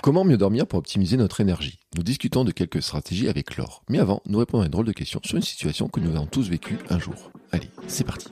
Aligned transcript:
Comment 0.00 0.24
mieux 0.24 0.36
dormir 0.36 0.66
pour 0.66 0.78
optimiser 0.78 1.16
notre 1.16 1.40
énergie? 1.40 1.80
Nous 1.96 2.04
discutons 2.04 2.44
de 2.44 2.52
quelques 2.52 2.82
stratégies 2.82 3.28
avec 3.28 3.56
Laure. 3.56 3.82
Mais 3.88 3.98
avant, 3.98 4.22
nous 4.26 4.38
répondons 4.38 4.62
à 4.62 4.66
une 4.66 4.70
drôle 4.70 4.86
de 4.86 4.92
question 4.92 5.20
sur 5.24 5.36
une 5.36 5.42
situation 5.42 5.88
que 5.88 5.98
nous 5.98 6.14
avons 6.14 6.26
tous 6.26 6.48
vécue 6.48 6.78
un 6.88 7.00
jour. 7.00 7.32
Allez, 7.50 7.68
c'est 7.88 8.04
parti. 8.04 8.28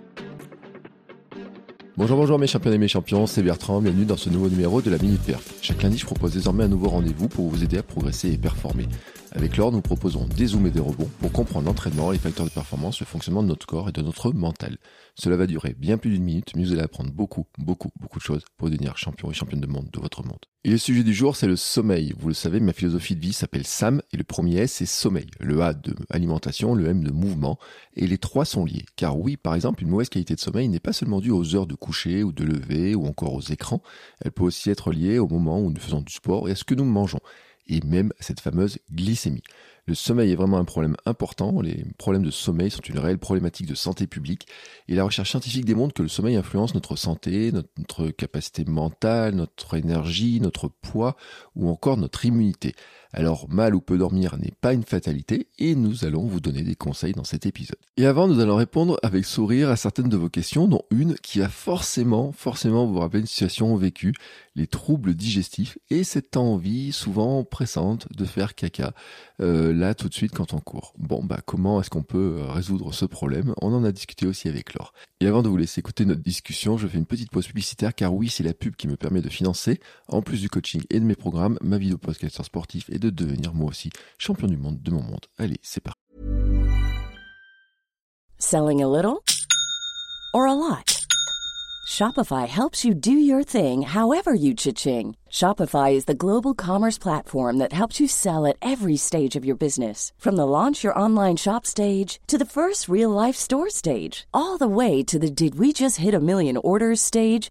Bonjour, 1.96 2.18
bonjour 2.18 2.39
mes 2.39 2.46
champions 2.46 2.73
et 2.73 2.79
mes 2.79 2.89
champions, 2.89 3.27
c'est 3.27 3.43
Bertrand, 3.43 3.80
bienvenue 3.80 4.05
dans 4.05 4.16
ce 4.16 4.30
nouveau 4.30 4.48
numéro 4.48 4.80
de 4.80 4.91
la 4.91 4.98
Minute 4.98 5.23
Perf. 5.23 5.55
Chaque 5.61 5.82
lundi, 5.82 5.98
je 5.98 6.07
propose 6.07 6.34
désormais 6.34 6.64
un 6.64 6.68
nouveau 6.68 6.89
rendez-vous 6.89 7.27
pour 7.27 7.48
vous 7.48 7.64
aider 7.64 7.79
à 7.79 7.83
progresser 7.83 8.30
et 8.30 8.39
performer. 8.39 8.87
Avec 9.37 9.59
Laure, 9.59 9.71
nous 9.71 9.82
proposons 9.82 10.25
des 10.25 10.46
zooms 10.46 10.66
et 10.66 10.71
des 10.71 10.80
rebonds 10.80 11.11
pour 11.21 11.30
comprendre 11.30 11.66
l'entraînement, 11.66 12.11
les 12.11 12.18
facteurs 12.18 12.46
de 12.46 12.50
performance, 12.50 13.00
le 13.00 13.07
fonctionnement 13.07 13.43
de 13.43 13.48
notre 13.48 13.66
corps 13.66 13.91
et 13.91 13.93
de 13.93 14.00
notre 14.00 14.32
mental. 14.32 14.79
Cela 15.14 15.36
va 15.36 15.46
durer 15.46 15.77
bien 15.79 15.98
plus 15.98 16.09
d'une 16.09 16.25
minute, 16.25 16.53
mais 16.57 16.64
vous 16.64 16.73
allez 16.73 16.80
apprendre 16.80 17.12
beaucoup, 17.12 17.45
beaucoup, 17.59 17.91
beaucoup 18.00 18.18
de 18.18 18.25
choses 18.25 18.46
pour 18.57 18.71
devenir 18.71 18.96
champion 18.96 19.30
et 19.30 19.35
championne 19.35 19.61
de 19.61 19.67
monde 19.67 19.91
de 19.93 20.00
votre 20.00 20.25
monde. 20.25 20.39
Et 20.64 20.71
le 20.71 20.79
sujet 20.79 21.04
du 21.04 21.12
jour, 21.12 21.36
c'est 21.36 21.46
le 21.46 21.57
sommeil. 21.57 22.14
Vous 22.18 22.29
le 22.29 22.35
savez, 22.35 22.61
ma 22.61 22.72
philosophie 22.72 23.14
de 23.14 23.21
vie 23.21 23.35
s'appelle 23.35 23.67
SAM 23.67 24.00
et 24.11 24.17
le 24.17 24.25
premier 24.25 24.57
S, 24.57 24.72
c'est 24.72 24.86
sommeil. 24.86 25.26
Le 25.39 25.61
A 25.61 25.75
de 25.75 25.95
alimentation, 26.09 26.75
le 26.75 26.87
M 26.87 27.04
de 27.04 27.12
mouvement. 27.12 27.59
Et 27.95 28.07
les 28.07 28.18
trois 28.18 28.46
sont 28.46 28.64
liés. 28.64 28.87
Car 28.96 29.18
oui, 29.18 29.37
par 29.37 29.54
exemple, 29.54 29.82
une 29.82 29.90
mauvaise 29.90 30.09
qualité 30.09 30.34
de 30.34 30.40
sommeil 30.40 30.68
n'est 30.68 30.81
pas 30.81 30.95
seulement 30.95 31.21
due 31.21 31.31
aux 31.31 31.54
heures 31.54 31.67
de 31.67 31.75
coucher 31.75 32.23
ou 32.23 32.33
de 32.33 32.42
lever 32.42 32.95
ou 32.95 33.06
encore 33.06 33.34
aux 33.34 33.42
écrans. 33.42 33.83
Elle 34.25 34.33
peut 34.33 34.45
aussi 34.45 34.70
être 34.70 34.92
liée 34.92 35.19
au 35.19 35.28
moment 35.28 35.61
où 35.61 35.70
nous 35.70 35.81
faisons 35.81 36.00
du 36.00 36.12
sport 36.12 36.48
et 36.48 36.53
à 36.53 36.56
ce 36.56 36.64
que 36.64 36.75
nous 36.75 36.87
mangeons 36.87 37.20
et 37.69 37.80
même 37.84 38.12
cette 38.20 38.41
fameuse 38.41 38.78
glycémie. 38.92 39.42
Le 39.88 39.94
sommeil 39.94 40.33
est 40.33 40.36
vraiment 40.36 40.58
un 40.58 40.64
problème 40.64 40.97
important. 41.05 41.61
Les 41.61 41.84
problèmes 41.97 42.25
de 42.25 42.33
sommeil 42.33 42.72
sont 42.72 42.80
une 42.83 42.98
réelle 42.98 43.19
problématique 43.19 43.69
de 43.69 43.77
santé 43.77 44.08
publique. 44.08 44.48
Et 44.89 44.97
la 44.97 45.05
recherche 45.05 45.30
scientifique 45.30 45.64
démontre 45.64 45.94
que 45.94 46.02
le 46.02 46.08
sommeil 46.08 46.34
influence 46.34 46.75
notre 46.75 46.97
santé, 46.97 47.52
notre 47.52 48.08
capacité 48.08 48.64
mentale, 48.64 49.36
notre 49.36 49.75
énergie, 49.75 50.41
notre 50.41 50.66
poids 50.66 51.16
ou 51.55 51.69
encore 51.69 51.98
notre 51.98 52.25
immunité. 52.25 52.75
Alors 53.12 53.49
mal 53.49 53.75
ou 53.75 53.81
peu 53.81 53.99
dormir 53.99 54.37
n'est 54.39 54.53
pas 54.61 54.73
une 54.73 54.83
fatalité 54.83 55.49
et 55.59 55.75
nous 55.75 56.05
allons 56.05 56.27
vous 56.27 56.41
donner 56.41 56.62
des 56.62 56.75
conseils 56.75 57.13
dans 57.13 57.25
cet 57.25 57.47
épisode. 57.47 57.79
Et 57.97 58.07
avant, 58.07 58.29
nous 58.29 58.41
allons 58.41 58.57
répondre 58.57 58.98
avec 59.03 59.25
sourire 59.25 59.71
à 59.71 59.77
certaines 59.77 60.09
de 60.09 60.17
vos 60.17 60.29
questions, 60.29 60.69
dont 60.69 60.83
une 60.91 61.15
qui 61.15 61.43
a 61.43 61.48
forcément, 61.48 62.33
forcément 62.33 62.87
vous 62.87 62.98
rappeler 62.98 63.21
une 63.21 63.27
situation 63.27 63.75
vécue, 63.77 64.15
les 64.55 64.67
troubles 64.67 65.15
digestifs 65.15 65.79
et 65.91 66.03
cette 66.05 66.37
envie 66.37 66.93
souvent 66.93 67.45
pressante 67.45 68.09
de 68.13 68.25
faire 68.25 68.55
caca 68.55 68.93
euh, 69.41 69.73
là 69.73 69.95
tout 69.95 70.09
de 70.09 70.15
suite 70.15 70.33
quand 70.33 70.55
on 70.55 70.61
court. 70.61 70.95
Bon 70.98 71.23
bah 71.23 71.41
comment 71.45 71.81
est-ce 71.81 71.91
qu'on 71.91 72.03
peut 72.03 72.39
résoudre 72.48 72.93
ce 72.95 73.05
problème? 73.05 73.55
On 73.61 73.73
en 73.75 73.85
a 73.85 73.93
discuté 73.93 74.27
aussi 74.27 74.48
avec 74.48 74.75
Laure. 74.75 74.93
Et 75.20 75.27
avant 75.27 75.43
de 75.43 75.48
vous 75.48 75.57
laisser 75.57 75.81
écouter 75.81 76.05
notre 76.05 76.23
discussion, 76.23 76.79
je 76.79 76.89
fais 76.89 76.98
une 76.98 77.07
petite 77.07 77.31
pause 77.31 77.47
publicitaire 77.47 77.95
car 77.95 78.15
oui 78.15 78.29
c'est 78.29 78.43
la 78.43 78.55
pub 78.55 78.77
qui 78.77 78.89
me 78.89 78.97
permet 78.97 79.20
de 79.20 79.29
financer, 79.29 79.81
en 80.09 80.23
plus 80.23 80.41
du 80.41 80.48
coaching 80.48 80.83
et 80.91 81.01
de 81.01 81.05
mes 81.05 81.17
programmes, 81.17 81.59
ma 81.63 81.79
vidéo 81.79 81.98
podcaster 81.98 82.43
sportif 82.43 82.89
et 82.91 82.95
de 82.98 83.11
devenir 83.11 83.55
moi 83.55 83.69
aussi 83.70 83.91
champion 84.19 84.48
du 84.48 84.56
monde 84.56 84.83
de 84.83 84.91
mon 84.91 85.02
monde. 85.02 85.27
Allez 85.39 85.58
c'est 85.62 85.83
parti. 85.83 86.00
Selling 88.39 88.83
a 88.83 88.89
little 88.89 89.25
or 90.34 90.47
a 90.47 90.52
lot? 90.52 91.06
Shopify 91.86 92.48
helps 92.48 92.84
you 92.84 92.94
do 92.94 93.12
your 93.12 93.44
thing 93.44 93.83
however 93.83 94.34
you 94.34 94.55
cha-ching. 94.55 95.14
Shopify 95.30 95.92
is 95.92 96.06
the 96.06 96.14
global 96.14 96.52
commerce 96.52 96.98
platform 96.98 97.58
that 97.58 97.72
helps 97.72 98.00
you 98.00 98.08
sell 98.08 98.44
at 98.44 98.56
every 98.61 98.97
stage 98.97 99.36
of 99.36 99.44
your 99.44 99.55
business. 99.55 100.12
From 100.19 100.34
the 100.34 100.47
launch 100.47 100.83
your 100.83 100.98
online 100.98 101.36
shop 101.36 101.64
stage 101.64 102.19
to 102.27 102.36
the 102.36 102.44
first 102.44 102.89
real 102.89 103.11
life 103.11 103.36
store 103.36 103.70
stage, 103.70 104.27
all 104.34 104.58
the 104.58 104.67
way 104.67 105.05
to 105.05 105.19
the 105.19 105.30
did 105.30 105.58
we 105.61 105.72
just 105.72 105.98
hit 105.98 106.12
a 106.12 106.20
million 106.20 106.56
orders 106.56 107.00
stage. 107.00 107.50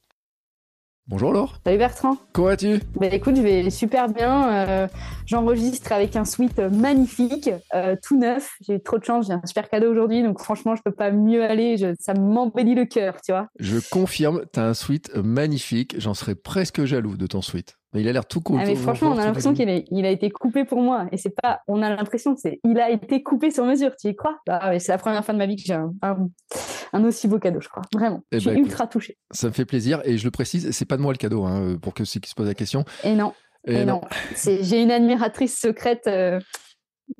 Bonjour 1.11 1.33
Laure. 1.33 1.59
Salut 1.65 1.77
Bertrand. 1.77 2.15
Comment 2.31 2.47
vas-tu? 2.47 2.79
Bah 2.95 3.07
écoute, 3.07 3.35
je 3.35 3.41
vais 3.41 3.69
super 3.69 4.07
bien. 4.07 4.49
Euh, 4.49 4.87
J'enregistre 5.25 5.91
avec 5.91 6.15
un 6.15 6.23
suite 6.23 6.57
magnifique, 6.59 7.49
euh, 7.75 7.97
tout 8.01 8.17
neuf. 8.17 8.53
J'ai 8.65 8.75
eu 8.75 8.81
trop 8.81 8.97
de 8.97 9.03
chance, 9.03 9.27
j'ai 9.27 9.33
un 9.33 9.41
super 9.45 9.69
cadeau 9.69 9.91
aujourd'hui, 9.91 10.23
donc 10.23 10.39
franchement, 10.39 10.73
je 10.73 10.81
peux 10.81 10.93
pas 10.93 11.11
mieux 11.11 11.43
aller. 11.43 11.75
Je, 11.75 11.93
ça 11.99 12.13
m'embellit 12.13 12.75
le 12.75 12.85
cœur, 12.85 13.21
tu 13.21 13.33
vois. 13.33 13.47
Je 13.59 13.79
confirme, 13.91 14.43
tu 14.53 14.59
as 14.61 14.67
un 14.67 14.73
suite 14.73 15.13
magnifique. 15.17 15.95
J'en 15.97 16.13
serais 16.13 16.35
presque 16.35 16.85
jaloux 16.85 17.17
de 17.17 17.27
ton 17.27 17.41
suite. 17.41 17.75
Mais 17.93 18.01
il 18.01 18.07
a 18.07 18.13
l'air 18.13 18.25
tout 18.25 18.39
cool. 18.41 18.59
Ah, 18.61 18.65
mais 18.65 18.75
franchement, 18.75 19.11
on 19.11 19.17
a 19.17 19.25
l'impression 19.25 19.53
qu'il 19.53 19.83
il 19.91 20.05
a 20.05 20.09
été 20.09 20.29
coupé 20.29 20.63
pour 20.63 20.81
moi. 20.81 21.07
Et 21.11 21.17
c'est 21.17 21.33
pas, 21.41 21.61
on 21.67 21.81
a 21.81 21.89
l'impression, 21.89 22.35
c'est, 22.37 22.59
il 22.63 22.79
a 22.79 22.89
été 22.89 23.21
coupé 23.21 23.51
sur 23.51 23.65
mesure. 23.65 23.95
Tu 23.99 24.07
y 24.07 24.15
crois? 24.15 24.37
Bah, 24.47 24.79
C'est 24.79 24.91
la 24.91 24.97
première 24.97 25.25
fois 25.25 25.33
de 25.33 25.39
ma 25.39 25.45
vie 25.45 25.57
que 25.57 25.63
j'ai 25.65 25.73
un, 25.73 25.91
un, 26.01 27.03
aussi 27.03 27.27
beau 27.27 27.37
cadeau, 27.37 27.59
je 27.59 27.67
crois. 27.67 27.83
Vraiment. 27.93 28.21
Eh 28.31 28.39
je 28.39 28.49
suis 28.49 28.49
ben, 28.49 28.63
ultra 28.63 28.87
touchée. 28.87 29.17
Ça 29.31 29.47
me 29.47 29.53
fait 29.53 29.65
plaisir. 29.65 30.01
Et 30.05 30.17
je 30.17 30.23
le 30.23 30.31
précise, 30.31 30.71
c'est 30.71 30.85
pas 30.85 30.95
de 30.95 31.01
moi 31.01 31.11
le 31.11 31.17
cadeau, 31.17 31.43
hein, 31.43 31.77
pour 31.81 31.93
que 31.93 32.05
ceux 32.05 32.21
qui 32.21 32.29
se 32.29 32.35
posent 32.35 32.47
la 32.47 32.53
question. 32.53 32.85
Et 33.03 33.13
non. 33.13 33.33
Et, 33.67 33.85
non. 33.85 34.01
J'ai 34.35 34.81
une 34.81 34.91
admiratrice 34.91 35.59
secrète. 35.59 36.07
Euh, 36.07 36.39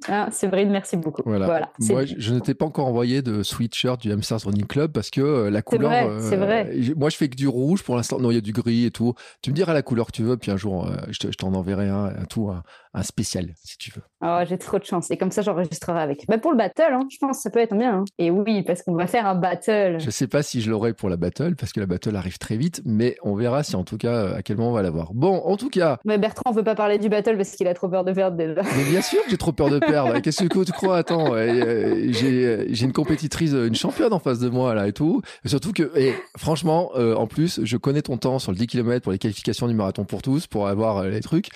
ah, 0.07 0.29
c'est 0.31 0.47
vrai, 0.47 0.66
merci 0.66 0.97
beaucoup. 0.97 1.22
Voilà. 1.25 1.72
moi, 1.79 2.06
je, 2.06 2.34
ne 2.34 2.40
t'ai 2.40 2.53
pas 2.53 2.66
encore 2.66 2.88
envoyé 2.88 3.22
de 3.22 3.44
sweatshirt 3.44 4.02
du 4.02 4.12
Hamsters 4.12 4.44
Running 4.46 4.66
Club 4.66 4.91
parce 4.91 5.09
que 5.09 5.22
euh, 5.22 5.50
la 5.50 5.62
couleur. 5.62 6.22
C'est 6.22 6.38
vrai, 6.38 6.69
euh, 6.74 6.94
Moi, 6.96 7.09
je 7.09 7.18
fais 7.18 7.29
que 7.29 7.35
du 7.35 7.47
rouge 7.47 7.84
pour 7.84 7.96
l'instant. 7.96 8.19
Non, 8.19 8.31
il 8.31 8.35
y 8.35 8.38
a 8.38 8.41
du 8.41 8.53
gris 8.53 8.85
et 8.85 8.91
tout. 8.91 9.13
Tu 9.41 9.51
me 9.51 9.56
diras 9.56 9.74
la 9.74 9.81
couleur 9.81 10.07
que 10.07 10.12
tu 10.12 10.24
veux, 10.24 10.38
puis 10.38 10.51
un 10.51 10.57
jour, 10.57 10.88
euh, 10.88 10.96
je 11.09 11.28
t'en 11.30 11.53
enverrai 11.53 11.90
un, 11.90 12.06
un 12.06 12.25
tout, 12.25 12.50
un, 12.50 12.63
spécial, 13.03 13.53
si 13.63 13.78
tu 13.78 13.91
veux. 13.91 14.02
Oh, 14.24 14.40
j'ai 14.47 14.57
trop 14.57 14.79
de 14.79 14.84
chance. 14.84 15.09
Et 15.12 15.18
comme 15.18 15.31
ça, 15.31 15.41
j'enregistrerai 15.41 16.02
avec. 16.02 16.25
Bah, 16.28 16.38
pour 16.38 16.52
le 16.52 16.57
battle, 16.57 16.94
hein, 16.94 17.07
je 17.09 17.18
pense 17.18 17.38
que 17.38 17.44
ça 17.44 17.50
peut 17.50 17.59
être 17.59 17.75
bien. 17.75 18.00
Hein. 18.00 18.06
Et 18.18 18.31
oui, 18.31 18.63
parce 18.63 18.84
qu'on 18.84 18.94
va 18.94 19.07
faire 19.07 19.25
un 19.25 19.35
battle. 19.35 19.97
Je 20.00 20.09
sais 20.09 20.28
pas 20.28 20.44
si 20.44 20.62
je 20.62 20.69
l'aurai 20.69 20.94
pour 20.94 21.09
la 21.09 21.18
battle, 21.18 21.56
parce 21.56 21.72
que 21.72 21.80
la 21.80 21.85
battle 21.85 22.16
arrive 22.16 22.38
très 22.38 22.57
vite, 22.57 22.81
mais 22.85 23.16
on 23.24 23.35
verra 23.35 23.63
si 23.63 23.75
en 23.75 23.84
tout 23.84 23.97
cas, 23.97 24.35
à 24.35 24.41
quel 24.41 24.57
moment 24.57 24.72
on 24.72 24.74
va 24.74 24.81
l'avoir. 24.81 25.13
Bon, 25.13 25.41
en 25.46 25.57
tout 25.57 25.69
cas. 25.69 25.97
Mais 26.06 26.18
Bertrand, 26.18 26.44
on 26.47 26.51
veut 26.51 26.63
pas 26.63 26.75
parler 26.75 26.97
du 26.97 27.09
battle 27.09 27.38
parce 27.38 27.51
qu'il 27.51 27.68
a 27.68 27.74
trop 27.74 27.88
peur 27.88 28.03
de 28.03 28.12
perdre 28.12 28.38
déjà. 28.38 28.62
Mais 28.78 28.84
bien 28.84 29.01
sûr 29.01 29.24
que 29.24 29.30
j'ai 29.30 29.38
trop 29.38 29.53
peur 29.53 29.69
de 29.69 29.80
perdre. 29.80 30.19
Qu'est-ce 30.19 30.44
que 30.44 30.63
tu 30.63 30.72
crois? 30.72 30.97
Attends, 30.97 31.35
j'ai 31.35 32.84
une 32.84 32.94
compétitrice, 32.94 33.51
une 33.51 33.75
championne 33.75 34.13
en 34.13 34.19
face 34.19 34.40
de 34.40 34.50
moi 34.50 34.75
là 34.75 34.88
et 34.88 34.94
tout. 34.94 35.22
surtout 35.46 35.72
que, 35.72 35.91
et 35.97 36.13
franchement, 36.38 36.91
euh, 36.96 37.16
en 37.16 37.28
plus, 37.28 37.62
je 37.63 37.78
connais 37.78 38.01
ton 38.01 38.18
temps 38.18 38.40
sur 38.40 38.51
le 38.51 38.57
10 38.57 38.68
km 38.68 39.03
pour 39.03 39.12
les 39.12 39.18
qualifications 39.18 39.68
du 39.68 39.74
marathon 39.74 40.06
pour 40.06 40.22
tous, 40.22 40.47
pour 40.47 40.68
avoir 40.68 40.97
euh, 40.97 41.09
les 41.09 41.22
trucs. 41.22 41.50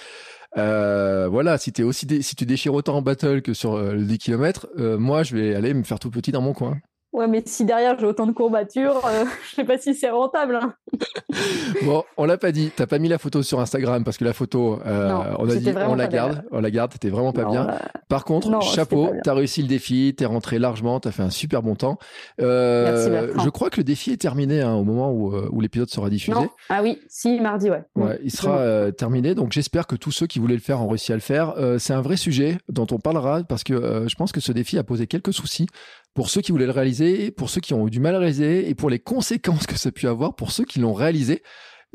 Euh, 0.57 1.27
voilà, 1.29 1.57
si, 1.57 1.73
es 1.77 1.83
aussi 1.83 2.07
si 2.23 2.35
tu 2.35 2.45
déchires 2.45 2.73
autant 2.73 2.95
en 2.95 3.01
battle 3.01 3.41
que 3.41 3.53
sur 3.53 3.77
le 3.77 4.03
10 4.03 4.17
km, 4.19 4.67
moi 4.97 5.23
je 5.23 5.35
vais 5.35 5.55
aller 5.55 5.73
me 5.73 5.83
faire 5.83 5.99
tout 5.99 6.11
petit 6.11 6.31
dans 6.31 6.41
mon 6.41 6.53
coin. 6.53 6.79
Ouais, 7.15 7.27
mais 7.27 7.41
si 7.45 7.63
derrière 7.63 7.97
j'ai 7.97 8.05
autant 8.05 8.27
de 8.27 8.33
courbatures, 8.33 9.01
euh, 9.05 9.23
je 9.49 9.55
sais 9.55 9.63
pas 9.63 9.77
si 9.77 9.95
c'est 9.95 10.09
rentable. 10.09 10.59
Hein. 10.61 10.73
bon, 11.85 12.03
on 12.17 12.25
l'a 12.25 12.37
pas 12.37 12.51
dit. 12.51 12.71
T'as 12.75 12.87
pas 12.87 12.99
mis 12.99 13.07
la 13.07 13.17
photo 13.17 13.41
sur 13.41 13.61
Instagram 13.61 14.03
parce 14.03 14.17
que 14.17 14.25
la 14.25 14.33
photo, 14.33 14.81
euh, 14.85 15.13
on 15.39 15.49
a 15.49 15.55
dit, 15.55 15.71
on 15.87 15.95
la 15.95 16.07
garde, 16.07 16.43
on 16.51 16.59
la 16.59 16.69
garde. 16.69 16.91
T'étais 16.91 17.09
vraiment 17.09 17.31
pas 17.31 17.45
bien. 17.45 17.67
Par 18.09 18.25
contre, 18.25 18.61
chapeau, 18.61 19.11
t'as 19.23 19.33
réussi 19.33 19.61
le 19.61 19.69
défi, 19.69 20.13
t'es 20.17 20.25
rentré 20.25 20.59
largement, 20.59 20.99
t'as 20.99 21.11
fait 21.11 21.23
un 21.23 21.29
super 21.29 21.63
bon 21.63 21.75
temps. 21.75 21.97
Euh, 22.41 23.31
je 23.41 23.49
crois 23.49 23.69
que 23.69 23.77
le 23.77 23.85
défi 23.85 24.11
est 24.11 24.21
terminé 24.21 24.59
hein, 24.59 24.73
au 24.73 24.83
moment 24.83 25.09
où, 25.13 25.33
où 25.33 25.61
l'épisode 25.61 25.89
sera 25.89 26.09
diffusé. 26.09 26.49
Ah 26.67 26.81
oui, 26.83 26.99
si 27.07 27.39
mardi, 27.39 27.69
ouais. 27.69 27.83
Ouais, 27.95 28.19
il 28.25 28.31
sera 28.31 28.91
terminé. 28.91 29.35
Donc 29.35 29.53
j'espère 29.53 29.87
que 29.87 29.95
tous 29.95 30.11
ceux 30.11 30.27
qui 30.27 30.39
voulaient 30.39 30.55
le 30.55 30.59
faire 30.59 30.81
ont 30.81 30.89
réussi 30.89 31.13
à 31.13 31.15
le 31.15 31.21
faire. 31.21 31.53
c'est 31.79 31.93
un 31.93 32.01
vrai 32.01 32.17
sujet 32.17 32.57
dont 32.67 32.87
on 32.91 32.99
parlera 32.99 33.41
parce 33.43 33.63
que 33.63 34.05
je 34.05 34.15
pense 34.15 34.33
que 34.33 34.41
ce 34.41 34.51
défi 34.51 34.77
a 34.77 34.83
posé 34.83 35.07
quelques 35.07 35.33
soucis 35.33 35.67
pour 36.15 36.29
ceux 36.29 36.41
qui 36.41 36.51
voulaient 36.51 36.65
le 36.65 36.71
réaliser, 36.71 37.29
pour 37.29 37.49
ceux 37.49 37.61
qui 37.61 37.75
ont 37.75 37.87
eu 37.87 37.91
du 37.91 37.99
mal 37.99 38.15
à 38.15 38.19
réaliser 38.19 38.67
et 38.67 38.73
pour 38.73 38.89
les 38.89 38.99
conséquences 38.99 39.67
que 39.67 39.77
ça 39.77 39.89
a 39.89 39.91
pu 39.91 40.07
avoir 40.07 40.33
pour 40.35 40.51
ceux 40.51 40.63
qui 40.63 40.79
l'ont 40.79 40.93
réalisé 40.93 41.43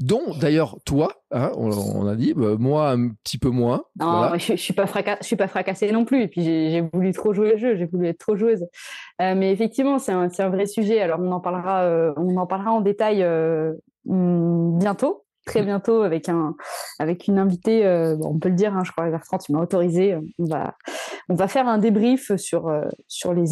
dont 0.00 0.34
d'ailleurs 0.40 0.78
toi, 0.84 1.12
hein, 1.30 1.52
on, 1.56 2.06
a 2.06 2.16
dit, 2.16 2.32
bah, 2.32 2.56
moi 2.58 2.90
un 2.90 3.10
petit 3.22 3.38
peu 3.38 3.50
moins. 3.50 3.84
Non, 3.98 4.30
je, 4.34 4.52
je, 4.52 4.56
suis 4.56 4.72
pas 4.72 4.86
je 5.20 5.26
suis 5.26 5.36
pas 5.36 5.46
fracassée 5.46 5.92
non 5.92 6.04
plus. 6.04 6.22
Et 6.22 6.28
puis 6.28 6.42
j'ai 6.42 6.82
voulu 6.92 7.12
trop 7.12 7.34
jouer 7.34 7.52
le 7.52 7.58
jeu, 7.58 7.76
j'ai 7.76 7.84
voulu 7.84 8.08
être 8.08 8.18
trop 8.18 8.36
joueuse. 8.36 8.66
Euh, 9.20 9.34
mais 9.36 9.52
effectivement, 9.52 9.98
c'est 9.98 10.12
un, 10.12 10.28
un, 10.36 10.48
vrai 10.48 10.66
sujet. 10.66 11.00
Alors 11.00 11.20
on 11.20 11.30
en 11.32 11.40
parlera, 11.40 11.82
euh, 11.82 12.12
on 12.16 12.36
en 12.36 12.46
parlera 12.46 12.72
en 12.72 12.80
détail 12.80 13.22
euh, 13.22 13.74
hmm, 14.06 14.78
bientôt 14.78 15.24
très 15.50 15.62
bientôt 15.62 16.02
avec 16.02 16.28
un 16.28 16.54
avec 16.98 17.26
une 17.26 17.38
invitée. 17.38 17.84
Euh, 17.84 18.16
on 18.22 18.38
peut 18.38 18.48
le 18.48 18.54
dire, 18.54 18.76
hein, 18.76 18.82
je 18.84 18.92
crois, 18.92 19.08
Bertrand, 19.10 19.38
tu 19.38 19.52
m'as 19.52 19.60
autorisé. 19.60 20.16
On 20.38 20.44
va 20.44 20.74
on 21.28 21.34
va 21.34 21.46
faire 21.46 21.68
un 21.68 21.78
débrief 21.78 22.34
sur, 22.36 22.68
euh, 22.68 22.82
sur 23.06 23.32
les 23.32 23.44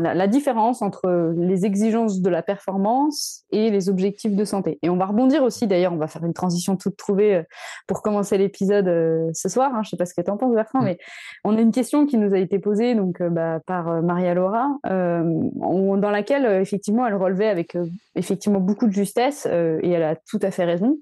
la, 0.00 0.26
différence 0.28 0.82
entre 0.82 1.34
les 1.36 1.66
exigences 1.66 2.20
de 2.20 2.30
la 2.30 2.42
performance 2.42 3.42
et 3.50 3.70
les 3.70 3.88
objectifs 3.88 4.36
de 4.36 4.44
santé. 4.44 4.78
Et 4.82 4.88
on 4.88 4.96
va 4.96 5.06
rebondir 5.06 5.42
aussi, 5.42 5.66
d'ailleurs, 5.66 5.92
on 5.92 5.96
va 5.96 6.06
faire 6.06 6.24
une 6.24 6.32
transition 6.32 6.76
toute 6.76 6.96
trouvée 6.96 7.34
euh, 7.34 7.42
pour 7.88 8.02
commencer 8.02 8.38
l'épisode 8.38 8.86
ce 9.34 9.48
soir. 9.48 9.72
Hein. 9.74 9.82
Je 9.82 9.88
ne 9.88 9.90
sais 9.90 9.96
pas 9.96 10.06
ce 10.06 10.14
que 10.14 10.20
tu 10.20 10.30
en 10.30 10.36
penses, 10.36 10.54
Bertrand, 10.54 10.80
mais 10.80 10.98
on 11.42 11.56
a 11.56 11.60
une 11.60 11.72
question 11.72 12.06
qui 12.06 12.18
nous 12.18 12.34
a 12.34 12.38
été 12.38 12.60
posée 12.60 12.94
donc, 12.94 13.20
bah, 13.20 13.58
par 13.66 14.02
Maria 14.02 14.34
Laura, 14.34 14.68
dans 14.84 16.10
laquelle, 16.10 16.46
effectivement, 16.60 17.06
elle 17.06 17.14
relevait 17.14 17.48
avec 17.48 17.76
effectivement 18.14 18.60
beaucoup 18.60 18.86
de 18.86 18.92
justesse, 18.92 19.46
et 19.46 19.90
elle 19.90 20.02
a 20.02 20.14
tout 20.14 20.38
à 20.42 20.50
fait 20.50 20.64
raison, 20.64 20.98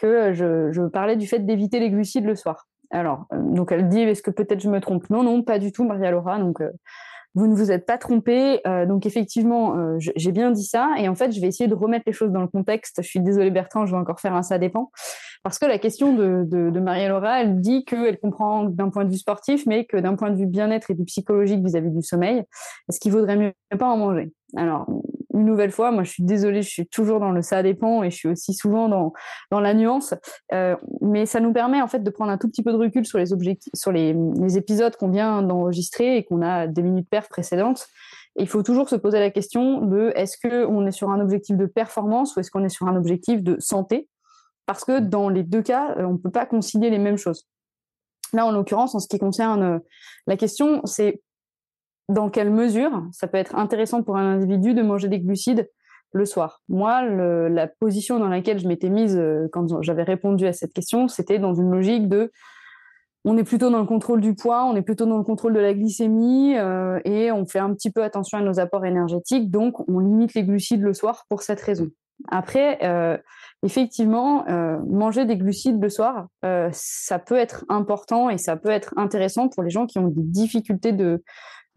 que 0.00 0.32
je, 0.32 0.72
je 0.72 0.82
parlais 0.82 1.16
du 1.16 1.26
fait 1.26 1.40
d'éviter 1.40 1.80
les 1.80 1.90
glucides 1.90 2.24
le 2.24 2.34
soir. 2.34 2.66
Alors, 2.90 3.26
euh, 3.32 3.40
donc 3.40 3.72
elle 3.72 3.88
dit, 3.88 4.00
est-ce 4.00 4.22
que 4.22 4.30
peut-être 4.30 4.60
je 4.60 4.68
me 4.68 4.80
trompe? 4.80 5.08
Non, 5.10 5.22
non, 5.22 5.42
pas 5.42 5.58
du 5.58 5.72
tout, 5.72 5.84
Maria 5.84 6.10
Laura. 6.10 6.38
Donc, 6.38 6.60
euh, 6.60 6.70
vous 7.34 7.46
ne 7.46 7.54
vous 7.54 7.70
êtes 7.70 7.86
pas 7.86 7.96
trompé. 7.96 8.60
Euh, 8.66 8.86
donc, 8.86 9.06
effectivement, 9.06 9.76
j'ai 9.98 10.32
bien 10.32 10.50
dit 10.50 10.64
ça. 10.64 10.90
Et 10.98 11.08
en 11.08 11.14
fait, 11.14 11.30
je 11.30 11.40
vais 11.40 11.46
essayer 11.46 11.68
de 11.68 11.74
remettre 11.74 12.04
les 12.06 12.12
choses 12.12 12.32
dans 12.32 12.40
le 12.40 12.48
contexte. 12.48 13.02
Je 13.02 13.06
suis 13.06 13.20
désolée, 13.20 13.52
Bertrand, 13.52 13.86
je 13.86 13.92
vais 13.92 14.00
encore 14.00 14.18
faire 14.18 14.34
un 14.34 14.42
ça 14.42 14.58
dépend. 14.58 14.90
Parce 15.44 15.58
que 15.58 15.66
la 15.66 15.78
question 15.78 16.12
de, 16.12 16.44
de, 16.44 16.80
Maria 16.80 17.08
Laura, 17.08 17.40
elle 17.40 17.60
dit 17.60 17.84
qu'elle 17.84 18.18
comprend 18.18 18.64
d'un 18.64 18.90
point 18.90 19.04
de 19.04 19.10
vue 19.10 19.18
sportif, 19.18 19.64
mais 19.66 19.84
que 19.84 19.96
d'un 19.96 20.16
point 20.16 20.30
de 20.30 20.36
vue 20.36 20.46
bien-être 20.46 20.90
et 20.90 20.94
du 20.94 21.04
psychologique 21.04 21.64
vis-à-vis 21.64 21.90
du 21.90 22.02
sommeil, 22.02 22.42
est-ce 22.88 22.98
qu'il 22.98 23.12
vaudrait 23.12 23.36
mieux 23.36 23.52
pas 23.78 23.86
en 23.86 23.96
manger? 23.96 24.32
Alors, 24.56 24.86
une 25.34 25.44
nouvelle 25.44 25.70
fois, 25.70 25.90
moi 25.90 26.02
je 26.02 26.10
suis 26.10 26.22
désolée, 26.22 26.62
je 26.62 26.68
suis 26.68 26.86
toujours 26.86 27.20
dans 27.20 27.30
le 27.30 27.42
ça 27.42 27.62
dépend 27.62 28.02
et 28.02 28.10
je 28.10 28.16
suis 28.16 28.28
aussi 28.28 28.54
souvent 28.54 28.88
dans, 28.88 29.12
dans 29.50 29.60
la 29.60 29.74
nuance, 29.74 30.14
euh, 30.52 30.76
mais 31.00 31.26
ça 31.26 31.40
nous 31.40 31.52
permet 31.52 31.80
en 31.80 31.88
fait 31.88 32.00
de 32.00 32.10
prendre 32.10 32.30
un 32.30 32.38
tout 32.38 32.48
petit 32.48 32.62
peu 32.62 32.72
de 32.72 32.78
recul 32.78 33.06
sur 33.06 33.18
les 33.18 33.32
objectifs, 33.32 33.72
sur 33.74 33.92
les, 33.92 34.16
épisodes 34.56 34.94
qu'on 34.96 35.10
vient 35.10 35.42
d'enregistrer 35.42 36.16
et 36.16 36.24
qu'on 36.24 36.42
a 36.42 36.66
des 36.66 36.82
minutes 36.82 37.08
paires 37.08 37.28
précédentes. 37.28 37.86
il 38.36 38.48
faut 38.48 38.62
toujours 38.62 38.88
se 38.88 38.96
poser 38.96 39.20
la 39.20 39.30
question 39.30 39.82
de 39.82 40.12
est-ce 40.16 40.36
qu'on 40.38 40.86
est 40.86 40.92
sur 40.92 41.10
un 41.10 41.20
objectif 41.20 41.56
de 41.56 41.66
performance 41.66 42.34
ou 42.34 42.40
est-ce 42.40 42.50
qu'on 42.50 42.64
est 42.64 42.68
sur 42.68 42.88
un 42.88 42.96
objectif 42.96 43.42
de 43.42 43.56
santé? 43.60 44.08
Parce 44.66 44.84
que 44.84 44.98
dans 44.98 45.28
les 45.28 45.42
deux 45.44 45.62
cas, 45.62 45.94
euh, 45.98 46.04
on 46.04 46.12
ne 46.12 46.18
peut 46.18 46.30
pas 46.30 46.46
concilier 46.46 46.90
les 46.90 46.98
mêmes 46.98 47.16
choses. 47.16 47.46
Là, 48.32 48.46
en 48.46 48.52
l'occurrence, 48.52 48.94
en 48.94 48.98
ce 48.98 49.08
qui 49.08 49.18
concerne 49.18 49.62
euh, 49.62 49.78
la 50.26 50.36
question, 50.36 50.80
c'est 50.84 51.22
dans 52.10 52.30
quelle 52.30 52.50
mesure 52.50 53.04
ça 53.12 53.26
peut 53.26 53.38
être 53.38 53.54
intéressant 53.56 54.02
pour 54.02 54.16
un 54.16 54.34
individu 54.34 54.74
de 54.74 54.82
manger 54.82 55.08
des 55.08 55.20
glucides 55.20 55.70
le 56.12 56.24
soir. 56.24 56.60
Moi, 56.68 57.02
la 57.04 57.68
position 57.68 58.18
dans 58.18 58.28
laquelle 58.28 58.58
je 58.58 58.66
m'étais 58.66 58.90
mise 58.90 59.16
euh, 59.16 59.46
quand 59.52 59.80
j'avais 59.82 60.02
répondu 60.02 60.46
à 60.46 60.52
cette 60.52 60.72
question, 60.72 61.06
c'était 61.06 61.38
dans 61.38 61.54
une 61.54 61.70
logique 61.70 62.08
de 62.08 62.32
on 63.24 63.36
est 63.36 63.44
plutôt 63.44 63.70
dans 63.70 63.80
le 63.80 63.86
contrôle 63.86 64.20
du 64.20 64.34
poids, 64.34 64.64
on 64.64 64.74
est 64.74 64.82
plutôt 64.82 65.04
dans 65.04 65.18
le 65.18 65.24
contrôle 65.24 65.52
de 65.52 65.60
la 65.60 65.74
glycémie 65.74 66.54
et 67.04 67.30
on 67.30 67.44
fait 67.44 67.58
un 67.58 67.74
petit 67.74 67.90
peu 67.90 68.02
attention 68.02 68.38
à 68.38 68.40
nos 68.40 68.60
apports 68.60 68.86
énergétiques, 68.86 69.50
donc 69.50 69.86
on 69.90 69.98
limite 69.98 70.32
les 70.32 70.42
glucides 70.42 70.80
le 70.80 70.94
soir 70.94 71.26
pour 71.28 71.42
cette 71.42 71.60
raison. 71.60 71.88
Après, 72.28 72.78
effectivement, 73.62 74.46
euh, 74.48 74.78
manger 74.88 75.26
des 75.26 75.36
glucides 75.36 75.80
le 75.80 75.88
soir, 75.88 76.28
euh, 76.44 76.68
ça 76.72 77.18
peut 77.18 77.36
être 77.36 77.64
important 77.68 78.30
et 78.30 78.38
ça 78.38 78.56
peut 78.56 78.70
être 78.70 78.94
intéressant 78.96 79.48
pour 79.48 79.62
les 79.62 79.70
gens 79.70 79.86
qui 79.86 79.98
ont 79.98 80.08
des 80.08 80.22
difficultés 80.22 80.92
de, 80.92 81.22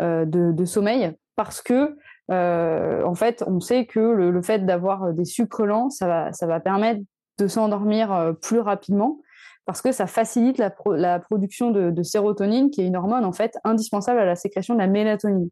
euh, 0.01 0.25
de, 0.25 0.65
sommeil 0.65 1.11
parce 1.35 1.61
que, 1.61 1.95
en 2.29 3.15
fait, 3.15 3.43
on 3.47 3.59
sait 3.59 3.85
que 3.85 3.99
le, 3.99 4.41
fait 4.41 4.65
d'avoir 4.65 5.13
des 5.13 5.25
sucres 5.25 5.65
lents, 5.65 5.89
ça 5.89 6.07
va, 6.07 6.33
ça 6.33 6.47
va 6.47 6.59
permettre 6.59 7.01
de 7.39 7.47
s'endormir 7.47 8.33
plus 8.41 8.59
rapidement 8.59 9.19
parce 9.65 9.81
que 9.81 9.91
ça 9.91 10.07
facilite 10.07 10.57
la, 10.57 10.73
la 10.91 11.19
production 11.19 11.71
de, 11.71 11.89
de, 11.89 12.03
sérotonine, 12.03 12.69
qui 12.69 12.81
est 12.81 12.87
une 12.87 12.97
hormone 12.97 13.23
en 13.23 13.31
fait 13.31 13.57
indispensable 13.63 14.19
à 14.19 14.25
la 14.25 14.35
sécrétion 14.35 14.73
de 14.73 14.79
la 14.79 14.87
mélatonine. 14.87 15.49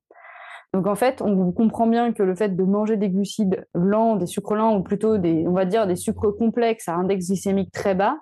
Donc 0.74 0.88
en 0.88 0.96
fait, 0.96 1.22
on 1.22 1.52
comprend 1.52 1.86
bien 1.86 2.14
que 2.14 2.24
le 2.24 2.34
fait 2.34 2.56
de 2.56 2.64
manger 2.64 2.96
des 2.96 3.10
glucides 3.10 3.66
lents, 3.74 4.16
des 4.16 4.26
sucres 4.26 4.56
lents 4.56 4.78
ou 4.78 4.84
plutôt 4.84 5.18
des, 5.18 5.46
on 5.46 5.52
va 5.52 5.66
dire 5.66 5.86
des 5.86 5.98
sucres 5.98 6.36
complexes 6.38 6.88
à 6.88 6.96
index 6.96 7.28
glycémique 7.28 7.72
très 7.74 7.94
bas, 7.94 8.18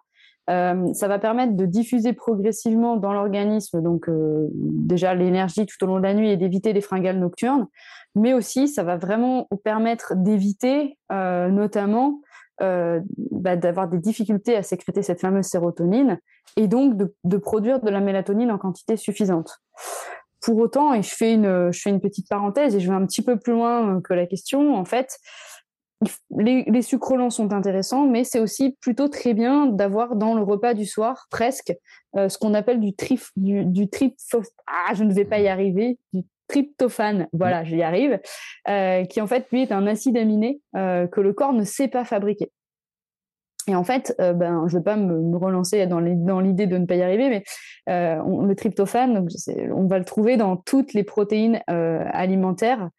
euh, 0.50 0.94
ça 0.94 1.08
va 1.08 1.20
permettre 1.20 1.54
de 1.54 1.66
diffuser 1.66 2.14
progressivement 2.14 2.98
dans 2.98 3.14
l'organisme 3.14 3.82
donc 3.82 4.10
euh, 4.10 4.48
déjà 4.52 5.14
l'énergie 5.14 5.68
tout 5.68 5.84
au 5.84 5.88
long 5.88 5.98
de 5.98 6.04
la 6.04 6.16
nuit 6.16 6.32
et 6.32 6.38
d'éviter 6.38 6.74
les 6.74 6.82
fringales 6.82 7.20
nocturnes, 7.20 7.68
mais 8.16 8.34
aussi 8.34 8.68
ça 8.68 8.84
va 8.84 8.98
vraiment 8.98 9.48
permettre 9.64 10.14
d'éviter 10.16 10.98
euh, 11.12 11.50
notamment 11.50 12.22
bah, 12.62 13.56
d'avoir 13.56 13.88
des 13.88 14.00
difficultés 14.00 14.54
à 14.58 14.64
sécréter 14.64 15.02
cette 15.02 15.22
fameuse 15.22 15.46
sérotonine 15.46 16.20
et 16.58 16.68
donc 16.68 16.98
de 16.98 17.38
produire 17.38 17.80
de 17.80 17.90
la 17.90 18.02
mélatonine 18.02 18.52
en 18.52 18.58
quantité 18.58 18.98
suffisante. 18.98 19.60
Pour 20.42 20.58
autant, 20.58 20.94
et 20.94 21.02
je 21.02 21.16
fais 21.16 21.36
une, 21.36 21.72
je 21.72 21.80
fais 21.82 21.90
une 21.90 22.02
petite 22.02 22.28
parenthèse 22.28 22.76
et 22.76 22.82
je 22.82 22.90
vais 22.90 22.96
un 22.98 23.06
petit 23.06 23.22
peu 23.22 23.40
plus 23.40 23.54
loin 23.54 24.02
que 24.02 24.14
la 24.14 24.26
question, 24.26 24.76
en 24.76 24.84
fait, 24.84 25.20
les, 26.38 26.64
les 26.64 26.82
sucres 26.82 27.18
lents 27.18 27.30
sont 27.30 27.52
intéressants, 27.52 28.08
mais 28.08 28.24
c'est 28.24 28.40
aussi 28.40 28.78
plutôt 28.82 29.08
très 29.08 29.34
bien 29.34 29.66
d'avoir 29.68 30.16
dans 30.16 30.34
le 30.34 30.44
repas 30.44 30.74
du 30.74 30.86
soir 30.86 31.28
presque 31.30 31.74
euh, 32.16 32.30
ce 32.30 32.38
qu'on 32.38 32.54
appelle 32.54 32.80
du 32.80 32.96
trif, 32.96 33.32
du, 33.36 33.66
du 33.66 33.90
ah, 34.68 34.94
je 34.94 35.04
ne 35.04 35.14
vais 35.14 35.26
pas 35.26 35.40
y 35.40 35.48
arriver, 35.48 35.98
du 36.14 36.24
tryptophane, 36.48 37.28
voilà, 37.34 37.64
j'y 37.64 37.84
arrive, 37.84 38.20
euh, 38.70 39.04
qui 39.06 39.22
en 39.22 39.28
fait 39.28 39.48
lui 39.52 39.62
est 39.62 39.72
un 39.72 39.86
acide 39.88 40.18
aminé 40.18 40.62
euh, 40.76 41.06
que 41.08 41.22
le 41.22 41.34
corps 41.34 41.54
ne 41.54 41.64
sait 41.64 41.88
pas 41.88 42.06
fabriquer. 42.06 42.52
Et 43.70 43.76
en 43.76 43.84
fait, 43.84 44.16
euh, 44.20 44.34
ben, 44.34 44.66
je 44.68 44.76
ne 44.76 44.80
vais 44.80 44.84
pas 44.84 44.96
me, 44.96 45.38
relancer 45.38 45.86
dans 45.86 46.00
l'idée 46.00 46.66
de 46.66 46.78
ne 46.78 46.86
pas 46.86 46.96
y 46.96 47.04
arriver, 47.04 47.30
mais 47.30 47.44
euh, 47.88 48.22
le 48.44 48.56
tryptophane, 48.56 49.28
on 49.72 49.86
va 49.86 50.00
le 50.00 50.06
trouver 50.06 50.38
dans 50.38 50.58
toutes 50.58 50.94
les 50.94 51.04
protéines 51.04 51.62
euh, 51.70 52.04
alimentaires. 52.12 52.90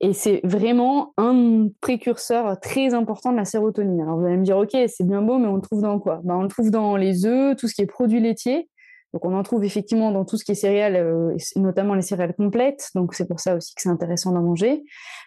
Et 0.00 0.12
c'est 0.12 0.40
vraiment 0.44 1.14
un 1.16 1.68
précurseur 1.80 2.58
très 2.60 2.94
important 2.94 3.32
de 3.32 3.36
la 3.36 3.44
sérotonine. 3.44 4.00
Alors 4.00 4.18
vous 4.18 4.26
allez 4.26 4.36
me 4.36 4.44
dire, 4.44 4.58
ok, 4.58 4.76
c'est 4.88 5.06
bien 5.06 5.22
beau, 5.22 5.38
mais 5.38 5.46
on 5.46 5.56
le 5.56 5.62
trouve 5.62 5.82
dans 5.82 5.98
quoi? 5.98 6.20
Ben, 6.24 6.34
On 6.36 6.42
le 6.42 6.48
trouve 6.48 6.70
dans 6.70 6.96
les 6.96 7.26
œufs, 7.26 7.56
tout 7.56 7.68
ce 7.68 7.74
qui 7.74 7.82
est 7.82 7.86
produits 7.86 8.20
laitiers. 8.20 8.68
Donc 9.14 9.24
on 9.24 9.32
en 9.32 9.44
trouve 9.44 9.62
effectivement 9.62 10.10
dans 10.10 10.24
tout 10.24 10.36
ce 10.36 10.44
qui 10.44 10.50
est 10.50 10.56
céréales, 10.56 10.96
euh, 10.96 11.36
notamment 11.54 11.94
les 11.94 12.02
céréales 12.02 12.34
complètes. 12.34 12.90
Donc 12.96 13.14
c'est 13.14 13.28
pour 13.28 13.38
ça 13.38 13.54
aussi 13.54 13.72
que 13.72 13.80
c'est 13.80 13.88
intéressant 13.88 14.32
d'en 14.32 14.42
manger. 14.42 14.82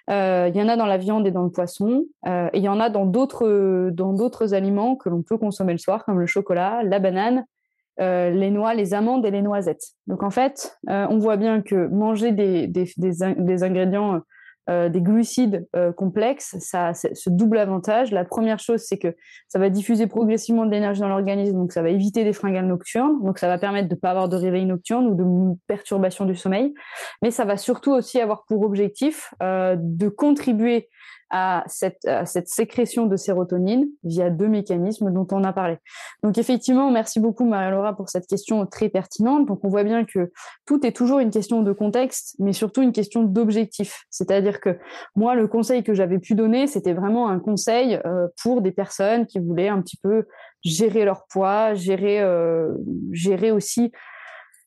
Euh, 0.09 0.51
il 0.53 0.59
y 0.59 0.61
en 0.61 0.67
a 0.67 0.75
dans 0.75 0.85
la 0.85 0.97
viande 0.97 1.25
et 1.25 1.31
dans 1.31 1.43
le 1.43 1.49
poisson. 1.49 2.03
Euh, 2.27 2.49
et 2.51 2.57
il 2.57 2.63
y 2.63 2.67
en 2.67 2.81
a 2.81 2.89
dans 2.89 3.05
d'autres 3.05 3.89
dans 3.91 4.11
d'autres 4.11 4.53
aliments 4.53 4.97
que 4.97 5.07
l'on 5.07 5.23
peut 5.23 5.37
consommer 5.37 5.71
le 5.71 5.77
soir, 5.77 6.03
comme 6.03 6.19
le 6.19 6.25
chocolat, 6.25 6.83
la 6.83 6.99
banane, 6.99 7.45
les 7.97 8.51
noix, 8.51 8.73
les 8.73 8.93
amandes 8.93 9.25
et 9.25 9.31
les 9.31 9.41
noisettes. 9.41 9.93
Donc 10.05 10.21
en 10.21 10.29
fait, 10.29 10.77
on 10.87 11.17
voit 11.17 11.37
bien 11.37 11.61
que 11.61 11.87
manger 11.87 12.31
des 12.31 13.63
ingrédients 13.63 14.21
euh, 14.69 14.89
des 14.89 15.01
glucides 15.01 15.65
euh, 15.75 15.93
complexes, 15.93 16.57
ça 16.59 16.87
a 16.87 16.93
ce 16.93 17.29
double 17.29 17.57
avantage. 17.57 18.11
La 18.11 18.25
première 18.25 18.59
chose, 18.59 18.81
c'est 18.81 18.97
que 18.97 19.15
ça 19.47 19.59
va 19.59 19.69
diffuser 19.69 20.07
progressivement 20.07 20.65
de 20.65 20.71
l'énergie 20.71 20.99
dans 20.99 21.07
l'organisme, 21.07 21.53
donc 21.53 21.71
ça 21.71 21.81
va 21.81 21.89
éviter 21.89 22.23
des 22.23 22.33
fringales 22.33 22.67
nocturnes, 22.67 23.23
donc 23.23 23.39
ça 23.39 23.47
va 23.47 23.57
permettre 23.57 23.87
de 23.87 23.95
ne 23.95 23.99
pas 23.99 24.11
avoir 24.11 24.27
de 24.27 24.35
réveil 24.35 24.65
nocturne 24.65 25.07
ou 25.07 25.15
de 25.15 25.57
perturbation 25.67 26.25
du 26.25 26.35
sommeil. 26.35 26.73
Mais 27.21 27.31
ça 27.31 27.45
va 27.45 27.55
surtout 27.55 27.91
aussi 27.91 28.19
avoir 28.19 28.45
pour 28.45 28.63
objectif 28.63 29.33
euh, 29.41 29.75
de 29.79 30.09
contribuer 30.09 30.89
à 31.29 31.63
cette, 31.67 32.07
sécrétion 32.45 33.05
de 33.05 33.15
sérotonine 33.15 33.87
via 34.03 34.29
deux 34.29 34.47
mécanismes 34.47 35.11
dont 35.11 35.27
on 35.31 35.43
a 35.43 35.53
parlé. 35.53 35.77
Donc 36.23 36.37
effectivement, 36.37 36.91
merci 36.91 37.19
beaucoup 37.19 37.45
Maria-Laura 37.45 37.95
pour 37.95 38.09
cette 38.09 38.27
question 38.27 38.65
très 38.65 38.89
pertinente. 38.89 39.45
Donc 39.47 39.63
on 39.63 39.69
voit 39.69 39.83
bien 39.83 40.05
que 40.05 40.31
tout 40.65 40.85
est 40.85 40.91
toujours 40.91 41.19
une 41.19 41.31
question 41.31 41.61
de 41.61 41.71
contexte, 41.73 42.35
mais 42.39 42.53
surtout 42.53 42.81
une 42.81 42.91
question 42.91 43.23
d'objectif. 43.23 44.05
C'est-à-dire 44.09 44.61
que 44.61 44.77
moi, 45.15 45.35
le 45.35 45.47
conseil 45.47 45.83
que 45.83 45.93
j'avais 45.93 46.19
pu 46.19 46.35
donner, 46.35 46.67
c'était 46.67 46.93
vraiment 46.93 47.29
un 47.29 47.39
conseil 47.39 47.99
euh, 48.05 48.27
pour 48.41 48.61
des 48.61 48.71
personnes 48.71 49.25
qui 49.25 49.39
voulaient 49.39 49.69
un 49.69 49.81
petit 49.81 49.97
peu 49.97 50.25
gérer 50.63 51.05
leur 51.05 51.25
poids, 51.27 51.73
gérer, 51.73 52.21
euh, 52.21 52.73
gérer 53.11 53.51
aussi 53.51 53.91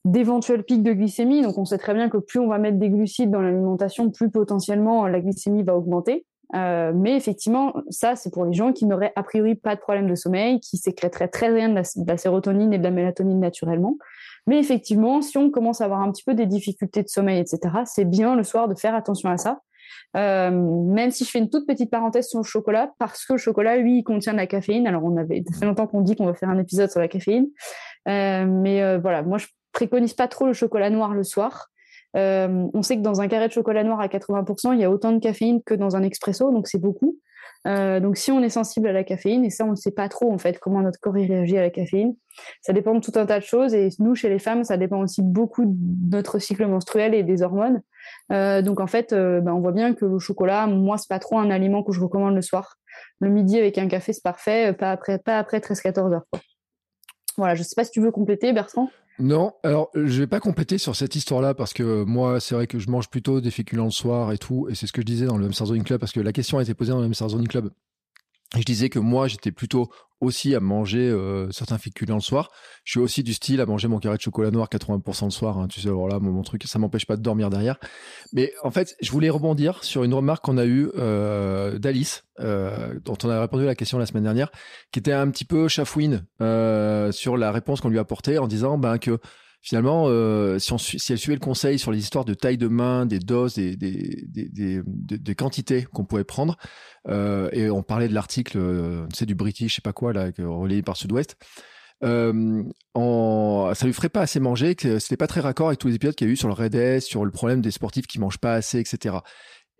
d'éventuels 0.05 0.65
pics 0.65 0.83
de 0.83 0.93
glycémie. 0.93 1.43
Donc, 1.43 1.59
on 1.59 1.65
sait 1.65 1.79
très 1.79 1.95
bien 1.95 2.09
que 2.09 2.19
plus 2.19 2.39
on 2.39 2.49
va 2.49 2.59
mettre 2.59 2.79
des 2.79 2.91
glucides 2.91 3.31
dans 3.31 3.41
l'alimentation, 3.41 4.11
plus 4.11 4.31
potentiellement 4.31 5.07
la 5.07 5.21
glycémie 5.21 5.63
va 5.63 5.77
augmenter. 5.77 6.27
Euh, 6.55 6.93
mais 6.95 7.17
effectivement, 7.17 7.75
ça, 7.91 8.17
c'est 8.17 8.33
pour 8.33 8.45
les 8.45 8.53
gens 8.53 8.73
qui 8.73 8.87
n'auraient 8.87 9.13
a 9.17 9.23
priori 9.23 9.55
pas 9.55 9.77
de 9.77 9.81
problème 9.81 10.09
de 10.09 10.15
sommeil, 10.15 10.61
qui 10.61 10.77
sécréteraient 10.77 11.29
très 11.29 11.53
bien 11.53 11.69
de 11.69 11.75
la, 12.07 12.17
sérotonine 12.17 12.73
et 12.73 12.79
de 12.79 12.83
la 12.83 12.91
mélatonine 12.91 13.39
naturellement. 13.39 13.97
Mais 14.47 14.59
effectivement, 14.59 15.23
si 15.23 15.39
on 15.39 15.51
commence 15.51 15.81
à 15.81 15.85
avoir 15.85 16.01
un 16.01 16.11
petit 16.11 16.25
peu 16.25 16.35
des 16.35 16.47
difficultés 16.47 17.03
de 17.03 17.09
sommeil, 17.09 17.41
etc., 17.41 17.61
c'est 17.85 18.05
bien 18.05 18.35
le 18.35 18.43
soir 18.43 18.69
de 18.69 18.75
faire 18.75 18.95
attention 18.95 19.31
à 19.31 19.37
ça. 19.37 19.61
Euh, 20.17 20.51
même 20.51 21.11
si 21.11 21.25
je 21.25 21.31
fais 21.31 21.39
une 21.39 21.51
toute 21.51 21.67
petite 21.67 21.91
parenthèse 21.91 22.29
sur 22.29 22.41
le 22.41 22.45
chocolat, 22.45 22.93
parce 22.99 23.25
que 23.25 23.35
le 23.35 23.39
chocolat, 23.39 23.77
lui, 23.77 23.99
il 23.99 24.03
contient 24.03 24.33
de 24.33 24.39
la 24.39 24.47
caféine. 24.47 24.87
Alors, 24.87 25.05
on 25.05 25.17
avait 25.17 25.45
ça 25.53 25.59
fait 25.59 25.67
longtemps 25.67 25.87
qu'on 25.87 26.01
dit 26.01 26.17
qu'on 26.17 26.27
va 26.27 26.35
faire 26.35 26.49
un 26.49 26.59
épisode 26.59 26.91
sur 26.91 27.01
la 27.01 27.09
caféine. 27.09 27.47
Euh, 28.09 28.45
mais 28.47 28.99
voilà, 28.99 29.23
moi, 29.23 29.39
je 29.39 29.47
préconise 29.73 30.15
pas 30.15 30.27
trop 30.27 30.47
le 30.47 30.53
chocolat 30.53 30.91
noir 30.91 31.15
le 31.15 31.23
soir. 31.23 31.71
Euh, 32.17 32.67
on 32.75 32.83
sait 32.83 32.97
que 32.97 33.03
dans 33.03 33.21
un 33.21 33.29
carré 33.29 33.49
de 33.49 33.53
chocolat 33.53 33.85
noir 33.85 34.01
à 34.01 34.09
80%, 34.09 34.75
il 34.75 34.81
y 34.81 34.85
a 34.85 34.91
autant 34.91 35.13
de 35.13 35.19
caféine 35.19 35.63
que 35.63 35.75
dans 35.75 35.97
un 35.97 36.03
expresso, 36.03 36.51
donc 36.51 36.67
c'est 36.67 36.81
beaucoup. 36.81 37.19
donc, 37.65 38.17
si 38.17 38.33
on 38.33 38.43
est 38.43 38.49
sensible 38.49 38.89
à 38.89 38.93
la 38.93 39.05
caféine, 39.05 39.45
et 39.45 39.51
ça, 39.51 39.65
on 39.65 39.73
ne 39.73 39.77
sait 39.77 39.91
pas 39.91 40.09
trop 40.09 40.33
en 40.33 40.39
fait 40.39 40.59
comment 40.59 40.81
notre 40.81 40.99
corps 40.99 41.15
réagit 41.15 41.59
à 41.59 41.63
la 41.63 41.71
caféine, 41.71 42.15
ça 42.63 42.73
dépend 42.73 42.95
de 42.95 43.01
tout 43.01 43.13
un 43.17 43.27
tas 43.27 43.39
de 43.39 43.45
choses. 43.45 43.75
Et 43.75 43.91
nous, 43.99 44.15
chez 44.15 44.29
les 44.29 44.39
femmes, 44.39 44.65
ça 44.65 44.77
dépend 44.77 45.01
aussi 45.01 45.23
beaucoup 45.23 45.65
de 45.67 46.17
notre 46.17 46.39
cycle 46.39 46.67
menstruel 46.67 47.15
et 47.15 47.23
des 47.23 47.43
hormones. 47.43 47.83
donc, 48.31 48.81
en 48.81 48.87
fait, 48.87 49.13
ben, 49.13 49.53
on 49.53 49.61
voit 49.61 49.73
bien 49.73 49.95
que 49.95 50.07
le 50.07 50.19
chocolat, 50.19 50.67
moi, 50.67 50.97
c'est 50.97 51.09
pas 51.09 51.19
trop 51.19 51.39
un 51.39 51.51
aliment 51.51 51.83
que 51.83 51.93
je 51.93 52.01
recommande 52.01 52.35
le 52.35 52.43
soir. 52.43 52.77
Le 53.21 53.29
midi 53.29 53.59
avec 53.59 53.79
un 53.79 53.89
café, 53.89 54.13
c'est 54.13 54.23
parfait, 54.23 54.73
pas 54.73 54.91
après, 54.91 55.19
pas 55.19 55.39
après 55.39 55.59
13-14 55.59 56.15
heures. 56.15 56.25
Voilà, 57.37 57.55
je 57.55 57.63
sais 57.63 57.75
pas 57.75 57.85
si 57.85 57.91
tu 57.91 58.01
veux 58.01 58.11
compléter, 58.11 58.53
Bertrand. 58.53 58.91
Non, 59.21 59.53
alors 59.63 59.91
je 59.95 60.19
vais 60.19 60.27
pas 60.27 60.41
compléter 60.41 60.79
sur 60.79 60.97
cette 60.97 61.15
histoire-là 61.15 61.53
parce 61.53 61.75
que 61.75 62.05
moi, 62.05 62.41
c'est 62.41 62.55
vrai 62.55 62.67
que 62.67 62.79
je 62.79 62.89
mange 62.89 63.11
plutôt 63.11 63.43
des 63.43 63.51
féculents 63.51 63.85
le 63.85 63.91
soir 63.91 64.33
et 64.33 64.39
tout, 64.39 64.67
et 64.71 64.75
c'est 64.75 64.87
ce 64.87 64.93
que 64.93 65.03
je 65.03 65.07
disais 65.07 65.27
dans 65.27 65.37
le 65.37 65.43
même 65.43 65.53
Zoning 65.53 65.83
Club 65.83 66.01
parce 66.01 66.13
que 66.13 66.21
la 66.21 66.33
question 66.33 66.57
a 66.57 66.63
été 66.63 66.73
posée 66.73 66.93
dans 66.93 67.01
le 67.01 67.05
même 67.05 67.15
Zoning 67.15 67.47
Club 67.47 67.71
je 68.57 68.63
disais 68.63 68.89
que 68.89 68.99
moi, 68.99 69.29
j'étais 69.29 69.53
plutôt 69.53 69.91
aussi 70.21 70.55
à 70.55 70.61
manger 70.61 71.09
euh, 71.09 71.51
certains 71.51 71.79
féculents 71.79 72.17
le 72.17 72.21
soir. 72.21 72.51
Je 72.85 72.93
suis 72.93 73.01
aussi 73.01 73.23
du 73.23 73.33
style 73.33 73.61
à 73.61 73.67
manger 73.67 73.89
mon 73.89 73.99
carré 73.99 74.17
de 74.17 74.23
chocolat 74.23 74.51
noir 74.51 74.69
80% 74.69 75.25
le 75.25 75.31
soir. 75.31 75.59
Hein, 75.59 75.69
tu 75.69 75.81
sais, 75.81 75.89
alors 75.89 76.09
là, 76.09 76.19
mon, 76.19 76.43
truc, 76.43 76.65
ça 76.65 76.79
m'empêche 76.79 77.07
pas 77.07 77.17
de 77.17 77.23
dormir 77.23 77.49
derrière. 77.49 77.77
Mais 78.33 78.53
en 78.63 78.71
fait, 78.71 78.97
je 79.01 79.11
voulais 79.11 79.31
rebondir 79.31 79.83
sur 79.83 80.05
une 80.05 80.13
remarque 80.13 80.45
qu'on 80.45 80.59
a 80.59 80.67
eue 80.67 80.91
euh, 80.97 81.79
d'Alice, 81.79 82.25
euh, 82.41 82.99
dont 83.03 83.17
on 83.25 83.31
a 83.31 83.41
répondu 83.41 83.65
à 83.65 83.67
la 83.67 83.75
question 83.75 83.99
la 83.99 84.07
semaine 84.07 84.25
dernière, 84.25 84.51
qui 84.93 84.99
était 84.99 85.13
un 85.13 85.31
petit 85.31 85.45
peu 85.45 85.69
chafouine 85.69 86.27
sur 87.13 87.37
la 87.37 87.53
réponse 87.53 87.81
qu'on 87.81 87.89
lui 87.89 87.99
a 87.99 88.07
en 88.41 88.47
disant 88.47 88.77
ben, 88.77 88.99
que 88.99 89.19
finalement, 89.63 90.07
euh, 90.09 90.59
si, 90.59 90.97
elle 91.11 91.19
suivait 91.19 91.35
le 91.35 91.41
conseil 91.41 91.79
sur 91.79 91.93
les 91.93 91.99
histoires 91.99 92.25
de 92.25 92.35
taille 92.35 92.59
de 92.59 92.69
main, 92.69 93.07
des 93.07 93.19
doses, 93.19 93.55
des, 93.55 93.77
des, 93.77 94.27
des, 94.27 94.83
des, 94.83 95.35
quantités 95.35 95.85
qu'on 95.85 96.05
pouvait 96.05 96.25
prendre, 96.25 96.57
euh, 97.09 97.49
et 97.53 97.71
on 97.71 97.83
parlait 97.83 98.09
de 98.09 98.15
l'article, 98.15 98.59
euh, 98.59 99.07
du 99.21 99.35
British, 99.35 99.73
je 99.73 99.75
sais 99.77 99.83
pas 99.83 99.93
quoi, 99.93 100.13
là, 100.13 100.31
relayé 100.39 100.83
par 100.83 100.97
Sud-Ouest, 100.97 101.37
euh, 102.03 102.63
en, 102.95 103.73
ça 103.75 103.85
lui 103.87 103.93
ferait 103.93 104.09
pas 104.09 104.23
assez 104.23 104.41
manger, 104.41 104.75
que 104.75 104.99
c'était 104.99 105.19
pas 105.19 105.27
très 105.27 105.41
raccord 105.41 105.69
avec 105.69 105.79
tous 105.79 105.89
les 105.89 105.97
épisodes 105.97 106.15
qu'il 106.15 106.27
y 106.27 106.31
a 106.31 106.33
eu 106.33 106.37
sur 106.37 106.49
le 106.49 106.55
Red 106.55 107.01
sur 107.01 107.25
le 107.25 107.31
problème 107.31 107.61
des 107.61 107.71
sportifs 107.71 108.07
qui 108.07 108.19
mangent 108.19 108.39
pas 108.39 108.55
assez, 108.55 108.79
etc. 108.79 109.17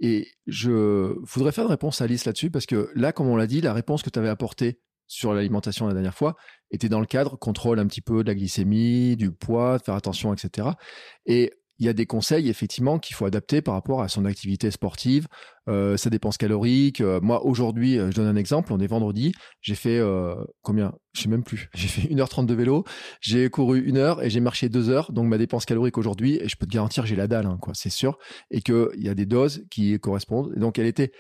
Et 0.01 0.29
je 0.47 1.15
voudrais 1.23 1.53
faire 1.53 1.65
une 1.65 1.71
réponse 1.71 2.01
à 2.01 2.05
Alice 2.05 2.27
là-dessus, 2.27 2.51
parce 2.51 2.67
que 2.67 2.91
là, 2.95 3.13
comme 3.13 3.29
on 3.29 3.37
l'a 3.37 3.47
dit, 3.47 3.63
la 3.63 3.73
réponse 3.73 4.03
que 4.03 4.11
tu 4.11 4.19
avais 4.19 4.29
apportée 4.29 4.81
sur 5.11 5.35
l'alimentation 5.35 5.89
la 5.89 5.93
dernière 5.93 6.15
fois 6.15 6.37
était 6.71 6.89
dans 6.89 7.01
le 7.01 7.07
cadre 7.07 7.37
contrôle 7.37 7.81
un 7.81 7.87
petit 7.87 8.01
peu 8.01 8.23
de 8.23 8.29
la 8.29 8.35
glycémie, 8.35 9.17
du 9.17 9.33
poids, 9.33 9.79
faire 9.81 9.97
attention, 9.97 10.33
etc. 10.33 10.69
Et 11.27 11.53
il 11.81 11.87
y 11.87 11.89
a 11.89 11.95
des 11.95 12.07
conseils 12.07 12.49
effectivement 12.49 12.99
qu'il 12.99 13.17
faut 13.17 13.25
adapter 13.25 13.63
par 13.63 13.75
rapport 13.75 14.03
à 14.03 14.09
son 14.09 14.27
activité 14.27 14.71
sportive, 14.71 15.27
euh, 15.67 15.97
sa 15.97 16.11
dépense 16.11 16.37
calorique. 16.37 17.01
Euh, 17.01 17.21
moi 17.23 17.45
aujourd'hui, 17.45 17.99
euh, 17.99 18.11
je 18.11 18.17
donne 18.17 18.27
un 18.27 18.37
exemple, 18.37 18.73
on 18.73 18.79
est 18.79 18.87
vendredi, 18.87 19.33
j'ai 19.63 19.75
fait 19.75 19.99
euh, 19.99 20.35
combien? 20.63 20.93
Je 21.15 21.23
sais 21.23 21.29
même 21.29 21.43
plus. 21.43 21.71
J'ai 21.75 21.89
fait 21.89 22.03
1h30 22.03 22.47
de 22.47 22.55
vélo, 22.55 22.85
j'ai 23.21 23.51
couru 23.51 23.81
une 23.81 23.97
heure 23.97 24.23
et 24.23 24.31
j'ai 24.31 24.39
marché 24.39 24.69
deux 24.69 24.91
heures. 24.91 25.11
Donc 25.11 25.27
ma 25.27 25.39
dépense 25.39 25.65
calorique 25.65 25.99
aujourd'hui, 25.99 26.39
et 26.41 26.49
je 26.49 26.57
peux 26.57 26.67
te 26.67 26.73
garantir, 26.73 27.05
j'ai 27.05 27.17
la 27.17 27.27
dalle, 27.27 27.47
hein, 27.47 27.59
quoi, 27.61 27.73
c'est 27.75 27.91
sûr. 27.91 28.17
Et 28.53 28.61
qu'il 28.61 28.91
y 28.99 29.09
a 29.09 29.15
des 29.15 29.27
doses 29.27 29.65
qui 29.73 29.99
correspondent. 29.99 30.53
Et 30.57 30.61
donc 30.61 30.79
elle 30.79 30.87
était 30.87 31.11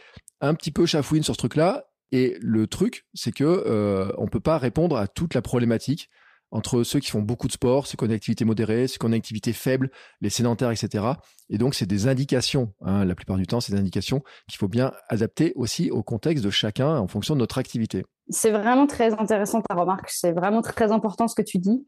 un 0.40 0.54
petit 0.54 0.70
peu 0.70 0.86
chafouine 0.86 1.24
sur 1.24 1.34
ce 1.34 1.38
truc-là. 1.38 1.89
Et 2.12 2.36
le 2.40 2.66
truc, 2.66 3.06
c'est 3.14 3.32
que 3.32 3.44
euh, 3.44 4.12
on 4.18 4.26
peut 4.26 4.40
pas 4.40 4.58
répondre 4.58 4.96
à 4.96 5.06
toute 5.06 5.34
la 5.34 5.42
problématique 5.42 6.10
entre 6.50 6.82
ceux 6.82 7.00
qui 7.00 7.10
font 7.10 7.22
beaucoup 7.22 7.46
de 7.46 7.52
sport, 7.52 7.86
ceux 7.86 7.96
qui 7.96 8.04
ont 8.04 8.06
une 8.06 8.12
activité 8.12 8.44
modérée, 8.44 8.88
ceux 8.88 8.98
qui 8.98 9.04
ont 9.04 9.08
une 9.08 9.14
activité 9.14 9.52
faible, 9.52 9.90
les 10.20 10.30
sédentaires, 10.30 10.70
etc. 10.70 11.04
Et 11.48 11.58
donc, 11.58 11.74
c'est 11.74 11.86
des 11.86 12.08
indications. 12.08 12.72
Hein, 12.80 13.04
la 13.04 13.14
plupart 13.14 13.36
du 13.36 13.46
temps, 13.46 13.60
c'est 13.60 13.72
des 13.72 13.78
indications 13.78 14.22
qu'il 14.48 14.58
faut 14.58 14.68
bien 14.68 14.92
adapter 15.08 15.52
aussi 15.56 15.90
au 15.90 16.02
contexte 16.02 16.44
de 16.44 16.50
chacun 16.50 16.96
en 16.96 17.08
fonction 17.08 17.34
de 17.34 17.40
notre 17.40 17.58
activité. 17.58 18.04
C'est 18.32 18.52
vraiment 18.52 18.86
très 18.86 19.12
intéressant 19.12 19.60
ta 19.60 19.74
remarque. 19.74 20.08
C'est 20.08 20.30
vraiment 20.30 20.62
très 20.62 20.92
important 20.92 21.26
ce 21.26 21.34
que 21.34 21.42
tu 21.42 21.58
dis. 21.58 21.84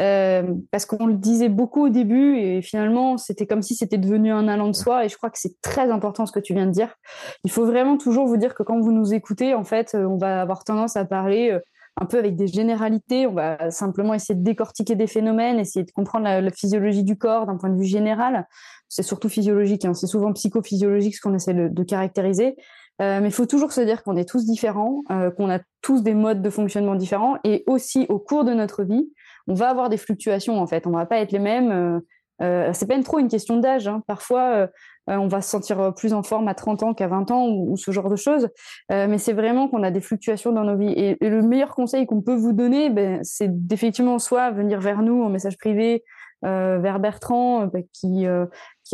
Euh, 0.00 0.42
parce 0.72 0.86
qu'on 0.86 1.06
le 1.06 1.14
disait 1.14 1.48
beaucoup 1.48 1.86
au 1.86 1.88
début 1.88 2.36
et 2.36 2.62
finalement, 2.62 3.16
c'était 3.16 3.46
comme 3.46 3.62
si 3.62 3.76
c'était 3.76 3.98
devenu 3.98 4.32
un 4.32 4.48
allant 4.48 4.68
de 4.68 4.74
soi. 4.74 5.04
Et 5.04 5.08
je 5.08 5.16
crois 5.16 5.30
que 5.30 5.38
c'est 5.38 5.60
très 5.60 5.90
important 5.90 6.26
ce 6.26 6.32
que 6.32 6.40
tu 6.40 6.52
viens 6.52 6.66
de 6.66 6.72
dire. 6.72 6.96
Il 7.44 7.52
faut 7.52 7.64
vraiment 7.64 7.96
toujours 7.96 8.26
vous 8.26 8.36
dire 8.36 8.54
que 8.54 8.64
quand 8.64 8.80
vous 8.80 8.90
nous 8.90 9.14
écoutez, 9.14 9.54
en 9.54 9.62
fait, 9.62 9.94
euh, 9.94 10.04
on 10.04 10.16
va 10.16 10.40
avoir 10.40 10.64
tendance 10.64 10.96
à 10.96 11.04
parler 11.04 11.52
euh, 11.52 11.60
un 12.00 12.06
peu 12.06 12.18
avec 12.18 12.36
des 12.36 12.46
généralités. 12.46 13.26
On 13.26 13.34
va 13.34 13.70
simplement 13.70 14.14
essayer 14.14 14.34
de 14.34 14.44
décortiquer 14.44 14.94
des 14.94 15.06
phénomènes, 15.06 15.58
essayer 15.58 15.84
de 15.84 15.90
comprendre 15.92 16.24
la, 16.24 16.50
physiologie 16.50 17.04
du 17.04 17.16
corps 17.16 17.46
d'un 17.46 17.56
point 17.56 17.70
de 17.70 17.78
vue 17.78 17.86
général. 17.86 18.46
C'est 18.88 19.02
surtout 19.02 19.28
physiologique. 19.28 19.84
Hein. 19.84 19.94
C'est 19.94 20.06
souvent 20.06 20.32
psychophysiologique 20.32 21.16
ce 21.16 21.20
qu'on 21.20 21.34
essaie 21.34 21.54
de 21.54 21.82
caractériser. 21.82 22.56
Euh, 23.02 23.20
mais 23.20 23.28
il 23.28 23.32
faut 23.32 23.46
toujours 23.46 23.72
se 23.72 23.80
dire 23.80 24.02
qu'on 24.04 24.16
est 24.16 24.28
tous 24.28 24.44
différents, 24.44 25.02
euh, 25.10 25.30
qu'on 25.30 25.50
a 25.50 25.58
tous 25.82 26.02
des 26.02 26.14
modes 26.14 26.42
de 26.42 26.50
fonctionnement 26.50 26.94
différents, 26.94 27.36
et 27.42 27.64
aussi 27.66 28.06
au 28.08 28.20
cours 28.20 28.44
de 28.44 28.52
notre 28.52 28.84
vie, 28.84 29.10
on 29.48 29.54
va 29.54 29.68
avoir 29.68 29.88
des 29.88 29.96
fluctuations 29.96 30.60
en 30.60 30.66
fait. 30.66 30.86
On 30.86 30.90
va 30.90 31.06
pas 31.06 31.18
être 31.18 31.32
les 31.32 31.40
mêmes. 31.40 32.00
Euh, 32.42 32.68
euh 32.68 32.70
c'est 32.72 32.86
pas 32.86 33.00
trop 33.02 33.18
une 33.18 33.28
question 33.28 33.58
d'âge. 33.58 33.88
Hein. 33.88 34.02
Parfois, 34.06 34.68
on 35.06 35.28
va 35.28 35.42
se 35.42 35.50
sentir 35.50 35.92
plus 35.94 36.14
en 36.14 36.22
forme 36.22 36.48
à 36.48 36.54
30 36.54 36.82
ans 36.82 36.94
qu'à 36.94 37.08
20 37.08 37.30
ans 37.30 37.46
ou, 37.48 37.76
ce 37.76 37.90
genre 37.90 38.08
de 38.08 38.16
choses. 38.16 38.48
mais 38.90 39.18
c'est 39.18 39.34
vraiment 39.34 39.68
qu'on 39.68 39.82
a 39.82 39.90
des 39.90 40.00
fluctuations 40.00 40.52
dans 40.52 40.64
nos 40.64 40.76
vies. 40.76 40.92
Et, 40.96 41.16
le 41.20 41.42
meilleur 41.42 41.74
conseil 41.74 42.06
qu'on 42.06 42.22
peut 42.22 42.34
vous 42.34 42.52
donner, 42.52 42.88
ben, 42.88 43.20
c'est 43.22 43.48
d'effectivement 43.50 44.18
soit 44.18 44.50
venir 44.50 44.80
vers 44.80 45.02
nous 45.02 45.22
en 45.22 45.28
message 45.28 45.58
privé, 45.58 46.04
vers 46.42 47.00
Bertrand, 47.00 47.66
ben, 47.66 47.84
qui 47.92 48.26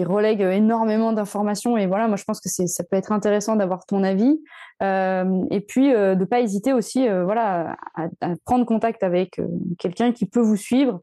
relègue 0.05 0.41
énormément 0.41 1.13
d'informations. 1.13 1.77
Et 1.77 1.87
voilà, 1.87 2.09
moi, 2.09 2.17
je 2.17 2.25
pense 2.25 2.41
que 2.41 2.49
ça 2.49 2.85
peut 2.85 2.97
être 2.97 3.13
intéressant 3.13 3.55
d'avoir 3.55 3.87
ton 3.87 4.03
avis. 4.03 4.41
Euh, 4.83 5.45
et 5.51 5.61
puis, 5.61 5.95
euh, 5.95 6.15
de 6.15 6.25
pas 6.25 6.41
hésiter 6.41 6.73
aussi, 6.73 7.07
euh, 7.07 7.25
voilà, 7.25 7.77
à, 7.95 8.09
prendre 8.45 8.65
contact 8.65 9.03
avec 9.03 9.39
euh, 9.39 9.47
quelqu'un 9.79 10.13
qui 10.13 10.27
peut 10.27 10.41
vous 10.41 10.57
suivre, 10.57 11.01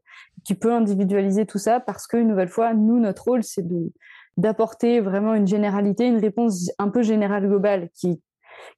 qui 0.48 0.54
peut 0.54 0.72
individualiser 0.72 1.44
tout 1.44 1.58
ça, 1.58 1.78
parce 1.78 2.06
que 2.06 2.16
une 2.16 2.28
nouvelle 2.28 2.48
fois, 2.48 2.72
nous, 2.72 2.98
notre 2.98 3.24
rôle, 3.24 3.42
c'est 3.42 3.68
de 3.68 3.92
d'apporter 4.38 5.00
vraiment 5.00 5.34
une 5.34 5.46
généralité, 5.46 6.06
une 6.06 6.16
réponse 6.16 6.70
un 6.78 6.88
peu 6.88 7.02
générale 7.02 7.46
globale 7.46 7.90
qui 7.92 8.22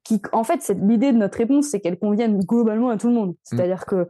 qui 0.03 0.21
en 0.33 0.43
fait 0.43 0.69
l'idée 0.81 1.13
de 1.13 1.17
notre 1.17 1.37
réponse 1.37 1.67
c'est 1.67 1.79
qu'elle 1.79 1.97
convienne 1.97 2.39
globalement 2.39 2.89
à 2.89 2.97
tout 2.97 3.07
le 3.07 3.13
monde 3.13 3.29
mmh. 3.29 3.35
c'est-à-dire 3.43 3.85
que 3.85 4.07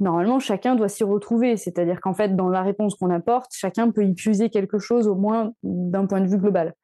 normalement, 0.00 0.40
chacun 0.40 0.74
doit 0.74 0.88
s'y 0.88 1.04
retrouver. 1.04 1.56
C'est-à-dire 1.56 2.00
qu'en 2.00 2.14
fait, 2.14 2.34
dans 2.34 2.48
la 2.48 2.62
réponse 2.62 2.96
qu'on 2.96 3.10
apporte, 3.10 3.52
chacun 3.52 3.92
peut 3.92 4.04
y 4.04 4.12
puiser 4.12 4.50
quelque 4.50 4.80
chose, 4.80 5.06
au 5.06 5.14
moins 5.14 5.52
d'un 5.62 6.06
point 6.06 6.20
de 6.20 6.26
vue 6.26 6.38
global. 6.38 6.74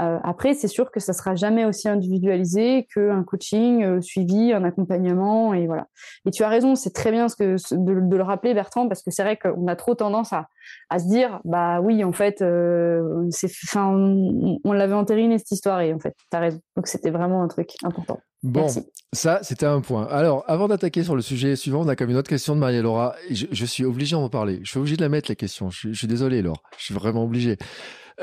Euh, 0.00 0.18
après, 0.22 0.54
c'est 0.54 0.68
sûr 0.68 0.90
que 0.90 1.00
ça 1.00 1.12
sera 1.12 1.34
jamais 1.34 1.64
aussi 1.64 1.88
individualisé 1.88 2.86
qu'un 2.94 3.24
coaching 3.24 3.82
euh, 3.82 4.00
suivi, 4.00 4.52
un 4.52 4.62
accompagnement, 4.62 5.54
et 5.54 5.66
voilà. 5.66 5.88
Et 6.24 6.30
tu 6.30 6.44
as 6.44 6.48
raison, 6.48 6.76
c'est 6.76 6.92
très 6.92 7.10
bien 7.10 7.28
ce 7.28 7.36
que, 7.36 7.56
de, 7.74 8.16
le 8.16 8.22
rappeler, 8.22 8.54
Bertrand, 8.54 8.88
parce 8.88 9.02
que 9.02 9.10
c'est 9.10 9.22
vrai 9.22 9.36
qu'on 9.36 9.66
a 9.66 9.74
trop 9.74 9.94
tendance 9.94 10.32
à, 10.32 10.48
à, 10.90 10.98
se 11.00 11.08
dire, 11.08 11.40
bah 11.44 11.80
oui, 11.80 12.04
en 12.04 12.12
fait, 12.12 12.42
euh, 12.42 13.26
c'est, 13.30 13.50
fin, 13.50 13.88
on, 13.92 14.72
l'avait 14.72 14.94
entériné 14.94 15.38
cette 15.38 15.50
histoire, 15.50 15.80
et 15.80 15.92
en 15.92 15.98
fait, 15.98 16.14
tu 16.30 16.36
as 16.36 16.40
raison. 16.40 16.60
Donc 16.76 16.86
c'était 16.86 17.10
vraiment 17.10 17.42
un 17.42 17.48
truc 17.48 17.72
important. 17.82 18.20
Bon, 18.44 18.68
ça, 19.12 19.40
c'était 19.42 19.66
un 19.66 19.80
point. 19.80 20.06
Alors, 20.06 20.44
avant 20.46 20.68
d'attaquer 20.68 21.02
sur 21.02 21.16
le 21.16 21.22
sujet 21.22 21.56
suivant, 21.56 21.80
on 21.80 21.88
a 21.88 21.96
comme 21.96 22.10
une 22.10 22.16
autre 22.16 22.28
question 22.28 22.54
de 22.54 22.60
Maria-Laura. 22.60 23.16
Je, 23.30 23.46
je, 23.50 23.64
suis 23.64 23.84
obligé 23.84 24.14
d'en 24.14 24.28
parler. 24.28 24.60
Je 24.62 24.70
suis 24.70 24.78
obligé 24.78 24.96
de 24.96 25.02
la 25.02 25.08
mettre, 25.08 25.28
la 25.28 25.34
question. 25.34 25.70
Je, 25.70 25.88
je 25.88 25.98
suis 25.98 26.06
désolé, 26.06 26.40
Laure. 26.40 26.62
Je 26.78 26.84
suis 26.84 26.94
vraiment 26.94 27.24
obligé. 27.24 27.56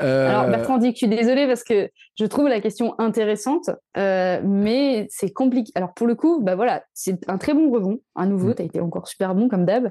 Euh... 0.00 0.28
Alors, 0.28 0.46
Bertrand 0.46 0.78
dit 0.78 0.88
que 0.92 0.94
je 0.94 1.06
suis 1.06 1.08
désolée 1.08 1.46
parce 1.46 1.64
que 1.64 1.88
je 2.18 2.26
trouve 2.26 2.48
la 2.48 2.60
question 2.60 2.94
intéressante, 2.98 3.70
euh, 3.96 4.40
mais 4.44 5.06
c'est 5.10 5.30
compliqué. 5.30 5.72
Alors, 5.74 5.94
pour 5.94 6.06
le 6.06 6.14
coup, 6.14 6.42
bah 6.42 6.54
voilà, 6.54 6.82
c'est 6.92 7.18
un 7.28 7.38
très 7.38 7.54
bon 7.54 7.70
rebond. 7.70 8.00
À 8.14 8.26
nouveau, 8.26 8.50
mm. 8.50 8.54
tu 8.56 8.62
as 8.62 8.64
été 8.64 8.80
encore 8.80 9.08
super 9.08 9.34
bon 9.34 9.48
comme 9.48 9.64
d'hab. 9.64 9.90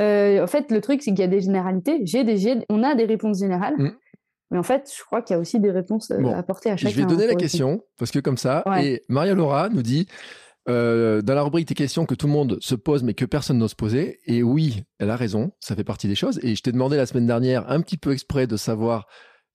Euh, 0.00 0.42
en 0.42 0.46
fait, 0.46 0.70
le 0.70 0.80
truc, 0.80 1.02
c'est 1.02 1.10
qu'il 1.10 1.20
y 1.20 1.24
a 1.24 1.28
des 1.28 1.40
généralités. 1.40 2.00
J'ai 2.04 2.24
des, 2.24 2.64
on 2.68 2.82
a 2.82 2.94
des 2.94 3.04
réponses 3.04 3.38
générales. 3.38 3.74
Mm. 3.76 3.92
Mais 4.50 4.58
en 4.58 4.62
fait, 4.62 4.92
je 4.96 5.02
crois 5.04 5.22
qu'il 5.22 5.34
y 5.34 5.36
a 5.36 5.40
aussi 5.40 5.58
des 5.58 5.70
réponses 5.70 6.10
euh, 6.10 6.24
à 6.26 6.38
apporter 6.38 6.70
à 6.70 6.76
chacun. 6.76 6.94
Je 6.94 7.00
vais 7.00 7.06
donner 7.06 7.26
la 7.26 7.34
question, 7.34 7.82
parce 7.98 8.10
que 8.10 8.20
comme 8.20 8.36
ça, 8.36 8.62
et 8.80 9.02
Maria 9.08 9.34
Laura 9.34 9.68
nous 9.68 9.82
dit, 9.82 10.06
euh, 10.68 11.20
dans 11.20 11.34
la 11.34 11.42
rubrique 11.42 11.68
des 11.68 11.74
questions 11.74 12.06
que 12.06 12.14
tout 12.14 12.26
le 12.26 12.32
monde 12.32 12.58
se 12.60 12.74
pose 12.74 13.04
mais 13.04 13.14
que 13.14 13.24
personne 13.24 13.58
n'ose 13.58 13.74
poser, 13.74 14.20
et 14.26 14.42
oui, 14.42 14.84
elle 14.98 15.10
a 15.10 15.16
raison, 15.16 15.50
ça 15.60 15.74
fait 15.74 15.84
partie 15.84 16.06
des 16.06 16.14
choses, 16.14 16.38
et 16.42 16.54
je 16.54 16.62
t'ai 16.62 16.72
demandé 16.72 16.96
la 16.96 17.06
semaine 17.06 17.26
dernière, 17.26 17.68
un 17.70 17.80
petit 17.80 17.96
peu 17.96 18.12
exprès, 18.12 18.46
de 18.46 18.56
savoir 18.56 19.06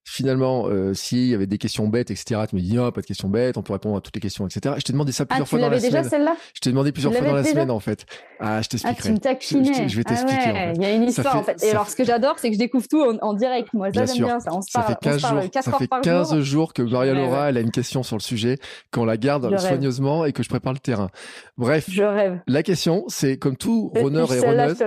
finalement, 0.04 0.66
euh, 0.66 0.94
s'il 0.94 1.28
y 1.28 1.34
avait 1.34 1.46
des 1.46 1.58
questions 1.58 1.86
bêtes, 1.88 2.10
etc., 2.10 2.40
tu 2.48 2.56
me 2.56 2.60
dis, 2.60 2.74
non, 2.74 2.90
pas 2.90 3.00
de 3.00 3.06
questions 3.06 3.28
bêtes, 3.28 3.56
on 3.56 3.62
peut 3.62 3.72
répondre 3.72 3.96
à 3.96 4.00
toutes 4.00 4.14
les 4.14 4.20
questions, 4.20 4.46
etc. 4.46 4.74
Je 4.78 4.82
t'ai 4.82 4.92
demandé 4.92 5.12
ça 5.12 5.24
ah, 5.24 5.26
plusieurs 5.26 5.48
fois 5.48 5.60
dans 5.60 5.70
la 5.70 5.78
semaine. 5.78 5.92
déjà 5.92 6.08
celle-là? 6.08 6.36
Je 6.54 6.60
t'ai 6.60 6.70
demandé 6.70 6.92
plusieurs 6.92 7.12
fois 7.12 7.26
dans 7.26 7.34
la 7.34 7.44
semaine, 7.44 7.70
en 7.70 7.80
fait. 7.80 8.04
Ah, 8.40 8.60
je 8.62 8.68
t'expliquerai. 8.68 9.14
Ah, 9.24 9.34
tu 9.36 9.58
me 9.58 9.64
je, 9.64 9.88
je, 9.88 9.96
vais 9.96 10.04
t'expliquer. 10.04 10.42
Ah 10.46 10.52
ouais, 10.52 10.72
Il 10.74 10.82
y 10.82 10.84
a 10.84 10.92
une 10.92 11.04
histoire, 11.04 11.36
en 11.36 11.42
fait. 11.42 11.62
Et 11.62 11.70
alors, 11.70 11.88
ce 11.88 11.96
que 11.96 12.04
j'adore, 12.04 12.38
c'est 12.38 12.48
que 12.48 12.54
je 12.54 12.58
découvre 12.58 12.88
tout 12.88 13.02
en, 13.02 13.34
direct. 13.34 13.72
Moi, 13.72 13.90
j'aime 13.90 14.06
bien 14.06 14.40
ça. 14.40 14.52
On 14.52 14.62
se 14.62 14.72
parle, 14.72 14.86
ça 14.86 14.92
fait 14.94 14.98
15 15.00 15.20
jours, 15.20 15.62
ça 15.62 15.72
fait 15.78 15.88
15 16.02 16.40
jours 16.40 16.72
que 16.72 16.82
Maria 16.82 17.14
Laura, 17.14 17.48
elle 17.48 17.56
a 17.56 17.60
une 17.60 17.70
question 17.70 18.02
sur 18.02 18.16
le 18.16 18.22
sujet, 18.22 18.58
qu'on 18.90 19.04
la 19.04 19.16
garde 19.16 19.56
soigneusement 19.58 20.24
et 20.24 20.32
que 20.32 20.42
je 20.42 20.48
prépare 20.48 20.72
le 20.72 20.78
terrain. 20.78 21.10
Bref. 21.56 21.86
Je 21.88 22.02
rêve. 22.02 22.40
La 22.46 22.62
question, 22.62 23.04
c'est 23.08 23.38
comme 23.38 23.56
tout 23.56 23.92
runner 23.94 24.24
et 24.32 24.40
runneuse. 24.40 24.82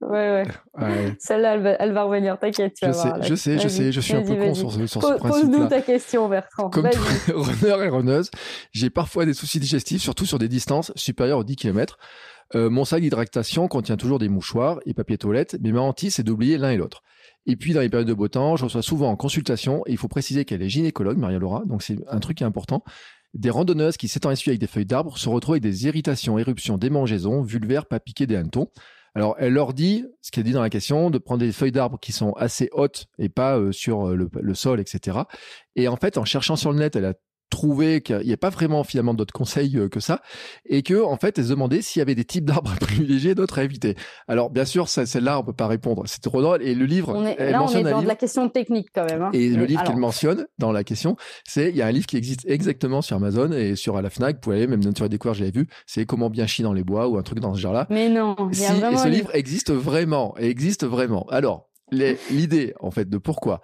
Ouais, 0.00 0.44
ouais. 0.78 1.16
Celle-là, 1.18 1.54
elle 1.54 1.62
va, 1.62 1.70
elle 1.70 1.92
va 1.92 2.04
revenir, 2.04 2.38
t'inquiète. 2.38 2.76
Je 2.80 2.92
sais, 2.92 3.08
je 3.22 3.34
sais, 3.34 3.58
je 3.58 3.68
sais, 3.68 3.92
je 3.92 4.00
suis 4.00 4.14
un 4.14 4.22
peu 4.22 4.33
peu 4.34 4.46
con 4.46 4.54
sur, 4.54 4.72
sur 4.72 5.02
ce 5.02 5.16
principe. 5.16 5.50
Pose-nous 5.50 5.68
ta 5.68 5.80
question, 5.80 6.28
Bertrand. 6.28 6.70
Comme 6.70 6.86
runner 7.28 7.84
et 7.84 7.88
runneuse, 7.88 8.30
j'ai 8.72 8.90
parfois 8.90 9.26
des 9.26 9.34
soucis 9.34 9.60
digestifs, 9.60 10.02
surtout 10.02 10.26
sur 10.26 10.38
des 10.38 10.48
distances 10.48 10.92
supérieures 10.96 11.38
aux 11.38 11.44
10 11.44 11.56
km. 11.56 11.98
Euh, 12.54 12.70
mon 12.70 12.84
sac 12.84 13.00
d'hydratation 13.00 13.68
contient 13.68 13.96
toujours 13.96 14.18
des 14.18 14.28
mouchoirs 14.28 14.80
et 14.86 14.94
papier 14.94 15.18
toilette, 15.18 15.56
mais 15.62 15.72
ma 15.72 15.80
hantise, 15.80 16.14
c'est 16.14 16.22
d'oublier 16.22 16.58
l'un 16.58 16.70
et 16.70 16.76
l'autre. 16.76 17.02
Et 17.46 17.56
puis, 17.56 17.72
dans 17.72 17.80
les 17.80 17.88
périodes 17.88 18.08
de 18.08 18.14
beau 18.14 18.28
temps, 18.28 18.56
je 18.56 18.64
reçois 18.64 18.82
souvent 18.82 19.10
en 19.10 19.16
consultation, 19.16 19.82
et 19.86 19.92
il 19.92 19.98
faut 19.98 20.08
préciser 20.08 20.44
qu'elle 20.44 20.62
est 20.62 20.68
gynécologue, 20.68 21.18
Maria 21.18 21.38
Laura, 21.38 21.62
donc 21.66 21.82
c'est 21.82 21.98
un 22.08 22.20
truc 22.20 22.38
qui 22.38 22.44
est 22.44 22.46
important. 22.46 22.82
Des 23.34 23.50
randonneuses 23.50 23.96
qui 23.96 24.08
s'étant 24.08 24.30
essuyées 24.30 24.52
avec 24.52 24.60
des 24.60 24.66
feuilles 24.66 24.86
d'arbre 24.86 25.18
se 25.18 25.28
retrouvent 25.28 25.54
avec 25.54 25.62
des 25.62 25.86
irritations, 25.86 26.38
éruptions, 26.38 26.78
démangeaisons, 26.78 27.42
vulvaires, 27.42 27.86
pas 27.86 27.98
piquées 27.98 28.26
des 28.26 28.36
hannetons. 28.36 28.68
Alors, 29.14 29.36
elle 29.38 29.52
leur 29.52 29.74
dit, 29.74 30.04
ce 30.22 30.30
qui 30.32 30.40
est 30.40 30.42
dit 30.42 30.52
dans 30.52 30.62
la 30.62 30.70
question, 30.70 31.10
de 31.10 31.18
prendre 31.18 31.40
des 31.40 31.52
feuilles 31.52 31.72
d'arbre 31.72 31.98
qui 32.00 32.10
sont 32.12 32.32
assez 32.32 32.68
hautes 32.72 33.06
et 33.18 33.28
pas 33.28 33.58
euh, 33.58 33.70
sur 33.70 34.08
euh, 34.08 34.16
le, 34.16 34.28
le, 34.32 34.54
sol, 34.54 34.80
etc. 34.80 35.18
Et 35.76 35.86
en 35.86 35.96
fait, 35.96 36.18
en 36.18 36.24
cherchant 36.24 36.56
sur 36.56 36.72
le 36.72 36.78
net, 36.78 36.96
elle 36.96 37.04
a 37.04 37.14
trouvé 37.50 38.00
qu'il 38.00 38.18
n'y 38.20 38.32
a 38.32 38.36
pas 38.36 38.50
vraiment 38.50 38.84
finalement 38.84 39.14
d'autres 39.14 39.32
conseils 39.32 39.76
euh, 39.76 39.88
que 39.88 40.00
ça 40.00 40.20
et 40.66 40.82
que 40.82 41.02
en 41.02 41.16
fait 41.16 41.38
elle 41.38 41.44
se 41.44 41.50
demandait 41.50 41.82
s'il 41.82 42.00
y 42.00 42.02
avait 42.02 42.14
des 42.14 42.24
types 42.24 42.44
d'arbres 42.44 42.72
à 42.76 42.76
privilégier 42.76 43.34
d'autres 43.34 43.58
à 43.58 43.64
éviter. 43.64 43.96
Alors 44.28 44.50
bien 44.50 44.64
sûr 44.64 44.88
celle-là 44.88 45.38
on 45.38 45.44
peut 45.44 45.52
pas 45.52 45.66
répondre. 45.66 46.02
C'est 46.06 46.22
trop 46.22 46.42
drôle. 46.42 46.62
Et 46.62 46.74
le 46.74 46.84
livre 46.84 47.14
on 47.14 47.26
est, 47.26 47.50
là 47.50 47.62
on 47.62 47.68
est 47.68 47.82
dans 47.82 48.02
de 48.02 48.06
la 48.06 48.16
question 48.16 48.48
technique 48.48 48.88
quand 48.94 49.04
même 49.04 49.22
hein. 49.22 49.30
et 49.32 49.48
le 49.50 49.64
livre 49.64 49.82
qu'elle 49.84 49.96
mentionne 49.96 50.46
dans 50.58 50.72
la 50.72 50.84
question 50.84 51.16
c'est 51.44 51.70
il 51.70 51.76
y 51.76 51.82
a 51.82 51.86
un 51.86 51.92
livre 51.92 52.06
qui 52.06 52.16
existe 52.16 52.44
exactement 52.46 53.02
sur 53.02 53.16
Amazon 53.16 53.52
et 53.52 53.76
sur 53.76 54.00
la 54.00 54.10
Fnac 54.10 54.36
vous 54.36 54.40
pouvez 54.40 54.56
aller 54.56 54.66
même 54.66 54.82
Nature 54.82 55.06
et 55.06 55.08
Découverte 55.08 55.38
je 55.38 55.44
l'ai 55.44 55.50
vu 55.50 55.68
c'est 55.86 56.06
comment 56.06 56.30
bien 56.30 56.46
chier 56.46 56.64
dans 56.64 56.72
les 56.72 56.84
bois 56.84 57.08
ou 57.08 57.16
un 57.16 57.22
truc 57.22 57.40
dans 57.40 57.54
ce 57.54 57.60
genre 57.60 57.72
là 57.72 57.86
mais 57.90 58.08
non 58.08 58.36
si, 58.52 58.64
et 58.64 58.96
ce 58.96 59.08
livre 59.08 59.34
existe 59.34 59.72
vraiment 59.72 60.34
existe 60.38 60.84
vraiment. 60.84 61.26
Alors 61.30 61.68
l'idée 61.92 62.74
en 62.80 62.90
fait 62.90 63.08
de 63.08 63.18
pourquoi 63.18 63.60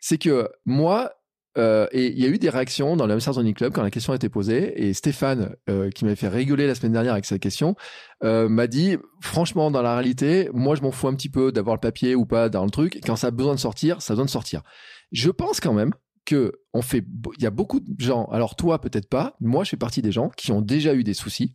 c'est 0.00 0.18
que 0.18 0.48
moi 0.66 1.12
euh, 1.58 1.86
et 1.92 2.06
il 2.06 2.18
y 2.18 2.24
a 2.24 2.28
eu 2.28 2.38
des 2.38 2.48
réactions 2.48 2.96
dans 2.96 3.06
le 3.06 3.14
Hamster 3.14 3.34
Zoning 3.34 3.54
Club 3.54 3.72
quand 3.72 3.82
la 3.82 3.90
question 3.90 4.12
a 4.12 4.16
été 4.16 4.28
posée. 4.28 4.86
Et 4.86 4.94
Stéphane, 4.94 5.54
euh, 5.68 5.90
qui 5.90 6.04
m'avait 6.04 6.16
fait 6.16 6.28
rigoler 6.28 6.66
la 6.66 6.74
semaine 6.74 6.92
dernière 6.92 7.12
avec 7.12 7.24
cette 7.24 7.42
question, 7.42 7.76
euh, 8.24 8.48
m'a 8.48 8.66
dit 8.66 8.96
franchement, 9.20 9.70
dans 9.70 9.82
la 9.82 9.94
réalité, 9.94 10.48
moi, 10.52 10.74
je 10.74 10.82
m'en 10.82 10.90
fous 10.90 11.08
un 11.08 11.14
petit 11.14 11.28
peu 11.28 11.52
d'avoir 11.52 11.76
le 11.76 11.80
papier 11.80 12.14
ou 12.14 12.24
pas 12.24 12.48
dans 12.48 12.64
le 12.64 12.70
truc. 12.70 13.00
Quand 13.04 13.16
ça 13.16 13.28
a 13.28 13.30
besoin 13.30 13.54
de 13.54 13.60
sortir, 13.60 14.00
ça 14.00 14.12
a 14.12 14.14
besoin 14.14 14.24
de 14.24 14.30
sortir. 14.30 14.62
Je 15.10 15.30
pense 15.30 15.60
quand 15.60 15.74
même 15.74 15.92
que 16.24 16.52
on 16.72 16.82
fait, 16.82 17.04
il 17.36 17.42
y 17.42 17.46
a 17.46 17.50
beaucoup 17.50 17.80
de 17.80 17.86
gens. 17.98 18.26
Alors 18.26 18.56
toi, 18.56 18.80
peut-être 18.80 19.08
pas. 19.08 19.36
Moi, 19.40 19.64
je 19.64 19.70
fais 19.70 19.76
partie 19.76 20.02
des 20.02 20.12
gens 20.12 20.30
qui 20.30 20.52
ont 20.52 20.62
déjà 20.62 20.94
eu 20.94 21.04
des 21.04 21.14
soucis 21.14 21.54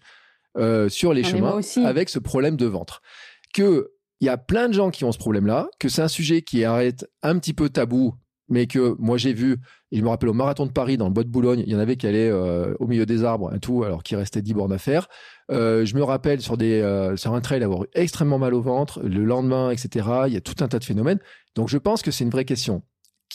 sur 0.90 1.14
les 1.14 1.24
chemins 1.24 1.60
avec 1.86 2.10
ce 2.10 2.18
problème 2.18 2.58
de 2.58 2.66
ventre. 2.66 3.02
Que 3.54 3.92
il 4.20 4.26
y 4.26 4.30
a 4.30 4.38
plein 4.38 4.68
de 4.68 4.74
gens 4.74 4.90
qui 4.90 5.04
ont 5.06 5.12
ce 5.12 5.20
problème-là, 5.20 5.70
que 5.80 5.90
c'est 5.90 6.02
un 6.02 6.08
sujet 6.08 6.42
qui 6.42 6.64
arrête 6.64 7.08
un 7.22 7.38
petit 7.38 7.54
peu 7.54 7.70
tabou 7.70 8.16
mais 8.50 8.68
que 8.68 8.96
moi 9.00 9.18
j'ai 9.18 9.34
vu, 9.34 9.58
et 9.92 9.98
je 9.98 10.04
me 10.04 10.10
rappelle 10.10 10.30
au 10.30 10.34
marathon 10.34 10.66
de 10.66 10.72
Paris, 10.72 10.98
dans 10.98 11.08
le 11.08 11.14
bois 11.14 11.24
de 11.24 11.30
Boulogne, 11.30 11.64
il 11.66 11.72
y 11.72 11.76
en 11.76 11.80
avait 11.80 11.96
qui 11.96 12.08
allaient 12.08 12.30
euh, 12.30 12.74
au 12.80 12.88
milieu 12.88 13.06
des 13.06 13.24
arbres 13.24 13.54
et 13.54 13.60
tout, 13.60 13.84
alors 13.84 14.04
qu'il 14.04 14.18
restait 14.18 14.42
10 14.42 14.54
bornes 14.54 14.74
à 14.74 14.78
faire. 14.78 15.08
Euh, 15.52 15.86
je 15.86 15.96
me 15.96 16.04
rappelle 16.04 16.42
sur, 16.42 16.58
des, 16.58 16.82
euh, 16.82 17.16
sur 17.16 17.34
un 17.34 17.42
trail 17.42 17.64
avoir 17.64 17.84
eu 17.84 17.88
extrêmement 17.94 18.38
mal 18.38 18.54
au 18.54 18.62
ventre, 18.62 19.02
le 19.02 19.24
lendemain, 19.24 19.72
etc. 19.72 20.08
Il 20.28 20.34
y 20.34 20.38
a 20.38 20.42
tout 20.42 20.56
un 20.62 20.68
tas 20.68 20.80
de 20.80 20.84
phénomènes. 20.84 21.20
Donc 21.56 21.70
je 21.70 21.78
pense 21.78 22.02
que 22.02 22.12
c'est 22.12 22.24
une 22.24 22.30
vraie 22.30 22.46
question 22.46 22.84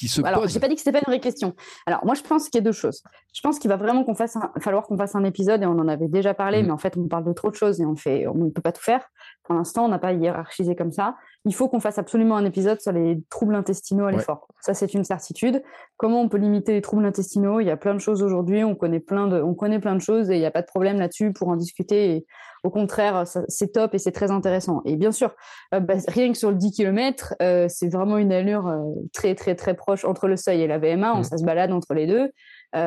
qui 0.03 0.09
se 0.09 0.21
Alors, 0.25 0.41
pose. 0.41 0.53
j'ai 0.53 0.59
pas 0.59 0.67
dit 0.67 0.75
que 0.75 0.81
c'était 0.81 0.91
pas 0.91 0.99
une 1.07 1.11
vraie 1.13 1.21
question. 1.21 1.55
Alors, 1.87 2.05
moi, 2.05 2.15
je 2.15 2.23
pense 2.23 2.49
qu'il 2.49 2.57
y 2.57 2.63
a 2.63 2.65
deux 2.65 2.73
choses. 2.73 3.05
Je 3.33 3.41
pense 3.41 3.61
qu'il 3.61 3.69
va 3.69 3.77
vraiment 3.77 4.03
qu'on 4.03 4.17
fasse 4.17 4.37
falloir 4.61 4.85
qu'on 4.85 4.97
fasse 4.97 5.15
un 5.15 5.23
épisode, 5.23 5.63
et 5.63 5.67
on 5.67 5.79
en 5.79 5.87
avait 5.87 6.09
déjà 6.09 6.35
parlé, 6.35 6.63
mmh. 6.63 6.67
mais 6.67 6.73
en 6.73 6.79
fait, 6.79 6.97
on 6.97 7.07
parle 7.07 7.25
de 7.25 7.33
trop 7.33 7.51
de 7.51 7.55
choses 7.55 7.81
et 7.81 7.87
on 7.87 7.95
fait, 7.95 8.27
on 8.27 8.35
ne 8.35 8.51
peut 8.51 8.63
pas 8.63 8.73
tout 8.73 8.83
faire. 8.83 9.09
Pour 9.45 9.55
l'instant, 9.55 9.85
on 9.85 9.89
n'a 9.89 10.01
pas 10.01 10.13
hiérarchisé 10.13 10.75
comme 10.75 10.91
ça. 10.91 11.15
Il 11.45 11.55
faut 11.55 11.69
qu'on 11.69 11.81
fasse 11.81 11.99
absolument 11.99 12.37
un 12.37 12.45
épisode 12.45 12.81
sur 12.81 12.93
les 12.93 13.23
troubles 13.31 13.55
intestinaux 13.55 14.07
à 14.07 14.11
l'effort. 14.11 14.49
Ça, 14.61 14.75
c'est 14.75 14.93
une 14.95 15.05
certitude. 15.05 15.63
Comment 16.03 16.21
on 16.21 16.29
peut 16.29 16.39
limiter 16.39 16.73
les 16.73 16.83
troubles 16.83 17.05
intestinaux 17.05 17.61
Il 17.61 17.67
y 17.69 17.71
a 17.71 17.77
plein 17.77 17.95
de 17.95 18.01
choses 18.01 18.25
aujourd'hui. 18.25 18.65
On 18.65 18.75
connaît 18.75 18.99
plein 18.99 19.29
de, 19.29 19.41
on 19.41 19.55
connaît 19.55 19.79
plein 19.79 19.95
de 19.95 20.01
choses 20.01 20.31
et 20.31 20.35
il 20.35 20.41
n'y 20.41 20.47
a 20.47 20.51
pas 20.51 20.63
de 20.63 20.67
problème 20.67 20.99
là-dessus 20.99 21.33
pour 21.33 21.47
en 21.47 21.55
discuter. 21.55 22.17
Et 22.17 22.27
au 22.65 22.71
contraire, 22.71 23.23
c'est 23.47 23.71
top 23.71 23.95
et 23.95 23.99
c'est 23.99 24.11
très 24.11 24.33
intéressant. 24.33 24.83
Et 24.85 24.97
bien 24.97 25.13
sûr, 25.13 25.33
euh, 25.73 25.79
bah, 25.79 25.95
rien 26.09 26.33
que 26.33 26.37
sur 26.37 26.51
le 26.51 26.57
10 26.57 26.73
km, 26.73 27.35
euh, 27.41 27.67
c'est 27.69 27.89
vraiment 27.89 28.19
une 28.19 28.33
allure 28.33 28.67
euh, 28.67 28.81
très, 29.13 29.37
très, 29.37 29.55
très 29.55 29.75
proche 29.75 30.05
entre 30.05 30.27
le 30.27 30.37
seuil 30.37 30.63
et 30.63 30.67
la 30.67 30.79
VMA. 30.79 31.15
On. 31.19 31.23
Ça 31.23 31.39
se 31.39 31.45
balade 31.45 31.71
entre 31.71 31.95
les 31.95 32.09
deux. 32.09 32.31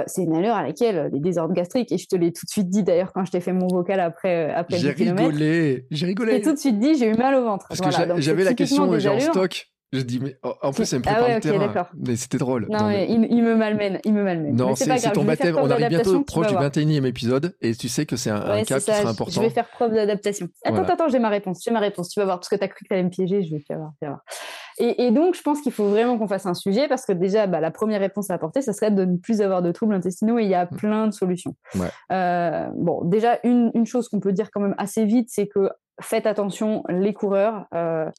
C'est 0.08 0.24
une 0.24 0.36
allure 0.36 0.56
à 0.56 0.64
laquelle 0.64 1.10
les 1.14 1.20
désordres 1.22 1.54
gastriques, 1.54 1.94
et 1.94 1.98
je 1.98 2.08
te 2.08 2.18
l'ai 2.18 2.34
tout 2.34 2.46
de 2.46 2.50
suite 2.50 2.70
dit 2.70 2.84
d'ailleurs 2.84 3.14
quand 3.14 3.24
je 3.24 3.32
t'ai 3.32 3.40
fait 3.40 3.54
mon 3.54 3.68
vocal 3.68 4.00
après, 4.00 4.52
après 4.52 4.78
J'ai 4.78 4.92
rigolé, 4.92 5.86
j'ai 5.90 6.06
rigolé. 6.08 6.32
J'ai 6.34 6.42
tout 6.42 6.54
de 6.54 6.58
suite 6.58 6.80
dit, 6.80 6.96
j'ai 6.96 7.08
eu 7.08 7.16
mal 7.16 7.36
au 7.36 7.44
ventre. 7.44 7.68
Parce 7.70 7.80
que 7.80 8.22
j'avais 8.22 8.44
la 8.44 8.56
question 8.56 9.00
genre 9.00 9.22
stock. 9.22 9.68
Je 9.94 10.02
dis, 10.02 10.20
mais 10.20 10.38
en 10.44 10.72
plus, 10.72 10.86
ça 10.86 10.98
me 10.98 11.02
prépare 11.02 11.24
ah 11.24 11.28
ouais, 11.28 11.36
le 11.36 11.42
terrain. 11.42 11.88
Mais 11.96 12.16
c'était 12.16 12.38
drôle. 12.38 12.68
Non, 12.70 12.88
mais... 12.88 13.08
Il, 13.10 13.28
il, 13.30 13.44
me 13.44 13.56
malmène. 13.56 14.00
Il 14.04 14.14
me 14.14 14.24
malmène. 14.24 14.56
Non, 14.56 14.76
c'est 14.76 15.12
ton 15.12 15.24
baptême. 15.24 15.56
On 15.58 15.70
arrive 15.70 15.88
bientôt 15.90 16.22
proche 16.22 16.48
du 16.48 16.56
21e 16.56 17.06
épisode 17.06 17.56
et 17.62 17.76
tu 17.76 17.88
sais 17.88 18.06
que 18.06 18.16
c'est 18.16 18.30
un, 18.30 18.42
un 18.42 18.64
cap 18.64 18.80
qui 18.80 18.92
sera 18.92 19.10
important. 19.10 19.32
Je 19.32 19.42
vais 19.42 19.50
faire 19.50 19.68
preuve 19.70 19.94
d'adaptation. 19.94 20.48
Attends, 20.64 20.84
attends, 20.84 21.08
j'ai 21.08 21.20
ma 21.20 21.30
réponse. 21.30 21.62
J'ai 21.64 21.72
ma 21.72 21.80
réponse. 21.80 22.10
Tu 22.10 22.20
vas 22.20 22.26
voir. 22.26 22.40
Parce 22.40 22.50
que 22.50 22.56
tu 22.56 22.64
as 22.64 22.68
cru 22.68 22.84
que 22.84 22.88
tu 22.88 22.94
allais 22.94 23.04
me 23.04 23.10
piéger. 23.10 23.44
Je 23.44 23.56
vais 23.56 23.62
te 23.62 23.74
voir. 23.74 23.92
Vas 24.02 24.08
voir. 24.08 24.22
Et, 24.78 25.06
et, 25.06 25.12
donc, 25.12 25.36
je 25.36 25.42
pense 25.42 25.62
qu'il 25.62 25.72
faut 25.72 25.88
vraiment 25.88 26.18
qu'on 26.18 26.28
fasse 26.28 26.46
un 26.46 26.54
sujet 26.54 26.88
parce 26.88 27.06
que 27.06 27.14
déjà, 27.14 27.48
bah, 27.48 27.62
la 27.62 27.72
première 27.72 28.02
réponse 28.02 28.30
à 28.30 28.34
apporter, 28.34 28.62
ça 28.62 28.74
serait 28.74 28.92
de 28.92 29.06
ne 29.06 29.18
plus 29.18 29.42
avoir 29.42 29.62
de 29.62 29.72
troubles 29.72 29.94
intestinaux 29.94 30.38
et 30.38 30.44
il 30.44 30.50
y 30.50 30.56
a 30.56 30.66
mm. 30.66 30.76
plein 30.76 31.08
de 31.08 31.14
solutions. 31.14 31.56
Ouais. 31.76 31.88
Euh, 32.12 32.68
bon, 32.76 33.04
déjà, 33.06 33.40
une, 33.44 33.72
une, 33.74 33.86
chose 33.86 34.10
qu'on 34.10 34.20
peut 34.20 34.34
dire 34.34 34.50
quand 34.52 34.60
même 34.60 34.76
assez 34.78 35.06
vite, 35.06 35.30
c'est 35.32 35.48
que 35.48 35.70
faites 36.02 36.26
attention, 36.26 36.84
les 36.90 37.14
coureurs. 37.14 37.68
Euh, 37.74 38.10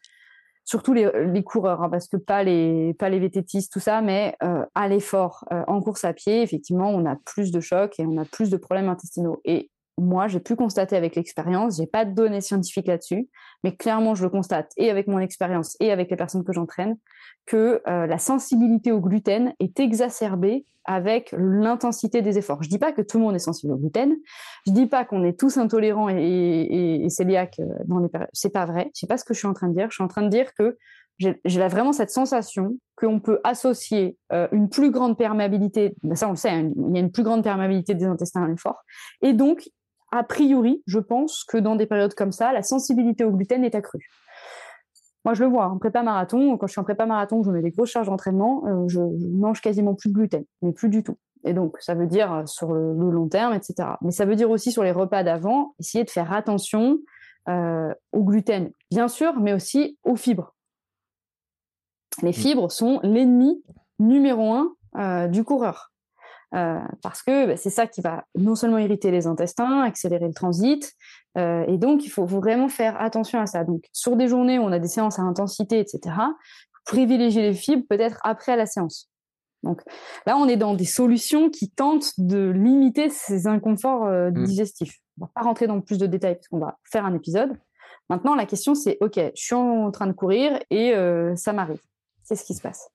surtout 0.67 0.93
les, 0.93 1.45
coureurs, 1.45 1.83
hein, 1.83 1.89
parce 1.89 2.09
que 2.09 2.17
pas 2.17 2.43
les, 2.43 2.93
pas 2.95 3.09
les 3.09 3.21
vététistes, 3.21 3.73
tout 3.73 3.81
ça, 3.81 4.03
mais 4.03 4.37
euh, 4.43 4.67
à 4.75 4.89
l'effort, 4.89 5.45
euh, 5.53 5.63
en 5.69 5.81
course 5.81 6.05
à 6.05 6.13
pied, 6.13 6.43
effectivement, 6.43 6.91
on 6.91 7.07
a 7.07 7.17
plus 7.17 7.53
de 7.53 7.61
chocs 7.61 7.99
et 7.99 8.05
on 8.05 8.19
a 8.19 8.25
plus 8.25 8.51
de 8.51 8.57
problèmes 8.57 8.89
intestinaux. 8.89 9.41
Et 9.45 9.71
moi, 9.99 10.29
j'ai 10.29 10.41
pu 10.41 10.57
constater 10.57 10.97
avec 10.97 11.17
l'expérience, 11.17 11.79
j'ai 11.79 11.87
pas 11.87 12.05
de 12.05 12.13
données 12.13 12.41
scientifiques 12.41 12.87
là-dessus, 12.87 13.29
mais 13.65 13.75
clairement, 13.75 14.15
je 14.15 14.25
le 14.25 14.31
constate 14.31 14.71
et 14.77 14.91
avec 14.91 15.07
mon 15.07 15.19
expérience 15.19 15.77
et 15.81 15.91
avec 15.91 16.11
les 16.11 16.17
personnes 16.17 16.45
que 16.45 16.53
j'entraîne, 16.53 16.97
que 17.47 17.83
euh, 17.87 18.07
la 18.07 18.19
sensibilité 18.19 18.93
au 18.93 19.01
gluten 19.01 19.55
est 19.59 19.81
exacerbée 19.81 20.65
avec 20.85 21.35
l'intensité 21.37 22.23
des 22.23 22.39
efforts. 22.39 22.63
Je 22.63 22.69
dis 22.69 22.79
pas 22.79 22.93
que 22.93 23.03
tout 23.03 23.19
le 23.19 23.25
monde 23.25 23.35
est 23.35 23.41
sensible 23.41 23.73
au 23.73 23.77
gluten, 23.77 24.15
je 24.67 24.73
dis 24.73 24.87
pas 24.87 25.05
qu'on 25.05 25.25
est 25.25 25.39
tous 25.39 25.57
intolérants 25.57 26.09
et, 26.09 26.15
et, 26.15 27.07
et 27.07 27.39
euh, 27.39 27.65
dans 27.87 27.99
les. 27.99 28.09
C'est 28.33 28.53
pas 28.53 28.67
vrai. 28.67 28.91
Sais 28.95 29.07
pas 29.07 29.17
ce 29.17 29.25
que 29.25 29.35
je 29.35 29.39
suis 29.39 29.49
en 29.49 29.55
train 29.55 29.69
de 29.69 29.75
dire. 29.75 29.89
Je 29.91 29.95
suis 29.95 30.05
en 30.05 30.09
train 30.09 30.23
de 30.23 30.29
dire 30.29 30.55
que 30.55 30.77
j'ai 31.19 31.69
vraiment 31.69 31.93
cette 31.93 32.11
sensation 32.11 32.77
qu'on 32.97 33.21
peut 33.21 33.41
associer 33.45 34.17
euh, 34.33 34.49
une 34.53 34.69
plus 34.69 34.91
grande 34.91 35.17
perméabilité, 35.17 35.95
ça 36.15 36.29
on 36.29 36.33
le 36.33 36.37
sait, 36.37 36.51
hein, 36.51 36.71
il 36.77 36.95
y 36.95 36.99
a 36.99 37.01
une 37.01 37.11
plus 37.11 37.23
grande 37.23 37.43
perméabilité 37.43 37.95
des 37.95 38.05
intestins 38.05 38.45
à 38.45 38.49
l'effort, 38.49 38.83
et 39.23 39.33
donc 39.33 39.69
a 40.13 40.23
priori, 40.23 40.83
je 40.87 40.99
pense 40.99 41.45
que 41.45 41.59
dans 41.59 41.77
des 41.77 41.87
périodes 41.87 42.15
comme 42.15 42.33
ça, 42.33 42.53
la 42.53 42.63
sensibilité 42.63 43.25
au 43.25 43.31
gluten 43.31 43.65
est 43.65 43.75
accrue. 43.75 44.09
Moi, 45.25 45.35
je 45.35 45.43
le 45.43 45.51
vois, 45.51 45.67
en 45.67 45.79
prépa 45.79 46.03
marathon, 46.03 46.57
quand 46.57 46.69
je 46.69 46.73
suis 46.73 46.81
en 46.81 46.85
prépa 46.85 47.05
marathon, 47.05 47.43
je 47.43 47.51
mets 47.51 47.63
des 47.63 47.73
grosses 47.73 47.91
charges 47.91 48.07
d'entraînement, 48.07 48.65
euh, 48.67 48.85
je, 48.87 49.01
je, 49.01 49.27
mange 49.27 49.61
quasiment 49.61 49.95
plus 49.95 50.09
de 50.11 50.15
gluten, 50.15 50.45
mais 50.63 50.73
plus 50.73 50.89
du 50.89 51.03
tout. 51.03 51.17
Et 51.45 51.53
donc, 51.53 51.77
ça 51.81 51.95
veut 51.95 52.07
dire 52.07 52.33
euh, 52.33 52.47
sur 52.47 52.73
le, 52.73 52.95
le 52.95 53.11
long 53.11 53.29
terme, 53.29 53.53
etc. 53.53 53.89
Mais 54.03 54.13
ça 54.13 54.25
veut 54.25 54.37
dire 54.37 54.51
aussi 54.51 54.71
sur 54.71 54.85
les 54.85 54.93
repas 54.93 55.25
d'avant, 55.25 55.75
essayer 55.81 56.05
de 56.05 56.11
faire 56.11 56.33
attention 56.33 56.99
euh, 57.49 57.95
au 58.13 58.25
gluten, 58.25 58.73
bien 58.91 59.07
sûr, 59.07 59.39
mais 59.39 59.53
aussi 59.53 59.97
aux 60.03 60.17
fibres. 60.17 60.55
Les 62.23 62.31
mmh. 62.31 62.33
fibres 62.33 62.71
sont 62.73 62.99
l'ennemi 63.05 63.63
numéro 64.01 64.53
un 64.53 64.75
euh, 64.97 65.29
du 65.29 65.45
coureur. 65.45 65.93
Euh, 66.55 66.79
parce 67.03 67.23
que 67.23 67.47
bah, 67.47 67.57
c'est 67.57 67.71
ça 67.71 67.87
qui 67.87 68.01
va 68.01 68.25
non 68.37 68.55
seulement 68.55 68.79
irriter 68.79 69.11
les 69.11 69.27
intestins, 69.27 69.83
accélérer 69.83 70.29
le 70.29 70.35
transit, 70.35 70.93
euh, 71.37 71.65
et 71.67 71.77
donc 71.77 72.05
il 72.07 72.09
faut 72.09 72.25
vraiment 72.25 72.69
faire 72.69 73.01
attention 73.01 73.41
à 73.41 73.47
ça. 73.47 73.65
Donc 73.65 73.85
sur 73.93 74.17
des 74.17 74.29
journées 74.29 74.59
où 74.59 74.63
on 74.63 74.73
a 74.73 74.79
des 74.79 74.89
séances 74.89 75.19
à 75.19 75.23
intensité, 75.23 75.81
etc., 75.81 76.15
privilégier 76.85 77.43
les 77.43 77.55
fibres 77.55 77.85
peut-être 77.89 78.21
après 78.23 78.57
la 78.57 78.67
séance. 78.67 79.11
Donc 79.65 79.83
là, 80.27 80.37
on 80.37 80.47
est 80.47 80.57
dans 80.57 80.75
des 80.75 80.85
solutions 80.85 81.51
qui 81.51 81.69
tentent 81.69 82.13
de 82.19 82.51
limiter 82.51 83.11
ces 83.11 83.49
inconforts 83.49 84.07
euh, 84.07 84.31
mmh. 84.31 84.45
digestifs. 84.45 84.99
On 85.21 85.25
va 85.25 85.31
pas 85.35 85.41
rentrer 85.43 85.67
dans 85.67 85.81
plus 85.81 85.99
de 85.99 86.07
détails 86.07 86.37
parce 86.37 86.47
qu'on 86.47 86.61
va 86.61 86.79
faire 86.85 87.05
un 87.05 87.15
épisode. 87.15 87.59
Maintenant, 88.09 88.37
la 88.37 88.47
question 88.47 88.77
c'est, 88.77 88.99
ok, 89.01 89.17
je 89.17 89.31
suis 89.43 89.55
en 89.57 89.91
train 89.91 90.07
de 90.07 90.13
courir 90.13 90.61
et 90.71 90.95
ça 91.35 91.53
m'arrive 91.53 91.81
c'est 92.27 92.35
ce 92.35 92.45
qui 92.45 92.55
se 92.55 92.61
passe. 92.61 92.91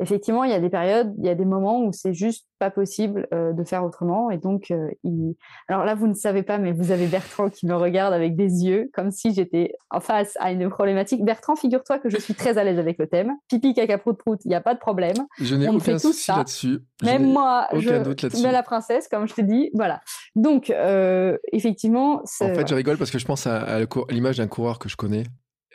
Effectivement, 0.00 0.42
il 0.42 0.50
y 0.50 0.54
a 0.54 0.58
des 0.58 0.68
périodes, 0.68 1.14
il 1.18 1.24
y 1.24 1.28
a 1.28 1.36
des 1.36 1.44
moments 1.44 1.84
où 1.84 1.92
c'est 1.92 2.14
juste 2.14 2.48
pas 2.58 2.70
possible 2.70 3.28
euh, 3.32 3.52
de 3.52 3.62
faire 3.62 3.84
autrement. 3.84 4.30
Et 4.30 4.38
donc, 4.38 4.72
euh, 4.72 4.88
il... 5.04 5.36
alors 5.68 5.84
là, 5.84 5.94
vous 5.94 6.08
ne 6.08 6.14
savez 6.14 6.42
pas, 6.42 6.58
mais 6.58 6.72
vous 6.72 6.90
avez 6.90 7.06
Bertrand 7.06 7.48
qui 7.48 7.66
me 7.66 7.76
regarde 7.76 8.12
avec 8.12 8.34
des 8.34 8.64
yeux, 8.64 8.90
comme 8.92 9.12
si 9.12 9.32
j'étais 9.32 9.72
en 9.90 10.00
face 10.00 10.36
à 10.40 10.50
une 10.50 10.68
problématique. 10.68 11.24
Bertrand, 11.24 11.54
figure-toi 11.54 12.00
que 12.00 12.10
je 12.10 12.16
suis 12.16 12.34
très 12.34 12.58
à 12.58 12.64
l'aise 12.64 12.80
avec 12.80 12.98
le 12.98 13.06
thème. 13.06 13.32
Pipi, 13.48 13.72
caca, 13.72 13.98
prout, 13.98 14.18
prout, 14.18 14.40
il 14.44 14.48
n'y 14.48 14.56
a 14.56 14.60
pas 14.60 14.74
de 14.74 14.80
problème. 14.80 15.16
Je 15.40 15.54
n'ai 15.54 15.68
aucun 15.68 15.98
souci 15.98 16.32
là-dessus. 16.32 16.80
Même 17.04 17.32
moi, 17.32 17.68
aucun 17.70 18.02
je 18.02 18.42
mets 18.42 18.52
la 18.52 18.64
princesse, 18.64 19.06
comme 19.06 19.28
je 19.28 19.34
te 19.34 19.42
dis. 19.42 19.70
Voilà. 19.74 20.00
Donc, 20.34 20.70
euh, 20.70 21.38
effectivement. 21.52 22.22
En 22.40 22.54
fait, 22.54 22.66
je 22.66 22.74
rigole 22.74 22.98
parce 22.98 23.12
que 23.12 23.18
je 23.18 23.26
pense 23.26 23.46
à, 23.46 23.60
à 23.60 23.80
l'image 24.10 24.38
d'un 24.38 24.48
coureur 24.48 24.80
que 24.80 24.88
je 24.88 24.96
connais 24.96 25.22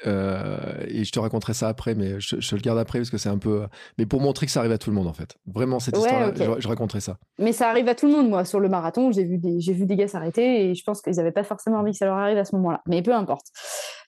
Euh, 0.06 0.58
et 0.88 1.04
je 1.04 1.12
te 1.12 1.20
raconterai 1.20 1.54
ça 1.54 1.68
après, 1.70 1.96
mais 1.96 2.20
je, 2.20 2.40
je 2.40 2.56
le 2.56 2.62
garde 2.62 2.78
après 2.78 3.00
parce 3.00 3.10
que 3.10 3.18
c'est 3.18 3.30
un 3.30 3.38
peu. 3.38 3.66
Mais 3.98 4.06
pour 4.06 4.22
montrer 4.22 4.46
que 4.46 4.52
ça 4.52 4.60
arrive 4.60 4.72
à 4.72 4.78
tout 4.78 4.90
le 4.92 4.96
monde 4.96 5.08
en 5.08 5.14
fait. 5.14 5.36
Vraiment 5.48 5.80
cette 5.80 5.96
Ouais, 5.98 6.04
histoire, 6.04 6.28
ok. 6.30 6.36
je, 6.38 6.62
je 6.62 6.68
raconterai 6.68 7.00
ça. 7.00 7.18
Mais 7.40 7.52
ça 7.52 7.70
arrive 7.70 7.88
à 7.88 7.96
tout 7.96 8.06
le 8.08 8.12
monde, 8.14 8.30
moi. 8.30 8.46
Sur 8.46 8.60
le 8.60 8.70
marathon, 8.70 9.12
j'ai 9.12 9.24
vu 9.24 9.38
des, 9.38 9.60
j'ai 9.60 9.74
vu 9.74 9.86
des 9.86 9.96
gars 9.96 10.08
s'arrêter 10.08 10.70
et 10.70 10.76
je 10.76 10.84
pense 10.84 11.02
qu'ils 11.02 11.16
n'avaient 11.16 11.32
pas 11.32 11.44
forcément 11.44 11.78
envie 11.80 11.92
que 11.92 11.98
ça 11.98 12.06
leur 12.06 12.18
arrive 12.18 12.38
à 12.38 12.46
ce 12.46 12.56
moment-là. 12.58 12.82
Mais 12.88 13.02
peu 13.02 13.14
importe. 13.14 13.48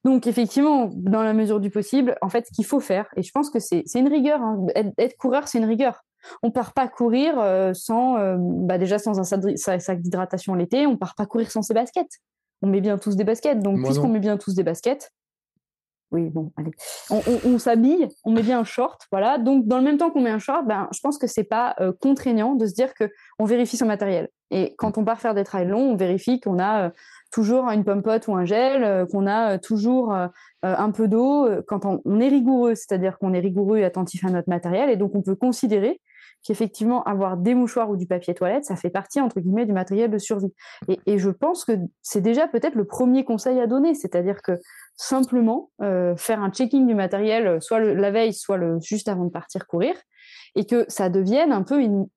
Donc, 0.06 0.28
effectivement, 0.28 0.89
dans 0.93 1.23
la 1.23 1.34
mesure 1.34 1.60
du 1.60 1.69
possible, 1.69 2.15
en 2.21 2.30
fait, 2.30 2.45
ce 2.47 2.52
qu'il 2.54 2.65
faut 2.65 2.80
faire, 2.80 3.08
et 3.17 3.23
je 3.23 3.32
pense 3.34 3.49
que 3.49 3.60
c'est, 3.60 3.84
c'est 3.86 3.99
une 3.99 4.08
rigueur. 4.08 4.41
hein. 4.41 4.65
Être, 4.75 4.91
être 4.97 5.17
coureur, 5.17 5.47
c'est 5.47 5.58
une 5.58 5.65
rigueur. 5.65 6.04
On 6.43 6.52
part 6.52 6.73
pas 6.73 6.88
courir 6.88 7.34
euh, 7.38 7.73
sans, 7.73 8.17
euh, 8.17 8.36
bah 8.39 8.78
déjà 8.78 8.99
sans 8.99 9.19
un 9.19 9.23
sac 9.23 9.39
d'hy- 9.41 9.58
sa- 9.58 9.80
sac 9.80 10.02
d'hydratation 10.02 10.54
l'été. 10.54 10.86
On 10.86 10.97
part 10.97 11.15
pas 11.15 11.25
courir 11.25 11.49
sans 11.52 11.62
ses 11.62 11.73
baskets. 11.73 12.19
On 12.62 12.67
met 12.67 12.82
bien 12.82 12.97
tous 12.97 13.15
des 13.15 13.23
baskets. 13.23 13.60
Donc, 13.60 13.82
puisqu'on 13.84 14.10
met 14.10 14.19
bien 14.19 14.38
tous 14.38 14.54
des 14.54 14.63
baskets, 14.63 15.12
oui, 16.11 16.29
bon, 16.29 16.51
allez. 16.57 16.71
On, 17.11 17.59
s'habille, 17.59 18.07
on 18.23 18.31
met 18.31 18.41
bien 18.41 18.59
un 18.59 18.63
short, 18.63 19.07
voilà. 19.11 19.37
Donc, 19.37 19.67
dans 19.67 19.77
le 19.77 19.83
même 19.83 19.97
temps 19.97 20.09
qu'on 20.09 20.21
met 20.21 20.31
un 20.31 20.39
short, 20.39 20.65
ben, 20.65 20.87
je 20.91 20.99
pense 21.01 21.19
que 21.19 21.27
c'est 21.27 21.43
pas 21.43 21.75
euh, 21.79 21.91
contraignant 21.99 22.55
de 22.55 22.65
se 22.65 22.73
dire 22.73 22.95
que 22.95 23.11
on 23.37 23.45
vérifie 23.45 23.77
son 23.77 23.85
matériel. 23.85 24.29
Et 24.49 24.73
quand 24.77 24.97
on 24.97 25.05
part 25.05 25.19
faire 25.19 25.35
des 25.35 25.43
trails 25.43 25.67
longs, 25.67 25.91
on 25.91 25.95
vérifie 25.95 26.39
qu'on 26.39 26.57
a 26.57 26.87
euh, 26.87 26.89
toujours 27.31 27.69
une 27.69 27.83
pompote 27.83 28.27
ou 28.27 28.35
un 28.35 28.45
gel, 28.45 28.83
euh, 28.83 29.05
qu'on 29.05 29.27
a 29.27 29.59
toujours 29.59 30.15
un 30.63 30.91
peu 30.91 31.07
d'eau. 31.07 31.47
Quand 31.67 31.85
on, 31.85 32.01
on 32.05 32.19
est 32.19 32.27
rigoureux, 32.27 32.73
c'est-à-dire 32.73 33.19
qu'on 33.19 33.33
est 33.33 33.39
rigoureux 33.39 33.77
et 33.77 33.85
attentif 33.85 34.25
à 34.25 34.29
notre 34.29 34.49
matériel, 34.49 34.89
et 34.89 34.97
donc 34.97 35.13
on 35.13 35.21
peut 35.21 35.35
considérer 35.35 36.01
qu'effectivement 36.43 37.04
avoir 37.04 37.38
des 37.38 37.54
mouchoirs 37.54 37.89
ou 37.89 37.97
du 37.97 38.06
papier 38.06 38.34
toilette, 38.34 38.65
ça 38.65 38.75
fait 38.75 38.89
partie 38.89 39.19
entre 39.19 39.39
guillemets 39.39 39.65
du 39.65 39.73
matériel 39.73 40.10
de 40.10 40.17
survie. 40.17 40.54
Et, 41.06 41.17
je 41.19 41.30
pense 41.30 41.65
que 41.65 41.73
c'est 42.02 42.21
déjà 42.21 42.47
peut-être 42.47 42.75
le 42.75 42.86
premier 42.86 43.25
conseil 43.25 43.60
à 43.60 43.67
donner, 43.67 43.93
c'est-à-dire 43.93 44.41
que 44.41 44.54
simplement 44.95 45.71
euh, 45.82 46.15
faire 46.15 46.41
un 46.41 46.49
checking 46.49 46.88
du 46.88 46.95
matériel, 46.95 47.47
euh, 47.47 47.60
soit 47.60 47.80
la 47.80 48.12
veille, 48.12 48.34
soit 48.34 48.60
juste 48.82 49.10
avant 49.10 49.25
de 49.25 49.32
partir 49.32 49.67
courir, 49.67 49.95
et 50.56 50.65
que 50.65 50.86
ça 50.88 51.10
devienne 51.10 51.52
un 51.52 51.63
peu 51.63 51.82
une, 51.82 52.08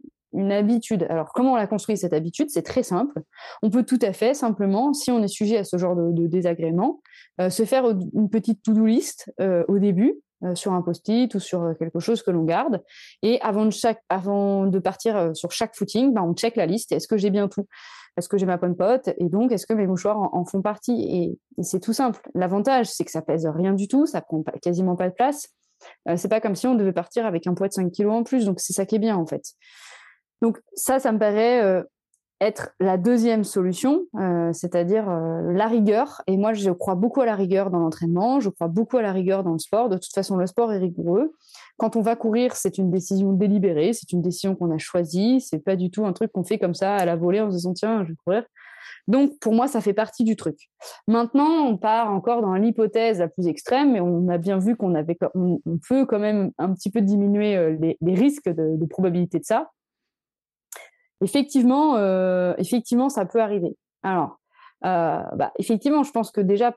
habitude. 0.50 1.06
Alors, 1.10 1.34
comment 1.34 1.52
on 1.52 1.56
la 1.56 1.66
construit 1.66 1.98
cette 1.98 2.14
habitude? 2.14 2.48
C'est 2.48 2.62
très 2.62 2.82
simple. 2.82 3.20
On 3.62 3.68
peut 3.68 3.82
tout 3.82 3.98
à 4.00 4.14
fait 4.14 4.32
simplement, 4.32 4.94
si 4.94 5.10
on 5.10 5.22
est 5.22 5.28
sujet 5.28 5.58
à 5.58 5.64
ce 5.64 5.76
genre 5.76 5.94
de, 5.94 6.10
de 6.10 6.26
désagrément, 6.26 7.02
euh, 7.38 7.50
se 7.50 7.66
faire 7.66 7.84
une 7.90 8.30
petite 8.30 8.62
to-do 8.62 8.86
list 8.86 9.30
au 9.68 9.78
début 9.78 10.22
sur 10.54 10.72
un 10.72 10.82
post-it 10.82 11.34
ou 11.34 11.40
sur 11.40 11.62
euh, 11.62 11.74
quelque 11.74 12.00
chose 12.00 12.22
que 12.22 12.30
l'on 12.30 12.44
garde. 12.44 12.82
Et 13.22 13.40
avant 13.40 13.64
de, 13.64 13.70
chaque, 13.70 14.02
avant 14.08 14.66
de 14.66 14.78
partir 14.78 15.16
euh, 15.16 15.34
sur 15.34 15.52
chaque 15.52 15.76
footing, 15.76 16.12
bah, 16.12 16.22
on 16.22 16.34
check 16.34 16.56
la 16.56 16.66
liste. 16.66 16.92
Est-ce 16.92 17.08
que 17.08 17.16
j'ai 17.16 17.30
bien 17.30 17.48
tout? 17.48 17.66
Est-ce 18.16 18.28
que 18.28 18.36
j'ai 18.36 18.46
ma 18.46 18.56
bonne 18.56 18.76
pote? 18.76 19.08
Et 19.18 19.28
donc, 19.28 19.52
est-ce 19.52 19.66
que 19.66 19.72
mes 19.72 19.86
mouchoirs 19.86 20.18
en, 20.34 20.44
font 20.44 20.62
partie? 20.62 21.38
Et, 21.56 21.62
c'est 21.62 21.80
tout 21.80 21.92
simple. 21.92 22.20
L'avantage, 22.34 22.90
c'est 22.90 23.04
que 23.04 23.10
ça 23.10 23.22
pèse 23.22 23.46
rien 23.46 23.72
du 23.72 23.88
tout, 23.88 24.06
ça 24.06 24.20
prend 24.20 24.42
pas- 24.42 24.52
quasiment 24.60 24.96
pas 24.96 25.08
de 25.08 25.14
place. 25.14 25.48
Euh, 26.08 26.16
c'est 26.16 26.28
pas 26.28 26.40
comme 26.40 26.54
si 26.54 26.66
on 26.66 26.74
devait 26.74 26.92
partir 26.92 27.26
avec 27.26 27.46
un 27.46 27.54
poids 27.54 27.68
de 27.68 27.72
5 27.72 27.90
kilos 27.90 28.12
en 28.12 28.22
plus. 28.22 28.44
Donc, 28.44 28.60
c'est 28.60 28.72
ça 28.72 28.84
qui 28.86 28.96
est 28.96 29.00
bien, 29.00 29.16
en 29.16 29.26
fait. 29.26 29.42
Donc, 30.42 30.58
ça, 30.74 30.98
ça 30.98 31.12
me 31.12 31.18
paraît 31.18 31.62
euh, 31.62 31.82
être 32.42 32.74
la 32.80 32.98
deuxième 32.98 33.44
solution, 33.44 34.02
euh, 34.18 34.52
c'est-à-dire 34.52 35.08
euh, 35.08 35.52
la 35.52 35.68
rigueur. 35.68 36.22
Et 36.26 36.36
moi, 36.36 36.52
je 36.52 36.70
crois 36.70 36.96
beaucoup 36.96 37.20
à 37.20 37.26
la 37.26 37.36
rigueur 37.36 37.70
dans 37.70 37.78
l'entraînement, 37.78 38.40
je 38.40 38.48
crois 38.48 38.68
beaucoup 38.68 38.98
à 38.98 39.02
la 39.02 39.12
rigueur 39.12 39.44
dans 39.44 39.52
le 39.52 39.58
sport. 39.58 39.88
De 39.88 39.96
toute 39.96 40.12
façon, 40.12 40.36
le 40.36 40.46
sport 40.46 40.72
est 40.72 40.78
rigoureux. 40.78 41.32
Quand 41.78 41.96
on 41.96 42.00
va 42.00 42.16
courir, 42.16 42.56
c'est 42.56 42.78
une 42.78 42.90
décision 42.90 43.32
délibérée, 43.32 43.92
c'est 43.92 44.12
une 44.12 44.22
décision 44.22 44.56
qu'on 44.56 44.70
a 44.70 44.78
choisie. 44.78 45.40
C'est 45.40 45.60
pas 45.60 45.76
du 45.76 45.90
tout 45.90 46.04
un 46.04 46.12
truc 46.12 46.32
qu'on 46.32 46.44
fait 46.44 46.58
comme 46.58 46.74
ça 46.74 46.96
à 46.96 47.04
la 47.04 47.16
volée 47.16 47.40
en 47.40 47.50
se 47.50 47.56
disant 47.56 47.74
tiens, 47.74 48.04
je 48.04 48.10
vais 48.10 48.16
courir. 48.24 48.44
Donc, 49.08 49.38
pour 49.40 49.52
moi, 49.52 49.68
ça 49.68 49.80
fait 49.80 49.94
partie 49.94 50.24
du 50.24 50.36
truc. 50.36 50.70
Maintenant, 51.08 51.66
on 51.66 51.76
part 51.76 52.12
encore 52.12 52.40
dans 52.40 52.54
l'hypothèse 52.54 53.18
la 53.20 53.28
plus 53.28 53.46
extrême, 53.48 53.92
mais 53.92 54.00
on 54.00 54.28
a 54.28 54.38
bien 54.38 54.58
vu 54.58 54.76
qu'on 54.76 54.94
avait, 54.94 55.18
on, 55.34 55.60
peut 55.88 56.06
quand 56.06 56.20
même 56.20 56.52
un 56.58 56.72
petit 56.72 56.90
peu 56.90 57.00
diminuer 57.00 57.56
euh, 57.56 57.76
les, 58.00 58.14
risques 58.14 58.48
de 58.48 58.86
probabilité 58.86 59.38
de 59.38 59.44
ça. 59.44 59.70
Effectivement, 61.22 61.96
euh, 61.96 62.54
effectivement, 62.58 63.08
ça 63.08 63.24
peut 63.24 63.40
arriver. 63.40 63.76
Alors, 64.02 64.38
euh, 64.84 65.22
bah, 65.36 65.52
effectivement, 65.58 66.02
je 66.02 66.10
pense 66.10 66.30
que 66.30 66.40
déjà 66.40 66.74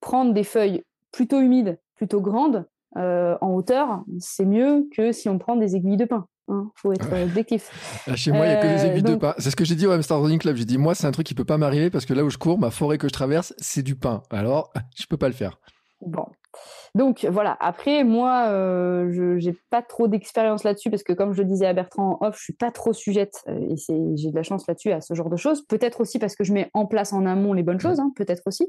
prendre 0.00 0.32
des 0.32 0.44
feuilles 0.44 0.84
plutôt 1.12 1.40
humides, 1.40 1.78
plutôt 1.96 2.20
grandes, 2.20 2.66
euh, 2.96 3.36
en 3.40 3.50
hauteur, 3.50 4.04
c'est 4.18 4.44
mieux 4.44 4.88
que 4.96 5.12
si 5.12 5.28
on 5.28 5.38
prend 5.38 5.56
des 5.56 5.76
aiguilles 5.76 5.96
de 5.96 6.04
pin. 6.04 6.26
Hein, 6.50 6.70
faut 6.76 6.92
être 6.92 7.12
objectif. 7.24 8.04
Là, 8.06 8.16
chez 8.16 8.32
moi, 8.32 8.46
il 8.46 8.48
n'y 8.48 8.54
a 8.54 8.62
que 8.62 8.66
des 8.66 8.86
aiguilles 8.86 9.02
de 9.02 9.16
pain. 9.16 9.34
C'est 9.36 9.50
ce 9.50 9.56
que 9.56 9.66
j'ai 9.66 9.74
dit 9.74 9.86
au 9.86 9.90
Hamster 9.90 10.18
Running 10.18 10.38
Club. 10.38 10.56
J'ai 10.56 10.64
dit, 10.64 10.78
moi, 10.78 10.94
c'est 10.94 11.06
un 11.06 11.10
truc 11.10 11.26
qui 11.26 11.34
peut 11.34 11.44
pas 11.44 11.58
m'arriver 11.58 11.90
parce 11.90 12.06
que 12.06 12.14
là 12.14 12.24
où 12.24 12.30
je 12.30 12.38
cours, 12.38 12.58
ma 12.58 12.70
forêt 12.70 12.96
que 12.96 13.06
je 13.06 13.12
traverse, 13.12 13.52
c'est 13.58 13.82
du 13.82 13.96
pain. 13.96 14.22
Alors, 14.30 14.72
je 14.96 15.04
peux 15.06 15.18
pas 15.18 15.28
le 15.28 15.34
faire. 15.34 15.58
Bon. 16.00 16.24
Donc 16.94 17.26
voilà. 17.30 17.56
Après, 17.60 18.04
moi, 18.04 18.46
euh, 18.48 19.08
je 19.12 19.38
j'ai 19.38 19.56
pas 19.70 19.82
trop 19.82 20.08
d'expérience 20.08 20.64
là-dessus 20.64 20.90
parce 20.90 21.02
que, 21.02 21.12
comme 21.12 21.32
je 21.32 21.42
le 21.42 21.48
disais 21.48 21.66
à 21.66 21.72
Bertrand 21.72 22.18
en 22.20 22.26
off, 22.26 22.36
je 22.38 22.44
suis 22.44 22.52
pas 22.52 22.70
trop 22.70 22.92
sujette 22.92 23.42
euh, 23.48 23.58
et 23.70 23.76
j'ai 24.16 24.30
de 24.30 24.34
la 24.36 24.42
chance 24.42 24.66
là-dessus 24.66 24.90
à 24.92 25.00
ce 25.00 25.14
genre 25.14 25.30
de 25.30 25.36
choses. 25.36 25.64
Peut-être 25.66 26.00
aussi 26.00 26.18
parce 26.18 26.34
que 26.36 26.44
je 26.44 26.52
mets 26.52 26.70
en 26.74 26.86
place 26.86 27.12
en 27.12 27.26
amont 27.26 27.52
les 27.52 27.62
bonnes 27.62 27.80
choses. 27.80 28.00
hein, 28.00 28.12
Peut-être 28.16 28.42
aussi. 28.46 28.66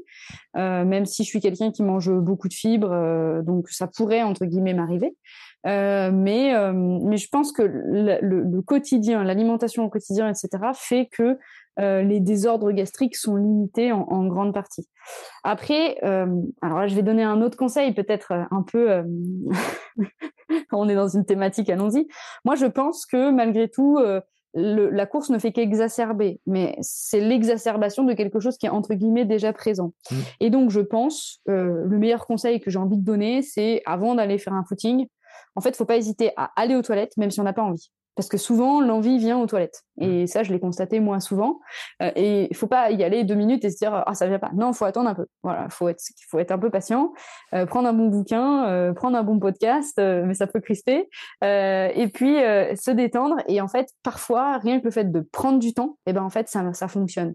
Euh, 0.56 0.84
même 0.84 1.06
si 1.06 1.24
je 1.24 1.28
suis 1.28 1.40
quelqu'un 1.40 1.70
qui 1.72 1.82
mange 1.82 2.10
beaucoup 2.10 2.48
de 2.48 2.54
fibres, 2.54 3.42
donc 3.42 3.68
ça 3.70 3.86
pourrait 3.86 4.22
entre 4.22 4.44
guillemets 4.44 4.74
m'arriver. 4.74 5.16
Mais 5.64 6.54
mais 6.72 7.16
je 7.16 7.28
pense 7.30 7.52
que 7.52 7.62
le, 7.62 8.18
le- 8.20 8.42
le 8.42 8.62
quotidien, 8.62 9.24
l'alimentation 9.24 9.84
au 9.84 9.88
quotidien, 9.90 10.28
etc., 10.28 10.48
fait 10.74 11.06
que 11.10 11.38
euh, 11.80 12.02
les 12.02 12.20
désordres 12.20 12.70
gastriques 12.72 13.16
sont 13.16 13.36
limités 13.36 13.92
en, 13.92 14.02
en 14.02 14.26
grande 14.26 14.52
partie. 14.52 14.88
Après, 15.44 15.98
euh, 16.04 16.26
alors 16.62 16.78
là, 16.80 16.86
je 16.86 16.94
vais 16.94 17.02
donner 17.02 17.22
un 17.22 17.40
autre 17.42 17.56
conseil, 17.56 17.92
peut-être 17.92 18.32
euh, 18.32 18.42
un 18.50 18.62
peu. 18.62 18.90
euh, 18.90 19.02
on 20.72 20.88
est 20.88 20.94
dans 20.94 21.08
une 21.08 21.24
thématique, 21.24 21.70
allons-y. 21.70 22.06
Moi, 22.44 22.54
je 22.54 22.66
pense 22.66 23.06
que 23.06 23.30
malgré 23.30 23.68
tout, 23.68 23.98
le- 24.54 24.90
la 24.90 25.06
course 25.06 25.30
ne 25.30 25.38
fait 25.38 25.52
qu'exacerber, 25.52 26.40
mais 26.46 26.76
c'est 26.80 27.20
l'exacerbation 27.20 28.04
de 28.04 28.14
quelque 28.14 28.40
chose 28.40 28.56
qui 28.58 28.66
est 28.66 28.70
entre 28.70 28.94
guillemets 28.94 29.24
déjà 29.24 29.52
présent. 29.52 29.92
Mm. 30.10 30.14
Et 30.40 30.50
donc, 30.50 30.70
je 30.70 30.80
pense, 30.80 31.40
le 31.46 31.98
meilleur 31.98 32.26
conseil 32.26 32.60
que 32.60 32.70
j'ai 32.70 32.78
envie 32.78 32.96
de 32.98 33.04
donner, 33.04 33.42
c'est 33.42 33.82
avant 33.86 34.14
d'aller 34.14 34.38
faire 34.38 34.54
un 34.54 34.64
footing, 34.64 35.06
en 35.56 35.60
fait, 35.60 35.76
faut 35.76 35.84
pas 35.84 35.96
hésiter 35.96 36.32
à 36.36 36.50
aller 36.56 36.74
aux 36.76 36.82
toilettes, 36.82 37.16
même 37.16 37.30
si 37.30 37.40
on 37.40 37.44
n'a 37.44 37.52
pas 37.52 37.62
envie. 37.62 37.90
Parce 38.20 38.28
que 38.28 38.36
souvent, 38.36 38.82
l'envie 38.82 39.16
vient 39.16 39.38
aux 39.38 39.46
toilettes. 39.46 39.82
Et 39.98 40.26
ça, 40.26 40.42
je 40.42 40.52
l'ai 40.52 40.60
constaté 40.60 41.00
moins 41.00 41.20
souvent. 41.20 41.58
Euh, 42.02 42.10
et 42.16 42.48
il 42.50 42.54
faut 42.54 42.66
pas 42.66 42.90
y 42.90 43.02
aller 43.02 43.24
deux 43.24 43.34
minutes 43.34 43.64
et 43.64 43.70
se 43.70 43.78
dire 43.78 44.04
ah 44.06 44.12
ça 44.12 44.26
vient 44.26 44.38
pas. 44.38 44.50
Non, 44.54 44.74
faut 44.74 44.84
attendre 44.84 45.08
un 45.08 45.14
peu. 45.14 45.24
Voilà, 45.42 45.70
faut 45.70 45.88
être 45.88 46.02
faut 46.28 46.38
être 46.38 46.50
un 46.50 46.58
peu 46.58 46.68
patient, 46.68 47.14
euh, 47.54 47.64
prendre 47.64 47.88
un 47.88 47.94
bon 47.94 48.08
bouquin, 48.08 48.68
euh, 48.68 48.92
prendre 48.92 49.16
un 49.16 49.22
bon 49.22 49.38
podcast, 49.38 49.98
mais 49.98 50.34
ça 50.34 50.46
peut 50.46 50.60
crisper. 50.60 51.08
Et 51.40 52.10
puis 52.12 52.34
se 52.34 52.90
détendre. 52.90 53.36
Et 53.48 53.62
en 53.62 53.68
fait, 53.68 53.88
parfois, 54.02 54.58
rien 54.58 54.80
que 54.80 54.84
le 54.84 54.90
fait 54.90 55.10
de 55.10 55.20
prendre 55.32 55.58
du 55.58 55.72
temps, 55.72 55.96
et 56.04 56.12
ben 56.12 56.22
en 56.22 56.28
fait 56.28 56.46
ça 56.46 56.74
ça 56.74 56.88
fonctionne. 56.88 57.32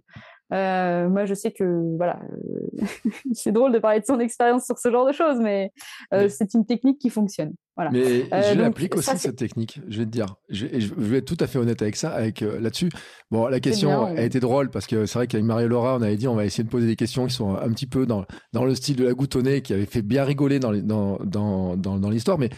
Euh, 0.53 1.09
moi, 1.09 1.25
je 1.25 1.33
sais 1.33 1.51
que 1.51 1.95
voilà, 1.97 2.19
euh, 2.21 2.85
c'est 3.33 3.51
drôle 3.51 3.71
de 3.71 3.79
parler 3.79 3.99
de 3.99 4.05
son 4.05 4.19
expérience 4.19 4.65
sur 4.65 4.77
ce 4.77 4.91
genre 4.91 5.07
de 5.07 5.11
choses, 5.11 5.39
mais, 5.39 5.71
euh, 6.13 6.23
Mais- 6.23 6.29
c'est 6.29 6.53
une 6.53 6.65
technique 6.65 6.99
qui 6.99 7.09
fonctionne. 7.09 7.53
Voilà. 7.75 7.91
Mais 7.91 8.25
Euh, 8.31 8.53
je 8.53 8.59
l'applique 8.59 8.95
aussi 8.95 9.17
cette 9.17 9.35
technique. 9.35 9.81
Je 9.87 9.99
vais 9.99 10.05
te 10.05 10.09
dire. 10.11 10.35
Je, 10.49 10.65
vais 10.95 11.17
être 11.17 11.25
tout 11.25 11.43
à 11.43 11.47
fait 11.47 11.59
honnête 11.59 11.81
avec 11.81 11.97
ça, 11.97 12.11
avec 12.11 12.39
là-dessus. 12.39 12.89
Bon, 13.31 13.47
la 13.47 13.59
question 13.59 14.05
bien, 14.05 14.15
a 14.15 14.21
été 14.21 14.39
drôle 14.39 14.69
parce 14.69 14.87
que 14.87 15.05
c'est 15.05 15.19
vrai 15.19 15.27
qu'avec 15.27 15.45
Marie 15.45 15.67
Laura, 15.67 15.97
on 15.97 16.01
avait 16.01 16.15
dit 16.15 16.27
on 16.27 16.35
va 16.35 16.45
essayer 16.45 16.63
de 16.63 16.69
poser 16.69 16.87
des 16.87 16.95
questions 16.95 17.25
qui 17.27 17.33
sont 17.33 17.55
un 17.55 17.69
petit 17.71 17.87
peu 17.87 18.05
dans 18.05 18.23
dans 18.53 18.63
le 18.63 18.75
style 18.75 18.95
de 18.95 19.03
la 19.03 19.13
goutonnée, 19.13 19.61
qui 19.61 19.73
avait 19.73 19.85
fait 19.85 20.03
bien 20.03 20.23
rigoler 20.23 20.59
dans 20.59 20.71
dans 20.71 21.17
dans 21.25 21.75
dans, 21.75 21.99
dans 21.99 22.09
l'histoire, 22.09 22.37
mais 22.37 22.49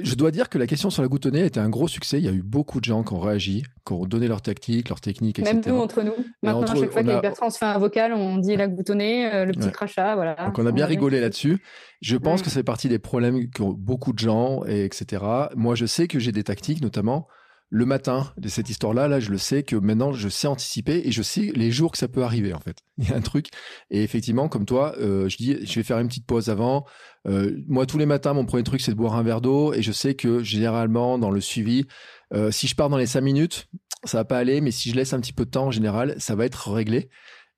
je 0.00 0.14
dois 0.14 0.30
dire 0.30 0.48
que 0.48 0.56
la 0.58 0.66
question 0.66 0.88
sur 0.90 1.02
la 1.02 1.08
goutonnée 1.08 1.42
a 1.42 1.44
été 1.44 1.60
un 1.60 1.68
gros 1.68 1.86
succès. 1.86 2.18
Il 2.18 2.24
y 2.24 2.28
a 2.28 2.32
eu 2.32 2.42
beaucoup 2.42 2.80
de 2.80 2.84
gens 2.84 3.02
qui 3.04 3.12
ont 3.12 3.20
réagi, 3.20 3.62
qui 3.86 3.92
ont 3.92 4.06
donné 4.06 4.26
leur 4.26 4.40
tactique, 4.40 4.88
leur 4.88 5.00
technique, 5.00 5.38
etc. 5.38 5.54
Même 5.54 5.62
nous 5.66 5.80
entre 5.80 6.02
nous. 6.02 6.14
Maintenant, 6.42 6.62
entre- 6.62 6.72
à 6.72 6.76
chaque 6.80 6.90
fois 6.92 7.00
a- 7.00 7.04
qu'avec 7.04 7.22
Bertrand 7.22 7.46
on 7.46 7.50
se 7.50 7.58
fait 7.58 7.64
un 7.66 7.78
vocal, 7.78 8.12
on 8.14 8.38
dit 8.38 8.56
la 8.56 8.68
boutonnée, 8.68 9.32
euh, 9.32 9.44
le 9.44 9.52
petit 9.52 9.66
Ouais. 9.66 9.72
crachat, 9.72 10.14
voilà. 10.14 10.34
Donc 10.46 10.58
on 10.58 10.66
a 10.66 10.72
bien 10.72 10.86
rigolé 10.86 11.20
là-dessus. 11.20 11.62
Je 12.00 12.16
pense 12.16 12.40
que 12.42 12.50
fait 12.50 12.62
partie 12.62 12.88
des 12.88 12.98
problèmes 12.98 13.50
qu'ont 13.50 13.72
beaucoup 13.72 14.12
de 14.12 14.18
gens, 14.18 14.64
et 14.66 14.84
etc. 14.84 15.22
Moi, 15.56 15.74
je 15.74 15.86
sais 15.86 16.08
que 16.08 16.18
j'ai 16.18 16.32
des 16.32 16.42
tactiques, 16.44 16.80
notamment 16.82 17.28
le 17.74 17.86
matin 17.86 18.30
de 18.36 18.48
cette 18.50 18.68
histoire-là. 18.68 19.08
Là, 19.08 19.18
je 19.18 19.30
le 19.30 19.38
sais 19.38 19.62
que 19.62 19.76
maintenant, 19.76 20.12
je 20.12 20.28
sais 20.28 20.46
anticiper 20.46 21.02
et 21.06 21.10
je 21.10 21.22
sais 21.22 21.52
les 21.54 21.70
jours 21.70 21.90
que 21.90 21.96
ça 21.96 22.06
peut 22.06 22.22
arriver, 22.22 22.52
en 22.52 22.60
fait. 22.60 22.76
Il 22.98 23.08
y 23.08 23.12
a 23.12 23.16
un 23.16 23.22
truc. 23.22 23.46
Et 23.90 24.02
effectivement, 24.02 24.50
comme 24.50 24.66
toi, 24.66 24.94
euh, 24.98 25.26
je 25.30 25.38
dis, 25.38 25.56
je 25.64 25.74
vais 25.76 25.82
faire 25.82 25.98
une 25.98 26.08
petite 26.08 26.26
pause 26.26 26.50
avant. 26.50 26.84
Euh, 27.26 27.56
moi, 27.66 27.86
tous 27.86 27.96
les 27.96 28.04
matins, 28.04 28.34
mon 28.34 28.44
premier 28.44 28.62
truc, 28.62 28.82
c'est 28.82 28.92
de 28.92 28.96
boire 28.96 29.14
un 29.16 29.22
verre 29.22 29.40
d'eau. 29.40 29.72
Et 29.72 29.80
je 29.80 29.90
sais 29.90 30.14
que 30.14 30.42
généralement, 30.42 31.18
dans 31.18 31.30
le 31.30 31.40
suivi, 31.40 31.86
euh, 32.34 32.50
si 32.50 32.68
je 32.68 32.74
pars 32.74 32.90
dans 32.90 32.98
les 32.98 33.06
cinq 33.06 33.22
minutes, 33.22 33.68
ça 34.04 34.18
va 34.18 34.26
pas 34.26 34.36
aller. 34.36 34.60
Mais 34.60 34.70
si 34.70 34.90
je 34.90 34.94
laisse 34.94 35.14
un 35.14 35.20
petit 35.20 35.32
peu 35.32 35.46
de 35.46 35.50
temps, 35.50 35.68
en 35.68 35.70
général, 35.70 36.14
ça 36.18 36.34
va 36.34 36.44
être 36.44 36.70
réglé. 36.70 37.08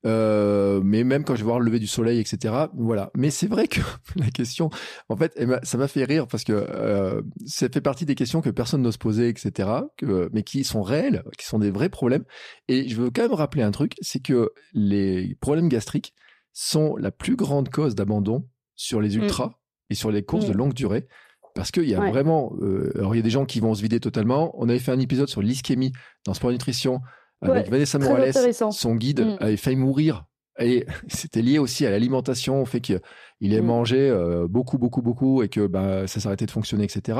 Euh, 0.06 0.80
mais 0.84 1.02
même 1.04 1.24
quand 1.24 1.34
je 1.34 1.40
vais 1.40 1.44
voir 1.46 1.58
le 1.60 1.66
lever 1.66 1.78
du 1.78 1.86
soleil, 1.86 2.18
etc. 2.20 2.54
Voilà. 2.76 3.10
Mais 3.16 3.30
c'est 3.30 3.46
vrai 3.46 3.68
que 3.68 3.80
la 4.16 4.30
question, 4.30 4.70
en 5.08 5.16
fait, 5.16 5.32
ça 5.62 5.78
m'a 5.78 5.88
fait 5.88 6.04
rire 6.04 6.26
parce 6.26 6.44
que 6.44 6.52
euh, 6.52 7.22
ça 7.46 7.68
fait 7.68 7.80
partie 7.80 8.04
des 8.04 8.14
questions 8.14 8.40
que 8.42 8.50
personne 8.50 8.82
n'ose 8.82 8.96
poser, 8.98 9.28
etc. 9.28 9.68
Que, 9.96 10.28
mais 10.32 10.42
qui 10.42 10.62
sont 10.64 10.82
réelles, 10.82 11.22
qui 11.38 11.46
sont 11.46 11.58
des 11.58 11.70
vrais 11.70 11.88
problèmes. 11.88 12.24
Et 12.68 12.88
je 12.88 12.96
veux 13.00 13.10
quand 13.10 13.22
même 13.22 13.32
rappeler 13.32 13.62
un 13.62 13.70
truc, 13.70 13.94
c'est 14.00 14.20
que 14.20 14.50
les 14.74 15.36
problèmes 15.40 15.68
gastriques 15.68 16.14
sont 16.52 16.96
la 16.96 17.10
plus 17.10 17.36
grande 17.36 17.68
cause 17.70 17.94
d'abandon 17.94 18.46
sur 18.76 19.00
les 19.00 19.16
Mm. 19.16 19.22
ultras 19.22 19.52
et 19.90 19.94
sur 19.94 20.10
les 20.10 20.22
courses 20.22 20.46
de 20.46 20.52
Mm. 20.52 20.56
longue 20.58 20.74
durée. 20.74 21.08
Parce 21.54 21.70
qu'il 21.70 21.88
y 21.88 21.94
a 21.94 22.00
Ouais. 22.00 22.10
vraiment. 22.10 22.52
euh, 22.62 22.90
alors, 22.96 23.14
il 23.14 23.18
y 23.18 23.20
a 23.20 23.22
des 23.22 23.30
gens 23.30 23.44
qui 23.46 23.60
vont 23.60 23.74
se 23.74 23.80
vider 23.82 24.00
totalement. 24.00 24.52
On 24.60 24.68
avait 24.68 24.80
fait 24.80 24.90
un 24.92 24.98
épisode 24.98 25.28
sur 25.28 25.40
l'ischémie 25.40 25.92
dans 26.26 26.34
Sport 26.34 26.50
Nutrition 26.50 27.00
avec 27.40 27.64
Ouais, 27.64 27.70
Vanessa 27.70 27.98
Morales. 27.98 28.32
Son 28.72 28.94
guide 28.96 29.20
Mm. 29.20 29.36
avait 29.40 29.56
failli 29.56 29.76
mourir. 29.76 30.24
Et 30.60 30.86
c'était 31.08 31.42
lié 31.42 31.58
aussi 31.58 31.84
à 31.84 31.90
l'alimentation, 31.90 32.62
au 32.62 32.64
fait 32.64 32.80
qu'il 32.80 33.00
ait 33.40 33.60
Mm. 33.60 33.64
mangé 33.66 33.98
euh, 34.08 34.46
beaucoup, 34.48 34.78
beaucoup, 34.78 35.02
beaucoup 35.02 35.42
et 35.42 35.48
que 35.48 35.66
bah, 35.66 36.06
ça 36.06 36.20
s'arrêtait 36.20 36.46
de 36.46 36.50
fonctionner, 36.52 36.84
etc. 36.84 37.18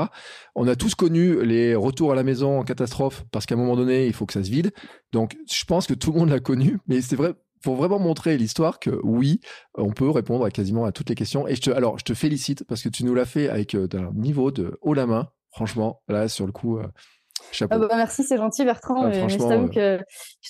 On 0.55 0.67
a 0.67 0.75
tous 0.75 0.95
connu 0.95 1.43
les 1.45 1.75
retours 1.75 2.11
à 2.13 2.15
la 2.15 2.23
maison 2.23 2.59
en 2.59 2.63
catastrophe 2.63 3.25
parce 3.31 3.45
qu'à 3.45 3.55
un 3.55 3.57
moment 3.57 3.75
donné, 3.75 4.07
il 4.07 4.13
faut 4.13 4.25
que 4.25 4.33
ça 4.33 4.43
se 4.43 4.49
vide. 4.49 4.71
Donc, 5.11 5.35
je 5.51 5.65
pense 5.65 5.85
que 5.87 5.93
tout 5.93 6.11
le 6.13 6.19
monde 6.19 6.29
l'a 6.29 6.39
connu, 6.39 6.77
mais 6.87 7.01
c'est 7.01 7.15
vrai 7.17 7.33
pour 7.61 7.75
vraiment 7.75 7.97
montrer 7.99 8.37
l'histoire 8.37 8.79
que 8.79 8.91
oui, 9.03 9.39
on 9.73 9.91
peut 9.91 10.09
répondre 10.09 10.45
à 10.45 10.51
quasiment 10.51 10.85
à 10.85 10.91
toutes 10.91 11.09
les 11.09 11.15
questions. 11.15 11.47
Et 11.47 11.55
je 11.55 11.61
te, 11.61 11.71
alors, 11.71 11.97
je 11.97 12.03
te 12.05 12.13
félicite 12.13 12.63
parce 12.63 12.83
que 12.83 12.89
tu 12.89 13.03
nous 13.03 13.15
l'as 13.15 13.25
fait 13.25 13.49
avec 13.49 13.73
euh, 13.73 13.87
un 13.95 14.11
niveau 14.13 14.51
de 14.51 14.77
haut 14.81 14.93
la 14.93 15.07
main. 15.07 15.29
Franchement, 15.49 16.01
là, 16.07 16.27
sur 16.27 16.45
le 16.45 16.51
coup, 16.51 16.77
euh, 16.77 16.85
chapeau. 17.51 17.75
Ah 17.75 17.79
bah 17.79 17.87
merci, 17.95 18.23
c'est 18.23 18.37
gentil 18.37 18.63
Bertrand. 18.65 19.03
Ah, 19.03 19.07
mais- 19.09 19.29
je 19.29 19.37
t'avoue 19.37 19.67
que, 19.69 19.99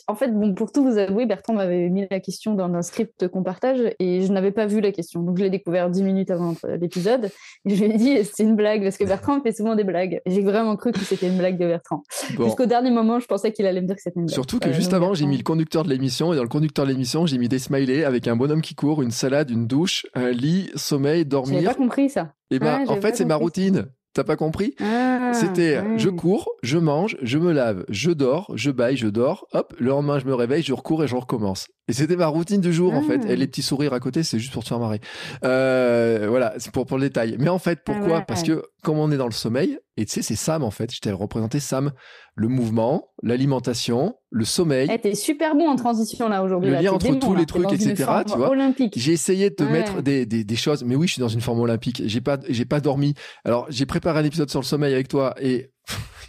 en 0.07 0.15
fait, 0.15 0.29
bon, 0.29 0.53
pour 0.53 0.71
tout 0.71 0.83
vous 0.83 0.97
avouer, 0.97 1.25
Bertrand 1.25 1.53
m'avait 1.53 1.89
mis 1.89 2.07
la 2.09 2.19
question 2.19 2.53
dans 2.53 2.73
un 2.73 2.81
script 2.81 3.27
qu'on 3.27 3.43
partage 3.43 3.79
et 3.99 4.21
je 4.21 4.31
n'avais 4.31 4.51
pas 4.51 4.65
vu 4.65 4.81
la 4.81 4.91
question. 4.91 5.21
Donc 5.21 5.37
je 5.37 5.43
l'ai 5.43 5.49
découvert 5.49 5.89
dix 5.89 6.03
minutes 6.03 6.31
avant 6.31 6.55
l'épisode. 6.79 7.29
Je 7.65 7.75
lui 7.75 7.91
ai 7.91 7.97
dit, 7.97 8.17
c'est 8.23 8.43
une 8.43 8.55
blague 8.55 8.83
parce 8.83 8.97
que 8.97 9.03
Bertrand 9.05 9.41
fait 9.41 9.51
souvent 9.53 9.75
des 9.75 9.83
blagues. 9.83 10.21
J'ai 10.25 10.41
vraiment 10.41 10.75
cru 10.75 10.91
que 10.91 10.99
c'était 10.99 11.27
une 11.27 11.37
blague 11.37 11.57
de 11.57 11.65
Bertrand. 11.67 12.03
Bon. 12.37 12.45
Jusqu'au 12.45 12.65
dernier 12.65 12.91
moment, 12.91 13.19
je 13.19 13.25
pensais 13.27 13.51
qu'il 13.51 13.65
allait 13.65 13.81
me 13.81 13.87
dire 13.87 13.95
que 13.95 14.01
c'était 14.01 14.19
une 14.19 14.25
blague. 14.25 14.33
Surtout 14.33 14.59
que 14.59 14.69
Euh, 14.69 14.73
juste 14.73 14.93
avant, 14.93 15.13
j'ai 15.13 15.25
mis 15.25 15.37
le 15.37 15.43
conducteur 15.43 15.83
de 15.83 15.89
l'émission 15.89 16.33
et 16.33 16.35
dans 16.35 16.43
le 16.43 16.49
conducteur 16.49 16.85
de 16.85 16.91
l'émission, 16.91 17.25
j'ai 17.25 17.37
mis 17.37 17.49
des 17.49 17.59
smileys 17.59 18.03
avec 18.03 18.27
un 18.27 18.35
bonhomme 18.35 18.61
qui 18.61 18.75
court, 18.75 19.01
une 19.01 19.11
salade, 19.11 19.49
une 19.49 19.67
douche, 19.67 20.05
un 20.13 20.31
lit, 20.31 20.71
sommeil, 20.75 21.25
dormir. 21.25 21.63
pas 21.63 21.73
compris 21.75 22.09
ça. 22.09 22.33
Et 22.51 22.59
ben, 22.59 22.81
Ouais, 22.83 22.89
en 22.89 23.01
fait, 23.01 23.15
c'est 23.15 23.25
ma 23.25 23.35
routine. 23.35 23.85
T'as 24.15 24.23
pas 24.23 24.37
compris? 24.37 24.73
Ah, 24.81 25.31
C'était 25.33 25.83
je 25.97 26.07
cours, 26.09 26.49
je 26.63 26.77
mange, 26.77 27.17
je 27.21 27.37
me 27.37 27.51
lave, 27.51 27.83
je 27.89 28.11
dors, 28.11 28.49
je 28.55 28.71
baille, 28.71 28.95
je 28.95 29.07
dors, 29.09 29.45
hop, 29.51 29.73
le 29.77 29.87
lendemain 29.89 30.19
je 30.19 30.25
me 30.25 30.33
réveille, 30.33 30.63
je 30.63 30.71
recours 30.73 31.03
et 31.03 31.07
je 31.09 31.17
recommence. 31.17 31.67
Et 31.89 31.93
c'était 31.93 32.15
ma 32.15 32.27
routine 32.27 32.61
du 32.61 32.71
jour 32.73 32.93
en 32.93 33.01
fait. 33.03 33.19
Ah. 33.27 33.31
Et 33.33 33.35
les 33.35 33.45
petits 33.45 33.61
sourires 33.61 33.91
à 33.93 33.99
côté, 33.99 34.23
c'est 34.23 34.39
juste 34.39 34.53
pour 34.53 34.63
te 34.63 34.69
faire 34.69 34.79
marrer. 34.79 35.01
Euh, 35.43 36.27
voilà, 36.29 36.53
c'est 36.57 36.71
pour, 36.71 36.85
pour 36.85 36.97
le 36.97 37.03
détail. 37.03 37.35
Mais 37.39 37.49
en 37.49 37.59
fait, 37.59 37.81
pourquoi? 37.85 38.07
Ah 38.15 38.19
ouais. 38.19 38.25
Parce 38.27 38.43
que 38.43 38.63
comme 38.83 38.97
on 38.97 39.11
est 39.11 39.17
dans 39.17 39.25
le 39.25 39.31
sommeil, 39.31 39.77
et 39.97 40.05
tu 40.05 40.13
sais, 40.13 40.21
c'est 40.21 40.35
Sam 40.35 40.63
en 40.63 40.71
fait, 40.71 40.93
je 40.93 40.99
t'ai 40.99 41.11
représenté 41.11 41.59
Sam, 41.59 41.91
le 42.35 42.47
mouvement, 42.47 43.09
l'alimentation, 43.21 44.15
le 44.29 44.45
sommeil. 44.45 44.89
Eh, 44.91 44.99
t'es 44.99 45.15
super 45.15 45.55
bon 45.55 45.67
en 45.69 45.75
transition 45.75 46.27
là 46.27 46.43
aujourd'hui. 46.43 46.69
Le 46.69 46.75
là. 46.75 46.81
lien 46.81 46.91
entre 46.91 47.05
démon, 47.05 47.19
tous 47.19 47.33
là. 47.33 47.39
les 47.39 47.45
trucs, 47.45 47.71
etc., 47.71 47.93
tu 48.27 48.35
vois. 48.35 48.49
Olympique. 48.49 48.93
J'ai 48.97 49.13
essayé 49.13 49.49
de 49.49 49.55
te 49.55 49.63
Ouais. 49.63 49.71
mettre 49.71 50.01
des, 50.01 50.25
des, 50.25 50.43
des 50.43 50.55
choses, 50.55 50.83
mais 50.83 50.95
oui, 50.95 51.07
je 51.07 51.13
suis 51.13 51.19
dans 51.21 51.27
une 51.27 51.41
forme 51.41 51.59
olympique. 51.59 52.01
J'ai 52.05 52.21
pas, 52.21 52.37
j'ai 52.49 52.65
pas 52.65 52.79
dormi. 52.79 53.13
Alors, 53.45 53.65
j'ai 53.69 53.85
préparé 53.85 54.04
un 54.13 54.23
épisode 54.23 54.49
sur 54.49 54.59
le 54.59 54.65
sommeil 54.65 54.93
avec 54.93 55.07
toi 55.07 55.35
et 55.41 55.71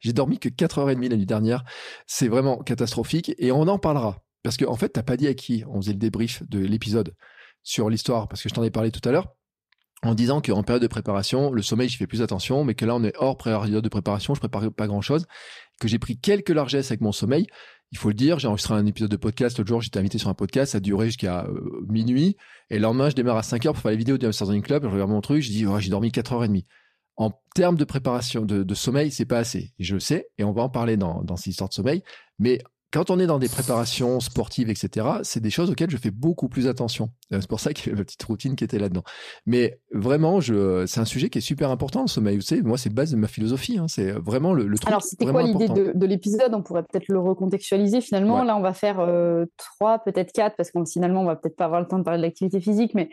j'ai 0.00 0.12
dormi 0.12 0.38
que 0.38 0.48
4h30 0.48 1.08
la 1.08 1.16
nuit 1.16 1.26
dernière. 1.26 1.64
C'est 2.06 2.28
vraiment 2.28 2.58
catastrophique 2.58 3.32
et 3.38 3.52
on 3.52 3.62
en 3.62 3.78
parlera. 3.78 4.22
Parce 4.42 4.56
que, 4.56 4.64
en 4.64 4.76
fait, 4.76 4.90
t'as 4.90 5.02
pas 5.02 5.16
dit 5.16 5.28
à 5.28 5.34
qui 5.34 5.64
on 5.68 5.80
faisait 5.80 5.92
le 5.92 5.98
débrief 5.98 6.42
de 6.48 6.58
l'épisode 6.58 7.14
sur 7.62 7.88
l'histoire, 7.88 8.28
parce 8.28 8.42
que 8.42 8.48
je 8.48 8.54
t'en 8.54 8.64
ai 8.64 8.70
parlé 8.70 8.90
tout 8.90 9.06
à 9.08 9.12
l'heure. 9.12 9.28
En 10.04 10.16
disant 10.16 10.40
qu'en 10.40 10.64
période 10.64 10.82
de 10.82 10.88
préparation, 10.88 11.52
le 11.52 11.62
sommeil, 11.62 11.88
j'y 11.88 11.96
fais 11.96 12.08
plus 12.08 12.22
attention, 12.22 12.64
mais 12.64 12.74
que 12.74 12.84
là, 12.84 12.96
on 12.96 13.04
est 13.04 13.14
hors 13.18 13.36
période 13.36 13.84
de 13.84 13.88
préparation, 13.88 14.34
je 14.34 14.40
prépare 14.40 14.72
pas 14.72 14.88
grand 14.88 15.00
chose, 15.00 15.26
que 15.80 15.86
j'ai 15.86 16.00
pris 16.00 16.18
quelques 16.18 16.50
largesses 16.50 16.90
avec 16.90 17.02
mon 17.02 17.12
sommeil. 17.12 17.46
Il 17.92 17.98
faut 17.98 18.08
le 18.08 18.14
dire, 18.14 18.40
j'ai 18.40 18.48
enregistré 18.48 18.74
un 18.74 18.86
épisode 18.86 19.10
de 19.10 19.16
podcast 19.16 19.58
l'autre 19.58 19.68
jour, 19.68 19.80
j'étais 19.80 20.00
invité 20.00 20.18
sur 20.18 20.28
un 20.28 20.34
podcast, 20.34 20.72
ça 20.72 20.78
a 20.78 20.80
duré 20.80 21.06
jusqu'à 21.06 21.44
euh, 21.44 21.86
minuit, 21.88 22.36
et 22.68 22.76
le 22.76 22.82
lendemain, 22.82 23.10
je 23.10 23.14
démarre 23.14 23.36
à 23.36 23.42
5h 23.42 23.66
pour 23.66 23.78
faire 23.78 23.92
les 23.92 23.96
vidéos 23.96 24.18
du 24.18 24.26
Running 24.26 24.62
Club, 24.62 24.82
je 24.82 24.88
regarde 24.88 25.10
mon 25.10 25.20
truc, 25.20 25.40
je 25.40 25.50
dis, 25.50 25.66
j'ai 25.78 25.90
dormi 25.90 26.08
4h30. 26.08 26.64
En 27.22 27.30
termes 27.54 27.76
de 27.76 27.84
préparation, 27.84 28.44
de, 28.44 28.64
de 28.64 28.74
sommeil, 28.74 29.12
c'est 29.12 29.26
pas 29.26 29.38
assez. 29.38 29.72
Je 29.78 29.94
le 29.94 30.00
sais, 30.00 30.26
et 30.38 30.44
on 30.44 30.50
va 30.50 30.62
en 30.62 30.68
parler 30.68 30.96
dans, 30.96 31.22
dans 31.22 31.36
cette 31.36 31.46
histoire 31.46 31.68
de 31.68 31.74
sommeil, 31.74 32.02
mais 32.40 32.58
quand 32.92 33.10
on 33.10 33.18
est 33.18 33.26
dans 33.26 33.38
des 33.38 33.48
préparations 33.48 34.20
sportives, 34.20 34.68
etc., 34.70 35.06
c'est 35.22 35.40
des 35.40 35.50
choses 35.50 35.70
auxquelles 35.70 35.90
je 35.90 35.96
fais 35.96 36.10
beaucoup 36.10 36.48
plus 36.48 36.68
attention. 36.68 37.08
Euh, 37.32 37.38
C'est 37.40 37.48
pour 37.48 37.60
ça 37.60 37.72
qu'il 37.72 37.86
y 37.86 37.88
avait 37.90 38.00
ma 38.00 38.04
petite 38.04 38.22
routine 38.22 38.54
qui 38.54 38.64
était 38.64 38.78
là-dedans. 38.78 39.02
Mais 39.46 39.80
vraiment, 39.92 40.40
je, 40.40 40.84
c'est 40.86 41.00
un 41.00 41.04
sujet 41.06 41.30
qui 41.30 41.38
est 41.38 41.42
super 41.42 41.70
important, 41.70 42.02
le 42.02 42.06
sommeil. 42.08 42.36
Vous 42.36 42.42
savez, 42.42 42.62
moi, 42.62 42.76
c'est 42.76 42.90
base 42.92 43.10
de 43.12 43.16
ma 43.16 43.28
philosophie. 43.28 43.78
hein. 43.78 43.86
C'est 43.88 44.10
vraiment 44.12 44.52
le, 44.52 44.66
le 44.66 44.76
truc 44.78 44.88
Alors, 44.88 45.02
c'était 45.02 45.24
quoi 45.24 45.42
l'idée 45.42 45.68
de, 45.68 45.92
de 45.94 46.06
l'épisode? 46.06 46.52
On 46.54 46.62
pourrait 46.62 46.82
peut-être 46.82 47.08
le 47.08 47.18
recontextualiser. 47.18 48.00
Finalement, 48.02 48.40
Ouais. 48.40 48.44
là, 48.44 48.56
on 48.56 48.60
va 48.60 48.74
faire 48.74 49.00
euh, 49.00 49.46
trois, 49.56 49.98
peut-être 50.00 50.32
quatre, 50.32 50.56
parce 50.56 50.70
qu'on 50.70 50.84
finalement, 50.84 51.22
on 51.22 51.26
va 51.26 51.36
peut-être 51.36 51.56
pas 51.56 51.64
avoir 51.64 51.80
le 51.80 51.86
temps 51.88 51.98
de 51.98 52.04
parler 52.04 52.18
de 52.18 52.24
l'activité 52.26 52.60
physique. 52.60 52.92
Mais 52.94 53.08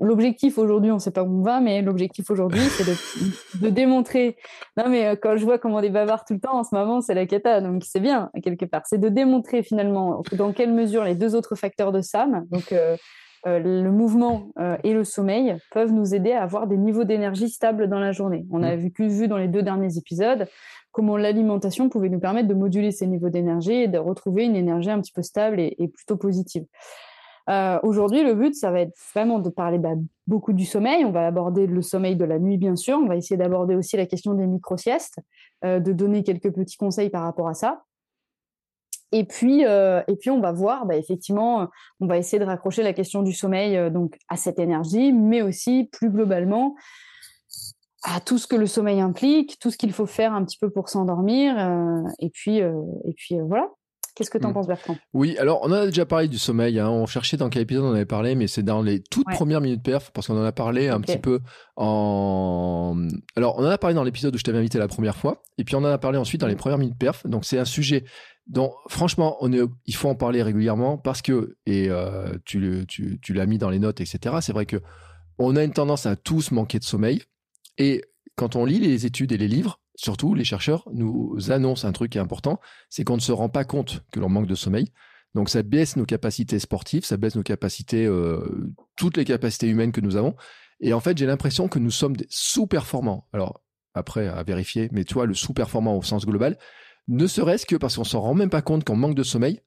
l'objectif 0.00 0.58
aujourd'hui, 0.58 0.92
on 0.92 0.94
ne 0.94 1.00
sait 1.00 1.10
pas 1.10 1.24
où 1.24 1.40
on 1.40 1.42
va, 1.42 1.60
mais 1.60 1.82
l'objectif 1.82 2.30
aujourd'hui, 2.30 2.60
c'est 2.60 2.84
de, 2.84 2.94
de 3.66 3.68
démontrer. 3.70 4.36
Non, 4.76 4.88
mais 4.88 5.06
euh, 5.06 5.16
quand 5.20 5.36
je 5.36 5.44
vois 5.44 5.58
comment 5.58 5.76
on 5.78 5.82
est 5.82 5.90
bavard 5.90 6.24
tout 6.24 6.34
le 6.34 6.40
temps 6.40 6.56
en 6.58 6.62
ce 6.62 6.72
moment, 6.74 7.00
c'est 7.00 7.14
la 7.14 7.26
cata, 7.26 7.60
donc 7.60 7.82
c'est 7.84 8.00
bien 8.00 8.30
quelque 8.42 8.64
part. 8.64 8.82
C'est 8.86 8.98
de 8.98 9.08
démontrer 9.08 9.23
finalement 9.62 10.22
dans 10.32 10.52
quelle 10.52 10.72
mesure 10.72 11.04
les 11.04 11.14
deux 11.14 11.34
autres 11.34 11.54
facteurs 11.54 11.92
de 11.92 12.00
SAM, 12.00 12.46
donc 12.50 12.72
euh, 12.72 12.96
euh, 13.46 13.58
le 13.58 13.90
mouvement 13.90 14.48
euh, 14.58 14.76
et 14.84 14.94
le 14.94 15.04
sommeil, 15.04 15.56
peuvent 15.72 15.92
nous 15.92 16.14
aider 16.14 16.32
à 16.32 16.42
avoir 16.42 16.66
des 16.66 16.76
niveaux 16.76 17.04
d'énergie 17.04 17.48
stables 17.48 17.88
dans 17.88 17.98
la 17.98 18.12
journée. 18.12 18.46
On 18.50 18.62
a 18.62 18.76
vu, 18.76 18.92
vu 18.98 19.28
dans 19.28 19.36
les 19.36 19.48
deux 19.48 19.62
derniers 19.62 19.98
épisodes 19.98 20.46
comment 20.92 21.16
l'alimentation 21.16 21.88
pouvait 21.88 22.08
nous 22.08 22.20
permettre 22.20 22.46
de 22.46 22.54
moduler 22.54 22.92
ces 22.92 23.06
niveaux 23.06 23.28
d'énergie 23.28 23.74
et 23.74 23.88
de 23.88 23.98
retrouver 23.98 24.44
une 24.44 24.54
énergie 24.54 24.90
un 24.90 25.00
petit 25.00 25.12
peu 25.12 25.22
stable 25.22 25.58
et, 25.58 25.74
et 25.78 25.88
plutôt 25.88 26.16
positive. 26.16 26.64
Euh, 27.50 27.78
Aujourd'hui, 27.82 28.22
le 28.22 28.34
but, 28.34 28.54
ça 28.54 28.70
va 28.70 28.80
être 28.80 28.96
vraiment 29.14 29.38
de 29.38 29.50
parler 29.50 29.78
bah, 29.78 29.94
beaucoup 30.26 30.52
du 30.52 30.64
sommeil. 30.64 31.04
On 31.04 31.10
va 31.10 31.26
aborder 31.26 31.66
le 31.66 31.82
sommeil 31.82 32.16
de 32.16 32.24
la 32.24 32.38
nuit, 32.38 32.56
bien 32.56 32.76
sûr. 32.76 32.98
On 32.98 33.06
va 33.06 33.16
essayer 33.16 33.36
d'aborder 33.36 33.74
aussi 33.74 33.96
la 33.96 34.06
question 34.06 34.34
des 34.34 34.46
micro-siestes, 34.46 35.18
euh, 35.64 35.80
de 35.80 35.92
donner 35.92 36.22
quelques 36.22 36.52
petits 36.52 36.76
conseils 36.76 37.10
par 37.10 37.22
rapport 37.22 37.48
à 37.48 37.54
ça. 37.54 37.82
Et 39.16 39.22
puis, 39.22 39.64
euh, 39.64 40.02
et 40.08 40.16
puis, 40.16 40.30
on 40.30 40.40
va 40.40 40.50
voir, 40.50 40.86
bah, 40.86 40.96
effectivement, 40.96 41.68
on 42.00 42.06
va 42.08 42.18
essayer 42.18 42.40
de 42.40 42.44
raccrocher 42.44 42.82
la 42.82 42.92
question 42.92 43.22
du 43.22 43.32
sommeil 43.32 43.76
euh, 43.76 43.88
donc 43.88 44.18
à 44.28 44.36
cette 44.36 44.58
énergie, 44.58 45.12
mais 45.12 45.40
aussi 45.40 45.88
plus 45.92 46.10
globalement 46.10 46.74
à 48.02 48.20
tout 48.20 48.38
ce 48.38 48.48
que 48.48 48.56
le 48.56 48.66
sommeil 48.66 49.00
implique, 49.00 49.56
tout 49.60 49.70
ce 49.70 49.78
qu'il 49.78 49.92
faut 49.92 50.06
faire 50.06 50.34
un 50.34 50.44
petit 50.44 50.58
peu 50.58 50.68
pour 50.68 50.88
s'endormir. 50.88 51.56
euh, 51.56 52.02
et 52.18 52.30
puis, 52.30 52.60
euh, 52.60 52.82
et 53.04 53.14
puis 53.14 53.38
euh, 53.38 53.44
voilà. 53.44 53.70
Qu'est-ce 54.14 54.30
que 54.30 54.38
tu 54.38 54.46
en 54.46 54.50
Mm. 54.50 54.54
penses, 54.54 54.66
Bertrand? 54.68 54.96
Oui, 55.12 55.36
alors 55.38 55.60
on 55.62 55.66
en 55.66 55.72
a 55.72 55.86
déjà 55.86 56.06
parlé 56.06 56.28
du 56.28 56.38
sommeil. 56.38 56.78
hein. 56.78 56.88
On 56.88 57.06
cherchait 57.06 57.36
dans 57.36 57.48
quel 57.50 57.62
épisode 57.62 57.84
on 57.84 57.92
avait 57.94 58.04
parlé, 58.06 58.34
mais 58.36 58.46
c'est 58.46 58.62
dans 58.62 58.80
les 58.82 59.00
toutes 59.02 59.26
Ouais. 59.26 59.34
premières 59.34 59.60
minutes 59.60 59.82
perf, 59.82 60.10
parce 60.12 60.28
qu'on 60.28 60.38
en 60.40 60.44
a 60.44 60.52
parlé 60.52 60.88
un 60.88 61.00
petit 61.00 61.18
peu 61.18 61.40
en. 61.76 62.96
Alors, 63.36 63.58
on 63.58 63.64
en 63.64 63.70
a 63.70 63.78
parlé 63.78 63.94
dans 63.94 64.04
l'épisode 64.04 64.34
où 64.34 64.38
je 64.38 64.42
t'avais 64.44 64.58
invité 64.58 64.78
la 64.78 64.88
première 64.88 65.16
fois, 65.16 65.42
et 65.58 65.64
puis 65.64 65.74
on 65.74 65.78
en 65.78 65.84
a 65.84 65.98
parlé 65.98 66.18
ensuite 66.18 66.40
dans 66.40 66.46
les 66.46 66.56
premières 66.56 66.78
minutes 66.78 66.98
perf. 66.98 67.26
Donc, 67.26 67.44
c'est 67.44 67.58
un 67.58 67.64
sujet 67.64 68.04
dont, 68.46 68.72
franchement, 68.88 69.36
on 69.40 69.52
est... 69.52 69.60
il 69.86 69.94
faut 69.94 70.08
en 70.08 70.14
parler 70.14 70.42
régulièrement 70.42 70.98
parce 70.98 71.22
que, 71.22 71.56
et 71.66 71.88
euh, 71.90 72.34
tu, 72.44 72.86
tu 72.86 73.32
l'as 73.32 73.46
mis 73.46 73.58
dans 73.58 73.70
les 73.70 73.78
notes, 73.78 74.00
etc. 74.00 74.36
C'est 74.40 74.52
vrai 74.52 74.66
que 74.66 74.76
on 75.38 75.56
a 75.56 75.64
une 75.64 75.72
tendance 75.72 76.06
à 76.06 76.14
tous 76.16 76.50
manquer 76.52 76.78
de 76.78 76.84
sommeil, 76.84 77.22
et 77.78 78.02
quand 78.36 78.54
on 78.56 78.64
lit 78.64 78.78
les 78.78 79.06
études 79.06 79.32
et 79.32 79.36
les 79.38 79.48
livres, 79.48 79.80
surtout 79.96 80.34
les 80.34 80.44
chercheurs 80.44 80.88
nous 80.92 81.38
annoncent 81.50 81.86
un 81.86 81.92
truc 81.92 82.12
qui 82.12 82.18
est 82.18 82.20
important, 82.20 82.60
c'est 82.90 83.04
qu'on 83.04 83.16
ne 83.16 83.20
se 83.20 83.32
rend 83.32 83.48
pas 83.48 83.64
compte 83.64 84.02
que 84.10 84.20
l'on 84.20 84.28
manque 84.28 84.46
de 84.46 84.54
sommeil. 84.54 84.92
Donc 85.34 85.48
ça 85.48 85.62
baisse 85.62 85.96
nos 85.96 86.04
capacités 86.04 86.58
sportives, 86.58 87.04
ça 87.04 87.16
baisse 87.16 87.34
nos 87.34 87.42
capacités, 87.42 88.06
euh, 88.06 88.72
toutes 88.96 89.16
les 89.16 89.24
capacités 89.24 89.68
humaines 89.68 89.92
que 89.92 90.00
nous 90.00 90.16
avons. 90.16 90.34
Et 90.80 90.92
en 90.92 91.00
fait, 91.00 91.18
j'ai 91.18 91.26
l'impression 91.26 91.68
que 91.68 91.78
nous 91.78 91.90
sommes 91.90 92.16
sous-performants. 92.28 93.28
Alors 93.32 93.60
après, 93.94 94.28
à 94.28 94.42
vérifier, 94.42 94.88
mais 94.92 95.04
tu 95.04 95.14
vois, 95.14 95.26
le 95.26 95.34
sous-performant 95.34 95.96
au 95.96 96.02
sens 96.02 96.26
global, 96.26 96.58
ne 97.08 97.26
serait-ce 97.26 97.66
que 97.66 97.76
parce 97.76 97.96
qu'on 97.96 98.04
s'en 98.04 98.20
rend 98.20 98.34
même 98.34 98.50
pas 98.50 98.62
compte 98.62 98.84
qu'on 98.84 98.96
manque 98.96 99.14
de 99.14 99.22
sommeil. 99.22 99.60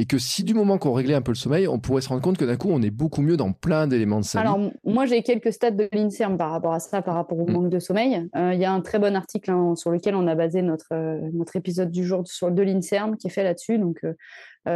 Et 0.00 0.06
que 0.06 0.16
si 0.16 0.44
du 0.44 0.54
moment 0.54 0.78
qu'on 0.78 0.92
réglait 0.92 1.14
un 1.14 1.20
peu 1.22 1.32
le 1.32 1.36
sommeil, 1.36 1.66
on 1.66 1.80
pourrait 1.80 2.02
se 2.02 2.08
rendre 2.08 2.22
compte 2.22 2.38
que 2.38 2.44
d'un 2.44 2.56
coup, 2.56 2.68
on 2.70 2.80
est 2.82 2.90
beaucoup 2.90 3.20
mieux 3.20 3.36
dans 3.36 3.50
plein 3.52 3.88
d'éléments 3.88 4.20
de 4.20 4.24
sa 4.24 4.40
Alors, 4.40 4.56
vie. 4.58 4.70
moi, 4.84 5.06
j'ai 5.06 5.22
quelques 5.24 5.52
stats 5.52 5.72
de 5.72 5.88
l'INSERM 5.92 6.38
par 6.38 6.52
rapport 6.52 6.72
à 6.72 6.78
ça, 6.78 7.02
par 7.02 7.14
rapport 7.16 7.38
au 7.38 7.46
Mm. 7.46 7.52
manque 7.52 7.68
de 7.68 7.80
sommeil. 7.80 8.28
Euh, 8.36 8.52
Il 8.54 8.60
y 8.60 8.64
a 8.64 8.72
un 8.72 8.80
très 8.80 9.00
bon 9.00 9.16
article 9.16 9.50
hein, 9.50 9.74
sur 9.74 9.90
lequel 9.90 10.14
on 10.14 10.28
a 10.28 10.36
basé 10.36 10.62
notre, 10.62 10.86
euh, 10.92 11.18
notre 11.32 11.56
épisode 11.56 11.90
du 11.90 12.04
jour 12.06 12.22
sur, 12.26 12.50
de 12.52 12.62
l'INSERM 12.62 13.16
qui 13.16 13.26
est 13.26 13.30
fait 13.30 13.42
là-dessus. 13.42 13.78
Donc, 13.78 13.98
euh, 14.04 14.12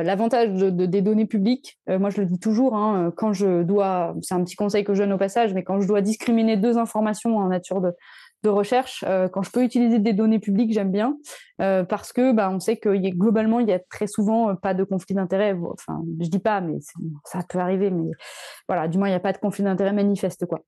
l'avantage 0.02 0.50
de, 0.54 0.70
de- 0.70 0.86
des 0.86 1.02
données 1.02 1.26
publiques, 1.26 1.78
moi 1.86 2.08
je 2.08 2.20
le 2.22 2.26
dis 2.26 2.38
toujours, 2.38 2.74
hein, 2.74 3.12
quand 3.14 3.34
je 3.34 3.62
dois, 3.62 4.14
c'est 4.22 4.34
un 4.34 4.42
petit 4.42 4.56
conseil 4.56 4.84
que 4.84 4.94
je 4.94 5.02
donne 5.02 5.12
au 5.12 5.18
passage, 5.18 5.52
mais 5.52 5.62
quand 5.64 5.80
je 5.82 5.86
dois 5.86 6.00
discriminer 6.00 6.56
deux 6.56 6.78
informations 6.78 7.36
en 7.36 7.48
nature 7.48 7.82
de, 7.82 7.92
de 8.42 8.48
recherche, 8.48 9.04
euh, 9.06 9.28
quand 9.28 9.42
je 9.42 9.50
peux 9.50 9.62
utiliser 9.62 9.98
des 9.98 10.12
données 10.12 10.38
publiques, 10.38 10.72
j'aime 10.72 10.90
bien, 10.90 11.16
euh, 11.60 11.84
parce 11.84 12.12
que 12.12 12.32
bah, 12.32 12.50
on 12.52 12.58
sait 12.60 12.76
que 12.76 12.94
y 12.94 13.06
a- 13.06 13.10
globalement, 13.10 13.60
il 13.60 13.68
y 13.68 13.72
a 13.72 13.78
très 13.78 14.06
souvent 14.06 14.50
euh, 14.50 14.54
pas 14.54 14.74
de 14.74 14.84
conflit 14.84 15.14
d'intérêt. 15.14 15.54
Enfin, 15.72 16.02
je 16.20 16.28
dis 16.28 16.38
pas, 16.38 16.60
mais 16.60 16.78
ça 17.24 17.40
peut 17.48 17.58
arriver, 17.58 17.90
mais 17.90 18.10
voilà, 18.68 18.88
du 18.88 18.98
moins, 18.98 19.08
il 19.08 19.12
n'y 19.12 19.16
a 19.16 19.20
pas 19.20 19.32
de 19.32 19.38
conflit 19.38 19.62
d'intérêt 19.62 19.92
manifeste. 19.92 20.46
Quoi. 20.46 20.60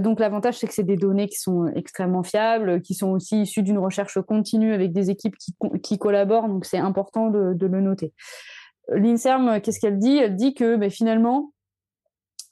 Donc, 0.00 0.20
l'avantage, 0.20 0.58
c'est 0.58 0.66
que 0.66 0.74
c'est 0.74 0.82
des 0.82 0.96
données 0.96 1.28
qui 1.28 1.38
sont 1.38 1.66
extrêmement 1.74 2.22
fiables, 2.22 2.82
qui 2.82 2.94
sont 2.94 3.10
aussi 3.10 3.42
issues 3.42 3.62
d'une 3.62 3.78
recherche 3.78 4.20
continue 4.20 4.72
avec 4.72 4.92
des 4.92 5.10
équipes 5.10 5.36
qui, 5.36 5.54
co- 5.58 5.76
qui 5.82 5.98
collaborent, 5.98 6.48
donc 6.48 6.64
c'est 6.64 6.78
important 6.78 7.30
de, 7.30 7.54
le 7.60 7.80
noter. 7.80 8.12
L'INSERM, 8.88 9.60
qu'est-ce 9.60 9.80
qu'elle 9.80 9.98
dit? 9.98 10.18
Elle 10.18 10.36
dit 10.36 10.54
que 10.54 10.76
ben, 10.76 10.90
finalement, 10.90 11.52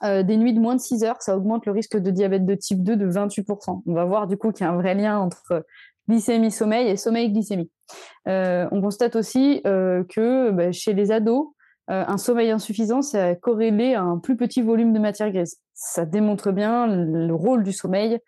des 0.02 0.36
nuits 0.36 0.54
de 0.54 0.60
moins 0.60 0.76
de 0.76 0.80
6 0.80 1.04
heures, 1.04 1.20
ça 1.20 1.36
augmente 1.36 1.66
le 1.66 1.72
risque 1.72 1.96
de 1.96 2.10
diabète 2.10 2.46
de 2.46 2.54
type 2.54 2.82
2 2.82 2.96
de 2.96 3.10
28%. 3.10 3.82
On 3.86 3.92
va 3.92 4.04
voir 4.04 4.26
du 4.26 4.36
coup 4.36 4.52
qu'il 4.52 4.64
y 4.64 4.68
a 4.68 4.72
un 4.72 4.76
vrai 4.76 4.94
lien 4.94 5.18
entre 5.18 5.64
glycémie-sommeil 6.08 6.88
et 6.88 6.96
sommeil-glycémie. 6.96 7.70
on 8.26 8.80
constate 8.80 9.16
aussi 9.16 9.60
que 9.62 10.50
bah, 10.50 10.72
chez 10.72 10.94
les 10.94 11.12
ados, 11.12 11.48
un 11.88 12.18
sommeil 12.18 12.50
insuffisant, 12.50 13.02
c'est 13.02 13.38
corrélé 13.40 13.94
à 13.94 14.02
un 14.02 14.18
plus 14.18 14.36
petit 14.36 14.62
volume 14.62 14.92
de 14.92 14.98
matière 14.98 15.30
grise. 15.30 15.58
Ça 15.74 16.06
démontre 16.06 16.52
bien 16.52 16.86
le 16.86 17.34
rôle 17.34 17.62
du 17.62 17.72
sommeil 17.72 18.18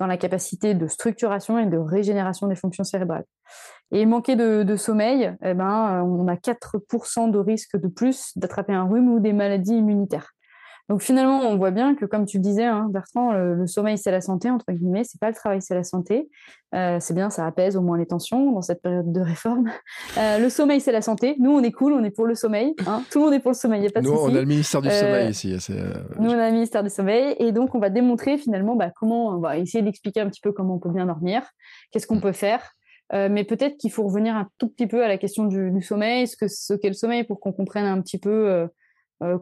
dans 0.00 0.06
la 0.06 0.16
capacité 0.16 0.74
de 0.74 0.86
structuration 0.86 1.58
et 1.58 1.66
de 1.66 1.76
régénération 1.76 2.48
des 2.48 2.56
fonctions 2.56 2.84
cérébrales. 2.84 3.26
Et 3.92 4.06
manquer 4.06 4.34
de, 4.34 4.76
sommeil, 4.76 5.36
eh 5.42 5.54
ben, 5.54 6.02
on 6.04 6.26
a 6.26 6.36
4% 6.36 7.30
de 7.30 7.38
risque 7.38 7.76
de 7.76 7.88
plus 7.88 8.32
d'attraper 8.36 8.72
un 8.72 8.84
rhume 8.84 9.12
ou 9.12 9.20
des 9.20 9.34
maladies 9.34 9.76
immunitaires. 9.76 10.32
Donc 10.90 11.02
finalement, 11.02 11.42
on 11.42 11.56
voit 11.56 11.70
bien 11.70 11.94
que, 11.94 12.04
comme 12.04 12.26
tu 12.26 12.38
le 12.38 12.42
disais, 12.42 12.64
hein, 12.64 12.88
Bertrand, 12.90 13.30
le, 13.32 13.64
sommeil 13.68 13.96
c'est 13.96 14.10
la 14.10 14.20
santé 14.20 14.50
entre 14.50 14.72
guillemets, 14.72 15.04
c'est 15.04 15.20
pas 15.20 15.28
le 15.28 15.36
travail 15.36 15.62
c'est 15.62 15.76
la 15.76 15.84
santé. 15.84 16.28
Euh, 16.74 16.98
c'est 16.98 17.14
bien, 17.14 17.30
ça 17.30 17.46
apaise 17.46 17.76
au 17.76 17.80
moins 17.80 17.96
les 17.96 18.06
tensions 18.06 18.50
dans 18.50 18.60
cette 18.60 18.82
période 18.82 19.10
de 19.12 19.20
réforme. 19.20 19.70
Euh, 20.18 20.38
le 20.38 20.48
sommeil 20.50 20.80
c'est 20.80 20.90
la 20.90 21.02
santé. 21.02 21.36
Nous, 21.38 21.52
on 21.52 21.62
est 21.62 21.70
cool, 21.70 21.92
on 21.92 22.02
est 22.02 22.10
pour 22.10 22.26
le 22.26 22.34
sommeil. 22.34 22.74
Hein. 22.86 23.02
Tout 23.10 23.18
le 23.20 23.26
monde 23.26 23.34
est 23.34 23.38
pour 23.38 23.52
le 23.52 23.56
sommeil, 23.56 23.80
il 23.80 23.84
y 23.84 23.86
a 23.86 23.90
pas 23.90 24.00
de 24.00 24.06
Nous, 24.06 24.12
on 24.12 24.34
a 24.34 24.40
le 24.40 24.44
ministère 24.44 24.82
du 24.82 24.88
euh, 24.88 24.90
sommeil 24.90 25.30
ici. 25.30 25.56
Nous, 26.18 26.30
on 26.30 26.38
a 26.38 26.48
le 26.48 26.52
ministère 26.52 26.82
du 26.82 26.90
sommeil, 26.90 27.36
et 27.38 27.52
donc 27.52 27.74
on 27.76 27.78
va 27.78 27.90
démontrer 27.90 28.36
finalement 28.36 28.74
bah, 28.74 28.90
comment, 28.98 29.28
on 29.28 29.38
va 29.38 29.56
essayer 29.58 29.82
d'expliquer 29.84 30.20
un 30.20 30.28
petit 30.28 30.40
peu 30.40 30.50
comment 30.50 30.74
on 30.74 30.78
peut 30.80 30.90
bien 30.90 31.06
dormir, 31.06 31.42
qu'est-ce 31.92 32.08
qu'on 32.08 32.16
mm. 32.16 32.22
peut 32.22 32.32
faire. 32.32 32.72
mais 33.12 33.44
peut-être 33.44 33.76
qu'il 33.76 33.92
faut 33.92 34.02
revenir 34.04 34.34
un 34.34 34.48
tout 34.58 34.68
petit 34.68 34.88
peu 34.88 35.04
à 35.04 35.08
la 35.08 35.16
question 35.16 35.44
du, 35.44 35.70
du 35.70 35.82
sommeil, 35.82 36.26
ce 36.26 36.36
que 36.36 36.48
ce 36.48 36.74
qu'est 36.74 36.88
le 36.88 36.94
sommeil, 36.94 37.22
pour 37.22 37.38
qu'on 37.38 37.52
comprenne 37.52 37.86
un 37.86 38.00
petit 38.00 38.18
peu 38.18 38.68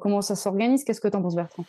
comment 0.00 0.20
ça 0.22 0.36
s'organise? 0.36 0.84
Qu'est-ce 0.84 1.00
que 1.00 1.08
tu 1.08 1.16
en 1.16 1.22
penses, 1.22 1.36
Bertrand? 1.36 1.64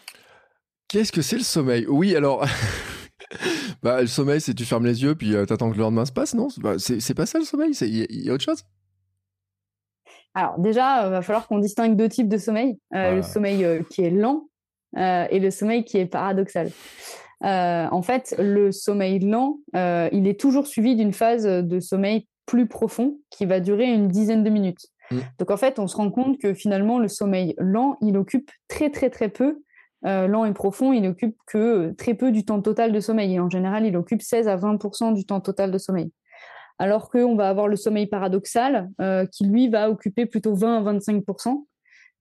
Qu'est-ce 0.89 1.11
que 1.11 1.21
c'est 1.21 1.37
le 1.37 1.43
sommeil? 1.43 1.85
Oui, 1.87 2.15
alors. 2.15 2.43
bah, 3.83 4.01
le 4.01 4.07
sommeil, 4.07 4.41
c'est 4.41 4.53
tu 4.53 4.65
fermes 4.65 4.85
les 4.85 5.03
yeux 5.03 5.15
puis 5.15 5.29
tu 5.29 5.35
euh, 5.35 5.45
t'attends 5.45 5.69
que 5.69 5.75
le 5.75 5.83
lendemain 5.83 6.05
se 6.05 6.11
passe, 6.11 6.33
non? 6.33 6.47
Bah, 6.57 6.73
C'est 6.77 7.13
pas 7.13 7.25
ça 7.25 7.39
le 7.39 7.45
sommeil 7.45 7.71
Il 7.81 8.23
y, 8.23 8.29
a 8.29 8.33
autre 8.33 8.43
chose? 8.43 8.63
Alors, 10.33 10.59
déjà, 10.59 11.03
il 11.03 11.05
euh, 11.05 11.09
va 11.09 11.21
falloir 11.21 11.47
qu'on 11.47 11.59
distingue 11.59 11.95
deux 11.95 12.09
types 12.09 12.29
de 12.29 12.37
sommeil 12.37 12.79
euh, 12.95 13.15
le 13.15 13.21
sommeil 13.21 13.83
qui 13.89 14.01
est 14.01 14.09
lent 14.09 14.49
et 14.97 15.39
le 15.39 15.51
sommeil 15.51 15.85
qui 15.85 15.97
est 15.97 16.07
paradoxal. 16.07 16.71
en 17.41 18.01
fait, 18.01 18.35
le 18.39 18.71
sommeil 18.71 19.19
lent, 19.19 19.59
il 19.75 20.27
est 20.27 20.39
toujours 20.39 20.65
suivi 20.65 20.95
d'une 20.95 21.13
phase 21.13 21.43
de 21.43 21.79
sommeil 21.79 22.27
plus 22.47 22.67
profond 22.67 23.19
qui 23.29 23.45
va 23.45 23.59
durer 23.59 23.85
une 23.85 24.07
dizaine 24.07 24.43
de 24.43 24.49
minutes. 24.49 24.87
Mmh. 25.11 25.17
Donc 25.39 25.51
en 25.51 25.57
fait, 25.57 25.79
on 25.79 25.87
se 25.87 25.95
rend 25.95 26.11
compte 26.11 26.39
que 26.39 26.53
finalement, 26.53 26.99
le 26.99 27.07
sommeil 27.07 27.55
lent, 27.57 27.97
il 28.01 28.17
occupe 28.17 28.51
très 28.67 28.89
très 28.89 29.09
très 29.09 29.29
peu 29.29 29.61
euh, 30.05 30.27
lent 30.27 30.45
et 30.45 30.53
profond, 30.53 30.93
il 30.93 31.05
occupe 31.07 31.35
que 31.45 31.91
très 31.97 32.13
peu 32.13 32.31
du 32.31 32.45
temps 32.45 32.61
total 32.61 32.91
de 32.91 32.99
sommeil. 32.99 33.33
Et 33.33 33.39
en 33.39 33.49
général, 33.49 33.85
il 33.85 33.97
occupe 33.97 34.21
16 34.21 34.47
à 34.47 34.55
20% 34.55 35.13
du 35.13 35.25
temps 35.25 35.41
total 35.41 35.71
de 35.71 35.77
sommeil. 35.77 36.11
Alors 36.77 37.09
qu'on 37.09 37.35
va 37.35 37.49
avoir 37.49 37.67
le 37.67 37.75
sommeil 37.75 38.07
paradoxal, 38.07 38.89
euh, 39.01 39.25
qui 39.25 39.45
lui 39.45 39.67
va 39.67 39.89
occuper 39.89 40.25
plutôt 40.25 40.55
20 40.55 40.77
à 40.77 40.81
25 40.81 41.23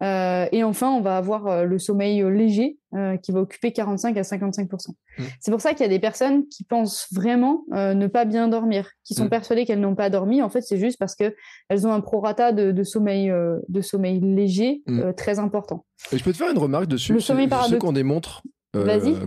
euh, 0.02 0.46
et 0.52 0.62
enfin, 0.62 0.90
on 0.90 1.00
va 1.00 1.16
avoir 1.16 1.46
euh, 1.48 1.64
le 1.64 1.78
sommeil 1.78 2.22
euh, 2.22 2.30
léger 2.30 2.78
qui 3.22 3.32
va 3.32 3.40
occuper 3.40 3.70
45 3.70 4.16
à 4.16 4.22
55% 4.22 4.64
mmh. 4.70 5.22
C'est 5.40 5.50
pour 5.50 5.60
ça 5.60 5.72
qu'il 5.72 5.82
y 5.82 5.84
a 5.84 5.88
des 5.88 5.98
personnes 5.98 6.48
qui 6.48 6.64
pensent 6.64 7.06
vraiment 7.12 7.64
ne 7.70 8.06
pas 8.06 8.24
bien 8.24 8.48
dormir, 8.48 8.92
qui 9.04 9.12
sont 9.12 9.26
mmh. 9.26 9.30
persuadées 9.30 9.64
qu'elles 9.66 9.80
n'ont 9.80 9.94
pas 9.94 10.08
dormi. 10.08 10.40
En 10.40 10.48
fait, 10.48 10.62
c'est 10.62 10.78
juste 10.78 10.98
parce 10.98 11.14
que 11.14 11.36
elles 11.68 11.86
ont 11.86 11.92
un 11.92 12.00
prorata 12.00 12.52
de, 12.52 12.72
de 12.72 12.82
sommeil 12.82 13.30
de 13.68 13.80
sommeil 13.82 14.20
léger 14.20 14.82
mmh. 14.86 15.12
très 15.18 15.38
important. 15.38 15.84
Et 16.12 16.18
je 16.18 16.24
peux 16.24 16.32
te 16.32 16.38
faire 16.38 16.50
une 16.50 16.58
remarque 16.58 16.86
dessus? 16.86 17.12
Le 17.12 17.20
sommeil 17.20 17.46
paradoxal. 17.46 17.76
Ceux 17.76 17.78
qui 17.78 17.86
ont 17.86 17.92
des 17.92 18.04
montres 18.04 18.42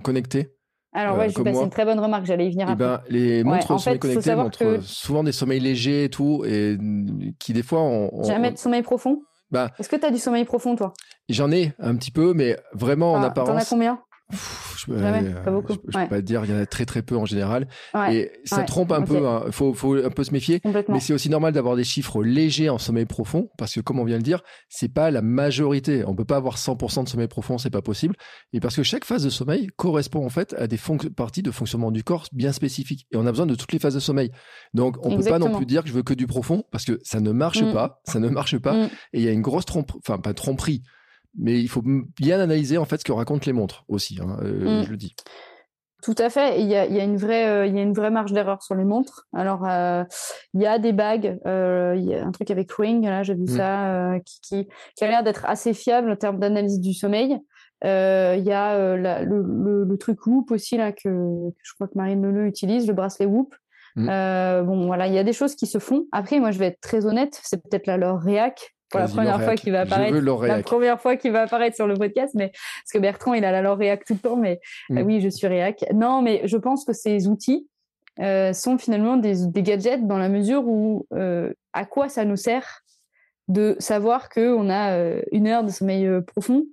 connectées. 0.02 0.56
Alors 0.94 1.20
ouais, 1.20 1.30
c'est 1.30 1.40
une 1.40 1.70
très 1.70 1.86
bonne 1.86 2.00
remarque, 2.00 2.26
j'allais 2.26 2.48
y 2.48 2.52
venir 2.52 2.66
eh 2.68 2.72
après. 2.72 2.84
Ben, 2.84 3.02
les 3.08 3.44
montres 3.44 3.80
sommeil 3.80 4.00
connectées 4.00 4.36
montrent 4.36 4.80
souvent 4.82 5.24
des 5.24 5.34
sommeils 5.34 5.60
légers 5.60 6.06
et 6.06 6.10
tout, 6.10 6.44
et 6.48 6.80
qui 7.38 7.54
des 7.54 7.64
fois 7.64 7.82
ont... 7.82 8.24
Jamais 8.24 8.52
de 8.52 8.58
sommeil 8.58 8.82
profond 8.82 9.22
bah, 9.52 9.72
Est-ce 9.80 9.90
que 9.90 9.96
tu 9.96 10.06
as 10.06 10.12
du 10.12 10.18
sommeil 10.18 10.46
profond, 10.46 10.76
toi? 10.76 10.94
J'en 11.30 11.52
ai 11.52 11.74
un 11.80 11.96
petit 11.96 12.12
peu, 12.12 12.34
mais 12.34 12.58
vraiment 12.74 13.14
en 13.14 13.24
apparence. 13.24 13.52
T'en 13.52 13.58
as 13.58 13.66
combien? 13.66 14.02
Je, 14.78 14.92
ne 14.92 15.44
pas 15.44 15.52
beaucoup. 15.52 15.74
Je, 15.74 15.98
peux 15.98 16.08
pas 16.08 16.22
dire, 16.22 16.44
il 16.46 16.52
y 16.52 16.54
en 16.54 16.60
a 16.60 16.66
très 16.66 16.86
très 16.86 17.02
peu 17.02 17.16
en 17.16 17.26
général. 17.26 17.68
Et 18.10 18.32
ça 18.46 18.64
trompe 18.64 18.92
un 18.92 19.02
peu, 19.02 19.20
il 19.20 19.26
hein. 19.26 19.44
faut, 19.52 19.74
faut, 19.74 19.96
un 19.96 20.10
peu 20.10 20.24
se 20.24 20.32
méfier. 20.32 20.62
Mais 20.90 21.00
c'est 21.00 21.14
aussi 21.14 21.30
normal 21.30 21.54
d'avoir 21.54 21.76
des 21.76 21.84
chiffres 21.84 22.24
légers 22.24 22.70
en 22.70 22.78
sommeil 22.78 23.06
profond, 23.06 23.50
parce 23.58 23.74
que 23.74 23.80
comme 23.80 24.00
on 24.00 24.06
vient 24.06 24.18
de 24.18 24.22
le 24.22 24.26
dire, 24.26 24.42
c'est 24.70 24.90
pas 24.90 25.12
la 25.12 25.22
majorité. 25.22 26.04
On 26.06 26.16
peut 26.16 26.26
pas 26.26 26.38
avoir 26.38 26.58
100% 26.58 27.04
de 27.04 27.10
sommeil 27.10 27.28
profond, 27.28 27.58
c'est 27.58 27.70
pas 27.70 27.82
possible. 27.82 28.16
Et 28.54 28.60
parce 28.60 28.76
que 28.76 28.84
chaque 28.84 29.06
phase 29.06 29.24
de 29.24 29.30
sommeil 29.30 29.68
correspond 29.76 30.26
en 30.26 30.30
fait 30.30 30.54
à 30.54 30.68
des 30.68 30.80
parties 31.16 31.42
de 31.42 31.52
fonctionnement 31.52 31.92
du 31.92 32.04
corps 32.04 32.28
bien 32.32 32.52
spécifiques. 32.52 33.08
Et 33.12 33.18
on 33.18 33.26
a 33.26 33.32
besoin 33.32 33.46
de 33.46 33.56
toutes 33.56 33.72
les 33.72 33.80
phases 33.80 33.96
de 33.96 34.00
sommeil. 34.00 34.32
Donc 34.74 34.98
on 35.06 35.12
ne 35.12 35.18
peut 35.18 35.30
pas 35.30 35.40
non 35.40 35.56
plus 35.56 35.66
dire 35.66 35.84
que 35.84 35.90
je 35.90 35.94
veux 35.94 36.04
que 36.04 36.14
du 36.14 36.28
profond, 36.28 36.64
parce 36.72 36.86
que 36.86 37.00
ça 37.04 37.20
ne 37.20 37.32
marche 37.32 37.64
mm. 37.64 37.74
pas, 37.74 38.02
ça 38.06 38.20
ne 38.20 38.30
marche 38.30 38.58
pas. 38.58 38.74
Mm. 38.74 38.90
Et 39.14 39.20
il 39.20 39.24
y 39.24 39.28
a 39.28 39.32
une 39.32 39.42
grosse 39.42 39.66
trompe, 39.66 39.92
enfin 39.98 40.18
pas 40.18 40.34
tromperie 40.34 40.84
mais 41.38 41.60
il 41.60 41.68
faut 41.68 41.84
bien 41.84 42.40
analyser 42.40 42.78
en 42.78 42.86
fait 42.86 43.00
ce 43.00 43.06
que 43.06 43.12
racontent 43.12 43.46
les 43.46 43.54
montres 43.54 43.86
aussi. 43.88 44.20
Hein, 44.22 44.38
euh, 44.44 44.82
mm. 44.82 44.84
Je 44.84 44.92
le 44.92 44.98
dis. 44.98 45.16
Tout 46.04 46.16
à 46.18 46.30
fait. 46.32 46.60
Il 46.62 46.68
y 46.68 46.76
a, 46.76 47.04
une 47.04 47.18
vraie, 47.18 47.48
euh, 47.48 47.66
il 47.68 47.76
y 47.76 47.80
a 47.80 47.84
une 47.84 47.94
vraie 47.94 48.10
marge 48.10 48.34
d'erreur 48.34 48.64
sur 48.64 48.74
les 48.74 48.86
montres. 48.86 49.28
Alors, 49.34 49.68
euh, 49.70 50.04
il 50.56 50.62
y 50.62 50.66
a 50.66 50.80
des 50.80 50.94
bagues. 50.94 51.40
il 51.46 52.04
y 52.04 52.16
a 52.16 52.26
un 52.26 52.32
truc 52.32 52.50
avec 52.50 52.72
Ring, 52.72 53.04
là, 53.04 53.22
j'ai 53.22 53.36
vu 53.36 53.44
mm. 53.44 53.48
ça, 53.48 54.14
qui, 54.26 54.68
qui, 54.96 55.04
a 55.04 55.08
l'air 55.08 55.24
d'être 55.24 55.46
assez 55.46 55.74
fiable 55.74 56.10
en 56.10 56.16
termes 56.16 56.40
d'analyse 56.40 56.80
du 56.80 56.94
sommeil. 56.94 57.38
Il 57.84 57.88
y 58.44 58.52
a 58.52 58.96
le, 58.96 59.96
truc 59.98 60.26
Whoop 60.26 60.50
aussi 60.52 60.78
là 60.78 60.92
que, 60.92 61.10
je 61.62 61.74
crois 61.76 61.88
que 61.88 61.94
Marine 61.96 62.24
Leleu 62.24 62.48
utilise, 62.48 62.88
le 62.88 62.94
bracelet 62.94 63.28
Whoop. 63.28 63.54
Mm. 63.96 64.08
bon, 64.66 64.88
voilà, 64.88 65.06
il 65.06 65.14
y 65.14 65.20
a 65.20 65.24
des 65.24 65.34
choses 65.34 65.54
qui 65.54 65.68
se 65.68 65.78
font. 65.78 66.08
Après, 66.12 66.40
moi, 66.40 66.50
je 66.50 66.58
vais 66.58 66.68
être 66.68 66.82
très 66.82 67.06
honnête, 67.06 67.40
c'est 67.44 67.62
peut-être 67.62 67.86
là 67.86 67.98
leur 67.98 68.20
réac 68.20 68.74
pour 68.92 69.00
la 69.00 69.08
première 69.08 69.42
fois 69.42 69.56
qu'il 69.56 69.72
va 69.72 69.82
apparaître. 69.82 70.46
La 70.46 70.62
première 70.62 71.02
fois 71.02 71.16
qu'il 71.16 71.32
va 71.32 71.44
apparaître 71.44 71.76
sur 71.76 71.88
le 71.88 71.96
podcast, 71.96 72.34
mais 72.36 72.50
parce 72.50 72.92
que 72.94 73.00
Bertrand, 73.00 73.34
il 73.34 73.46
a 73.46 73.52
la 73.52 73.62
Lauréac 73.62 74.06
tout 74.06 74.14
le 74.14 74.20
temps, 74.20 74.36
mais 74.36 74.60
mm. 74.90 74.98
euh, 74.98 75.02
oui, 75.04 75.22
je 75.22 75.30
suis 75.30 75.48
réac. 75.48 75.86
Non, 75.94 76.22
mais 76.22 76.42
je 76.46 76.58
pense 76.58 76.86
que 76.86 76.94
ces 76.94 77.28
outils 77.28 77.68
euh, 78.20 78.54
sont 78.54 78.78
finalement 78.78 79.18
des, 79.18 79.36
gadgets 79.62 80.06
dans 80.06 80.18
la 80.18 80.30
mesure 80.30 80.68
où 80.68 81.08
euh, 81.14 81.54
à 81.74 81.86
quoi 81.86 82.10
ça 82.10 82.26
nous 82.26 82.36
sert 82.36 82.82
de 83.48 83.76
savoir 83.80 84.30
qu'on 84.30 84.70
a 84.70 84.96
une 85.32 85.48
heure 85.48 85.64
de 85.64 85.72
sommeil 85.72 86.08
profond 86.26 86.66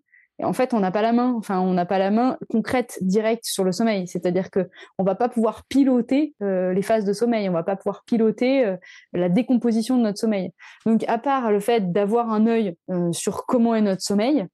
en 0.44 0.52
fait, 0.52 0.72
on 0.72 0.80
n'a 0.80 0.90
pas 0.90 1.02
la 1.02 1.12
main, 1.12 1.34
enfin, 1.36 1.60
on 1.60 1.72
n'a 1.72 1.86
pas 1.86 1.98
la 1.98 2.10
main 2.10 2.38
concrète, 2.48 2.98
directe 3.00 3.44
sur 3.44 3.64
le 3.64 3.72
sommeil. 3.72 4.06
C'est-à-dire 4.06 4.50
que 4.50 4.68
on 4.98 5.04
va 5.04 5.14
pas 5.14 5.28
pouvoir 5.28 5.64
piloter 5.68 6.34
euh, 6.42 6.72
les 6.72 6.82
phases 6.82 7.04
de 7.04 7.12
sommeil, 7.12 7.48
on 7.48 7.52
va 7.52 7.64
pas 7.64 7.76
pouvoir 7.76 8.04
piloter 8.04 8.64
euh, 8.64 8.76
la 9.12 9.28
décomposition 9.28 9.96
de 9.96 10.02
notre 10.02 10.18
sommeil. 10.18 10.52
Donc, 10.86 11.04
à 11.08 11.18
part 11.18 11.50
le 11.50 11.60
fait 11.60 11.92
d'avoir 11.92 12.30
un 12.30 12.46
œil 12.46 12.76
euh, 12.90 13.12
sur 13.12 13.46
comment 13.46 13.74
est 13.74 13.80
notre 13.80 14.02
sommeil, 14.02 14.46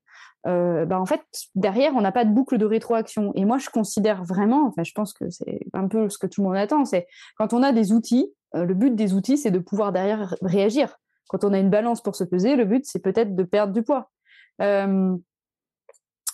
bah, 0.47 1.01
en 1.01 1.07
fait, 1.07 1.23
derrière, 1.55 1.95
on 1.97 2.03
n'a 2.03 2.13
pas 2.13 2.27
de 2.27 2.31
boucle 2.31 2.59
de 2.59 2.67
rétroaction. 2.67 3.33
Et 3.35 3.47
moi, 3.47 3.57
je 3.57 3.71
considère 3.71 4.25
vraiment, 4.25 4.67
enfin, 4.67 4.83
je 4.83 4.93
pense 4.93 5.15
que 5.15 5.31
c'est 5.31 5.61
un 5.73 5.89
peu 5.89 6.11
ce 6.11 6.19
que 6.19 6.27
tout 6.27 6.43
le 6.43 6.49
monde 6.49 6.59
attend, 6.59 6.85
c'est 6.85 7.07
quand 7.39 7.55
on 7.55 7.63
a 7.63 7.73
des 7.73 7.93
outils, 7.93 8.31
le 8.53 8.75
but 8.75 8.95
des 8.95 9.15
outils, 9.15 9.39
c'est 9.39 9.51
de 9.51 9.59
pouvoir 9.59 9.91
derrière 9.91 10.35
réagir. 10.43 10.99
Quand 11.29 11.45
on 11.45 11.55
a 11.55 11.59
une 11.59 11.71
balance 11.71 12.03
pour 12.03 12.15
se 12.15 12.25
peser, 12.25 12.57
le 12.57 12.67
but, 12.67 12.85
c'est 12.85 13.03
peut-être 13.03 13.35
de 13.35 13.43
perdre 13.43 13.73
du 13.73 13.83
poids 13.83 14.11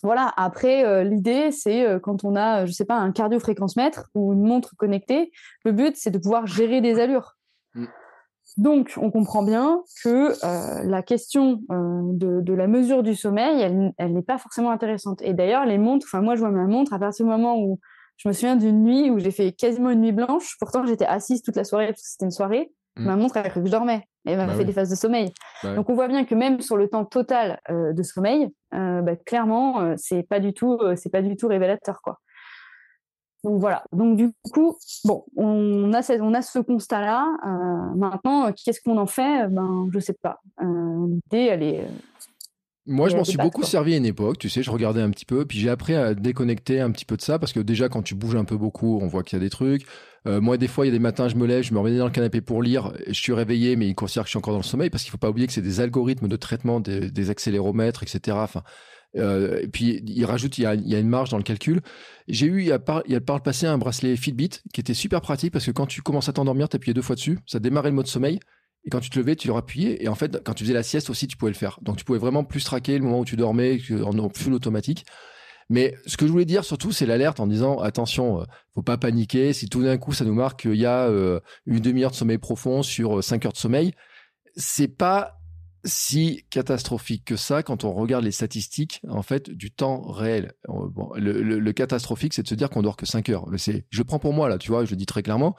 voilà, 0.03 0.33
après, 0.37 0.85
euh, 0.85 1.05
l'idée, 1.05 1.51
c'est 1.51 1.87
euh, 1.87 1.99
quand 1.99 2.25
on 2.25 2.37
a, 2.37 2.65
je 2.67 2.73
sais 2.73 2.85
pas, 2.85 2.97
un 2.97 3.13
cardio-fréquence-mètre 3.13 4.09
ou 4.15 4.33
une 4.33 4.43
montre 4.43 4.75
connectée, 4.77 5.31
le 5.65 5.73
but, 5.73 5.97
c'est 5.97 6.11
de 6.11 6.19
pouvoir 6.19 6.47
gérer 6.47 6.81
des 6.81 6.99
allures. 6.99 7.37
Mm. 7.75 7.87
Donc, 8.57 8.95
on 8.97 9.11
comprend 9.11 9.43
bien 9.43 9.83
que 10.03 10.33
euh, 10.45 10.83
la 10.85 11.03
question 11.03 11.61
de, 11.69 12.53
la 12.53 12.67
mesure 12.67 13.03
du 13.03 13.15
sommeil, 13.15 13.61
elle, 13.97 14.13
n'est 14.13 14.23
pas 14.23 14.39
forcément 14.39 14.71
intéressante. 14.71 15.23
Et 15.23 15.35
d'ailleurs, 15.35 15.67
les 15.67 15.79
montres, 15.79 16.07
enfin, 16.09 16.21
moi, 16.21 16.35
je 16.35 16.41
vois 16.41 16.51
ma 16.51 16.65
montre 16.65 16.93
à 16.93 16.99
partir 16.99 17.27
du 17.27 17.31
moment 17.31 17.59
où 17.59 17.79
je 18.17 18.29
me 18.29 18.33
souviens 18.33 18.57
d'une 18.57 18.83
nuit 18.83 19.11
où 19.11 19.19
j'ai 19.19 19.31
fait 19.31 19.53
quasiment 19.53 19.91
une 19.91 20.01
nuit 20.01 20.13
blanche. 20.13 20.57
Pourtant, 20.59 20.85
j'étais 20.85 21.07
assise 21.07 21.43
toute 21.43 21.57
la 21.57 21.65
soirée 21.65 21.89
parce 21.89 22.03
que 22.03 22.09
c'était 22.09 22.25
une 22.25 22.33
soirée. 22.33 22.73
Mm. 22.97 23.05
Ma 23.05 23.17
montre, 23.17 23.37
a 23.37 23.43
cru 23.43 23.61
que 23.61 23.67
je 23.67 23.73
dormais. 23.73 24.05
Elle 24.27 24.37
m'a 24.37 24.47
bah 24.47 24.55
fait 24.55 24.65
des 24.65 24.73
phases 24.73 24.91
de 24.91 24.95
sommeil. 24.95 25.33
Bah 25.63 25.75
Donc, 25.75 25.89
on 25.89 25.95
voit 25.95 26.09
bien 26.09 26.25
que 26.25 26.35
même 26.35 26.61
sur 26.61 26.77
le 26.77 26.89
temps 26.89 27.05
total 27.05 27.59
de 27.71 28.03
sommeil, 28.03 28.51
euh, 28.75 29.03
bah, 29.03 29.17
clairement, 29.17 29.81
euh, 29.81 29.95
c'est 29.97 30.23
pas 30.23 30.41
du 30.41 30.53
tout, 30.53 30.79
euh, 30.81 30.95
c'est 30.97 31.11
pas 31.11 31.23
du 31.23 31.37
tout 31.37 31.49
révélateur, 31.49 32.01
quoi. 32.03 32.21
Donc 33.43 33.59
voilà. 33.59 33.85
Donc 33.93 34.17
du 34.17 34.33
coup, 34.53 34.77
bon, 35.05 35.25
on 35.35 35.95
a, 35.95 36.03
on 36.21 36.35
a 36.35 36.43
ce 36.43 36.59
constat-là. 36.59 37.27
maintenant, 37.97 38.53
qu'est-ce 38.53 38.83
qu'on 38.83 38.99
en 38.99 39.07
fait? 39.07 39.49
Ben, 39.49 39.89
je 39.93 39.99
sais 39.99 40.17
pas. 40.21 40.41
L'idée, 40.61 41.47
elle 41.47 41.63
est. 41.63 41.87
Moi, 42.87 43.09
je 43.09 43.17
m'en 43.17 43.25
suis 43.25 43.37
beaucoup 43.37 43.63
servi 43.63 43.95
à 43.95 43.99
une 43.99 44.07
époque, 44.07 44.39
tu 44.39 44.49
sais, 44.49 44.63
je 44.63 44.71
regardais 44.71 45.03
un 45.03 45.11
petit 45.11 45.27
peu, 45.27 45.45
puis 45.45 45.59
j'ai 45.59 45.69
appris 45.69 45.95
à 45.95 46.15
déconnecter 46.15 46.81
un 46.81 46.91
petit 46.91 47.05
peu 47.05 47.17
de 47.17 47.23
ça, 47.23 47.39
parce 47.39 47.53
que 47.53 47.61
déjà, 47.61 47.89
quand 47.89 48.03
tu 48.03 48.15
bouges 48.15 48.37
un 48.37 48.45
peu 48.45 48.57
beaucoup, 48.57 48.99
on 49.01 49.07
voit 49.07 49.23
qu'il 49.23 49.39
y 49.39 49.41
a 49.41 49.45
des 49.45 49.51
trucs. 49.51 49.85
moi, 50.25 50.57
des 50.57 50.67
fois, 50.67 50.87
il 50.87 50.89
y 50.89 50.93
a 50.93 50.93
des 50.93 50.99
matins, 50.99 51.29
je 51.29 51.37
me 51.37 51.47
lève, 51.47 51.63
je 51.63 51.75
me 51.75 51.79
remets 51.79 51.97
dans 51.99 52.07
le 52.07 52.11
canapé 52.11 52.41
pour 52.41 52.63
lire, 52.63 52.93
je 53.07 53.13
suis 53.13 53.33
réveillé, 53.33 53.77
mais 53.77 53.87
il 53.87 53.95
considère 53.95 54.25
que 54.25 54.29
je 54.29 54.33
suis 54.33 54.39
encore 54.39 54.55
dans 54.55 54.61
le 54.61 54.65
sommeil, 54.65 54.91
parce 54.91 55.03
qu'il 55.03 55.11
faut 55.11 55.19
pas 55.19 55.29
oublier 55.31 55.47
que 55.47 55.53
c'est 55.53 55.63
des 55.63 55.81
algorithmes 55.81 56.27
de 56.27 56.37
traitement 56.37 56.81
des, 56.81 57.11
des 57.11 57.31
accéléromètres, 57.31 58.03
etc. 58.03 58.39
Enfin, 58.41 58.63
et 59.15 59.69
puis 59.69 60.03
il 60.07 60.25
rajoute, 60.25 60.59
il 60.59 60.63
y, 60.63 60.67
a, 60.67 60.75
il 60.75 60.89
y, 60.89 60.95
a, 60.95 60.99
une 60.99 61.09
marge 61.09 61.31
dans 61.31 61.37
le 61.37 61.43
calcul. 61.43 61.81
J'ai 62.29 62.47
eu 62.47 62.61
il 62.61 62.69
y, 62.69 62.73
a 62.73 62.79
par, 62.79 63.03
il 63.07 63.13
y 63.13 63.17
a 63.17 63.21
par 63.21 63.37
le 63.37 63.43
passé 63.43 63.67
un 63.67 63.79
bracelet 63.79 64.17
Fitbit 64.17 64.51
qui 64.73 64.81
était 64.81 64.95
super 64.95 65.21
pratique 65.21 65.53
parce 65.53 65.67
que 65.67 65.73
quand 65.73 65.87
tu 65.87 66.03
commences 66.03 66.29
à 66.29 66.33
t'endormir, 66.33 66.69
tu 66.69 66.77
appuyais 66.77 66.95
deux 66.95 67.03
fois 67.03 67.17
dessus, 67.17 67.39
ça 67.47 67.59
démarrait 67.59 67.91
le 67.91 67.97
mode 67.97 68.07
sommeil. 68.07 68.39
Et 68.85 68.91
quand 68.91 69.01
tu 69.01 69.11
te 69.11 69.19
levais, 69.19 69.37
tu 69.37 69.49
le 69.49 69.55
appuyais. 69.55 70.03
Et 70.03 70.09
en 70.09 70.15
fait, 70.15 70.43
quand 70.45 70.55
tu 70.55 70.65
faisais 70.65 70.75
la 70.75 70.83
sieste 70.83 71.11
aussi, 71.11 71.27
tu 71.27 71.37
pouvais 71.37 71.53
le 71.53 71.57
faire. 71.57 71.79
Donc, 71.83 71.97
tu 71.97 72.05
pouvais 72.05 72.19
vraiment 72.19 72.45
plus 72.45 72.65
traquer 72.65 72.99
le 72.99 73.05
moment 73.05 73.21
où 73.21 73.25
tu 73.25 73.37
dormais 73.37 73.79
en 74.03 74.29
full 74.31 74.55
automatique. 74.55 75.05
Mais 75.71 75.95
ce 76.05 76.17
que 76.17 76.27
je 76.27 76.33
voulais 76.33 76.45
dire 76.45 76.65
surtout, 76.65 76.91
c'est 76.91 77.07
l'alerte 77.07 77.39
en 77.39 77.47
disant 77.47 77.79
attention, 77.79 78.41
euh, 78.41 78.45
faut 78.75 78.83
pas 78.83 78.99
paniquer. 78.99 79.53
Si 79.53 79.69
tout 79.69 79.85
d'un 79.85 79.99
coup 79.99 80.13
ça 80.13 80.25
nous 80.25 80.35
marque 80.35 80.63
qu'il 80.63 80.75
y 80.75 80.85
a 80.85 81.07
euh, 81.07 81.39
une 81.65 81.79
demi-heure 81.79 82.11
de 82.11 82.17
sommeil 82.17 82.39
profond 82.39 82.83
sur 82.83 83.19
euh, 83.19 83.23
cinq 83.23 83.47
heures 83.47 83.53
de 83.53 83.57
sommeil, 83.57 83.93
c'est 84.57 84.89
pas 84.89 85.37
si 85.85 86.45
catastrophique 86.51 87.25
que 87.25 87.37
ça 87.37 87.63
quand 87.63 87.85
on 87.85 87.93
regarde 87.93 88.25
les 88.25 88.33
statistiques 88.33 89.01
en 89.09 89.23
fait 89.23 89.49
du 89.49 89.71
temps 89.71 90.03
réel. 90.11 90.53
Le, 91.15 91.71
catastrophique, 91.71 92.35
c'est 92.35 92.43
de 92.43 92.49
se 92.49 92.57
dire 92.57 92.69
qu'on 92.69 92.83
dort 92.83 92.97
que 92.97 93.07
5 93.07 93.29
heures. 93.31 93.47
Je 93.57 93.99
le 93.99 94.05
prends 94.05 94.19
pour 94.19 94.35
moi 94.35 94.49
là, 94.49 94.59
tu 94.59 94.73
vois, 94.73 94.85
je 94.85 94.91
le 94.91 94.97
dis 94.97 95.07
très 95.07 95.23
clairement. 95.23 95.57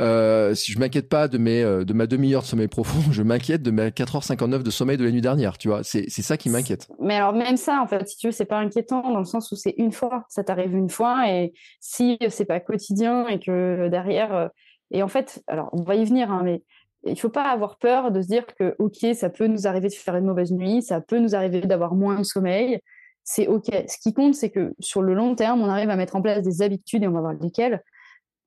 Euh, 0.00 0.54
si 0.54 0.72
je 0.72 0.78
m'inquiète 0.78 1.08
pas 1.08 1.28
de 1.28 1.38
mes 1.38 1.62
euh, 1.62 1.84
de 1.84 1.92
ma 1.92 2.06
demi-heure 2.06 2.42
de 2.42 2.46
sommeil 2.46 2.68
profond, 2.68 3.00
je 3.12 3.22
m'inquiète 3.22 3.62
de 3.62 3.70
mes 3.70 3.88
4h59 3.88 4.62
de 4.62 4.70
sommeil 4.70 4.96
de 4.96 5.04
la 5.04 5.10
nuit 5.10 5.20
dernière, 5.20 5.58
tu 5.58 5.68
vois. 5.68 5.82
C'est 5.82 6.04
c'est 6.08 6.22
ça 6.22 6.36
qui 6.36 6.50
m'inquiète. 6.50 6.88
Mais 7.00 7.16
alors 7.16 7.32
même 7.32 7.56
ça 7.56 7.80
en 7.82 7.86
fait, 7.86 8.08
si 8.08 8.16
tu 8.16 8.28
veux, 8.28 8.32
c'est 8.32 8.46
pas 8.46 8.58
inquiétant 8.58 9.02
dans 9.02 9.18
le 9.18 9.24
sens 9.24 9.52
où 9.52 9.56
c'est 9.56 9.74
une 9.76 9.92
fois, 9.92 10.24
ça 10.28 10.44
t'arrive 10.44 10.74
une 10.74 10.88
fois 10.88 11.28
et 11.28 11.52
si 11.80 12.18
c'est 12.28 12.46
pas 12.46 12.60
quotidien 12.60 13.26
et 13.28 13.38
que 13.38 13.88
derrière 13.88 14.34
euh, 14.34 14.48
et 14.90 15.02
en 15.02 15.08
fait, 15.08 15.42
alors 15.46 15.68
on 15.72 15.82
va 15.82 15.94
y 15.94 16.04
venir 16.04 16.30
hein, 16.30 16.42
mais 16.44 16.62
il 17.04 17.18
faut 17.18 17.30
pas 17.30 17.50
avoir 17.50 17.78
peur 17.78 18.12
de 18.12 18.22
se 18.22 18.28
dire 18.28 18.46
que 18.58 18.76
ok, 18.78 19.14
ça 19.14 19.28
peut 19.28 19.46
nous 19.46 19.66
arriver 19.66 19.88
de 19.88 19.94
faire 19.94 20.16
une 20.16 20.26
mauvaise 20.26 20.52
nuit, 20.52 20.82
ça 20.82 21.00
peut 21.00 21.18
nous 21.18 21.34
arriver 21.34 21.60
d'avoir 21.62 21.94
moins 21.94 22.18
de 22.18 22.24
sommeil. 22.24 22.80
C'est 23.24 23.46
ok. 23.46 23.66
Ce 23.88 23.98
qui 23.98 24.14
compte, 24.14 24.34
c'est 24.34 24.50
que 24.50 24.74
sur 24.80 25.00
le 25.02 25.14
long 25.14 25.34
terme, 25.34 25.62
on 25.62 25.68
arrive 25.68 25.90
à 25.90 25.96
mettre 25.96 26.16
en 26.16 26.22
place 26.22 26.42
des 26.42 26.62
habitudes 26.62 27.04
et 27.04 27.08
on 27.08 27.12
va 27.12 27.20
voir 27.20 27.34
lesquelles 27.34 27.82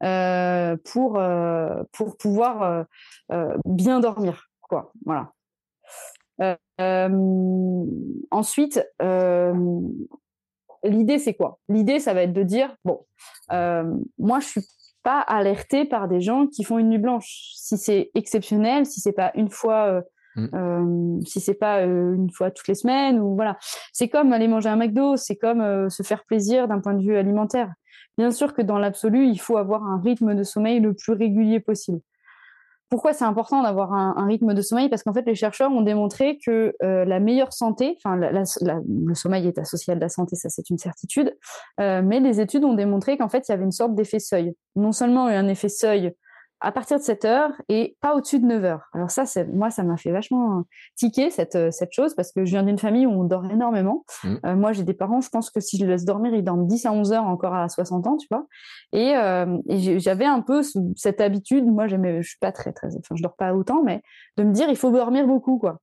euh, 0.04 0.76
pour, 0.92 1.18
euh, 1.18 1.84
pour 1.94 2.18
pouvoir 2.18 2.86
euh, 3.32 3.58
bien 3.66 4.02
dormir. 4.02 4.50
Quoi. 4.62 4.92
Voilà. 5.06 5.32
ensuite, 8.32 8.86
l'idée, 10.84 11.20
c'est 11.20 11.34
quoi? 11.34 11.60
L'idée, 11.70 12.00
ça 12.00 12.14
va 12.14 12.24
être 12.24 12.34
de 12.34 12.44
dire, 12.44 12.76
bon, 12.84 13.06
moi, 14.18 14.40
je 14.40 14.48
suis 14.48 14.62
pas 15.04 15.20
alertée 15.20 15.86
par 15.86 16.08
des 16.08 16.20
gens 16.20 16.48
qui 16.48 16.64
font 16.64 16.78
une 16.78 16.90
nuit 16.90 16.98
blanche. 16.98 17.52
Si 17.56 17.78
c'est 17.78 18.12
exceptionnel, 18.16 18.86
si 18.86 19.00
c'est 19.00 19.14
pas 19.14 19.32
une 19.36 19.50
fois... 19.50 20.04
Mmh. 20.38 21.22
si 21.26 21.40
c'est 21.40 21.54
pas 21.54 21.84
une 21.84 22.30
fois 22.30 22.52
toutes 22.52 22.68
les 22.68 22.76
semaines 22.76 23.22
ou 23.22 23.36
voilà 23.36 23.58
c'est 23.94 24.10
comme 24.10 24.34
aller 24.34 24.50
manger 24.50 24.68
un 24.68 24.76
McDo 24.76 25.16
c'est 25.16 25.38
comme 25.38 25.90
se 25.90 26.04
faire 26.04 26.26
plaisir 26.26 26.68
d'un 26.68 26.82
point 26.82 26.94
de 26.94 27.02
vue 27.02 27.16
alimentaire 27.16 27.72
Bien 28.18 28.32
sûr 28.32 28.54
que 28.54 28.62
dans 28.62 28.78
l'absolu, 28.78 29.28
il 29.28 29.40
faut 29.40 29.58
avoir 29.58 29.84
un 29.84 30.00
rythme 30.00 30.36
de 30.36 30.44
sommeil 30.44 30.80
le 30.80 30.94
plus 30.94 31.14
régulier 31.14 31.60
possible. 31.60 32.00
Pourquoi 32.90 33.14
c'est 33.14 33.26
important 33.26 33.64
d'avoir 33.64 33.94
un, 33.94 34.26
rythme 34.26 34.54
de 34.54 34.62
sommeil? 34.62 34.90
Parce 34.90 35.04
qu'en 35.04 35.14
fait, 35.14 35.26
les 35.26 35.36
chercheurs 35.36 35.72
ont 35.72 35.82
démontré 35.82 36.38
que 36.46 36.76
euh, 36.84 37.04
la 37.04 37.20
meilleure 37.20 37.52
santé, 37.52 37.98
le 38.06 39.14
sommeil 39.16 39.48
est 39.48 39.58
associé 39.58 39.94
à 39.94 39.96
la 39.96 40.08
santé, 40.08 40.36
ça 40.36 40.50
c'est 40.50 40.70
une 40.70 40.78
certitude, 40.78 41.36
euh, 41.80 42.02
mais 42.04 42.20
les 42.20 42.40
études 42.40 42.64
ont 42.64 42.76
démontré 42.76 43.18
qu'en 43.18 43.28
fait, 43.28 43.50
il 43.50 43.52
y 43.52 43.56
avait 43.56 43.66
une 43.66 43.72
sorte 43.72 43.96
d'effet 43.96 44.20
seuil. 44.20 44.54
Non 44.76 44.92
seulement 44.92 45.26
un 45.26 45.48
effet 45.48 45.68
seuil 45.68 46.14
à 46.66 46.72
partir 46.72 46.98
de 46.98 47.04
7 47.04 47.26
heures 47.26 47.52
et 47.70 47.96
pas 48.02 48.16
au-dessus 48.16 48.40
de 48.40 48.46
9 48.48 48.66
heures. 48.66 48.90
Alors 48.94 49.12
ça, 49.12 49.26
moi, 49.54 49.70
ça 49.70 49.84
m'a 49.84 49.98
fait 49.98 50.10
vachement 50.10 50.64
tiquer 50.96 51.30
cette, 51.30 51.54
euh, 51.54 51.70
cette 51.70 51.94
chose 51.94 52.16
parce 52.16 52.32
que 52.32 52.44
je 52.44 52.50
viens 52.50 52.64
d'une 52.64 52.80
famille 52.80 53.06
où 53.06 53.12
on 53.12 53.24
dort 53.24 53.46
énormément. 53.52 54.04
Mmh. 54.24 54.36
Euh, 54.48 54.56
moi, 54.56 54.74
j'ai 54.74 54.84
des 54.84 54.96
parents, 54.96 55.22
je 55.22 55.30
pense 55.30 55.52
que 55.52 55.60
si 55.60 55.78
je 55.78 55.86
les 55.86 55.92
laisse 55.92 56.06
dormir, 56.06 56.34
ils 56.34 56.44
dorment 56.44 56.66
10 56.66 56.88
à 56.88 56.92
11 56.92 57.12
heures 57.14 57.26
encore 57.26 57.54
à 57.54 57.70
60 57.70 58.08
ans, 58.08 58.18
tu 58.18 58.28
vois. 58.32 58.48
Et, 58.94 59.16
euh, 59.16 59.60
j'avais 60.00 60.26
un 60.26 60.42
peu 60.42 60.64
cette 60.96 61.22
habitude, 61.22 61.68
moi, 61.68 61.86
j'aimais, 61.86 62.24
je 62.24 62.30
suis 62.30 62.40
pas 62.40 62.52
très, 62.52 62.74
très, 62.74 62.88
enfin, 62.88 63.14
je 63.16 63.22
dors 63.22 63.36
pas 63.36 63.54
autant, 63.54 63.84
mais 63.84 64.02
de 64.38 64.44
me 64.44 64.52
dire, 64.52 64.68
il 64.68 64.76
faut 64.76 64.90
dormir 64.90 65.28
beaucoup, 65.28 65.60
quoi. 65.60 65.82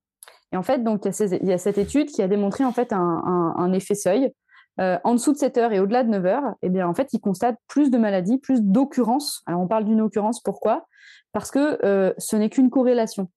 Et 0.53 0.57
en 0.57 0.62
fait, 0.62 0.83
donc, 0.83 1.05
il 1.05 1.49
y, 1.49 1.53
a 1.53 1.59
cette 1.59 1.78
étude 1.78 2.09
qui 2.09 2.22
a 2.22 2.28
démontré, 2.28 2.64
en 2.64 2.72
fait, 2.72 2.93
un, 2.93 3.55
un 3.57 3.72
effet 3.72 3.95
seuil 3.95 4.33
euh, 4.81 4.99
en 5.05 5.14
dessous 5.14 5.33
de 5.33 5.39
7 5.39 5.59
heures 5.59 5.73
et 5.73 5.81
au-delà 5.81 6.03
de 6.03 6.09
9 6.09 6.27
heures, 6.27 6.55
eh 6.62 6.68
bien, 6.68 6.89
en 6.89 6.95
fait, 6.95 7.12
ils 7.12 7.20
constatent 7.20 7.59
plus 7.68 7.91
de 7.91 7.99
maladies, 7.99 8.39
plus 8.39 8.62
d'occurrences. 8.62 9.43
Alors, 9.47 9.61
on 9.61 9.68
parle 9.68 9.85
d'une 9.85 10.01
occurrence, 10.01 10.41
pourquoi? 10.41 10.87
Parce 11.33 11.51
que 11.51 11.85
euh, 11.85 12.12
ce 12.18 12.37
n'est 12.37 12.49
qu'une 12.49 12.70
corrélation. 12.70 13.31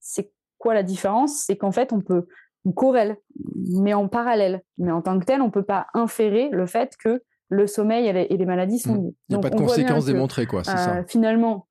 C'est 0.00 0.32
quoi 0.58 0.74
la 0.74 0.82
différence? 0.82 1.44
C'est 1.46 1.56
qu'en 1.56 1.72
fait, 1.72 1.92
on 1.92 2.00
peut 2.00 2.26
on 2.66 2.72
corrèle, 2.72 3.16
mais 3.54 3.94
en 3.94 4.08
parallèle. 4.08 4.62
Mais 4.78 4.90
en 4.90 5.02
tant 5.02 5.18
que 5.18 5.24
tel, 5.24 5.42
on 5.42 5.46
ne 5.46 5.50
peut 5.50 5.64
pas 5.64 5.86
inférer 5.94 6.48
le 6.50 6.66
fait 6.66 6.96
que 6.96 7.22
le 7.48 7.66
sommeil 7.66 8.06
et 8.06 8.36
les, 8.36 8.46
maladies 8.46 8.78
sont 8.78 8.94
mmh. 8.94 9.04
liées. 9.04 9.14
Il 9.28 9.32
n'y 9.32 9.36
a 9.36 9.40
pas 9.40 9.50
de 9.50 9.56
conséquences 9.56 10.06
démontrées, 10.06 10.46
quoi, 10.46 10.64
c'est 10.64 10.76
ça. 10.76 10.96
Euh, 10.96 11.02
finalement, 11.06 11.66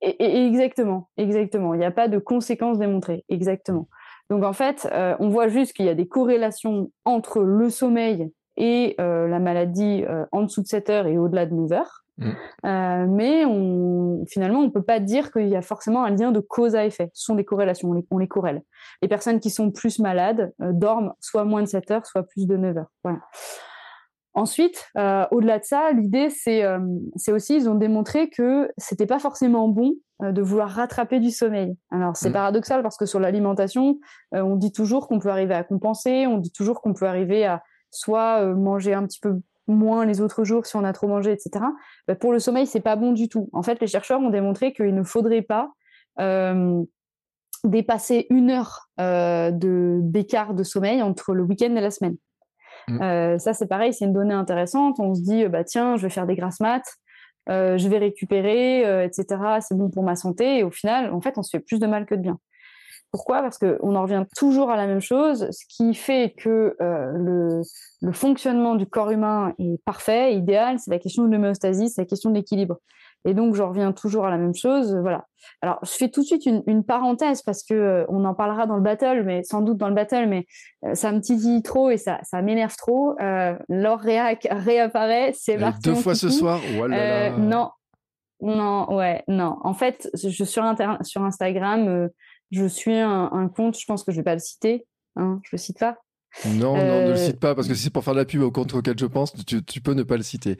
exactement, 0.00 1.08
exactement. 1.16 1.74
Il 1.74 1.78
n'y 1.78 1.84
a 1.84 1.92
pas 1.92 2.08
de 2.08 2.18
conséquences 2.18 2.78
démontrées, 2.78 3.24
exactement. 3.28 3.88
Donc 4.30 4.44
en 4.44 4.52
fait, 4.52 4.88
euh, 4.92 5.14
on 5.20 5.28
voit 5.28 5.48
juste 5.48 5.72
qu'il 5.72 5.86
y 5.86 5.88
a 5.88 5.94
des 5.94 6.08
corrélations 6.08 6.90
entre 7.04 7.40
le 7.40 7.70
sommeil 7.70 8.30
et 8.56 8.96
euh, 9.00 9.28
la 9.28 9.38
maladie 9.38 10.04
euh, 10.08 10.24
en 10.32 10.42
dessous 10.42 10.62
de 10.62 10.66
7 10.66 10.90
heures 10.90 11.06
et 11.06 11.18
au-delà 11.18 11.46
de 11.46 11.54
9 11.54 11.72
heures. 11.72 12.02
Mm. 12.18 13.10
mais 13.10 13.44
on, 13.44 14.24
finalement, 14.26 14.60
on 14.60 14.64
ne 14.64 14.70
peut 14.70 14.80
pas 14.80 15.00
dire 15.00 15.30
qu'il 15.30 15.48
y 15.48 15.54
a 15.54 15.60
forcément 15.60 16.02
un 16.02 16.08
lien 16.08 16.32
de 16.32 16.40
cause 16.40 16.74
à 16.74 16.86
effet. 16.86 17.10
Ce 17.12 17.26
sont 17.26 17.34
des 17.34 17.44
corrélations, 17.44 17.90
on 17.90 17.92
les, 17.92 18.06
on 18.10 18.16
les 18.16 18.26
corrèle. 18.26 18.62
Les 19.02 19.08
personnes 19.08 19.38
qui 19.38 19.50
sont 19.50 19.70
plus 19.70 19.98
malades 19.98 20.50
dorment 20.58 21.12
soit 21.20 21.44
moins 21.44 21.60
de 21.60 21.68
7 21.68 21.90
heures, 21.90 22.06
soit 22.06 22.22
plus 22.22 22.46
de 22.46 22.56
9 22.56 22.78
heures. 22.78 22.90
Voilà. 23.04 23.18
Ensuite, 24.32 24.90
au-delà 25.30 25.58
de 25.58 25.64
ça, 25.64 25.92
l'idée, 25.92 26.30
c'est 26.30 27.32
aussi, 27.32 27.56
ils 27.56 27.68
ont 27.68 27.74
démontré 27.74 28.30
que 28.30 28.70
c'était 28.78 29.06
pas 29.06 29.18
forcément 29.18 29.68
bon 29.68 29.92
de 30.20 30.42
vouloir 30.42 30.70
rattraper 30.70 31.20
du 31.20 31.30
sommeil. 31.30 31.76
Alors 31.90 32.16
c'est 32.16 32.30
mm. 32.30 32.34
paradoxal 32.34 32.82
parce 32.82 32.96
que 32.96 33.06
sur 33.06 33.20
l'alimentation, 33.20 33.98
euh, 34.34 34.40
on 34.40 34.56
dit 34.56 34.72
toujours 34.72 35.08
qu'on 35.08 35.18
peut 35.18 35.28
arriver 35.28 35.54
à 35.54 35.62
compenser, 35.62 36.26
on 36.26 36.38
dit 36.38 36.52
toujours 36.52 36.80
qu'on 36.80 36.94
peut 36.94 37.06
arriver 37.06 37.44
à 37.44 37.62
soit 37.90 38.40
euh, 38.40 38.54
manger 38.54 38.94
un 38.94 39.06
petit 39.06 39.20
peu 39.20 39.34
moins 39.66 40.06
les 40.06 40.20
autres 40.20 40.44
jours 40.44 40.64
si 40.64 40.76
on 40.76 40.84
a 40.84 40.92
trop 40.92 41.08
mangé, 41.08 41.32
etc. 41.32 41.64
Bah, 42.08 42.14
pour 42.14 42.32
le 42.32 42.38
sommeil, 42.38 42.66
c'est 42.66 42.80
pas 42.80 42.96
bon 42.96 43.12
du 43.12 43.28
tout. 43.28 43.50
En 43.52 43.62
fait, 43.62 43.80
les 43.80 43.86
chercheurs 43.86 44.20
ont 44.20 44.30
démontré 44.30 44.72
qu'il 44.72 44.94
ne 44.94 45.02
faudrait 45.02 45.42
pas 45.42 45.72
dépasser 47.64 48.26
une 48.30 48.50
heure 48.50 48.88
de 48.98 49.98
d'écart 50.02 50.54
de 50.54 50.62
sommeil 50.62 51.02
entre 51.02 51.34
le 51.34 51.42
week-end 51.42 51.74
et 51.76 51.80
la 51.80 51.90
semaine. 51.90 52.16
Mm. 52.88 53.38
ça, 53.38 53.52
c'est 53.52 53.66
pareil, 53.66 53.92
c'est 53.92 54.06
une 54.06 54.14
donnée 54.14 54.32
intéressante. 54.32 54.98
On 54.98 55.14
se 55.14 55.20
dit, 55.20 55.46
bah 55.48 55.64
tiens, 55.64 55.96
je 55.96 56.02
vais 56.04 56.10
faire 56.10 56.26
des 56.26 56.36
grasses 56.36 56.60
maths. 56.60 56.96
Euh, 57.48 57.78
je 57.78 57.88
vais 57.88 57.98
récupérer, 57.98 58.84
euh, 58.86 59.04
etc. 59.04 59.26
C'est 59.60 59.76
bon 59.76 59.90
pour 59.90 60.02
ma 60.02 60.16
santé. 60.16 60.58
Et 60.58 60.62
au 60.64 60.70
final, 60.70 61.12
en 61.12 61.20
fait, 61.20 61.38
on 61.38 61.42
se 61.42 61.50
fait 61.50 61.62
plus 61.62 61.78
de 61.78 61.86
mal 61.86 62.06
que 62.06 62.14
de 62.14 62.20
bien. 62.20 62.38
Pourquoi? 63.12 63.40
Parce 63.40 63.58
qu'on 63.58 63.94
en 63.94 64.02
revient 64.02 64.24
toujours 64.36 64.70
à 64.70 64.76
la 64.76 64.86
même 64.86 65.00
chose. 65.00 65.48
Ce 65.50 65.64
qui 65.68 65.94
fait 65.94 66.34
que 66.36 66.76
euh, 66.80 67.12
le, 67.12 67.62
le, 68.02 68.12
fonctionnement 68.12 68.74
du 68.74 68.86
corps 68.86 69.10
humain 69.10 69.54
est 69.58 69.82
parfait, 69.84 70.34
idéal, 70.34 70.78
c'est 70.80 70.90
la 70.90 70.98
question 70.98 71.24
de 71.24 71.30
l'homéostasie, 71.30 71.88
c'est 71.88 72.02
la 72.02 72.06
question 72.06 72.30
de 72.30 72.34
l'équilibre. 72.34 72.78
Et 73.26 73.34
donc, 73.34 73.56
je 73.56 73.62
reviens 73.62 73.92
toujours 73.92 74.24
à 74.24 74.30
la 74.30 74.38
même 74.38 74.54
chose. 74.54 74.96
Voilà. 75.02 75.26
Alors, 75.60 75.78
je 75.82 75.90
fais 75.90 76.08
tout 76.08 76.20
de 76.20 76.26
suite 76.26 76.46
une, 76.46 76.62
une 76.68 76.84
parenthèse 76.84 77.42
parce 77.42 77.64
que 77.64 77.74
euh, 77.74 78.04
on 78.08 78.24
en 78.24 78.34
parlera 78.34 78.66
dans 78.66 78.76
le 78.76 78.82
battle, 78.82 79.24
mais 79.24 79.42
sans 79.42 79.62
doute 79.62 79.78
dans 79.78 79.88
le 79.88 79.94
battle, 79.94 80.26
mais 80.28 80.46
euh, 80.84 80.94
ça 80.94 81.10
me 81.10 81.20
titille 81.20 81.60
trop 81.62 81.90
et 81.90 81.96
ça, 81.96 82.20
ça 82.22 82.40
m'énerve 82.40 82.76
trop. 82.76 83.20
Euh, 83.20 83.56
Laure 83.68 83.98
Réac 83.98 84.46
réapparaît, 84.50 85.32
c'est 85.34 85.58
Deux 85.82 85.96
fois 85.96 86.14
ce 86.14 86.30
soir. 86.30 86.60
Oh 86.78 86.84
euh, 86.84 87.30
non, 87.36 87.70
non, 88.40 88.94
ouais, 88.94 89.24
non. 89.26 89.56
En 89.62 89.74
fait, 89.74 90.08
je 90.14 90.44
sur, 90.44 90.64
sur 91.02 91.24
Instagram, 91.24 92.08
je 92.52 92.66
suis 92.66 92.96
un, 92.96 93.28
un, 93.32 93.48
compte. 93.48 93.76
Je 93.76 93.84
pense 93.86 94.04
que 94.04 94.12
je 94.12 94.18
vais 94.18 94.24
pas 94.24 94.34
le 94.34 94.40
citer. 94.40 94.86
Hein, 95.16 95.40
je 95.42 95.50
le 95.52 95.58
cite 95.58 95.80
pas. 95.80 95.96
Non, 96.44 96.76
non, 96.76 96.76
ne 96.76 96.80
le 96.80 97.12
euh, 97.12 97.16
cite 97.16 97.40
pas, 97.40 97.54
parce 97.54 97.66
que 97.66 97.74
si 97.74 97.84
c'est 97.84 97.90
pour 97.90 98.04
faire 98.04 98.14
de 98.14 98.18
la 98.18 98.24
pub 98.24 98.42
au 98.42 98.50
compte 98.50 98.74
auquel 98.74 98.98
je 98.98 99.06
pense, 99.06 99.32
tu, 99.46 99.80
peux 99.80 99.94
ne 99.94 100.02
pas 100.02 100.16
le 100.16 100.22
citer. 100.22 100.58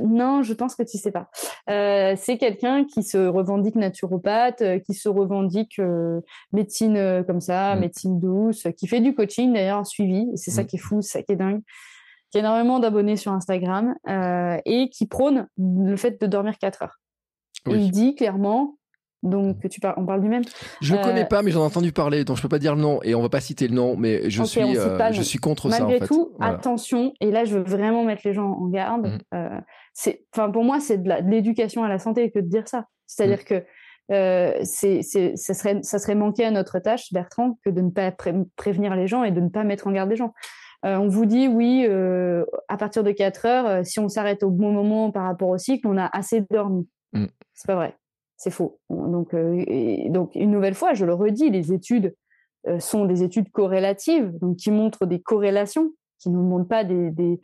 Non, 0.00 0.42
je 0.42 0.54
pense 0.54 0.74
que 0.74 0.82
tu 0.82 0.96
sais 0.98 1.12
pas. 1.12 1.30
Euh, 1.68 2.14
c'est 2.16 2.38
quelqu'un 2.38 2.84
qui 2.84 3.02
se 3.02 3.18
revendique 3.18 3.74
naturopathe, 3.74 4.62
euh, 4.62 4.78
qui 4.78 4.94
se 4.94 5.08
revendique 5.08 5.80
médecine 6.52 7.24
comme 7.26 7.40
ça, 7.40 7.76
mm. 7.76 7.80
médecine 7.80 8.20
douce, 8.20 8.66
qui 8.76 8.86
fait 8.86 9.00
du 9.00 9.14
coaching 9.14 9.52
d'ailleurs 9.52 9.86
suivi. 9.86 10.26
C'est 10.36 10.50
ça 10.50 10.62
mm. 10.62 10.66
qui 10.66 10.76
est 10.76 10.80
fou, 10.80 11.02
c'est 11.02 11.18
ça 11.18 11.22
qui 11.22 11.32
est 11.32 11.36
dingue. 11.36 11.60
Qui 12.30 12.38
a 12.38 12.40
énormément 12.40 12.78
d'abonnés 12.78 13.16
sur 13.16 13.32
Instagram 13.32 13.94
et 14.64 14.90
qui 14.90 15.06
prône 15.06 15.48
le 15.58 15.96
fait 15.96 16.20
de 16.20 16.26
dormir 16.26 16.58
4 16.58 16.82
heures. 16.82 17.00
il 17.66 17.90
dit 17.90 18.14
clairement, 18.14 18.77
donc 19.22 19.68
tu 19.68 19.80
parles, 19.80 19.94
on 19.96 20.06
parle 20.06 20.20
du 20.20 20.28
même? 20.28 20.44
Je 20.80 20.94
ne 20.94 21.02
connais 21.02 21.24
euh, 21.24 21.26
pas, 21.26 21.42
mais 21.42 21.50
j'en 21.50 21.62
ai 21.62 21.66
entendu 21.66 21.92
parler, 21.92 22.24
donc 22.24 22.36
je 22.36 22.42
peux 22.42 22.48
pas 22.48 22.60
dire 22.60 22.74
le 22.74 22.80
nom 22.80 23.00
et 23.02 23.14
on 23.14 23.22
va 23.22 23.28
pas 23.28 23.40
citer 23.40 23.66
le 23.66 23.74
nom, 23.74 23.96
mais 23.96 24.30
je 24.30 24.42
suis, 24.44 24.60
euh, 24.76 25.12
je 25.12 25.22
suis 25.22 25.38
contre 25.38 25.70
ça. 25.70 25.80
Malgré 25.84 26.06
tout, 26.06 26.32
attention. 26.40 27.12
Et 27.20 27.30
là, 27.30 27.44
je 27.44 27.58
veux 27.58 27.64
vraiment 27.64 28.04
mettre 28.04 28.22
les 28.24 28.32
gens 28.32 28.52
en 28.52 28.68
garde. 28.68 29.06
Mmh. 29.06 29.18
Euh, 29.34 29.60
c'est, 29.92 30.24
enfin 30.32 30.50
pour 30.50 30.62
moi, 30.62 30.78
c'est 30.78 30.98
de, 30.98 31.12
l'éducation 31.28 31.82
à 31.82 31.88
la 31.88 31.98
santé 31.98 32.30
que 32.30 32.38
de 32.38 32.48
dire 32.48 32.68
ça. 32.68 32.84
C'est-à-dire 33.06 33.40
mmh. 33.40 33.44
que 33.44 34.64
c'est, 34.64 35.02
ça 35.02 35.54
serait, 35.54 35.80
ça 35.82 35.98
serait 35.98 36.14
manquer 36.14 36.44
à 36.44 36.50
notre 36.52 36.78
tâche, 36.78 37.12
Bertrand, 37.12 37.58
que 37.64 37.70
de 37.70 37.80
ne 37.80 37.90
pas 37.90 38.12
prévenir 38.56 38.94
les 38.94 39.08
gens 39.08 39.24
et 39.24 39.32
de 39.32 39.40
ne 39.40 39.48
pas 39.48 39.64
mettre 39.64 39.88
en 39.88 39.92
garde 39.92 40.10
les 40.10 40.16
gens. 40.16 40.32
on 40.84 41.08
vous 41.08 41.26
dit 41.26 41.48
oui, 41.48 41.88
à 42.68 42.76
partir 42.76 43.02
de 43.02 43.10
4 43.10 43.46
heures, 43.46 43.84
si 43.86 43.98
on 43.98 44.08
s'arrête 44.08 44.44
au 44.44 44.50
bon 44.50 44.70
moment 44.70 45.10
par 45.10 45.24
rapport 45.24 45.48
au 45.48 45.58
cycle, 45.58 45.88
on 45.88 45.98
a 45.98 46.06
assez 46.06 46.44
dormi. 46.48 46.88
Mm. 47.12 47.26
C'est 47.54 47.66
pas 47.66 47.74
vrai, 47.74 47.96
c'est 48.38 48.50
faux. 48.50 48.78
Donc, 48.88 49.34
donc 49.34 50.34
une 50.34 50.50
nouvelle 50.50 50.74
fois, 50.74 50.94
je 50.94 51.04
le 51.04 51.12
redis, 51.12 51.50
les 51.50 51.72
études 51.72 52.14
sont 52.78 53.04
des 53.04 53.22
études 53.22 53.50
corrélatives, 53.50 54.32
donc 54.38 54.56
qui 54.56 54.70
montrent 54.70 55.04
des 55.04 55.20
corrélations, 55.20 55.90
qui 56.18 56.30
ne 56.30 56.38
montrent 56.38 56.68
pas 56.68 56.84
des, 56.84 57.40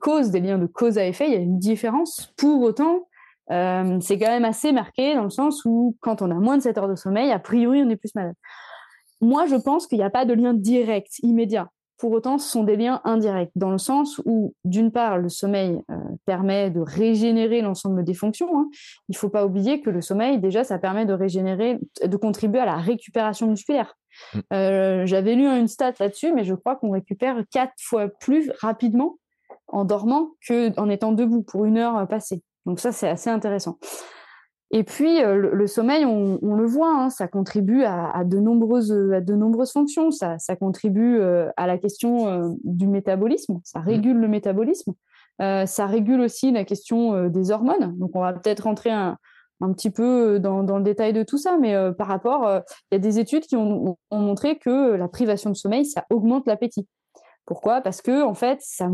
causes, 0.00 0.30
des 0.30 0.40
liens 0.40 0.58
de 0.58 0.66
cause 0.66 0.98
à 0.98 1.06
effet. 1.06 1.26
Il 1.26 1.32
y 1.32 1.36
a 1.36 1.40
une 1.40 1.58
différence. 1.58 2.32
Pour 2.36 2.62
autant, 2.62 3.08
c'est 3.48 4.18
quand 4.18 4.28
même 4.28 4.44
assez 4.44 4.72
marqué 4.72 5.14
dans 5.14 5.24
le 5.24 5.30
sens 5.30 5.64
où 5.64 5.96
quand 6.00 6.22
on 6.22 6.30
a 6.30 6.34
moins 6.34 6.56
de 6.56 6.62
7 6.62 6.78
heures 6.78 6.88
de 6.88 6.94
sommeil, 6.94 7.30
a 7.30 7.38
priori, 7.38 7.82
on 7.82 7.90
est 7.90 7.96
plus 7.96 8.14
malade. 8.14 8.36
Moi, 9.20 9.46
je 9.46 9.56
pense 9.56 9.86
qu'il 9.86 9.98
n'y 9.98 10.04
a 10.04 10.10
pas 10.10 10.24
de 10.24 10.34
lien 10.34 10.54
direct, 10.54 11.18
immédiat. 11.22 11.70
Pour 12.04 12.12
autant, 12.12 12.36
ce 12.36 12.50
sont 12.50 12.64
des 12.64 12.76
liens 12.76 13.00
indirects, 13.04 13.52
dans 13.56 13.70
le 13.70 13.78
sens 13.78 14.20
où, 14.26 14.54
d'une 14.66 14.92
part, 14.92 15.16
le 15.16 15.30
sommeil 15.30 15.80
euh, 15.90 15.94
permet 16.26 16.68
de 16.68 16.80
régénérer 16.80 17.62
l'ensemble 17.62 18.04
des 18.04 18.12
fonctions. 18.12 18.58
Hein. 18.58 18.68
Il 19.08 19.12
ne 19.12 19.16
faut 19.16 19.30
pas 19.30 19.46
oublier 19.46 19.80
que 19.80 19.88
le 19.88 20.02
sommeil, 20.02 20.38
déjà, 20.38 20.64
ça 20.64 20.78
permet 20.78 21.06
de 21.06 21.14
régénérer, 21.14 21.78
de 22.04 22.16
contribuer 22.18 22.60
à 22.60 22.66
la 22.66 22.76
récupération 22.76 23.46
musculaire. 23.46 23.96
Mmh. 24.34 24.38
Euh, 24.52 25.06
j'avais 25.06 25.34
lu 25.34 25.46
une 25.46 25.66
stat 25.66 25.94
là-dessus, 25.98 26.34
mais 26.34 26.44
je 26.44 26.54
crois 26.54 26.76
qu'on 26.76 26.90
récupère 26.90 27.42
quatre 27.50 27.72
fois 27.80 28.08
plus 28.08 28.52
rapidement 28.60 29.16
en 29.68 29.86
dormant 29.86 30.32
qu'en 30.46 30.90
étant 30.90 31.12
debout 31.12 31.42
pour 31.42 31.64
une 31.64 31.78
heure 31.78 32.06
passée. 32.06 32.42
Donc 32.66 32.80
ça, 32.80 32.92
c'est 32.92 33.08
assez 33.08 33.30
intéressant. 33.30 33.78
Et 34.70 34.82
puis, 34.82 35.22
euh, 35.22 35.36
le, 35.52 35.66
sommeil, 35.66 36.04
on, 36.04 36.54
le 36.54 36.66
voit, 36.66 36.92
hein, 36.92 37.10
ça 37.10 37.28
contribue 37.28 37.84
à, 37.84 38.24
de 38.24 38.38
nombreuses, 38.38 38.92
à 39.12 39.20
de 39.20 39.34
nombreuses 39.34 39.72
fonctions. 39.72 40.10
Ça, 40.10 40.38
contribue 40.58 41.18
euh, 41.18 41.48
à 41.56 41.66
la 41.66 41.78
question 41.78 42.28
euh, 42.28 42.48
du 42.64 42.88
métabolisme, 42.88 43.60
ça 43.62 43.80
mmh. 43.80 43.84
régule 43.84 44.16
le 44.18 44.28
métabolisme. 44.28 44.92
ça 45.38 45.86
régule 45.86 46.20
aussi 46.20 46.50
la 46.50 46.64
question 46.64 47.28
des 47.28 47.50
hormones. 47.50 47.96
Donc, 47.98 48.10
on 48.14 48.20
va 48.20 48.32
peut-être 48.32 48.64
rentrer 48.64 48.90
un, 48.90 49.16
petit 49.74 49.90
peu 49.90 50.40
dans, 50.40 50.62
le 50.62 50.82
détail 50.82 51.12
de 51.12 51.22
tout 51.22 51.38
ça, 51.38 51.56
mais 51.58 51.74
par 51.96 52.08
rapport, 52.08 52.62
il 52.90 52.94
y 52.94 52.96
a 52.96 52.98
des 52.98 53.18
études 53.18 53.44
qui 53.44 53.56
ont, 53.56 53.96
montré 54.10 54.58
que 54.58 54.94
la 54.94 55.08
privation 55.08 55.50
de 55.50 55.56
sommeil, 55.56 55.86
ça 55.86 56.04
augmente 56.10 56.46
l'appétit. 56.46 56.88
Pourquoi? 57.46 57.80
Parce 57.80 58.02
que 58.02 58.22
en 58.22 58.34
fait, 58.34 58.58
ça, 58.62 58.88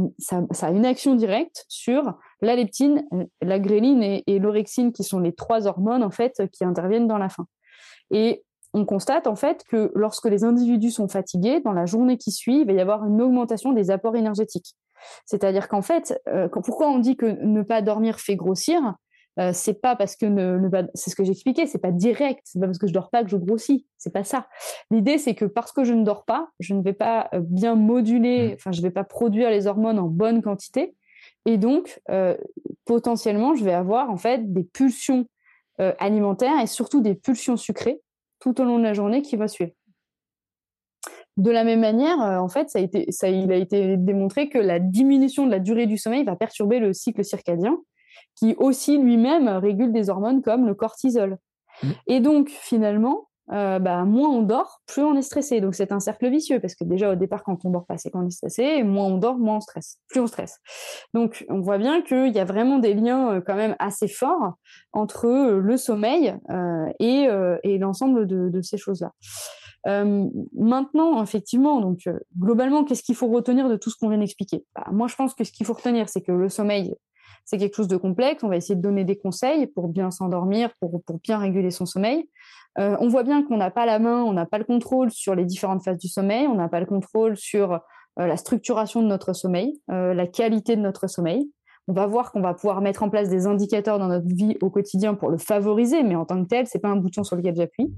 a 0.62 0.70
une 0.70 0.84
action 0.84 1.14
directe 1.14 1.64
sur 1.68 2.18
la 2.42 2.56
leptine, 2.56 3.06
la 3.42 3.58
gréline 3.58 4.02
et, 4.02 4.38
l'orexine, 4.38 4.92
qui 4.92 5.04
sont 5.04 5.18
les 5.18 5.32
trois 5.32 5.66
hormones 5.66 6.02
en 6.02 6.10
fait 6.10 6.42
qui 6.52 6.64
interviennent 6.64 7.06
dans 7.06 7.18
la 7.18 7.28
faim. 7.28 7.46
Et 8.10 8.44
on 8.72 8.84
constate 8.84 9.26
en 9.26 9.36
fait 9.36 9.64
que 9.68 9.90
lorsque 9.94 10.26
les 10.26 10.44
individus 10.44 10.90
sont 10.90 11.08
fatigués, 11.08 11.60
dans 11.60 11.72
la 11.72 11.86
journée 11.86 12.16
qui 12.16 12.30
suit, 12.30 12.60
il 12.60 12.66
va 12.66 12.72
y 12.72 12.80
avoir 12.80 13.04
une 13.04 13.20
augmentation 13.20 13.72
des 13.72 13.90
apports 13.90 14.16
énergétiques. 14.16 14.76
C'est-à-dire 15.24 15.68
qu'en 15.68 15.82
fait, 15.82 16.20
euh, 16.28 16.48
pourquoi 16.48 16.88
on 16.88 16.98
dit 16.98 17.16
que 17.16 17.26
ne 17.26 17.62
pas 17.62 17.82
dormir 17.82 18.20
fait 18.20 18.36
grossir? 18.36 18.94
Euh, 19.38 19.52
c'est 19.54 19.80
pas 19.80 19.94
parce 19.94 20.16
que 20.16 20.26
c'est 20.94 21.10
ce 21.10 21.16
que 21.16 21.24
j'expliquais, 21.24 21.66
c'est 21.66 21.78
pas 21.78 21.92
direct, 21.92 22.40
c'est 22.44 22.58
pas 22.58 22.66
parce 22.66 22.78
que 22.78 22.88
je 22.88 22.92
dors 22.92 23.10
pas 23.10 23.22
que 23.22 23.30
je 23.30 23.36
grossis, 23.36 23.86
c'est 23.96 24.12
pas 24.12 24.24
ça. 24.24 24.48
L'idée 24.90 25.18
c'est 25.18 25.34
que 25.34 25.44
parce 25.44 25.72
que 25.72 25.84
je 25.84 25.94
ne 25.94 26.04
dors 26.04 26.24
pas, 26.24 26.48
je 26.58 26.74
ne 26.74 26.82
vais 26.82 26.92
pas 26.92 27.28
euh, 27.32 27.40
bien 27.42 27.76
moduler, 27.76 28.48
mmh. 28.48 28.54
enfin 28.54 28.72
je 28.72 28.82
vais 28.82 28.90
pas 28.90 29.04
produire 29.04 29.50
les 29.50 29.68
hormones 29.68 30.00
en 30.00 30.08
bonne 30.08 30.42
quantité, 30.42 30.94
et 31.46 31.58
donc 31.58 32.00
euh, 32.10 32.36
potentiellement 32.84 33.54
je 33.54 33.64
vais 33.64 33.72
avoir 33.72 34.10
en 34.10 34.16
fait 34.16 34.52
des 34.52 34.64
pulsions 34.64 35.26
alimentaires 35.98 36.60
et 36.60 36.66
surtout 36.66 37.00
des 37.00 37.14
pulsions 37.14 37.56
sucrées 37.56 38.02
tout 38.38 38.60
au 38.60 38.64
long 38.64 38.78
de 38.78 38.82
la 38.82 38.92
journée 38.92 39.22
qui 39.22 39.36
va 39.36 39.48
suivre. 39.48 39.72
De 41.38 41.50
la 41.50 41.64
même 41.64 41.80
manière, 41.80 42.18
en 42.18 42.50
fait, 42.50 42.68
ça 42.68 42.80
a 42.80 42.82
été, 42.82 43.10
ça, 43.10 43.30
il 43.30 43.50
a 43.50 43.56
été 43.56 43.96
démontré 43.96 44.50
que 44.50 44.58
la 44.58 44.78
diminution 44.78 45.46
de 45.46 45.50
la 45.50 45.58
durée 45.58 45.86
du 45.86 45.96
sommeil 45.96 46.22
va 46.24 46.36
perturber 46.36 46.80
le 46.80 46.92
cycle 46.92 47.24
circadien 47.24 47.78
qui 48.36 48.54
aussi 48.58 48.98
lui-même 48.98 49.48
régule 49.48 49.90
des 49.90 50.10
hormones 50.10 50.42
comme 50.42 50.66
le 50.66 50.74
cortisol. 50.74 51.38
Mmh. 51.82 51.88
Et 52.08 52.20
donc, 52.20 52.50
finalement, 52.50 53.29
euh, 53.52 53.78
bah, 53.80 54.04
moins 54.04 54.28
on 54.28 54.42
dort, 54.42 54.80
plus 54.86 55.02
on 55.02 55.16
est 55.16 55.22
stressé. 55.22 55.60
Donc, 55.60 55.74
c'est 55.74 55.92
un 55.92 56.00
cercle 56.00 56.30
vicieux 56.30 56.60
parce 56.60 56.74
que 56.74 56.84
déjà, 56.84 57.12
au 57.12 57.16
départ, 57.16 57.42
quand 57.42 57.64
on 57.64 57.70
dort 57.70 57.86
pas, 57.86 57.98
c'est 57.98 58.10
qu'on 58.10 58.26
est 58.26 58.30
stressé. 58.30 58.62
Et 58.62 58.82
moins 58.84 59.06
on 59.06 59.18
dort, 59.18 59.38
moins 59.38 59.56
on 59.56 59.60
stresse. 59.60 59.98
Plus 60.08 60.20
on 60.20 60.26
stresse. 60.26 60.58
Donc, 61.14 61.44
on 61.48 61.60
voit 61.60 61.78
bien 61.78 62.02
qu'il 62.02 62.32
y 62.32 62.38
a 62.38 62.44
vraiment 62.44 62.78
des 62.78 62.94
liens 62.94 63.32
euh, 63.32 63.40
quand 63.40 63.56
même 63.56 63.74
assez 63.78 64.08
forts 64.08 64.54
entre 64.92 65.26
euh, 65.26 65.60
le 65.60 65.76
sommeil 65.76 66.34
et, 67.00 67.78
l'ensemble 67.78 68.26
de, 68.26 68.60
ces 68.62 68.76
choses-là. 68.76 69.12
maintenant, 69.86 71.22
effectivement, 71.22 71.80
donc 71.80 72.08
globalement, 72.38 72.84
qu'est-ce 72.84 73.02
qu'il 73.02 73.14
faut 73.14 73.28
retenir 73.28 73.68
de 73.68 73.76
tout 73.76 73.90
ce 73.90 73.96
qu'on 73.96 74.08
vient 74.08 74.18
d'expliquer? 74.18 74.64
Bah, 74.74 74.84
Moi, 74.92 75.08
je 75.08 75.16
pense 75.16 75.34
que 75.34 75.44
ce 75.44 75.52
qu'il 75.52 75.66
faut 75.66 75.72
retenir, 75.72 76.08
c'est 76.08 76.20
que 76.20 76.32
le 76.32 76.48
sommeil, 76.48 76.94
c'est 77.44 77.58
quelque 77.58 77.74
chose 77.74 77.88
de 77.88 77.96
complexe. 77.96 78.42
On 78.44 78.48
va 78.48 78.56
essayer 78.56 78.76
de 78.76 78.80
donner 78.80 79.04
des 79.04 79.16
conseils 79.16 79.66
pour 79.66 79.88
bien 79.88 80.10
s'endormir, 80.10 80.70
pour, 80.80 81.02
bien 81.22 81.38
réguler 81.38 81.70
son 81.70 81.86
sommeil. 81.86 82.28
Euh, 82.78 82.96
on 83.00 83.08
voit 83.08 83.24
bien 83.24 83.42
qu'on 83.42 83.56
n'a 83.56 83.70
pas 83.70 83.86
la 83.86 83.98
main, 83.98 84.22
on 84.22 84.32
n'a 84.32 84.46
pas 84.46 84.58
le 84.58 84.64
contrôle 84.64 85.10
sur 85.10 85.34
les 85.34 85.44
différentes 85.44 85.82
phases 85.82 85.98
du 85.98 86.08
sommeil, 86.08 86.46
on 86.46 86.54
n'a 86.54 86.68
pas 86.68 86.80
le 86.80 86.86
contrôle 86.86 87.36
sur 87.36 87.72
euh, 87.72 87.78
la 88.26 88.36
structuration 88.36 89.02
de 89.02 89.08
notre 89.08 89.32
sommeil, 89.32 89.80
euh, 89.90 90.14
la 90.14 90.26
qualité 90.26 90.76
de 90.76 90.80
notre 90.80 91.08
sommeil. 91.08 91.50
On 91.88 91.92
va 91.92 92.06
voir 92.06 92.30
qu'on 92.30 92.40
va 92.40 92.54
pouvoir 92.54 92.80
mettre 92.80 93.02
en 93.02 93.10
place 93.10 93.28
des 93.28 93.46
indicateurs 93.46 93.98
dans 93.98 94.06
notre 94.06 94.26
vie 94.26 94.56
au 94.60 94.70
quotidien 94.70 95.14
pour 95.14 95.30
le 95.30 95.38
favoriser, 95.38 96.04
mais 96.04 96.14
en 96.14 96.24
tant 96.24 96.40
que 96.42 96.48
tel, 96.48 96.66
c'est 96.68 96.78
pas 96.78 96.88
un 96.88 96.96
bouton 96.96 97.24
sur 97.24 97.34
lequel 97.36 97.56
j'appuie. 97.56 97.92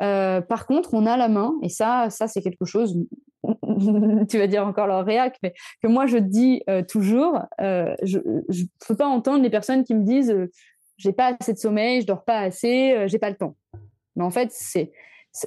par 0.00 0.66
contre, 0.66 0.92
on 0.92 1.06
a 1.06 1.16
la 1.16 1.28
main, 1.28 1.54
et 1.62 1.70
ça, 1.70 2.10
ça 2.10 2.28
c'est 2.28 2.42
quelque 2.42 2.66
chose. 2.66 2.94
tu 4.28 4.38
vas 4.38 4.46
dire 4.46 4.66
encore 4.66 4.86
leur 4.86 5.04
réac, 5.04 5.36
mais 5.42 5.54
que 5.82 5.88
moi 5.88 6.06
je 6.06 6.18
dis 6.18 6.62
euh, 6.68 6.82
toujours, 6.82 7.40
euh, 7.60 7.94
je 8.02 8.18
ne 8.18 8.86
peux 8.86 8.94
pas 8.94 9.06
entendre 9.06 9.42
les 9.42 9.50
personnes 9.50 9.84
qui 9.84 9.94
me 9.94 10.04
disent 10.04 10.30
euh, 10.30 10.50
j'ai 10.96 11.12
pas 11.12 11.36
assez 11.38 11.52
de 11.52 11.58
sommeil, 11.58 12.02
je 12.02 12.06
dors 12.06 12.24
pas 12.24 12.38
assez, 12.38 13.08
j'ai 13.08 13.18
pas 13.18 13.30
le 13.30 13.36
temps. 13.36 13.56
Mais 14.14 14.22
en 14.22 14.30
fait, 14.30 14.50
c'est, 14.52 14.92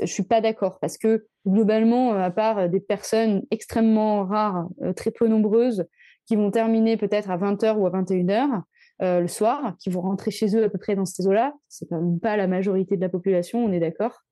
je 0.01 0.11
suis 0.11 0.23
pas 0.23 0.41
d'accord 0.41 0.79
parce 0.79 0.97
que 0.97 1.27
globalement, 1.47 2.13
à 2.13 2.31
part 2.31 2.67
des 2.67 2.81
personnes 2.81 3.43
extrêmement 3.51 4.25
rares, 4.25 4.67
très 4.97 5.11
peu 5.11 5.27
nombreuses, 5.27 5.85
qui 6.25 6.35
vont 6.35 6.51
terminer 6.51 6.97
peut-être 6.97 7.29
à 7.29 7.37
20h 7.37 7.75
ou 7.77 7.85
à 7.85 7.91
21h 7.91 8.63
le 8.99 9.27
soir, 9.27 9.75
qui 9.79 9.89
vont 9.89 10.01
rentrer 10.01 10.31
chez 10.31 10.57
eux 10.57 10.63
à 10.63 10.69
peu 10.69 10.79
près 10.79 10.95
dans 10.95 11.05
ces 11.05 11.25
eaux-là, 11.25 11.53
c'est 11.69 11.85
quand 11.85 12.01
même 12.01 12.19
pas 12.19 12.35
la 12.35 12.47
majorité 12.47 12.97
de 12.97 13.01
la 13.01 13.09
population, 13.09 13.63
on 13.63 13.71
est 13.71 13.79
d'accord. 13.79 14.24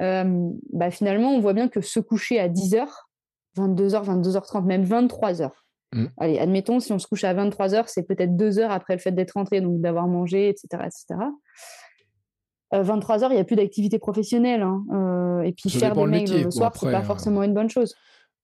Euh, 0.00 0.50
bah, 0.72 0.90
finalement, 0.90 1.34
on 1.34 1.40
voit 1.40 1.52
bien 1.52 1.68
que 1.68 1.80
se 1.80 2.00
coucher 2.00 2.40
à 2.40 2.48
10h, 2.48 2.86
22h, 3.56 4.04
22h30, 4.04 4.64
même 4.64 4.84
23h, 4.84 5.50
mm. 5.92 6.06
Allez, 6.18 6.38
admettons, 6.38 6.80
si 6.80 6.92
on 6.92 6.98
se 6.98 7.06
couche 7.06 7.24
à 7.24 7.34
23h, 7.34 7.84
c'est 7.86 8.02
peut-être 8.02 8.36
deux 8.36 8.58
heures 8.58 8.70
après 8.72 8.94
le 8.94 9.00
fait 9.00 9.12
d'être 9.12 9.32
rentré, 9.32 9.60
donc 9.60 9.80
d'avoir 9.80 10.06
mangé, 10.08 10.48
etc. 10.48 10.84
etc. 10.86 11.20
23h, 12.72 13.28
il 13.30 13.34
n'y 13.34 13.40
a 13.40 13.44
plus 13.44 13.56
d'activité 13.56 13.98
professionnelle. 13.98 14.62
Hein. 14.62 14.82
Euh, 14.92 15.42
et 15.42 15.52
puis 15.52 15.68
faire 15.70 15.94
des 15.94 16.06
mails 16.06 16.44
le, 16.44 16.50
soir, 16.50 16.74
ce 16.74 16.86
n'est 16.86 16.92
pas 16.92 17.00
euh, 17.00 17.02
forcément 17.02 17.42
une 17.42 17.54
bonne 17.54 17.68
chose. 17.68 17.94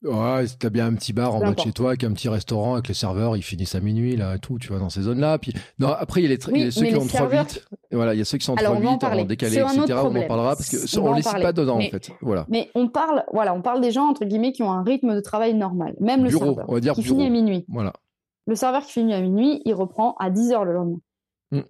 Ouais, 0.05 0.47
si 0.47 0.57
t'as 0.57 0.71
bien 0.71 0.87
un 0.87 0.95
petit 0.95 1.13
bar 1.13 1.35
en 1.35 1.41
bas 1.41 1.53
de 1.53 1.61
chez 1.61 1.73
toi, 1.73 1.89
avec 1.89 2.05
un 2.05 2.13
petit 2.13 2.29
restaurant, 2.29 2.75
avec 2.75 2.87
les 2.87 2.95
serveurs, 2.95 3.37
ils 3.37 3.43
finissent 3.43 3.75
à 3.75 3.81
minuit, 3.81 4.17
là, 4.17 4.37
et 4.37 4.39
tout, 4.39 4.59
tu 4.59 4.69
vois, 4.69 4.79
dans 4.79 4.91
ces 4.91 5.03
zones-là. 5.03 5.39
Puis, 5.39 5.53
non, 5.81 5.89
après, 5.89 6.23
il 6.23 6.31
y 6.31 6.33
a, 6.33 6.37
les, 6.37 6.71
ceux 6.71 6.87
qui 6.87 6.95
ont 6.95 7.07
trop 7.07 7.27
vite. 7.27 7.67
Voilà, 7.91 8.15
il 8.15 8.19
y 8.19 8.21
a 8.21 8.25
ceux 8.25 8.39
qui 8.39 8.45
sont 8.45 8.55
trop 8.55 8.75
vite, 8.77 9.03
en, 9.03 9.25
décalé, 9.25 9.57
etc. 9.57 9.99
On 10.05 10.15
en 10.15 10.27
parlera 10.29 10.55
parce 10.55 10.71
que 10.71 11.01
on, 11.01 11.15
les 11.15 11.23
cite 11.23 11.43
pas 11.43 11.53
dedans, 11.53 11.79
en 11.79 11.91
fait. 11.91 12.11
Voilà. 12.21 12.47
Mais 12.49 12.71
on 12.77 12.89
parle, 12.89 13.25
voilà, 13.33 13.55
on 13.55 13.63
parle 13.63 13.81
des 13.81 13.91
gens, 13.91 14.05
entre 14.05 14.25
guillemets, 14.25 14.53
qui 14.53 14.63
ont 14.63 14.71
un 14.71 14.85
rythme 14.85 15.15
de 15.15 15.21
travail 15.21 15.55
normal. 15.55 15.97
Même 16.01 16.23
le 16.23 16.31
serveur. 16.31 16.65
On 16.69 16.75
va 16.75 16.81
dire 16.81 16.95
qui 16.95 17.03
finit 17.03 17.27
à 17.27 17.31
minuit. 17.31 17.65
Voilà. 17.69 17.93
Le 18.47 18.55
serveur 18.55 18.83
qui 18.85 18.93
finit 18.93 19.15
à 19.15 19.21
minuit, 19.21 19.63
il 19.65 19.75
reprend 19.75 20.15
à 20.21 20.31
10 20.31 20.53
heures 20.53 20.65
le 20.65 20.75
lendemain. 20.75 21.01
Mm. 21.51 21.61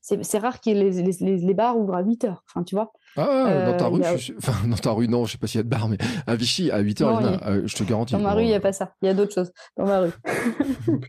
C'est 0.00 0.38
rare 0.38 0.60
que 0.60 0.70
les, 0.70 0.90
les, 0.90 1.36
les, 1.38 1.54
bars 1.54 1.78
ouvrent 1.78 1.94
à 1.94 2.02
8 2.02 2.24
heures. 2.24 2.44
Enfin, 2.48 2.64
tu 2.64 2.74
vois. 2.74 2.92
Ah, 3.16 3.66
dans 3.66 3.76
ta 3.76 3.86
euh, 3.86 3.88
rue, 3.88 4.02
enfin, 4.38 4.68
dans 4.68 4.76
ta 4.76 4.90
rue, 4.92 5.08
non, 5.08 5.26
je 5.26 5.32
sais 5.32 5.38
pas 5.38 5.46
s'il 5.46 5.58
y 5.58 5.60
a 5.60 5.64
de 5.64 5.68
bar, 5.68 5.88
mais 5.88 5.98
à 6.26 6.34
Vichy, 6.34 6.70
à 6.70 6.78
8 6.78 7.00
h 7.02 7.46
euh, 7.46 7.62
je 7.66 7.76
te 7.76 7.84
garantis. 7.84 8.14
Dans 8.14 8.20
ma 8.20 8.32
rue, 8.32 8.42
il 8.42 8.48
n'y 8.48 8.54
a 8.54 8.60
pas 8.60 8.72
ça. 8.72 8.94
Il 9.02 9.06
y 9.06 9.08
a 9.08 9.14
d'autres 9.14 9.34
choses 9.34 9.52
dans 9.76 9.86
ma 9.86 10.00
rue. 10.00 10.12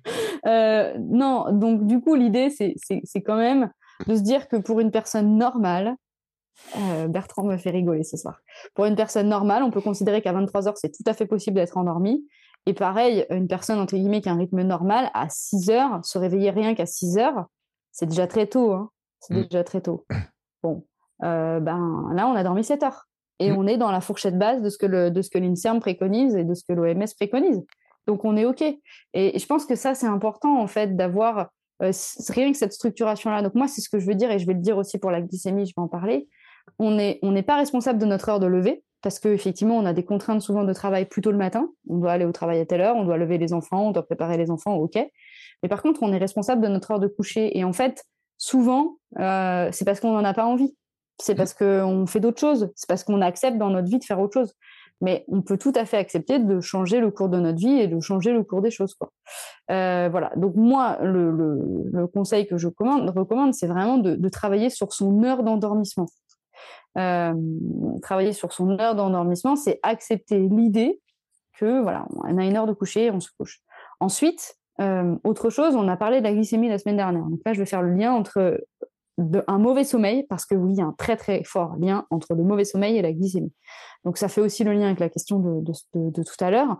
Euh, 0.45 0.93
non, 0.99 1.45
donc, 1.54 1.88
du 1.88 2.01
coup, 2.01 2.16
l'idée, 2.16 2.49
c'est 2.49 3.22
quand 3.22 3.38
même 3.38 3.72
de 4.08 4.16
se 4.18 4.22
dire 4.22 4.49
que 4.49 4.58
pour 4.58 4.82
une 4.82 4.91
personne 4.91 5.38
normale, 5.38 5.95
Bertrand 7.08 7.43
me 7.43 7.56
fait 7.56 7.70
rigoler 7.70 8.04
ce 8.04 8.18
soir. 8.18 8.41
Pour 8.76 8.84
une 8.84 8.97
personne 8.97 9.30
normale, 9.30 9.64
on 9.64 9.72
peut 9.72 9.80
considérer 9.80 10.22
qu'à 10.22 10.34
23 10.34 10.64
h 10.64 10.74
c'est 10.76 10.91
tout 10.91 11.04
à 11.06 11.14
fait 11.14 11.28
possible 11.28 11.56
d'être 11.56 11.78
endormi. 11.78 12.28
Et 12.66 12.74
pareil, 12.74 13.26
une 13.30 13.47
personne, 13.47 13.80
entre 13.80 13.95
guillemets, 13.95 14.20
qui 14.20 14.28
a 14.28 14.34
un 14.34 14.38
rythme 14.38 14.64
normal, 14.64 15.10
à 15.14 15.28
6 15.30 15.70
heures, 15.70 16.04
se 16.04 16.18
réveiller 16.18 16.49
rien 16.49 16.76
qu'à 16.76 16.86
6 16.86 17.18
heures, 17.18 17.45
c'est 17.93 18.08
déjà 18.08 18.28
très 18.28 18.47
tôt. 18.47 18.74
Hein. 18.74 18.89
C'est 19.20 19.34
mm. 19.34 19.43
déjà 19.43 19.64
très 19.64 19.82
tôt. 19.82 20.06
Bon, 20.62 20.86
euh, 21.24 21.59
ben 21.59 22.09
là, 22.13 22.28
on 22.28 22.36
a 22.36 22.43
dormi 22.43 22.63
7 22.63 22.84
heures. 22.84 23.07
Et 23.39 23.51
mm. 23.51 23.57
on 23.57 23.67
est 23.67 23.78
dans 23.78 23.91
la 23.91 24.01
fourchette 24.01 24.38
basse 24.38 24.61
de 24.61 24.69
ce 24.69 24.78
que 24.78 24.86
le, 24.86 25.11
de 25.11 25.21
ce 25.21 25.30
que 25.30 25.38
l'INSERM 25.38 25.80
préconise 25.80 26.36
et 26.36 26.43
de 26.43 26.53
ce 26.53 26.63
que 26.67 26.74
l'OMS 26.74 27.05
préconise. 27.17 27.61
Donc 28.07 28.26
on 28.26 28.36
est 28.36 28.45
OK. 28.45 28.63
Et, 29.13 29.39
je 29.39 29.45
pense 29.45 29.65
que 29.65 29.76
ça, 29.76 29.95
c'est 29.95 30.07
important, 30.07 30.59
en 30.59 30.67
fait, 30.67 30.95
d'avoir 30.95 31.49
euh, 31.82 31.91
rien 32.30 32.51
que 32.51 32.57
cette 32.57 32.74
structuration-là. 32.74 33.41
Donc 33.41 33.55
moi, 33.55 33.67
c'est 33.67 33.82
ce 33.82 33.89
que 33.89 33.99
je 33.99 34.05
veux 34.05 34.15
dire, 34.15 34.32
et 34.32 34.39
je 34.39 34.45
vais 34.45 34.53
le 34.53 34.59
dire 34.59 34.78
aussi 34.78 34.97
pour 34.97 35.11
la 35.11 35.21
glycémie, 35.21 35.65
je 35.65 35.74
vais 35.76 35.82
en 35.82 35.88
parler. 35.88 36.28
On 36.80 36.91
n'est 36.91 37.19
on 37.21 37.32
n'est 37.32 37.43
pas 37.43 37.57
responsable 37.57 37.99
de 37.99 38.05
notre 38.05 38.30
heure 38.30 38.39
de 38.39 38.47
lever. 38.47 38.84
parce 39.01 39.19
qu'effectivement, 39.19 39.76
on 39.76 39.86
a 39.86 39.91
des 39.91 40.05
contraintes 40.05 40.41
souvent 40.41 40.63
de 40.63 40.71
travail 40.71 41.05
plutôt 41.05 41.32
le 41.32 41.38
matin. 41.38 41.69
On 41.89 41.97
doit 41.97 42.13
aller 42.13 42.26
au 42.26 42.32
travail 42.32 42.59
à 42.59 42.65
telle 42.65 42.80
heure, 42.82 42.95
on 42.95 43.03
doit 43.03 43.17
lever 43.17 43.38
les 43.38 43.51
enfants, 43.51 43.88
on 43.88 43.91
doit 43.91 44.05
préparer 44.05 44.38
les 44.38 44.49
enfants, 44.49 44.76
ok. 44.76 44.95
Mais 45.61 45.69
par 45.69 45.82
contre, 45.82 46.03
on 46.03 46.13
est 46.13 46.17
responsable 46.17 46.61
de 46.61 46.69
notre 46.69 46.91
heure 46.91 46.99
de 46.99 47.07
coucher. 47.07 47.57
Et 47.57 47.63
en 47.65 47.74
fait, 47.74 48.05
souvent, 48.38 48.97
euh, 49.19 49.69
c'est 49.71 49.86
parce 49.86 49.99
qu'on 49.99 50.13
n'en 50.13 50.24
a 50.24 50.34
pas 50.34 50.45
envie. 50.45 50.74
C'est 51.20 51.36
parce 51.36 51.53
qu'on 51.53 52.05
fait 52.07 52.20
d'autres 52.20 52.39
choses. 52.39 52.72
C'est 52.76 52.88
parce 52.88 53.03
qu'on 53.03 53.22
accepte 53.22 53.57
dans 53.57 53.70
notre 53.70 53.88
vie 53.88 53.99
de 53.99 54.03
faire 54.03 54.20
autre 54.20 54.34
chose. 54.34 54.53
Mais 55.01 55.26
on 55.28 55.41
peut 55.41 55.57
tout 55.57 55.74
à 55.76 55.86
fait 55.86 55.97
accepter 55.97 56.39
de 56.39 56.61
changer 56.61 56.99
le 56.99 57.11
cours 57.11 57.30
de 57.30 57.39
notre 57.39 57.59
vie 57.59 57.80
et 57.80 57.88
de 57.88 57.99
changer 57.99 58.32
le 58.32 58.43
cours 58.43 58.61
des 58.61 58.72
choses. 58.72 58.95
Euh, 59.70 60.07
voilà. 60.09 60.32
Donc 60.38 60.55
moi, 60.55 60.97
le, 61.01 62.07
conseil 62.14 62.47
que 62.47 62.57
je 62.57 62.68
recommande, 62.68 63.53
c'est 63.53 63.68
vraiment 63.68 63.97
de, 63.97 64.30
travailler 64.30 64.70
sur 64.70 64.93
son 64.93 65.24
heure 65.24 65.43
d'endormissement. 65.43 66.05
Euh, 66.97 67.34
travailler 68.01 68.34
sur 68.34 68.53
son 68.53 68.80
heure 68.80 68.95
d'endormissement, 68.95 69.55
c'est 69.55 69.80
accepter 69.84 70.39
l'idée 70.39 71.01
que 71.57 71.82
voilà, 71.82 72.05
on 72.24 72.38
a 72.38 72.45
une 72.45 72.55
heure 72.55 72.68
de 72.68 72.74
coucher 72.74 73.05
et 73.05 73.11
on 73.11 73.20
se 73.20 73.30
couche. 73.38 73.61
Ensuite, 73.99 74.55
euh, 74.82 75.16
autre 75.24 75.49
chose, 75.49 75.76
on 75.76 75.88
a 75.88 75.97
parlé 75.97 76.20
de 76.20 76.24
la 76.24 76.34
glycémie 76.34 76.70
la 76.70 76.78
semaine 76.78 76.97
dernière. 76.97 77.24
Donc 77.24 77.39
là, 77.45 77.53
je 77.53 77.59
vais 77.59 77.66
faire 77.66 77.82
le 77.82 77.93
lien 77.93 78.14
entre 78.14 78.59
un 79.47 79.57
mauvais 79.59 79.84
sommeil, 79.84 80.26
parce 80.28 80.45
que 80.45 80.55
oui, 80.55 80.74
il 80.74 80.78
y 80.78 80.82
a 80.82 80.86
un 80.86 80.95
très 80.97 81.16
très 81.16 81.43
fort 81.43 81.76
lien 81.80 82.05
entre 82.09 82.34
le 82.34 82.43
mauvais 82.43 82.66
sommeil 82.66 82.97
et 82.97 83.01
la 83.01 83.11
glycémie. 83.11 83.53
Donc 84.05 84.18
ça 84.18 84.28
fait 84.28 84.41
aussi 84.41 84.64
le 84.64 84.74
lien 84.74 84.88
avec 84.88 84.99
la 84.99 85.09
question 85.09 85.39
de, 85.39 85.72
tout 85.93 86.43
à 86.43 86.51
l'heure. 86.51 86.78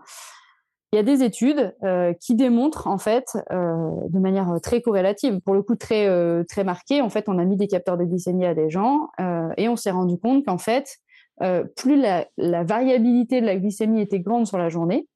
Il 0.92 0.96
y 0.96 0.98
a 0.98 1.02
des 1.02 1.24
études 1.24 1.74
euh, 1.82 2.12
qui 2.20 2.36
démontrent 2.36 2.86
en 2.86 2.98
fait 2.98 3.36
euh, 3.50 3.90
de 4.08 4.18
manière 4.18 4.60
très 4.62 4.80
corrélative, 4.80 5.40
pour 5.40 5.54
le 5.54 5.62
coup 5.62 5.76
très 5.76 6.08
très 6.46 6.64
marquée. 6.64 7.00
En 7.00 7.10
fait, 7.10 7.28
on 7.28 7.38
a 7.38 7.44
mis 7.44 7.56
des 7.56 7.68
capteurs 7.68 7.96
de 7.96 8.04
glycémie 8.04 8.46
à 8.46 8.54
des 8.54 8.70
gens 8.70 9.08
et 9.56 9.68
on 9.68 9.76
s'est 9.76 9.90
rendu 9.90 10.18
compte 10.18 10.44
qu'en 10.44 10.58
fait, 10.58 10.98
plus 11.76 12.00
la, 12.00 12.26
variabilité 12.64 13.40
de 13.40 13.46
la 13.46 13.56
glycémie 13.56 14.02
était 14.02 14.20
grande 14.20 14.46
sur 14.46 14.58
la 14.58 14.68
journée, 14.68 15.08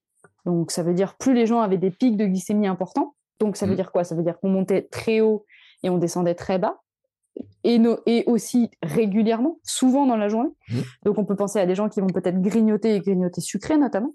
donc, 0.49 0.71
ça 0.71 0.83
veut 0.83 0.95
dire 0.95 1.16
plus 1.19 1.35
les 1.35 1.45
gens 1.45 1.61
avaient 1.61 1.77
des 1.77 1.91
pics 1.91 2.16
de 2.16 2.25
glycémie 2.25 2.66
importants. 2.66 3.14
Donc, 3.39 3.57
ça 3.57 3.66
veut 3.66 3.73
mmh. 3.73 3.77
dire 3.77 3.93
quoi? 3.93 4.05
Ça 4.05 4.14
veut 4.14 4.23
dire 4.23 4.41
qu'on 4.41 4.49
montait 4.49 4.83
très 4.83 5.21
haut 5.21 5.45
et 5.83 5.91
on 5.91 5.99
descendait 5.99 6.35
très 6.35 6.59
bas. 6.59 6.81
Et, 7.64 7.80
et 8.07 8.24
aussi 8.26 8.70
régulièrement, 8.82 9.59
souvent 9.62 10.07
dans 10.07 10.16
la 10.16 10.28
journée. 10.28 10.51
Mmh. 10.70 10.76
Donc, 11.05 11.18
on 11.18 11.24
peut 11.24 11.36
penser 11.36 11.59
à 11.59 11.66
des 11.66 11.74
gens 11.74 11.89
qui 11.89 12.01
vont 12.01 12.07
peut-être 12.07 12.41
grignoter 12.41 12.95
et 12.95 13.01
grignoter 13.01 13.41
sucré 13.41 13.76
notamment. 13.76 14.14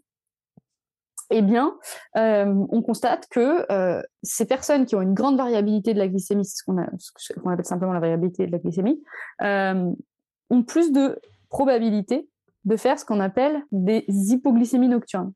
Eh 1.30 1.42
bien, 1.42 1.76
euh, 2.16 2.54
on 2.70 2.82
constate 2.82 3.28
que 3.28 3.72
euh, 3.72 4.02
ces 4.22 4.46
personnes 4.46 4.86
qui 4.86 4.96
ont 4.96 5.02
une 5.02 5.14
grande 5.14 5.38
variabilité 5.38 5.94
de 5.94 6.00
la 6.00 6.08
glycémie, 6.08 6.46
c'est 6.46 6.58
ce 6.58 6.64
qu'on 6.64 7.50
appelle 7.50 7.66
simplement 7.66 7.94
la 7.94 8.00
variabilité 8.00 8.46
de 8.46 8.52
la 8.52 8.60
glycémie, 8.60 9.02
euh, 9.42 9.92
ont 10.50 10.64
plus 10.64 10.92
de 10.92 11.20
probabilité 11.50 12.30
de 12.66 12.76
faire 12.76 13.00
ce 13.00 13.06
qu'on 13.06 13.20
appelle 13.20 13.64
des 13.72 14.06
hypoglycémies 14.08 14.90
nocturnes. 14.90 15.34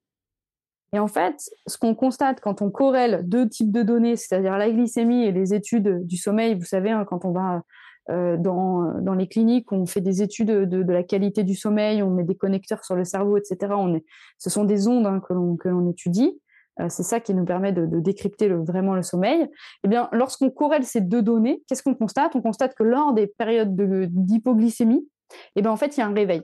Et 0.93 0.99
en 0.99 1.07
fait, 1.07 1.49
ce 1.67 1.77
qu'on 1.77 1.95
constate 1.95 2.39
quand 2.39 2.61
on 2.61 2.69
corrèle 2.69 3.27
deux 3.27 3.47
types 3.47 3.71
de 3.71 3.83
données, 3.83 4.15
c'est-à-dire 4.15 4.57
la 4.57 4.69
glycémie 4.69 5.25
et 5.25 5.31
les 5.31 5.53
études 5.53 6.05
du 6.05 6.17
sommeil, 6.17 6.55
vous 6.55 6.65
savez, 6.65 6.91
hein, 6.91 7.05
quand 7.05 7.25
on 7.25 7.31
va 7.31 7.63
euh, 8.09 8.37
dans, 8.37 8.93
dans, 9.01 9.13
les 9.13 9.27
cliniques, 9.27 9.71
on 9.73 9.85
fait 9.85 9.99
des 9.99 10.21
études 10.21 10.47
de, 10.47 10.63
de, 10.63 10.93
la 10.93 11.03
qualité 11.03 11.43
du 11.43 11.55
sommeil, 11.55 12.01
on 12.01 12.09
met 12.09 12.23
des 12.23 12.35
connecteurs 12.35 12.85
sur 12.85 12.95
le 12.95 13.03
cerveau, 13.03 13.35
etc. 13.35 13.73
On 13.75 13.95
est, 13.95 14.05
ce 14.37 14.49
sont 14.49 14.63
des 14.63 14.87
ondes 14.87 15.05
hein, 15.05 15.19
que 15.19 15.33
l'on 15.33 15.89
étudie. 15.89 16.39
Euh, 16.79 16.87
c'est 16.89 17.03
ça 17.03 17.19
qui 17.19 17.33
nous 17.33 17.45
permet 17.45 17.71
de, 17.71 17.99
décrypter 17.99 18.49
vraiment 18.49 18.95
le 18.95 19.01
sommeil. 19.01 19.47
Eh 19.83 19.87
bien, 19.87 20.09
lorsqu'on 20.11 20.49
corrèle 20.49 20.83
ces 20.83 21.01
deux 21.01 21.21
données, 21.21 21.63
qu'est-ce 21.67 21.83
qu'on 21.83 21.95
constate? 21.95 22.35
On 22.35 22.41
constate 22.41 22.75
que 22.75 22.83
lors 22.83 23.13
des 23.13 23.27
périodes 23.27 23.75
d'hypoglycémie, 23.75 25.07
eh 25.55 25.61
bien, 25.61 25.71
en 25.71 25.77
fait, 25.77 25.97
il 25.97 25.99
y 25.99 26.03
a 26.03 26.07
un 26.07 26.13
réveil. 26.13 26.43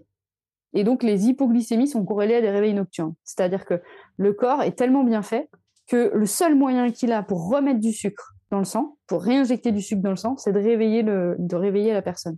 Et 0.74 0.84
donc, 0.84 1.04
les 1.04 1.28
hypoglycémies 1.28 1.88
sont 1.88 2.04
corrélées 2.04 2.36
à 2.36 2.42
des 2.42 2.50
réveils 2.50 2.74
nocturnes. 2.74 3.14
C'est-à-dire 3.24 3.66
que 3.66 3.82
le 4.18 4.34
corps 4.34 4.64
est 4.64 4.74
tellement 4.74 5.04
bien 5.04 5.22
fait 5.22 5.50
que 5.88 6.12
le 6.14 6.26
seul 6.26 6.56
moyen 6.56 6.92
qu'il 6.92 7.12
a 7.12 7.24
pour 7.24 7.50
remettre 7.50 7.80
du 7.80 7.92
sucre 7.92 8.34
dans 8.50 8.60
le 8.60 8.66
sang, 8.66 8.98
pour 9.08 9.24
réinjecter 9.24 9.72
du 9.72 9.82
sucre 9.82 10.02
dans 10.02 10.10
le 10.10 10.16
sang, 10.16 10.38
c'est 10.38 10.54
de 10.54 10.60
réveiller, 10.60 11.04
le, 11.04 11.36
de 11.40 11.56
réveiller 11.56 11.94
la 11.94 12.02
personne. 12.02 12.38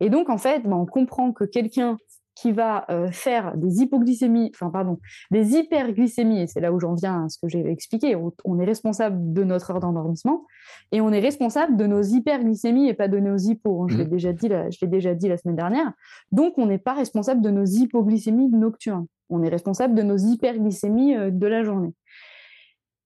Et 0.00 0.10
donc, 0.10 0.28
en 0.28 0.38
fait, 0.38 0.60
ben, 0.60 0.76
on 0.76 0.86
comprend 0.86 1.32
que 1.32 1.44
quelqu'un 1.44 1.98
qui 2.42 2.50
va 2.50 2.84
euh, 2.90 3.12
faire 3.12 3.56
des 3.56 3.82
hypoglycémies, 3.82 4.50
enfin 4.52 4.68
pardon, 4.68 4.98
des 5.30 5.54
hyperglycémies, 5.54 6.40
et 6.40 6.46
c'est 6.48 6.58
là 6.58 6.72
où 6.72 6.80
j'en 6.80 6.94
viens 6.94 7.26
à 7.26 7.28
ce 7.28 7.38
que 7.38 7.46
j'ai 7.48 7.64
expliqué, 7.70 8.16
on, 8.16 8.58
est 8.58 8.64
responsable 8.64 9.32
de 9.32 9.44
notre 9.44 9.70
heure 9.70 9.78
d'endormissement, 9.78 10.44
et 10.90 11.00
on 11.00 11.12
est 11.12 11.20
responsable 11.20 11.76
de 11.76 11.86
nos 11.86 12.02
hyperglycémies 12.02 12.88
et 12.88 12.94
pas 12.94 13.06
de 13.06 13.20
nos 13.20 13.36
hypos. 13.36 13.84
Hein, 13.84 13.86
je 13.90 13.98
l'ai 13.98 14.06
mmh. 14.06 14.08
déjà 14.08 14.32
dit, 14.32 14.48
je 14.48 14.78
l'ai 14.82 14.88
déjà 14.88 15.14
dit 15.14 15.28
la 15.28 15.36
semaine 15.36 15.54
dernière. 15.54 15.92
Donc 16.32 16.54
on 16.58 16.66
n'est 16.66 16.78
pas 16.78 16.94
responsable 16.94 17.42
de 17.42 17.50
nos 17.50 17.64
hypoglycémies 17.64 18.48
nocturnes. 18.48 19.06
On 19.30 19.44
est 19.44 19.48
responsable 19.48 19.94
de 19.94 20.02
nos 20.02 20.16
hyperglycémies 20.16 21.14
euh, 21.14 21.30
de 21.30 21.46
la 21.46 21.62
journée. 21.62 21.94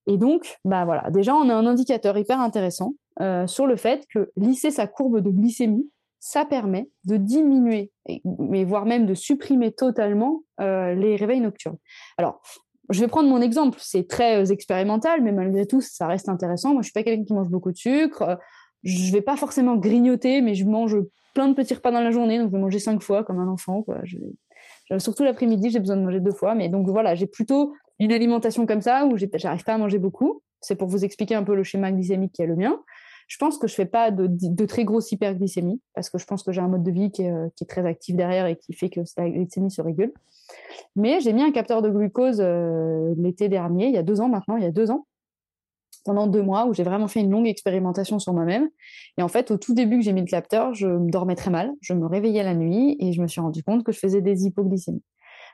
Et 0.07 0.17
donc, 0.17 0.57
bah 0.65 0.87
voilà, 0.87 1.11
déjà 1.11 1.35
on 1.35 1.51
a 1.51 1.55
un 1.55 1.67
indicateur 1.67 2.17
hyper 2.17 2.41
intéressant 2.41 2.95
euh, 3.21 3.47
sur 3.47 3.67
le 3.67 3.77
fait 3.77 4.07
que 4.09 4.31
lisser 4.37 4.71
sa 4.71 4.87
courbe 4.87 5.21
de 5.21 5.29
glycémie, 5.29 5.91
ça 6.27 6.45
permet 6.45 6.91
de 7.05 7.19
diminuer, 7.19 7.93
mais 8.25 8.65
voire 8.65 8.85
même 8.85 9.07
de 9.07 9.15
supprimer 9.15 9.71
totalement 9.71 10.43
euh, 10.61 10.93
les 10.93 11.15
réveils 11.15 11.41
nocturnes. 11.41 11.77
Alors, 12.19 12.43
je 12.91 13.01
vais 13.01 13.07
prendre 13.07 13.29
mon 13.29 13.41
exemple, 13.41 13.79
c'est 13.81 14.09
très 14.09 14.43
euh, 14.43 14.45
expérimental, 14.47 15.23
mais 15.23 15.31
malgré 15.31 15.67
tout, 15.67 15.81
ça 15.81 16.09
reste 16.09 16.29
intéressant. 16.29 16.73
Moi, 16.73 16.83
je 16.83 16.87
suis 16.87 16.93
pas 16.93 17.05
quelqu'un 17.05 17.23
qui 17.23 17.33
mange 17.33 17.49
beaucoup 17.49 17.71
de 17.71 17.77
sucre. 17.77 18.41
Je 18.83 19.13
vais 19.13 19.21
pas 19.21 19.37
forcément 19.37 19.77
grignoter, 19.77 20.41
mais 20.41 20.57
je 20.57 20.65
mange 20.65 20.97
plein 21.33 21.47
de 21.47 21.55
petits 21.55 21.75
repas 21.75 21.93
dans 21.93 22.01
la 22.01 22.11
journée, 22.11 22.39
donc 22.39 22.49
je 22.49 22.57
vais 22.57 22.63
manger 22.63 22.81
cinq 22.81 23.01
fois 23.03 23.23
comme 23.23 23.39
un 23.39 23.49
enfant. 23.49 23.87
Surtout 24.99 25.23
l'après-midi, 25.23 25.71
j'ai 25.71 25.79
besoin 25.79 25.97
de 25.97 26.03
manger 26.03 26.19
deux 26.19 26.33
fois, 26.33 26.57
mais 26.57 26.69
donc 26.69 26.89
voilà, 26.89 27.15
j'ai 27.15 27.29
plutôt 27.29 27.73
une 28.01 28.11
alimentation 28.11 28.67
comme 28.67 28.83
ça 28.83 29.07
où 29.07 29.17
j'arrive 29.17 29.63
pas 29.63 29.75
à 29.75 29.79
manger 29.79 30.01
beaucoup. 30.01 30.43
C'est 30.61 30.75
pour 30.75 30.89
vous 30.89 31.05
expliquer 31.05 31.37
un 31.37 31.45
peu 31.45 31.55
le 31.55 31.63
schéma 31.63 31.93
glycémique 31.93 32.33
qui 32.33 32.43
est 32.43 32.47
le 32.47 32.57
mien. 32.57 32.81
Je 33.27 33.39
pense 33.39 33.59
que 33.59 33.67
je 33.67 33.75
fais 33.75 33.87
pas 33.87 34.11
de, 34.11 34.67
très 34.67 34.85
grosse 34.85 35.11
hyperglycémie 35.11 35.81
parce 35.95 36.11
que 36.11 36.19
je 36.19 36.25
pense 36.27 36.43
que 36.43 36.53
j'ai 36.53 36.61
un 36.61 36.69
mode 36.69 36.85
de 36.85 36.91
vie 36.91 37.11
qui 37.11 37.23
est, 37.23 37.33
euh, 37.33 37.49
très 37.69 37.85
actif 37.85 38.15
derrière 38.15 38.47
et 38.47 38.57
qui 38.57 38.73
fait 38.73 38.89
que 38.89 39.01
la 39.17 39.29
glycémie 39.29 39.71
se 39.71 39.83
régule. 39.83 40.13
Mais 40.95 41.21
j'ai 41.21 41.33
mis 41.33 41.43
un 41.43 41.51
capteur 41.51 41.83
de 41.83 41.91
glucose 41.91 42.41
euh, 42.41 43.15
l'été 43.19 43.49
dernier, 43.49 43.87
il 43.87 43.95
y 43.95 43.99
a 43.99 44.05
deux 44.05 44.21
ans 44.21 44.29
maintenant, 44.29 44.57
il 44.57 44.63
y 44.63 44.67
a 44.67 44.71
deux 44.71 44.91
ans, 44.91 45.07
pendant 46.05 46.29
deux 46.29 46.43
mois 46.43 46.67
où 46.67 46.73
j'ai 46.73 46.85
vraiment 46.85 47.09
fait 47.09 47.21
une 47.21 47.31
longue 47.31 47.49
expérimentation 47.49 48.19
sur 48.19 48.33
moi-même. 48.33 48.69
Et 49.19 49.23
en 49.23 49.29
fait, 49.29 49.51
au 49.51 49.59
tout 49.59 49.75
début 49.75 49.99
que 49.99 50.05
j'ai 50.05 50.13
mis 50.13 50.21
le 50.21 50.27
capteur, 50.27 50.73
je 50.73 50.87
dormais 51.11 51.35
très 51.35 51.51
mal, 51.51 51.73
je 51.81 51.95
me 51.95 52.07
réveillais 52.07 52.45
la 52.45 52.55
nuit 52.55 52.97
et 53.01 53.13
je 53.13 53.21
me 53.21 53.27
suis 53.27 53.41
rendu 53.41 53.63
compte 53.63 53.83
que 53.83 53.93
je 53.93 53.99
faisais 53.99 54.23
des 54.23 54.47
hypoglycémies. 54.47 55.03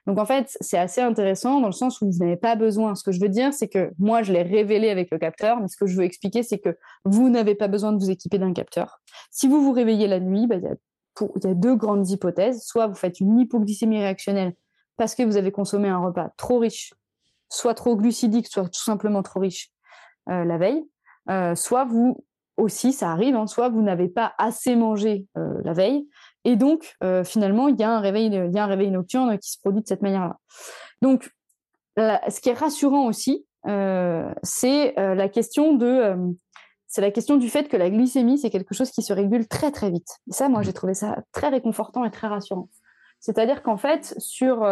Donc 0.07 0.19
en 0.19 0.25
fait, 0.25 0.57
c'est 0.61 0.79
assez 0.79 1.01
intéressant 1.01 1.61
dans 1.61 1.69
le 1.69 1.73
sens 1.73 2.01
où 2.01 2.11
vous 2.11 2.19
n'avez 2.19 2.37
pas 2.37 2.57
besoin. 2.57 2.95
Ce 2.95 3.05
que 3.05 3.13
je 3.13 3.21
veux 3.21 3.29
dire, 3.29 3.55
c'est 3.55 3.69
que 3.69 3.93
moi, 3.99 4.23
je 4.23 4.33
l'ai 4.33 4.43
révélé 4.43 4.91
avec 4.91 5.11
le 5.11 5.19
capteur, 5.19 5.61
mais 5.61 5.69
ce 5.69 5.77
que 5.77 5.87
je 5.87 5.97
veux 5.97 6.05
expliquer, 6.05 6.43
c'est 6.43 6.59
que 6.59 6.77
vous 7.05 7.29
n'avez 7.29 7.55
pas 7.55 7.69
besoin 7.69 7.93
de 7.93 7.99
vous 7.99 8.11
équiper 8.11 8.39
d'un 8.39 8.53
capteur. 8.53 9.01
Si 9.31 9.47
vous 9.47 9.63
vous 9.63 9.73
réveillez 9.73 10.09
la 10.09 10.19
nuit, 10.19 10.47
bah, 10.47 10.57
il, 10.57 11.45
y 11.45 11.47
a 11.47 11.55
deux 11.55 11.77
grandes 11.77 12.09
hypothèses. 12.11 12.65
Soit 12.65 12.89
vous 12.89 12.97
faites 12.97 13.21
une 13.21 13.39
hypoglycémie 13.39 13.99
réactionnelle 13.99 14.55
parce 14.97 15.15
que 15.15 15.23
vous 15.23 15.37
avez 15.37 15.53
consommé 15.53 15.89
un 15.89 15.99
repas 15.99 16.31
trop 16.37 16.59
riche, 16.59 16.93
soit 17.49 17.75
trop 17.75 17.97
glucidique, 17.97 18.49
soit 18.49 18.65
tout 18.65 18.83
simplement 18.83 19.23
trop 19.23 19.41
riche 19.41 19.71
euh, 20.29 20.45
la 20.45 20.59
veille. 20.59 20.85
Euh, 21.31 21.55
soit 21.55 21.85
vous 21.85 22.25
aussi, 22.57 22.93
ça 22.93 23.11
arrive, 23.11 23.37
hein, 23.37 23.47
soit 23.47 23.69
vous 23.69 23.83
n'avez 23.83 24.09
pas 24.09 24.35
assez 24.39 24.77
mangé 24.77 25.27
euh, 25.37 25.61
la 25.65 25.73
veille, 25.73 26.09
et 26.45 26.57
donc, 26.57 26.97
euh, 27.03 27.25
finalement, 27.25 27.69
il 27.69 27.79
y, 27.79 27.85
a 27.85 27.91
un 27.91 28.01
réveil, 28.01 28.27
il 28.27 28.55
y 28.55 28.59
a 28.59 28.65
un 28.65 28.67
réveil 28.67 28.91
nocturne 28.91 29.39
qui 29.39 29.53
se 29.53 29.59
produit 29.59 29.83
de 29.83 29.87
cette 29.87 30.03
manière-là. 30.03 30.39
Donc, 31.01 31.31
ce 31.97 32.41
qui 32.41 32.49
est 32.49 32.55
rassurant 32.55 33.07
aussi, 33.07 33.47
euh, 33.67 34.33
c'est 34.43 34.99
euh, 34.99 35.15
la 35.15 35.29
question 35.29 35.75
de, 35.75 36.17
c'est 36.89 37.01
la 37.01 37.11
question 37.11 37.37
du 37.37 37.49
fait 37.49 37.69
que 37.69 37.77
la 37.77 37.91
glycémie, 37.91 38.39
c'est 38.39 38.51
quelque 38.51 38.75
chose 38.75 38.91
qui 38.91 39.03
se 39.03 39.13
régule 39.13 39.47
très 39.47 39.71
très 39.71 39.91
vite. 39.91 40.19
Et 40.29 40.33
ça, 40.33 40.49
moi, 40.49 40.63
j'ai 40.63 40.73
trouvé 40.73 40.95
ça 40.95 41.23
très 41.33 41.49
réconfortant 41.49 42.05
et 42.05 42.11
très 42.11 42.27
rassurant. 42.27 42.69
C'est-à-dire 43.21 43.63
qu'en 43.63 43.77
fait, 43.77 44.15
sur 44.19 44.67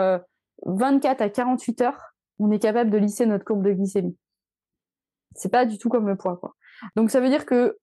24 0.67 1.23
à 1.23 1.29
48 1.29 1.81
heures, 1.83 2.15
on 2.41 2.51
est 2.51 2.59
capable 2.59 2.91
de 2.91 2.99
lisser 2.99 3.27
notre 3.27 3.45
courbe 3.45 3.65
de 3.65 3.73
glycémie. 3.73 4.17
C'est 5.37 5.53
pas 5.53 5.67
du 5.67 5.79
tout 5.79 5.89
comme 5.89 6.09
le 6.09 6.17
poids, 6.17 6.37
quoi. 6.37 6.57
Donc 6.97 7.11
ça 7.11 7.21
veut 7.21 7.29
dire 7.29 7.47
que 7.47 7.79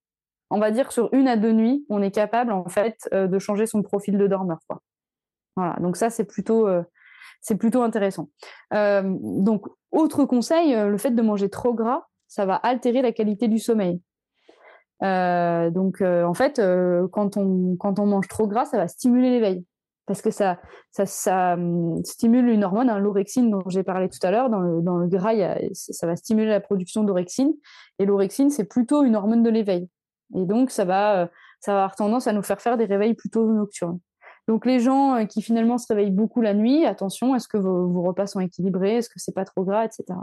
on 0.50 0.60
va 0.60 0.72
dire 0.72 0.92
sur 0.92 1.14
une 1.14 1.28
à 1.28 1.36
deux 1.38 1.52
nuits, 1.52 1.86
on 1.90 2.02
est 2.02 2.12
capable 2.12 2.52
en 2.52 2.68
fait 2.68 3.10
euh, 3.14 3.28
de 3.28 3.40
changer 3.40 3.66
son 3.66 3.82
profil 3.82 4.18
de 4.18 4.28
dormeur. 4.28 4.60
Voilà, 5.56 5.76
donc 5.82 5.98
ça 5.98 6.10
c'est 6.10 6.26
plutôt 6.26 6.68
euh, 6.68 6.84
intéressant. 7.76 8.30
Euh, 8.74 9.04
donc 9.22 9.66
autre 9.92 10.26
conseil, 10.26 10.76
le 10.76 10.98
fait 10.98 11.12
de 11.12 11.22
manger 11.22 11.50
trop 11.50 11.74
gras, 11.74 12.04
ça 12.28 12.46
va 12.46 12.56
altérer 12.56 13.02
la 13.02 13.12
qualité 13.12 13.48
du 13.48 13.60
sommeil. 13.60 14.02
donc 15.02 16.02
en 16.02 16.34
fait, 16.34 16.62
quand 17.12 17.38
on 17.38 18.06
mange 18.06 18.28
trop 18.28 18.48
gras, 18.48 18.66
ça 18.66 18.78
va 18.78 18.88
stimuler 18.88 19.30
l'éveil 19.30 19.66
parce 20.08 20.22
que 20.22 20.32
ça, 20.32 20.58
hum, 21.54 22.04
stimule 22.06 22.48
une 22.48 22.64
hormone, 22.64 22.90
hein, 22.90 22.98
l'orexine 22.98 23.52
dont 23.52 23.64
j'ai 23.68 23.84
parlé 23.84 24.08
tout 24.08 24.20
à 24.24 24.32
l'heure. 24.32 24.50
Dans 24.50 24.62
le, 24.62 24.82
dans 24.82 24.98
le 24.98 25.08
gras, 25.08 25.34
ça 25.74 26.08
va 26.08 26.16
stimuler 26.16 26.48
la 26.48 26.62
production 26.62 27.04
d'orexine. 27.04 27.54
Et 28.00 28.06
l'orexine, 28.06 28.50
c'est 28.50 28.64
plutôt 28.64 29.04
une 29.04 29.18
hormone 29.18 29.44
de 29.44 29.50
l'éveil. 29.50 29.90
Et 30.36 30.46
donc, 30.46 30.72
ça 30.72 30.86
va, 30.86 31.24
euh, 31.24 31.28
ça 31.60 31.74
va 31.74 31.80
avoir 31.80 31.96
tendance 31.96 32.28
à 32.28 32.34
nous 32.34 32.44
faire 32.44 32.62
faire 32.62 32.78
des 32.78 32.86
réveils 32.86 33.14
plutôt 33.14 33.46
nocturnes. 33.46 34.00
Donc 34.48 34.66
les 34.66 34.80
gens 34.80 35.26
qui 35.26 35.42
finalement 35.42 35.78
se 35.78 35.88
réveillent 35.90 36.10
beaucoup 36.10 36.40
la 36.40 36.54
nuit, 36.54 36.86
attention, 36.86 37.36
est-ce 37.36 37.50
que 37.50 37.58
vos, 37.58 38.02
repas 38.02 38.28
sont 38.28 38.40
équilibrés, 38.40 38.98
est-ce 38.98 39.10
que 39.10 39.20
c'est 39.20 39.36
pas 39.36 39.44
trop 39.44 39.66
gras, 39.66 39.84
etc. 39.84 40.20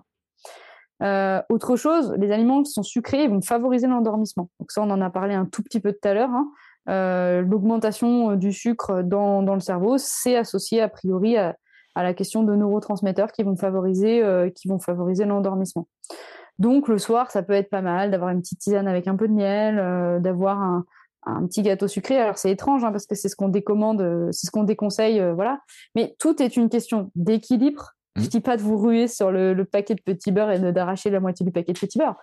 autre 1.50 1.76
chose, 1.76 2.14
les 2.16 2.32
aliments 2.32 2.62
qui 2.62 2.70
sont 2.70 2.82
sucrés 2.82 3.28
vont 3.28 3.42
favoriser 3.42 3.86
l'endormissement. 3.86 4.48
Donc 4.61 4.70
ça, 4.70 4.80
on 4.80 4.88
en 4.88 5.02
a 5.02 5.11
parlé 5.11 5.34
un 5.34 5.44
tout 5.44 5.62
petit 5.62 5.78
peu 5.78 5.92
tout 5.92 6.09
à 6.09 6.14
l'heure. 6.14 6.30
Hein. 6.30 7.42
L'augmentation 7.42 8.36
du 8.36 8.52
sucre 8.52 9.02
dans, 9.02 9.42
le 9.42 9.61
cerveau, 9.61 9.98
c'est 9.98 10.36
associé 10.36 10.80
a 10.80 10.88
priori 10.88 11.36
à, 11.36 11.57
la 11.94 12.14
question 12.14 12.42
de 12.42 12.55
neurotransmetteurs 12.55 13.28
euh, 13.38 14.50
qui 14.50 14.68
vont 14.68 14.78
favoriser 14.78 15.24
l'endormissement. 15.24 15.86
Donc 16.59 16.88
le 16.88 16.98
soir, 16.98 17.30
ça 17.30 17.42
peut 17.42 17.52
être 17.52 17.70
pas 17.70 17.82
mal 17.82 18.11
d'avoir 18.11 18.30
une 18.30 18.40
petite 18.40 18.61
tisane 18.61 18.88
avec 18.88 19.09
un 19.09 19.16
peu 19.16 19.28
de 19.28 19.32
miel, 19.32 19.78
euh, 19.78 20.20
d'avoir 20.20 20.61
un, 20.61 20.84
un, 21.24 21.46
petit 21.46 21.62
gâteau 21.62 21.88
sucré. 21.88 22.18
Alors 22.18 22.38
c'est 22.38 22.50
étrange 22.50 22.84
hein, 22.84 22.92
parce 22.92 23.07
que 23.07 23.14
c'est 23.14 23.28
ce 23.28 23.36
qu'on 23.36 23.48
décommande, 23.48 24.00
euh, 24.00 24.28
c'est 24.32 24.46
ce 24.46 24.50
qu'on 24.50 24.64
déconseille, 24.64 25.22
voilà. 25.34 25.61
Mais 25.94 26.14
tout 26.18 26.42
est 26.42 26.57
une 26.57 26.68
question 26.68 27.11
d'équilibre. 27.14 27.92
Mmh. 28.16 28.22
Je 28.22 28.28
dis 28.28 28.40
pas 28.40 28.57
de 28.57 28.62
vous 28.62 28.76
ruer 28.76 29.09
sur 29.09 29.32
le, 29.32 29.55
le 29.55 29.64
paquet 29.64 29.94
de 29.94 30.02
petits 30.02 30.32
beurre 30.32 30.52
et 30.52 30.72
d'arracher 30.72 31.11
la 31.11 31.20
moitié 31.20 31.44
du 31.44 31.50
paquet 31.50 31.72
de 31.72 31.78
petits 31.78 31.98
beurre 31.98 32.16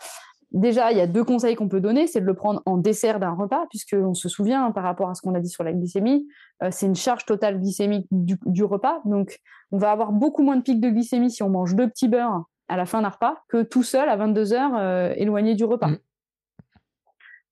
déjà, 0.52 0.92
il 0.92 0.98
y 0.98 1.02
a 1.02 1.08
deux 1.08 1.24
conseils 1.24 1.56
qu'on 1.56 1.68
peut 1.68 1.82
donner, 1.82 2.08
c'est 2.08 2.22
de 2.22 2.26
le 2.26 2.34
prendre 2.34 2.62
en 2.66 2.78
dessert 2.78 3.20
d'un 3.20 3.32
repas, 3.32 3.66
puisqu'on 3.70 4.14
se 4.14 4.30
souvient 4.30 4.66
hein, 4.66 4.72
par 4.72 4.84
rapport 4.84 5.10
à 5.10 5.16
ce 5.16 5.22
qu'on 5.22 5.34
a 5.34 5.40
dit 5.40 5.50
sur 5.50 5.64
la 5.64 5.74
glycémie, 5.74 6.28
euh, 6.64 6.70
c'est 6.72 6.86
une 6.86 6.96
charge 6.96 7.26
totale 7.26 7.60
glycémique 7.60 8.08
du, 8.12 8.64
repas. 8.64 9.02
Donc, 9.06 9.40
on 9.72 9.78
va 9.78 9.92
avoir 9.92 10.12
beaucoup 10.12 10.44
moins 10.44 10.58
de 10.58 10.62
pics 10.62 10.82
de 10.82 10.90
glycémie 10.90 11.32
si 11.32 11.44
on 11.44 11.50
mange 11.50 11.76
deux 11.76 11.88
petits 11.88 12.08
beurres 12.08 12.44
à 12.72 12.78
la 12.78 12.86
fin 12.86 13.02
d'un 13.02 13.10
repas 13.10 13.44
que 13.50 13.64
tout 13.64 13.84
seul 13.84 14.10
à 14.10 14.16
22 14.16 14.54
heures 14.54 14.76
euh, 14.76 15.14
éloigné 15.16 15.56
du 15.56 15.66
repas. 15.66 15.88
Mm. 15.88 15.98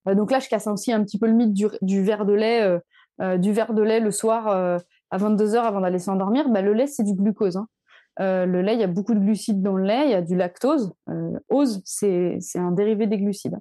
Euh, 0.08 0.16
donc 0.16 0.32
là, 0.32 0.40
je 0.40 0.50
casse 0.50 0.68
aussi 0.68 0.92
un 0.92 1.04
petit 1.04 1.20
peu 1.20 1.28
le 1.28 1.34
mythe 1.34 1.54
du, 1.54 2.02
verre 2.02 2.26
de 2.26 2.34
lait, 2.34 2.80
du 3.38 3.52
verre 3.52 3.74
de 3.74 3.82
lait 3.82 4.00
le 4.00 4.12
soir 4.12 4.48
à 4.48 5.18
22 5.18 5.56
heures 5.56 5.66
avant 5.66 5.82
d'aller 5.82 6.00
s'endormir. 6.00 6.50
Bah, 6.50 6.62
le 6.62 6.74
lait, 6.74 6.88
c'est 6.88 7.04
du 7.04 7.14
glucose. 7.14 7.58
Hein. 7.58 7.68
Euh, 8.20 8.46
le 8.46 8.62
lait, 8.62 8.74
il 8.74 8.80
y 8.80 8.84
a 8.84 8.88
beaucoup 8.88 9.14
de 9.14 9.20
glucides 9.20 9.62
dans 9.62 9.76
le 9.76 9.86
lait, 9.86 10.06
il 10.06 10.12
y 10.12 10.16
a 10.16 10.22
du 10.22 10.36
lactose. 10.36 10.94
Euh, 11.10 11.40
ose, 11.48 11.82
c'est 11.86 12.40
un 12.56 12.72
dérivé 12.72 13.08
des 13.08 13.18
glucides. 13.18 13.58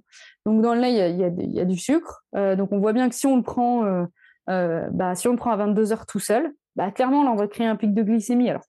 Donc 0.47 0.63
dans 0.63 0.75
le 0.75 0.81
lait, 0.81 1.11
il 1.11 1.55
y 1.55 1.61
a, 1.61 1.65
du 1.65 1.77
sucre. 1.77 2.25
Euh, 2.35 2.57
donc 2.57 2.73
on 2.73 2.79
voit 2.79 2.93
bien 2.93 3.09
que 3.09 3.15
si 3.15 3.27
on 3.27 3.37
le 3.37 3.43
prend, 3.43 4.07
bah, 4.47 5.15
si 5.15 5.29
on 5.29 5.33
le 5.33 5.37
prend 5.37 5.53
à 5.53 5.57
22 5.57 5.93
heures 5.93 6.07
tout 6.07 6.19
seul, 6.19 6.53
bah, 6.75 6.91
clairement 6.91 7.25
là 7.25 7.31
on 7.31 7.37
va 7.37 7.47
créer 7.47 7.67
un 7.67 7.77
pic 7.77 7.95
de 7.95 8.03
glycémie. 8.03 8.51
Alors 8.51 8.65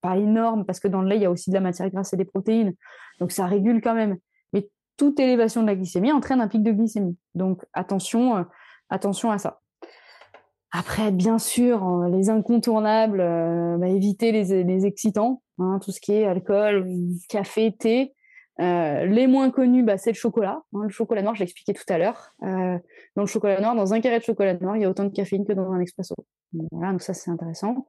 pas 0.00 0.16
énorme 0.16 0.64
parce 0.64 0.80
que 0.80 0.88
dans 0.88 1.02
le 1.02 1.08
lait 1.08 1.16
il 1.16 1.22
y 1.22 1.26
a 1.26 1.30
aussi 1.30 1.50
de 1.50 1.54
la 1.54 1.60
matière 1.60 1.90
grasse 1.90 2.12
et 2.12 2.16
des 2.16 2.24
protéines, 2.24 2.74
donc 3.20 3.32
ça 3.32 3.46
régule 3.46 3.80
quand 3.80 3.94
même. 3.94 4.16
Mais 4.52 4.68
toute 4.96 5.20
élévation 5.20 5.62
de 5.62 5.66
la 5.66 5.76
glycémie 5.76 6.12
entraîne 6.12 6.40
un 6.40 6.48
pic 6.48 6.62
de 6.62 6.72
glycémie. 6.72 7.16
Donc 7.34 7.64
attention, 7.72 8.46
attention 8.90 9.30
à 9.30 9.38
ça. 9.38 9.60
Après, 10.70 11.10
bien 11.10 11.38
sûr, 11.38 12.04
les 12.10 12.28
incontournables, 12.28 13.20
euh, 13.20 13.78
bah, 13.78 13.88
éviter 13.88 14.32
les, 14.32 14.86
excitants, 14.86 15.42
hein, 15.58 15.78
tout 15.82 15.92
ce 15.92 16.00
qui 16.00 16.12
est 16.12 16.26
alcool, 16.26 16.86
café, 17.28 17.72
thé. 17.72 18.14
Euh, 18.60 19.06
les 19.06 19.26
moins 19.26 19.50
connus, 19.50 19.82
bah, 19.82 19.98
c'est 19.98 20.10
le 20.10 20.16
chocolat. 20.16 20.62
Hein, 20.74 20.80
le 20.84 20.88
chocolat 20.88 21.22
noir, 21.22 21.34
je 21.34 21.40
l'expliquais 21.40 21.74
tout 21.74 21.92
à 21.92 21.98
l'heure. 21.98 22.34
Euh, 22.42 22.78
dans 23.16 23.22
le 23.22 23.26
chocolat 23.26 23.60
noir, 23.60 23.74
dans 23.74 23.94
un 23.94 24.00
carré 24.00 24.18
de 24.18 24.24
chocolat 24.24 24.54
noir, 24.54 24.76
il 24.76 24.82
y 24.82 24.84
a 24.84 24.90
autant 24.90 25.04
de 25.04 25.12
caféine 25.12 25.44
que 25.46 25.52
dans 25.52 25.70
un 25.70 25.80
expresso. 25.80 26.14
Voilà, 26.72 26.92
donc 26.92 27.02
ça 27.02 27.12
c'est 27.12 27.30
intéressant. 27.30 27.86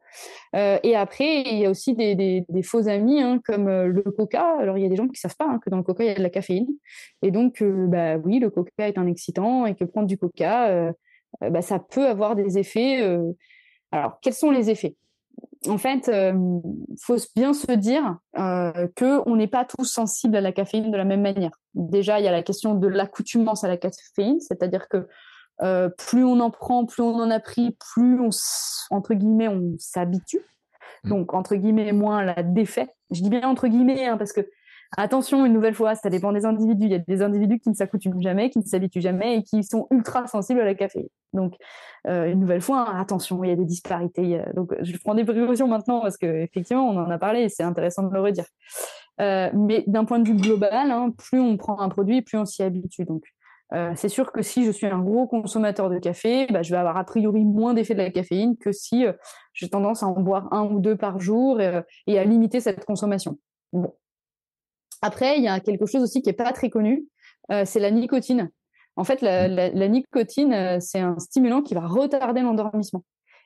et 0.53 0.95
après, 0.95 1.43
il 1.43 1.59
y 1.59 1.65
a 1.65 1.69
aussi 1.69 1.95
des, 1.95 2.45
faux 2.61 2.89
amis 2.89 3.21
hein, 3.21 3.39
comme 3.45 3.69
le 3.69 4.01
coca. 4.11 4.57
Alors 4.59 4.77
il 4.77 4.83
y 4.83 4.85
a 4.85 4.89
des 4.89 4.97
gens 4.97 5.07
qui 5.07 5.19
savent 5.19 5.37
pas 5.37 5.59
que 5.63 5.69
dans 5.69 5.77
le 5.77 5.83
coca 5.83 6.03
il 6.03 6.07
y 6.07 6.09
a 6.09 6.15
de 6.15 6.21
la 6.21 6.29
caféine. 6.29 6.67
Et 7.21 7.31
donc, 7.31 7.63
bah 7.63 8.17
oui, 8.17 8.39
le 8.39 8.49
coca 8.49 8.87
est 8.87 8.97
un 8.97 9.07
excitant 9.07 9.65
et 9.65 9.75
que 9.75 9.85
prendre 9.85 10.07
du 10.07 10.17
coca 10.17 10.93
euh, 11.43 11.49
bah, 11.49 11.61
ça 11.61 11.79
peut 11.79 12.07
avoir 12.07 12.35
des 12.35 12.57
effets. 12.57 13.01
Euh, 13.01 13.31
alors, 13.91 14.19
quels 14.21 14.33
sont 14.33 14.51
les 14.51 14.69
effets? 14.69 14.95
En 15.67 15.77
fait, 15.77 16.07
il 16.07 16.13
euh, 16.13 16.59
faut 17.01 17.17
bien 17.35 17.53
se 17.53 17.71
dire 17.73 18.17
euh, 18.37 18.87
qu'on 18.97 19.35
n'est 19.35 19.47
pas 19.47 19.65
tous 19.65 19.85
sensibles 19.85 20.35
à 20.37 20.41
la 20.41 20.51
caféine 20.51 20.89
de 20.89 20.97
la 20.97 21.03
même 21.03 21.21
manière. 21.21 21.51
Déjà, 21.73 22.19
il 22.19 22.25
y 22.25 22.27
a 22.27 22.31
la 22.31 22.43
question 22.43 22.75
de 22.75 22.87
l'accoutumance 22.87 23.63
à 23.63 23.67
la 23.67 23.77
caféine, 23.77 24.39
c'est-à-dire 24.39 24.87
que 24.87 25.07
plus 25.97 26.23
on 26.23 26.39
en 26.39 26.51
prend, 26.51 26.85
plus 26.85 27.03
on 27.03 27.15
en 27.15 27.29
a 27.29 27.41
pris, 27.41 27.75
plus 27.93 28.17
on, 28.21 28.29
entre 28.91 29.13
guillemets, 29.13 29.49
on 29.49 29.75
s'habitue. 29.77 30.39
Mmh. 31.03 31.09
Donc, 31.09 31.33
entre 31.33 31.55
guillemets, 31.55 31.91
moins 31.91 32.23
la 32.23 32.41
défait. 32.41 32.87
Je 33.11 33.21
dis 33.21 33.29
bien 33.29 33.47
entre 33.47 33.67
guillemets, 33.67 34.05
hein, 34.05 34.17
parce 34.17 34.31
que 34.31 34.47
Attention, 34.97 35.45
une 35.45 35.53
nouvelle 35.53 35.75
fois, 35.75 35.95
ça 35.95 36.09
dépend 36.09 36.31
des 36.31 36.45
individus. 36.45 36.85
Il 36.85 36.91
y 36.91 36.95
a 36.95 36.99
des 36.99 37.21
individus 37.21 37.59
qui 37.59 37.69
ne 37.69 37.75
s'accoutument 37.75 38.19
jamais, 38.21 38.49
qui 38.49 38.59
ne 38.59 38.63
s'habituent 38.63 39.01
jamais 39.01 39.37
et 39.37 39.43
qui 39.43 39.63
sont 39.63 39.87
ultra 39.91 40.25
sensibles 40.27 40.61
à 40.61 40.65
la 40.65 40.73
caféine. 40.73 41.07
Donc, 41.33 41.55
euh, 42.07 42.31
une 42.31 42.39
nouvelle 42.39 42.61
fois, 42.61 42.89
hein, 42.89 42.99
attention, 42.99 43.43
il 43.43 43.49
y 43.49 43.53
a 43.53 43.55
des 43.55 43.65
disparités. 43.65 44.41
Donc, 44.55 44.73
je 44.81 44.97
prends 44.97 45.15
des 45.15 45.25
précautions 45.25 45.67
maintenant 45.67 46.01
parce 46.01 46.17
qu'effectivement, 46.17 46.89
on 46.89 46.97
en 46.97 47.09
a 47.09 47.17
parlé 47.17 47.41
et 47.41 47.49
c'est 47.49 47.63
intéressant 47.63 48.03
de 48.03 48.13
le 48.13 48.21
redire. 48.21 48.45
Euh, 49.21 49.49
mais 49.53 49.83
d'un 49.87 50.05
point 50.05 50.19
de 50.19 50.27
vue 50.27 50.35
global, 50.35 50.91
hein, 50.91 51.11
plus 51.17 51.39
on 51.39 51.57
prend 51.57 51.79
un 51.79 51.89
produit, 51.89 52.21
plus 52.21 52.37
on 52.37 52.45
s'y 52.45 52.63
habitue. 52.63 53.05
Donc, 53.05 53.23
euh, 53.73 53.91
c'est 53.95 54.09
sûr 54.09 54.31
que 54.31 54.41
si 54.41 54.65
je 54.65 54.71
suis 54.71 54.87
un 54.87 54.99
gros 54.99 55.27
consommateur 55.27 55.89
de 55.89 55.99
café, 55.99 56.47
bah, 56.47 56.63
je 56.63 56.71
vais 56.71 56.77
avoir 56.77 56.97
a 56.97 57.03
priori 57.03 57.43
moins 57.45 57.73
d'effet 57.73 57.93
de 57.93 57.99
la 57.99 58.09
caféine 58.09 58.57
que 58.57 58.71
si 58.71 59.05
j'ai 59.53 59.69
tendance 59.69 60.01
à 60.01 60.07
en 60.07 60.19
boire 60.19 60.51
un 60.51 60.63
ou 60.65 60.79
deux 60.79 60.95
par 60.95 61.19
jour 61.19 61.61
et, 61.61 62.17
à 62.17 62.23
limiter 62.23 62.61
cette 62.61 62.85
consommation. 62.85 63.37
Après, 65.01 65.37
il 65.37 65.43
y 65.43 65.47
a 65.47 65.59
quelque 65.59 65.85
chose 65.85 66.03
aussi 66.03 66.21
qui 66.21 66.29
est 66.29 66.33
pas 66.33 66.51
très 66.51 66.69
connu, 66.69 67.05
euh, 67.51 67.63
c'est 67.65 67.79
la 67.79 67.91
nicotine. 67.91 68.49
En 68.99 69.05
fait, 69.05 69.21
la, 69.21 69.71
mmh. 69.71 69.91
nicotine, 69.91 70.53
euh, 70.53 70.77
c'est 70.81 70.99
un 70.99 71.17
stimulant 71.19 71.61
qui 71.61 71.73
va 71.73 71.87
retarder 71.87 72.41
l'endormissement 72.41 73.05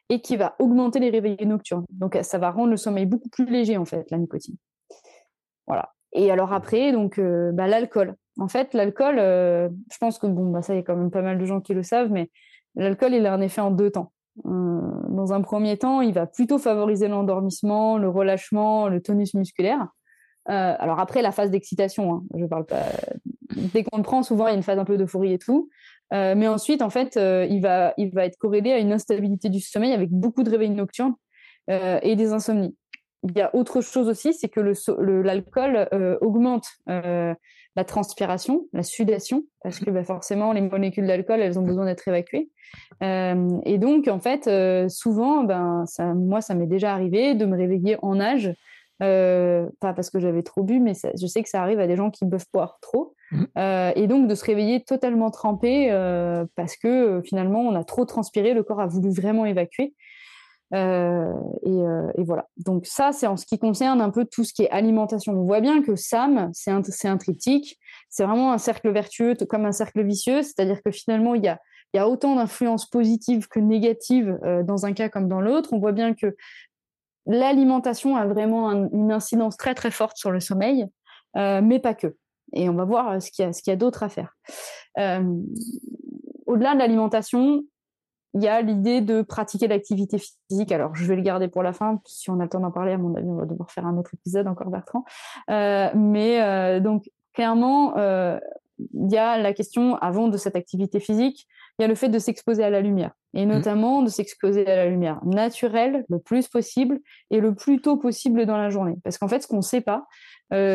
et 0.09 0.19
qui 0.19 0.35
va 0.35 0.55
augmenter 0.57 0.99
les 0.99 1.11
réveils 1.11 1.45
nocturnes. 1.45 1.85
Donc, 1.91 2.17
ça 2.23 2.39
va 2.39 2.49
rendre 2.49 2.71
le 2.71 2.77
sommeil 2.77 3.05
beaucoup 3.05 3.29
plus 3.29 3.45
léger, 3.45 3.77
en 3.77 3.85
fait, 3.85 4.09
la 4.09 4.17
nicotine. 4.17 4.55
Voilà. 5.67 5.93
Et 6.11 6.31
alors 6.31 6.53
après, 6.53 6.91
donc, 6.91 7.19
euh, 7.19 7.51
bah, 7.51 7.67
l'alcool. 7.67 8.15
En 8.39 8.47
fait, 8.47 8.73
l'alcool, 8.73 9.17
je 9.17 9.97
pense 9.99 10.17
que 10.17 10.25
bon, 10.25 10.49
bah, 10.49 10.63
ça, 10.63 10.73
il 10.73 10.77
y 10.77 10.79
a 10.79 10.83
quand 10.83 10.95
même 10.95 11.11
pas 11.11 11.21
mal 11.21 11.37
de 11.37 11.45
gens 11.45 11.61
qui 11.61 11.75
le 11.75 11.83
savent, 11.83 12.09
mais 12.11 12.31
l'alcool, 12.73 13.13
il 13.13 13.25
a 13.27 13.33
un 13.33 13.41
effet 13.41 13.61
en 13.61 13.69
deux 13.69 13.91
temps. 13.91 14.11
dans 14.43 15.33
un 15.33 15.41
premier 15.41 15.77
temps, 15.77 16.01
il 16.01 16.15
va 16.15 16.25
plutôt 16.25 16.57
favoriser 16.57 17.07
l'endormissement, 17.07 17.99
le 17.99 18.09
relâchement, 18.09 18.89
le 18.89 19.01
tonus 19.01 19.35
musculaire. 19.35 19.87
Euh, 20.49 20.75
alors 20.77 20.99
après, 20.99 21.21
la 21.21 21.31
phase 21.31 21.51
d'excitation, 21.51 22.13
hein, 22.13 22.23
je 22.37 22.45
parle 22.45 22.65
pas. 22.65 22.83
Dès 23.55 23.83
qu'on 23.83 23.97
le 23.97 24.03
prend, 24.03 24.23
souvent 24.23 24.47
il 24.47 24.51
y 24.51 24.53
a 24.53 24.57
une 24.57 24.63
phase 24.63 24.79
un 24.79 24.85
peu 24.85 24.97
d'euphorie 24.97 25.33
et 25.33 25.39
tout. 25.39 25.69
Euh, 26.13 26.35
mais 26.35 26.47
ensuite, 26.47 26.81
en 26.81 26.89
fait, 26.89 27.17
euh, 27.17 27.47
il, 27.49 27.61
va, 27.61 27.93
il 27.97 28.11
va 28.11 28.25
être 28.25 28.37
corrélé 28.37 28.71
à 28.71 28.77
une 28.77 28.91
instabilité 28.91 29.49
du 29.49 29.59
sommeil 29.59 29.93
avec 29.93 30.11
beaucoup 30.11 30.43
de 30.43 30.49
réveils 30.49 30.69
nocturnes 30.69 31.15
et 31.69 32.17
des 32.17 32.33
insomnies. 32.33 32.75
Il 33.23 33.37
y 33.37 33.41
a 33.41 33.55
autre 33.55 33.79
chose 33.79 34.09
aussi, 34.09 34.33
c'est 34.33 34.49
que 34.49 34.59
l'alcool 34.59 35.87
le, 35.93 36.17
augmente 36.19 36.67
la 36.87 37.85
transpiration, 37.85 38.65
la 38.73 38.83
sudation, 38.83 39.45
parce 39.61 39.79
que 39.79 39.89
bah, 39.89 40.03
forcément, 40.03 40.51
les 40.51 40.59
molécules 40.59 41.07
d'alcool, 41.07 41.39
elles 41.39 41.57
ont 41.57 41.63
besoin 41.63 41.85
d'être 41.85 42.05
évacuées. 42.05 42.49
et 43.01 43.77
donc, 43.77 44.09
en 44.09 44.19
fait, 44.19 44.49
souvent, 44.89 45.45
ben, 45.45 45.85
moi, 46.15 46.41
ça 46.41 46.53
m'est 46.53 46.67
déjà 46.67 46.91
arrivé 46.91 47.33
de 47.33 47.45
me 47.45 47.55
réveiller 47.55 47.95
en 48.01 48.19
âge 48.19 48.53
euh, 49.01 49.67
pas 49.79 49.93
parce 49.93 50.09
que 50.09 50.19
j'avais 50.19 50.43
trop 50.43 50.63
bu, 50.63 50.79
mais 50.79 50.93
je 51.19 51.27
sais 51.27 51.43
que 51.43 51.49
ça 51.49 51.61
arrive 51.61 51.79
à 51.79 51.87
des 51.87 51.95
gens 51.95 52.11
qui 52.11 52.27
peuvent 52.27 52.45
boire 52.53 52.77
trop. 52.81 53.15
Mmh. 53.33 53.43
Euh, 53.57 53.91
et 53.95 54.07
donc 54.07 54.27
de 54.27 54.35
se 54.35 54.45
réveiller 54.45 54.83
totalement 54.83 55.31
trempé 55.31 55.91
euh, 55.91 56.45
parce 56.55 56.77
que 56.77 57.21
finalement 57.25 57.61
on 57.61 57.75
a 57.75 57.83
trop 57.83 58.05
transpiré, 58.05 58.53
le 58.53 58.63
corps 58.63 58.79
a 58.79 58.87
voulu 58.87 59.09
vraiment 59.09 59.45
évacuer. 59.45 59.93
Et, 60.75 62.23
voilà. 62.23 62.47
Donc 62.57 62.87
ça, 62.87 63.11
c'est 63.11 63.27
en 63.27 63.37
ce 63.37 63.45
qui 63.45 63.59
concerne 63.59 64.01
un 64.01 64.09
peu 64.09 64.25
tout 64.25 64.43
ce 64.43 64.53
qui 64.53 64.63
est 64.63 64.71
alimentation. 64.71 65.33
On 65.33 65.43
voit 65.43 65.61
bien 65.61 65.83
que 65.83 65.95
SAM, 65.95 66.49
c'est 66.51 66.71
un, 66.71 66.81
un, 67.03 67.17
triptyque, 67.17 67.77
c'est 68.09 68.23
vraiment 68.23 68.51
un 68.53 68.57
cercle 68.57 68.89
vertueux 68.91 69.35
comme 69.47 69.65
un 69.65 69.71
cercle 69.71 70.03
vicieux, 70.03 70.41
c'est-à-dire 70.41 70.81
que 70.81 70.89
finalement, 70.89 71.35
il 71.35 71.43
y 71.43 71.47
a, 71.99 72.09
autant 72.09 72.35
d'influences 72.35 72.89
positives 72.89 73.47
que 73.47 73.59
négatives 73.59 74.39
dans 74.65 74.87
un 74.87 74.93
cas 74.93 75.09
comme 75.09 75.27
dans 75.27 75.41
l'autre. 75.41 75.73
On 75.73 75.79
voit 75.79 75.91
bien 75.91 76.15
que 76.15 76.35
l'alimentation 77.25 78.15
a 78.15 78.25
vraiment 78.25 78.71
une 78.71 79.11
incidence 79.11 79.57
très 79.57 79.75
très 79.75 79.91
forte 79.91 80.17
sur 80.17 80.31
le 80.31 80.39
sommeil, 80.39 80.87
euh, 81.37 81.61
mais 81.61 81.79
pas 81.79 81.93
que. 81.93 82.15
Et 82.53 82.69
on 82.69 82.73
va 82.73 82.85
voir 82.85 83.09
euh, 83.11 83.19
ce 83.19 83.31
qu'il 83.31 83.45
y 83.45 83.71
a, 83.71 83.75
d'autre 83.75 84.03
à 84.03 84.09
faire. 84.09 84.35
Euh, 84.99 85.41
au-delà 86.45 86.73
de 86.73 86.79
l'alimentation, 86.79 87.63
il 88.35 88.43
y 88.43 88.47
a 88.47 88.61
l'idée 88.61 89.01
de 89.01 89.21
pratiquer 89.21 89.67
l'activité 89.67 90.17
physique. 90.17 90.71
Alors, 90.71 90.95
je 90.95 91.05
vais 91.05 91.15
le 91.15 91.21
garder 91.21 91.47
pour 91.47 91.63
la 91.63 91.73
fin. 91.73 92.01
Si 92.05 92.29
on 92.29 92.39
a 92.39 92.43
le 92.43 92.49
temps 92.49 92.59
d'en 92.59 92.71
parler, 92.71 92.93
à 92.93 92.97
mon 92.97 93.13
avis, 93.15 93.27
on 93.27 93.35
va 93.35 93.45
devoir 93.45 93.71
faire 93.71 93.85
un 93.85 93.97
autre 93.97 94.11
épisode 94.13 94.47
encore, 94.47 94.69
Bertrand. 94.69 95.05
mais 95.47 96.81
donc, 96.81 97.11
clairement, 97.33 97.93
il 97.95 99.11
y 99.11 99.17
a 99.17 99.37
la 99.37 99.53
question, 99.53 99.97
avant 99.97 100.29
de 100.29 100.37
cette 100.37 100.55
activité 100.55 100.99
physique, 100.99 101.47
il 101.79 101.81
y 101.81 101.85
a 101.85 101.87
le 101.87 101.95
fait 101.95 102.09
de 102.09 102.19
s'exposer 102.19 102.63
à 102.63 102.69
la 102.69 102.81
lumière, 102.81 103.11
et 103.33 103.45
mmh. 103.45 103.49
notamment 103.49 104.01
de 104.03 104.09
s'exposer 104.09 104.67
à 104.67 104.75
la 104.75 104.85
lumière 104.87 105.19
naturelle 105.25 106.05
le 106.07 106.19
plus 106.19 106.47
possible 106.47 106.99
et 107.31 107.39
le 107.39 107.55
plus 107.55 107.81
tôt 107.81 107.97
possible 107.97 108.45
dans 108.45 108.57
la 108.57 108.69
journée. 108.69 108.95
Parce 109.03 109.17
qu'en 109.17 109.27
fait, 109.27 109.41
ce 109.41 109.47
qu'on 109.47 109.57
ne 109.57 109.61
sait 109.61 109.81
pas, 109.81 110.05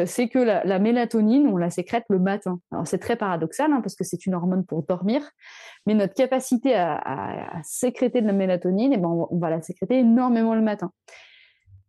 c'est 0.07 0.29
que 0.29 0.39
la, 0.39 0.79
mélatonine, 0.79 1.47
on 1.47 1.57
la 1.57 1.71
sécrète 1.71 2.05
le 2.09 2.19
matin. 2.19 2.59
Alors 2.73 2.87
c'est 2.87 2.99
très 2.99 3.17
paradoxal 3.17 3.73
hein, 3.73 3.81
parce 3.81 3.95
que 3.95 4.03
c'est 4.03 4.27
une 4.27 4.35
hormone 4.35 4.65
pour 4.65 4.83
dormir, 4.83 5.23
mais 5.87 5.95
notre 5.95 6.15
capacité 6.15 6.75
à, 6.75 7.61
sécréter 7.63 8.21
de 8.21 8.27
la 8.27 8.33
mélatonine, 8.33 8.93
eh 8.93 8.97
ben, 8.97 9.09
on, 9.31 9.39
va 9.39 9.51
la 9.51 9.63
sécréter 9.63 9.99
énormément 9.99 10.55
le 10.55 10.63
matin. 10.63 10.91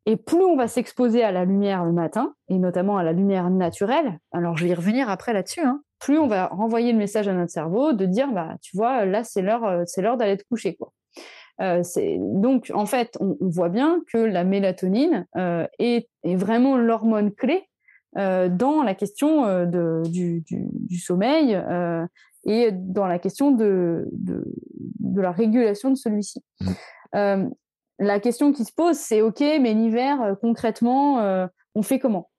Et 0.06 0.18
plus 0.18 0.44
on 0.44 0.56
va 0.56 0.68
s'exposer 0.68 1.24
à 1.24 1.32
la 1.32 1.46
lumière 1.46 1.84
le 1.84 1.92
matin, 1.92 2.34
et 2.48 2.60
notamment 2.60 2.98
à 2.98 3.04
la 3.04 3.12
lumière 3.12 3.50
naturelle, 3.50 4.20
alors 4.32 4.56
je 4.56 4.66
vais 4.66 4.72
y 4.72 4.74
revenir 4.76 5.10
après 5.10 5.34
là-dessus, 5.34 5.62
hein, 5.62 5.82
plus 6.00 6.18
on 6.18 6.28
va 6.28 6.48
renvoyer 6.48 6.92
le 6.92 6.98
message 6.98 7.28
à 7.28 7.34
notre 7.34 7.52
cerveau 7.52 7.94
de 7.94 8.06
dire, 8.06 8.32
bah, 8.32 8.56
tu 8.62 8.76
vois, 8.76 9.06
là, 9.06 9.24
c'est 9.24 9.42
l'heure, 9.42 9.66
euh, 9.66 9.84
c'est 9.86 10.02
l'heure 10.02 10.18
d'aller 10.18 10.38
te 10.38 10.44
coucher. 10.44 10.76
Quoi. 10.76 10.94
Euh, 11.62 11.84
donc, 12.18 12.72
en 12.74 12.86
fait, 12.86 13.18
on, 13.20 13.36
voit 13.42 13.70
bien 13.70 14.02
que 14.12 14.18
la 14.18 14.44
mélatonine 14.44 15.28
euh, 15.36 15.68
est, 15.78 16.10
vraiment 16.24 16.78
l'hormone 16.78 17.34
clé 17.34 17.66
dans 18.16 18.82
la 18.84 18.96
question 18.96 19.46
de, 19.68 20.02
du, 20.08 20.98
sommeil 20.98 21.62
et 22.44 22.72
dans 22.72 23.06
la 23.06 23.20
question 23.20 23.52
de, 23.52 24.08
de, 24.12 24.44
la 25.22 25.32
régulation 25.32 25.92
de 25.92 25.96
celui-ci. 25.96 26.44
Mmh. 27.14 27.50
la 28.00 28.20
question 28.20 28.52
qui 28.52 28.66
se 28.66 28.74
pose, 28.74 28.98
c'est 28.98 29.22
OK, 29.22 29.42
mais 29.42 29.76
l'hiver, 29.76 30.36
concrètement, 30.42 31.48
on 31.76 31.84
fait 31.84 32.00
comment? 32.00 32.32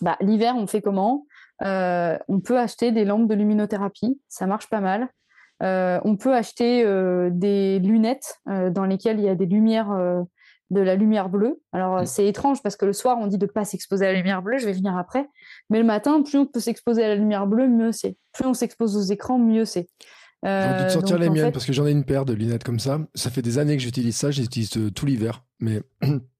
Bah, 0.00 0.16
L'hiver, 0.20 0.54
on 0.56 0.66
fait 0.66 0.80
comment? 0.80 1.26
Euh, 1.62 2.18
on 2.28 2.40
peut 2.40 2.58
acheter 2.58 2.92
des 2.92 3.04
lampes 3.04 3.28
de 3.28 3.34
luminothérapie, 3.34 4.20
ça 4.28 4.46
marche 4.46 4.68
pas 4.68 4.80
mal. 4.80 5.08
Euh, 5.62 6.00
on 6.04 6.16
peut 6.16 6.34
acheter 6.34 6.84
euh, 6.84 7.30
des 7.32 7.78
lunettes 7.78 8.40
dans 8.46 8.84
lesquelles 8.84 9.18
il 9.18 9.24
y 9.24 9.28
a 9.28 9.34
des 9.34 9.46
lumières, 9.46 9.90
de 10.70 10.80
la 10.80 10.94
lumière 10.96 11.28
bleue. 11.28 11.60
Alors 11.72 12.02
mmh. 12.02 12.06
c'est 12.06 12.26
étrange 12.26 12.62
parce 12.62 12.76
que 12.76 12.86
le 12.86 12.92
soir 12.92 13.18
on 13.20 13.26
dit 13.26 13.38
de 13.38 13.46
ne 13.46 13.50
pas 13.50 13.64
s'exposer 13.64 14.06
à 14.06 14.12
la 14.12 14.18
lumière 14.18 14.42
bleue, 14.42 14.58
je 14.58 14.66
vais 14.66 14.72
venir 14.72 14.96
après. 14.96 15.28
Mais 15.70 15.78
le 15.78 15.84
matin, 15.84 16.22
plus 16.22 16.38
on 16.38 16.46
peut 16.46 16.60
s'exposer 16.60 17.04
à 17.04 17.08
la 17.08 17.16
lumière 17.16 17.46
bleue, 17.46 17.68
mieux 17.68 17.92
c'est. 17.92 18.16
Plus 18.32 18.46
on 18.46 18.54
s'expose 18.54 18.96
aux 18.96 19.12
écrans, 19.12 19.38
mieux 19.38 19.64
c'est. 19.64 19.88
J'ai 20.42 20.50
envie 20.50 20.84
de 20.84 20.88
sortir 20.90 21.18
les 21.18 21.30
miennes 21.30 21.52
parce 21.52 21.64
que 21.64 21.72
j'en 21.72 21.86
ai 21.86 21.90
une 21.90 22.04
paire 22.04 22.26
de 22.26 22.34
lunettes 22.34 22.64
comme 22.64 22.78
ça. 22.78 23.00
Ça 23.14 23.30
fait 23.30 23.40
des 23.40 23.56
années 23.56 23.78
que 23.78 23.82
j'utilise 23.82 24.16
ça, 24.16 24.30
j'utilise 24.30 24.70
tout 24.94 25.06
l'hiver. 25.06 25.42
Mais 25.58 25.80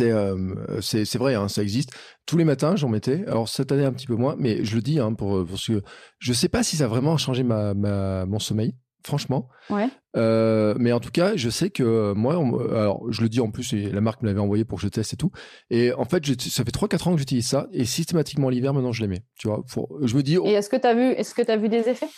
Euh, 0.00 0.54
c'est 0.80 1.04
c'est 1.04 1.18
vrai, 1.18 1.34
hein, 1.34 1.48
ça 1.48 1.62
existe. 1.62 1.90
Tous 2.26 2.36
les 2.36 2.44
matins, 2.44 2.76
j'en 2.76 2.88
mettais. 2.88 3.24
Alors 3.26 3.48
cette 3.48 3.70
année 3.72 3.84
un 3.84 3.92
petit 3.92 4.06
peu 4.06 4.16
moins, 4.16 4.34
mais 4.38 4.64
je 4.64 4.76
le 4.76 4.82
dis 4.82 4.98
hein, 4.98 5.12
pour 5.12 5.44
parce 5.46 5.66
que 5.66 5.82
je 6.18 6.32
sais 6.32 6.48
pas 6.48 6.62
si 6.62 6.76
ça 6.76 6.84
a 6.84 6.88
vraiment 6.88 7.16
changé 7.16 7.42
ma, 7.42 7.74
ma 7.74 8.24
mon 8.26 8.38
sommeil, 8.38 8.74
franchement. 9.04 9.48
Ouais. 9.70 9.88
Euh, 10.16 10.74
mais 10.78 10.92
en 10.92 11.00
tout 11.00 11.10
cas, 11.10 11.36
je 11.36 11.50
sais 11.50 11.70
que 11.70 12.12
moi, 12.14 12.34
alors 12.72 13.04
je 13.10 13.22
le 13.22 13.28
dis 13.28 13.40
en 13.40 13.50
plus, 13.50 13.72
la 13.72 14.00
marque 14.00 14.22
me 14.22 14.28
l'avait 14.28 14.40
envoyé 14.40 14.64
pour 14.64 14.78
que 14.78 14.84
je 14.84 14.88
teste 14.88 15.14
et 15.14 15.16
tout. 15.16 15.30
Et 15.70 15.92
en 15.92 16.04
fait, 16.04 16.24
ça 16.40 16.64
fait 16.64 16.74
3-4 16.74 17.08
ans 17.08 17.12
que 17.12 17.18
j'utilise 17.18 17.46
ça 17.46 17.66
et 17.72 17.84
systématiquement 17.84 18.48
l'hiver, 18.48 18.72
maintenant, 18.72 18.92
je 18.92 19.02
l'aimais. 19.02 19.22
Tu 19.38 19.48
vois, 19.48 19.62
je 20.02 20.16
me 20.16 20.22
dis. 20.22 20.38
Et 20.44 20.52
est-ce 20.52 20.70
que 20.70 20.76
tu 20.76 20.86
as 20.86 20.94
vu, 20.94 21.10
est-ce 21.12 21.34
que 21.34 21.42
tu 21.42 21.50
as 21.50 21.56
vu 21.56 21.68
des 21.68 21.88
effets? 21.88 22.08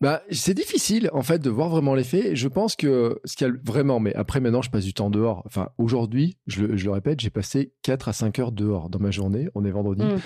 Bah, 0.00 0.22
c'est 0.30 0.54
difficile 0.54 1.08
en 1.12 1.22
fait 1.22 1.38
de 1.38 1.50
voir 1.50 1.68
vraiment 1.68 1.94
l'effet. 1.94 2.34
Je 2.34 2.48
pense 2.48 2.76
que 2.76 3.20
ce 3.24 3.36
qu'il 3.36 3.46
y 3.46 3.50
a 3.50 3.52
vraiment, 3.64 4.00
mais 4.00 4.14
après 4.14 4.40
maintenant 4.40 4.62
je 4.62 4.70
passe 4.70 4.84
du 4.84 4.92
temps 4.92 5.10
dehors. 5.10 5.42
Enfin 5.46 5.68
aujourd'hui, 5.78 6.36
je, 6.46 6.64
le 6.64 6.90
répète, 6.90 7.20
j'ai 7.20 7.30
passé 7.30 7.72
4 7.82 8.08
à 8.08 8.12
5 8.12 8.38
heures 8.38 8.52
dehors 8.52 8.90
dans 8.90 8.98
ma 8.98 9.10
journée. 9.10 9.48
On 9.54 9.64
est 9.64 9.70
vendredi. 9.70 10.04
Mmh. 10.04 10.20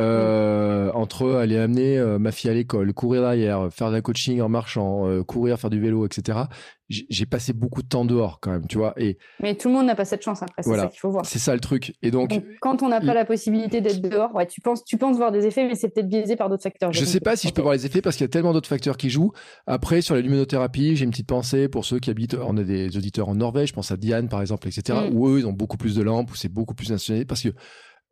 Euh, 0.00 0.90
entre 0.92 1.34
aller 1.34 1.56
amener 1.56 1.98
euh, 1.98 2.18
ma 2.18 2.32
fille 2.32 2.50
à 2.50 2.54
l'école, 2.54 2.92
courir 2.92 3.22
derrière, 3.22 3.72
faire 3.72 3.90
de 3.90 3.94
la 3.94 4.02
coaching 4.02 4.40
en 4.40 4.48
marchant, 4.48 5.06
euh, 5.06 5.22
courir, 5.22 5.56
faire 5.56 5.70
du 5.70 5.80
vélo, 5.80 6.04
etc. 6.04 6.40
J'ai 6.88 7.26
passé 7.26 7.52
beaucoup 7.52 7.80
de 7.80 7.86
temps 7.86 8.04
dehors 8.04 8.40
quand 8.40 8.50
même, 8.50 8.66
tu 8.66 8.76
vois. 8.76 8.92
Et 8.96 9.18
mais 9.40 9.54
tout 9.54 9.68
le 9.68 9.74
monde 9.74 9.86
n'a 9.86 9.94
pas 9.94 10.04
cette 10.04 10.22
chance 10.22 10.42
après, 10.42 10.64
c'est 10.64 10.76
ça 10.76 10.88
qu'il 10.88 10.98
faut 10.98 11.10
voir. 11.10 11.24
C'est 11.24 11.38
ça 11.38 11.54
le 11.54 11.60
truc. 11.60 11.94
Et 12.02 12.10
donc, 12.10 12.42
quand 12.60 12.82
on 12.82 12.88
n'a 12.88 13.00
pas 13.00 13.14
la 13.14 13.24
possibilité 13.24 13.80
d'être 13.80 14.00
dehors, 14.00 14.34
ouais, 14.34 14.46
tu 14.46 14.60
penses, 14.60 14.84
tu 14.84 14.98
penses 14.98 15.16
voir 15.16 15.30
des 15.30 15.46
effets, 15.46 15.66
mais 15.66 15.76
c'est 15.76 15.88
peut-être 15.88 16.08
biaisé 16.08 16.34
par 16.34 16.50
d'autres 16.50 16.64
facteurs. 16.64 16.92
Je, 16.92 17.00
ne 17.00 17.06
sais 17.06 17.20
pas 17.20 17.36
si 17.36 17.46
je 17.48 17.52
peux 17.52 17.62
voir 17.62 17.74
les 17.74 17.86
effets 17.86 18.02
parce 18.02 18.16
qu'il 18.16 18.24
y 18.24 18.28
a 18.28 18.28
tellement 18.28 18.52
d'autres 18.52 18.68
facteurs 18.68 18.96
qui 18.96 19.10
jouent. 19.10 19.32
Après, 19.68 20.02
sur 20.02 20.16
la 20.16 20.22
luminothérapie, 20.22 20.96
j'ai 20.96 21.04
une 21.04 21.10
petite 21.10 21.28
pensée 21.28 21.68
pour 21.68 21.84
ceux 21.84 22.00
qui 22.00 22.10
habitent. 22.10 22.34
On 22.34 22.56
a 22.56 22.64
des 22.64 22.96
auditeurs 22.96 23.28
en 23.28 23.36
Norvège, 23.36 23.68
je 23.68 23.74
pense 23.74 23.92
à 23.92 23.96
Diane 23.96 24.28
par 24.28 24.40
exemple, 24.40 24.66
etc. 24.66 24.98
Mm. 25.08 25.16
Où 25.16 25.28
eux, 25.28 25.38
ils 25.38 25.46
ont 25.46 25.52
beaucoup 25.52 25.76
plus 25.76 25.94
de 25.94 26.02
lampes, 26.02 26.32
où 26.32 26.34
c'est 26.34 26.52
beaucoup 26.52 26.74
plus 26.74 26.90
nationalisé 26.90 27.24
parce 27.24 27.42
que 27.42 27.50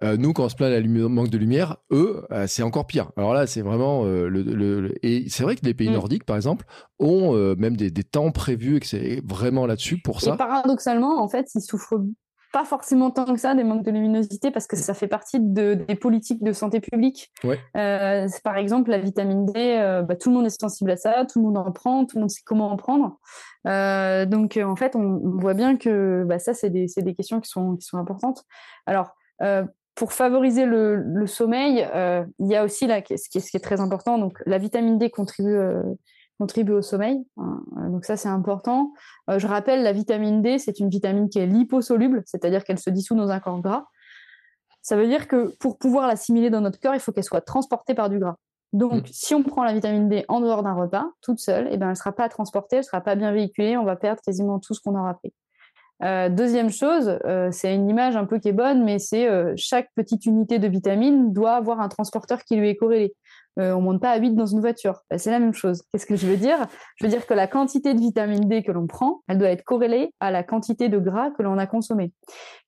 euh, 0.02 0.16
nous, 0.16 0.32
quand 0.32 0.44
on 0.44 0.48
se 0.48 0.56
plaint 0.56 0.70
de 0.70 1.06
manque 1.06 1.30
de 1.30 1.38
lumière, 1.38 1.76
eux, 1.90 2.24
euh, 2.32 2.46
c'est 2.46 2.62
encore 2.62 2.86
pire. 2.86 3.12
Alors 3.16 3.34
là, 3.34 3.46
c'est 3.46 3.62
vraiment 3.62 4.04
euh, 4.04 4.28
le, 4.28 4.94
Et 5.02 5.28
c'est 5.28 5.44
vrai 5.44 5.56
que 5.56 5.64
les 5.64 5.74
pays 5.74 5.88
mm. 5.88 5.94
nordiques, 5.94 6.24
par 6.24 6.36
exemple, 6.36 6.64
ont 6.98 7.34
même 7.56 7.76
des, 7.76 7.92
temps 8.02 8.30
prévus 8.30 8.76
et 8.76 8.80
que 8.80 8.86
c'est 8.86 9.22
vraiment 9.24 9.66
là-dessus 9.66 10.00
pour 10.00 10.20
ça. 10.20 10.34
Et 10.34 10.36
paradoxalement, 10.36 11.22
en 11.22 11.28
fait, 11.28 11.48
ils 11.54 11.60
souffrent 11.60 12.00
pas 12.52 12.64
forcément 12.64 13.10
tant 13.10 13.24
que 13.32 13.40
ça 13.40 13.54
des 13.54 13.64
manques 13.64 13.84
de 13.84 13.90
luminosité 13.90 14.50
parce 14.50 14.66
que 14.66 14.76
ça 14.76 14.92
fait 14.92 15.06
partie 15.08 15.40
de, 15.40 15.72
des 15.74 15.94
politiques 15.94 16.42
de 16.42 16.52
santé 16.52 16.80
publique. 16.80 17.32
par 17.42 18.56
exemple, 18.56 18.90
la 18.90 18.98
vitamine 18.98 19.46
D, 19.46 20.02
bah, 20.06 20.16
tout 20.16 20.30
le 20.30 20.36
monde 20.36 20.46
est 20.46 20.60
sensible 20.60 20.90
à 20.90 20.96
ça, 20.96 21.24
tout 21.24 21.38
le 21.38 21.46
monde 21.46 21.56
en 21.56 21.70
prend, 21.72 22.04
tout 22.04 22.16
le 22.16 22.22
monde 22.22 22.30
sait 22.30 22.42
comment 22.44 22.70
en 22.70 22.76
prendre. 22.76 23.18
donc, 23.64 24.58
en 24.58 24.76
fait, 24.76 24.96
on, 24.96 25.38
voit 25.38 25.54
bien 25.54 25.76
que 25.76 26.24
bah, 26.26 26.38
ça, 26.38 26.54
c'est 26.54 26.70
des, 26.70 26.86
des, 26.94 27.14
questions 27.14 27.40
qui 27.40 27.48
sont, 27.48 27.76
qui 27.76 27.86
sont 27.86 27.98
importantes. 27.98 28.44
Alors, 28.86 29.14
pour 29.94 30.12
favoriser 30.12 30.64
le, 30.64 31.26
sommeil, 31.26 31.86
euh, 31.94 32.24
il 32.38 32.46
y 32.46 32.56
a 32.56 32.64
aussi 32.64 32.86
là, 32.86 33.00
ce, 33.00 33.28
qui 33.28 33.38
est, 33.38 33.40
ce 33.40 33.50
qui 33.50 33.56
est 33.56 33.60
très 33.60 33.80
important. 33.80 34.18
Donc, 34.18 34.42
la 34.46 34.58
vitamine 34.58 34.98
D 34.98 35.10
contribue, 35.10 35.54
euh, 35.54 35.82
contribue 36.38 36.72
au 36.72 36.82
sommeil. 36.82 37.22
Hein. 37.36 37.62
donc, 37.90 38.04
ça, 38.04 38.16
c'est 38.16 38.28
important. 38.28 38.92
Euh, 39.30 39.38
je 39.38 39.46
rappelle, 39.46 39.82
la 39.82 39.92
vitamine 39.92 40.40
D, 40.40 40.58
c'est 40.58 40.80
une 40.80 40.88
vitamine 40.88 41.28
qui 41.28 41.38
est 41.38 41.46
liposoluble, 41.46 42.22
c'est-à-dire 42.26 42.64
qu'elle 42.64 42.78
se 42.78 42.90
dissout 42.90 43.14
dans 43.14 43.30
un 43.30 43.40
corps 43.40 43.60
gras. 43.60 43.86
Ça 44.80 44.96
veut 44.96 45.06
dire 45.06 45.28
que 45.28 45.54
pour 45.58 45.78
pouvoir 45.78 46.08
l'assimiler 46.08 46.50
dans 46.50 46.60
notre 46.60 46.80
corps, 46.80 46.94
il 46.94 47.00
faut 47.00 47.12
qu'elle 47.12 47.22
soit 47.22 47.42
transportée 47.42 47.94
par 47.94 48.08
du 48.08 48.18
gras. 48.18 48.36
Donc, 48.72 49.02
mmh. 49.02 49.12
si 49.12 49.34
on 49.34 49.42
prend 49.42 49.62
la 49.62 49.74
vitamine 49.74 50.08
D 50.08 50.24
en 50.28 50.40
dehors 50.40 50.62
d'un 50.62 50.72
repas, 50.72 51.04
toute 51.20 51.38
seule, 51.38 51.68
eh 51.70 51.76
ben, 51.76 51.86
elle 51.86 51.90
ne 51.90 51.94
sera 51.94 52.12
pas 52.12 52.28
transportée, 52.30 52.76
elle 52.76 52.80
ne 52.80 52.86
sera 52.86 53.02
pas 53.02 53.14
bien 53.14 53.30
véhiculée, 53.30 53.76
on 53.76 53.84
va 53.84 53.96
perdre 53.96 54.22
quasiment 54.22 54.58
tout 54.58 54.72
ce 54.72 54.80
qu'on 54.80 54.98
aura 54.98 55.12
pris. 55.14 55.32
Euh, 56.02 56.28
deuxième 56.28 56.70
chose, 56.70 57.18
euh, 57.24 57.50
c'est 57.52 57.74
une 57.74 57.88
image 57.88 58.16
un 58.16 58.24
peu 58.24 58.38
qui 58.38 58.48
est 58.48 58.52
bonne, 58.52 58.84
mais 58.84 58.98
c'est 58.98 59.28
euh, 59.28 59.52
chaque 59.56 59.88
petite 59.94 60.26
unité 60.26 60.58
de 60.58 60.66
vitamine 60.66 61.32
doit 61.32 61.52
avoir 61.52 61.80
un 61.80 61.88
transporteur 61.88 62.42
qui 62.42 62.56
lui 62.56 62.68
est 62.68 62.76
corrélé. 62.76 63.14
on 63.56 63.80
monte 63.80 64.00
pas 64.00 64.10
à 64.10 64.18
8 64.18 64.34
dans 64.34 64.46
une 64.46 64.60
voiture. 64.60 65.02
Bah, 65.10 65.18
c'est 65.18 65.30
la 65.30 65.38
même 65.38 65.54
chose. 65.54 65.82
Qu'est-ce 65.92 66.06
que 66.06 66.16
je 66.16 66.26
veux 66.26 66.36
dire? 66.36 66.66
Je 66.96 67.04
veux 67.04 67.10
dire 67.10 67.26
que 67.26 67.34
la 67.34 67.46
quantité 67.46 67.94
de 67.94 68.00
vitamine 68.00 68.48
D 68.48 68.62
que 68.62 68.72
l'on 68.72 68.86
prend, 68.86 69.20
elle 69.28 69.38
doit 69.38 69.50
être 69.50 69.62
corrélée 69.62 70.12
à 70.20 70.30
la 70.30 70.42
quantité 70.42 70.88
de 70.88 70.98
gras 70.98 71.30
que 71.30 71.42
l'on 71.42 71.58
a 71.58 71.66
consommé. 71.66 72.12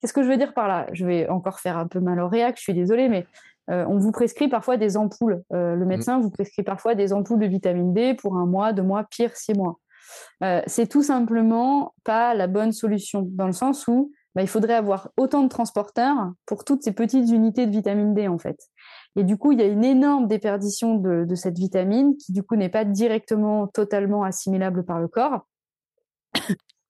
Qu'est-ce 0.00 0.12
que 0.12 0.22
je 0.22 0.28
veux 0.28 0.36
dire 0.36 0.54
par 0.54 0.68
là? 0.68 0.86
Je 0.92 1.04
vais 1.04 1.28
encore 1.28 1.58
faire 1.58 1.76
un 1.76 1.88
peu 1.88 2.00
mal 2.00 2.20
au 2.20 2.28
réac, 2.28 2.56
je 2.58 2.62
suis 2.62 2.74
désolée, 2.74 3.08
mais 3.08 3.26
on 3.66 3.96
vous 3.96 4.12
prescrit 4.12 4.48
parfois 4.48 4.76
des 4.76 4.98
ampoules. 4.98 5.42
le 5.50 5.76
mmh. 5.76 5.84
médecin 5.86 6.20
vous 6.20 6.30
prescrit 6.30 6.62
parfois 6.62 6.94
des 6.94 7.14
ampoules 7.14 7.40
de 7.40 7.46
vitamine 7.46 7.94
D 7.94 8.12
pour 8.12 8.36
un 8.36 8.44
mois, 8.44 8.74
deux 8.74 8.82
mois, 8.82 9.04
pire 9.10 9.34
six 9.34 9.54
mois. 9.54 9.78
Euh, 10.42 10.62
c'est 10.66 10.88
tout 10.88 11.02
simplement 11.02 11.94
pas 12.04 12.34
la 12.34 12.46
bonne 12.46 12.72
solution, 12.72 13.22
dans 13.30 13.46
le 13.46 13.52
sens 13.52 13.86
où 13.88 14.12
bah, 14.34 14.42
il 14.42 14.48
faudrait 14.48 14.74
avoir 14.74 15.10
autant 15.16 15.42
de 15.42 15.48
transporteurs 15.48 16.32
pour 16.46 16.64
toutes 16.64 16.82
ces 16.82 16.92
petites 16.92 17.30
unités 17.30 17.66
de 17.66 17.70
vitamine 17.70 18.14
D, 18.14 18.28
en 18.28 18.38
fait. 18.38 18.58
Et 19.16 19.22
du 19.22 19.36
coup, 19.36 19.52
il 19.52 19.60
y 19.60 19.62
a 19.62 19.66
une 19.66 19.84
énorme 19.84 20.26
déperdition 20.26 20.96
de 20.96 21.34
cette 21.36 21.56
vitamine 21.56 22.16
qui, 22.16 22.32
du 22.32 22.42
coup, 22.42 22.56
n'est 22.56 22.68
pas 22.68 22.84
directement, 22.84 23.68
totalement 23.68 24.24
assimilable 24.24 24.84
par 24.84 24.98
le 24.98 25.06
corps. 25.06 25.46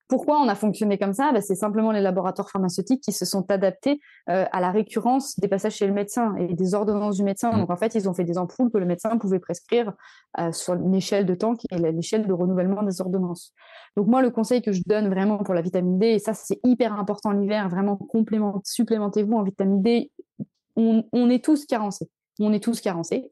Pourquoi 0.07 0.38
on 0.38 0.48
a 0.48 0.55
fonctionné 0.55 0.98
comme 0.98 1.14
ça? 1.14 1.32
Bah, 1.32 1.40
C'est 1.40 1.55
simplement 1.55 1.90
les 1.90 2.00
laboratoires 2.00 2.50
pharmaceutiques 2.50 3.02
qui 3.02 3.12
se 3.12 3.24
sont 3.24 3.50
adaptés 3.50 4.00
euh, 4.28 4.44
à 4.52 4.61
la 4.61 4.70
récurrence 4.70 5.38
des 5.40 5.48
passages 5.48 5.76
chez 5.76 5.86
le 5.86 5.92
médecin 5.92 6.34
et 6.36 6.55
des 6.55 6.74
ordonnances 6.74 7.16
du 7.16 7.24
médecin. 7.24 7.52
Mmh. 7.52 7.61
Donc 7.61 7.70
en 7.70 7.76
fait, 7.76 7.94
ils 7.94 8.09
ont 8.09 8.14
fait 8.14 8.24
des 8.24 8.36
ampoules 8.36 8.70
que 8.70 8.78
le 8.78 8.86
médecin 8.86 9.16
pouvait 9.16 9.38
prescrire 9.38 9.92
euh, 10.38 10.52
sur 10.52 10.74
une 10.74 10.94
échelle 10.94 11.24
de 11.24 11.34
temps 11.34 11.55
qui 11.55 11.66
est 11.70 11.78
l'échelle 11.78 12.26
de 12.26 12.32
renouvellement 12.32 12.82
des 12.82 13.00
ordonnances. 13.00 13.55
Donc 13.96 14.07
moi, 14.07 14.20
le 14.20 14.30
conseil 14.30 14.61
que 14.61 14.72
je 14.72 14.82
donne 14.86 15.09
vraiment 15.09 15.38
pour 15.38 15.55
la 15.55 15.62
vitamine 15.62 15.98
D, 15.98 16.07
et 16.09 16.18
ça 16.18 16.34
c'est 16.34 16.61
hyper 16.64 16.92
important 16.98 17.30
l'hiver, 17.30 17.68
vraiment 17.68 17.98
supplémentez-vous 18.64 19.34
en 19.34 19.42
vitamine 19.42 19.82
D. 19.82 20.11
On, 20.76 21.05
on 21.12 21.30
est 21.30 21.44
tous 21.44 21.66
carencés 21.66 22.11
on 22.40 22.52
est 22.52 22.62
tous 22.62 22.80
carencés. 22.80 23.30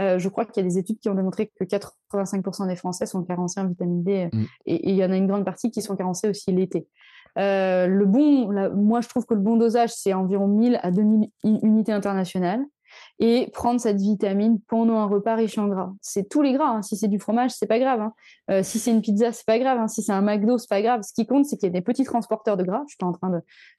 Euh, 0.00 0.18
je 0.18 0.28
crois 0.28 0.44
qu'il 0.44 0.62
y 0.62 0.66
a 0.66 0.68
des 0.68 0.78
études 0.78 0.98
qui 0.98 1.08
ont 1.08 1.14
démontré 1.14 1.50
que 1.58 1.64
85% 1.64 2.66
des 2.66 2.76
Français 2.76 3.06
sont 3.06 3.22
carencés 3.22 3.60
en 3.60 3.68
vitamine 3.68 4.02
D 4.02 4.28
mm. 4.32 4.44
et, 4.66 4.90
il 4.90 4.96
y 4.96 5.04
en 5.04 5.10
a 5.10 5.16
une 5.16 5.26
grande 5.26 5.44
partie 5.44 5.70
qui 5.70 5.82
sont 5.82 5.96
carencés 5.96 6.28
aussi 6.28 6.52
l'été. 6.52 6.88
Euh, 7.38 7.86
le 7.86 8.06
bon, 8.06 8.52
moi 8.76 9.00
je 9.00 9.08
trouve 9.08 9.26
que 9.26 9.34
le 9.34 9.40
bon 9.40 9.56
dosage 9.56 9.90
c'est 9.92 10.12
environ 10.12 10.46
1000 10.46 10.78
à 10.82 10.92
2000 10.92 11.30
unités 11.42 11.92
internationales 11.92 12.64
et 13.18 13.50
prendre 13.52 13.80
cette 13.80 14.00
vitamine 14.00 14.60
pendant 14.68 14.98
un 14.98 15.06
repas 15.06 15.34
riche 15.34 15.58
en 15.58 15.68
gras. 15.68 15.92
C'est 16.00 16.28
tous 16.28 16.42
les 16.42 16.52
gras. 16.52 16.70
Hein. 16.70 16.82
Si 16.82 16.96
c'est 16.96 17.08
du 17.08 17.18
fromage, 17.18 17.52
c'est 17.52 17.66
pas 17.66 17.78
grave. 17.78 18.00
Hein. 18.00 18.12
Euh, 18.50 18.62
si 18.62 18.78
c'est 18.78 18.90
une 18.90 19.02
pizza, 19.02 19.32
c'est 19.32 19.46
pas 19.46 19.58
grave. 19.58 19.78
Hein. 19.78 19.88
Si 19.88 20.02
c'est 20.02 20.12
un 20.12 20.22
McDo, 20.22 20.58
c'est 20.58 20.68
pas 20.68 20.82
grave. 20.82 21.02
Ce 21.02 21.12
qui 21.12 21.26
compte, 21.26 21.44
c'est 21.44 21.56
qu'il 21.56 21.66
y 21.68 21.70
a 21.70 21.72
des 21.72 21.80
petits 21.80 22.04
transporteurs 22.04 22.56
de 22.56 22.64
gras. 22.64 22.82
Je 22.86 22.92
suis 22.92 22.98
pas 22.98 23.06
en 23.06 23.12
train 23.12 23.30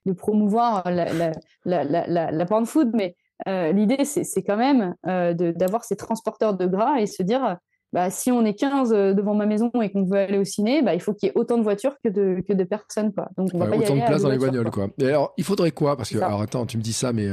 de, 0.06 0.12
promouvoir 0.12 0.90
la, 0.90 1.12
la, 1.12 1.84
la, 1.84 2.30
la, 2.30 2.64
food, 2.64 2.90
mais 2.94 3.16
euh, 3.48 3.72
l'idée, 3.72 4.04
c'est 4.04 4.42
quand 4.42 4.56
même 4.56 4.94
euh, 5.06 5.34
d'avoir 5.34 5.84
ces 5.84 5.96
transporteurs 5.96 6.56
de 6.56 6.66
gras 6.66 7.00
et 7.00 7.06
se 7.06 7.22
dire, 7.22 7.58
bah, 7.92 8.10
si 8.10 8.32
on 8.32 8.44
est 8.44 8.54
15 8.54 8.92
euh, 8.92 9.14
devant 9.14 9.34
ma 9.34 9.46
maison 9.46 9.70
et 9.82 9.90
qu'on 9.90 10.04
veut 10.04 10.18
aller 10.18 10.38
au 10.38 10.44
ciné, 10.44 10.82
bah, 10.82 10.94
il 10.94 11.00
faut 11.00 11.14
qu'il 11.14 11.28
y 11.28 11.30
ait 11.30 11.38
autant 11.38 11.58
de 11.58 11.62
voitures 11.62 11.96
que 12.02 12.08
de, 12.08 12.42
que 12.46 12.52
de 12.52 12.64
personnes. 12.64 13.12
Quoi. 13.12 13.28
Donc, 13.36 13.50
on 13.54 13.58
va 13.58 13.66
pas 13.66 13.76
y 13.76 13.80
autant 13.80 13.96
de 13.96 14.04
place 14.04 14.22
dans 14.22 14.30
les 14.30 14.38
bagnoles. 14.38 14.70
Quoi. 14.70 14.88
Et 14.98 15.08
alors, 15.08 15.34
il 15.36 15.44
faudrait 15.44 15.70
quoi? 15.70 15.96
Parce 15.96 16.10
que, 16.10 16.18
alors 16.18 16.42
attends, 16.42 16.66
tu 16.66 16.78
me 16.78 16.82
dis 16.82 16.92
ça, 16.92 17.12
mais 17.12 17.28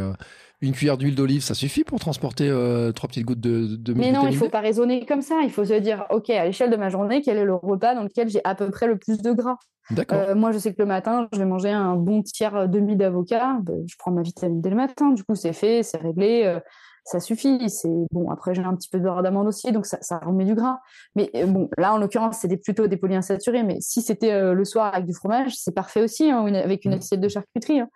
Une 0.63 0.71
cuillère 0.71 0.97
d'huile 0.97 1.15
d'olive, 1.15 1.43
ça 1.43 1.53
suffit 1.53 1.83
pour 1.83 1.99
transporter 1.99 2.47
trois 2.95 3.07
petites 3.09 3.25
gouttes 3.25 3.41
de, 3.41 3.75
de 3.75 3.93
Mais 3.93 4.11
non, 4.11 4.27
il 4.27 4.35
faut 4.35 4.49
pas 4.49 4.61
raisonner 4.61 5.05
comme 5.05 5.21
ça. 5.21 5.41
Il 5.43 5.51
faut 5.51 5.65
se 5.65 5.73
dire, 5.73 6.05
OK, 6.09 6.29
à 6.29 6.45
l'échelle 6.45 6.71
de 6.71 6.77
ma 6.77 6.89
journée, 6.89 7.21
quel 7.21 7.37
est 7.37 7.45
le 7.45 7.53
repas 7.53 7.95
dans 7.95 8.03
lequel 8.03 8.29
j'ai 8.29 8.41
à 8.43 8.55
peu 8.55 8.69
près 8.71 8.87
le 8.87 8.97
plus 8.97 9.21
de 9.21 9.33
gras? 9.33 9.57
Euh, 10.11 10.35
moi, 10.35 10.51
je 10.51 10.59
sais 10.59 10.73
que 10.73 10.81
le 10.81 10.85
matin, 10.85 11.27
je 11.33 11.39
vais 11.39 11.45
manger 11.45 11.69
un 11.69 11.95
bon 11.95 12.21
tiers 12.21 12.67
demi 12.69 12.95
d'avocat. 12.95 13.57
Ben, 13.63 13.83
je 13.87 13.95
prends 13.97 14.11
ma 14.11 14.21
vitamine 14.21 14.61
dès 14.61 14.69
le 14.69 14.75
matin. 14.75 15.11
Du 15.11 15.23
coup, 15.23 15.35
c'est 15.35 15.53
fait, 15.53 15.83
c'est 15.83 15.97
réglé. 15.97 16.43
Euh, 16.45 16.59
ça 17.03 17.19
suffit. 17.19 17.69
C'est 17.69 17.89
bon. 18.11 18.31
Après, 18.31 18.55
j'ai 18.55 18.63
un 18.63 18.75
petit 18.75 18.89
peu 18.89 18.97
de 18.97 19.03
beurre 19.03 19.23
d'amande 19.23 19.47
aussi, 19.47 19.71
donc 19.71 19.85
ça, 19.85 20.19
remet 20.19 20.45
du 20.45 20.55
gras. 20.55 20.79
Mais 21.15 21.29
euh, 21.35 21.45
bon, 21.45 21.69
là, 21.77 21.93
en 21.93 21.97
l'occurrence, 21.97 22.37
c'est 22.41 22.57
plutôt 22.57 22.87
des 22.87 22.97
polyinsaturés. 22.97 23.63
Mais 23.63 23.77
si 23.81 24.01
c'était 24.01 24.53
le 24.53 24.65
soir 24.65 24.93
avec 24.93 25.05
du 25.05 25.13
fromage, 25.13 25.53
c'est 25.55 25.73
parfait 25.73 26.01
aussi, 26.01 26.31
hein, 26.31 26.45
avec 26.53 26.85
une 26.85 26.91
mmh. 26.91 26.99
assiette 26.99 27.19
de 27.19 27.27
charcuterie. 27.27 27.81
Hein. 27.81 27.89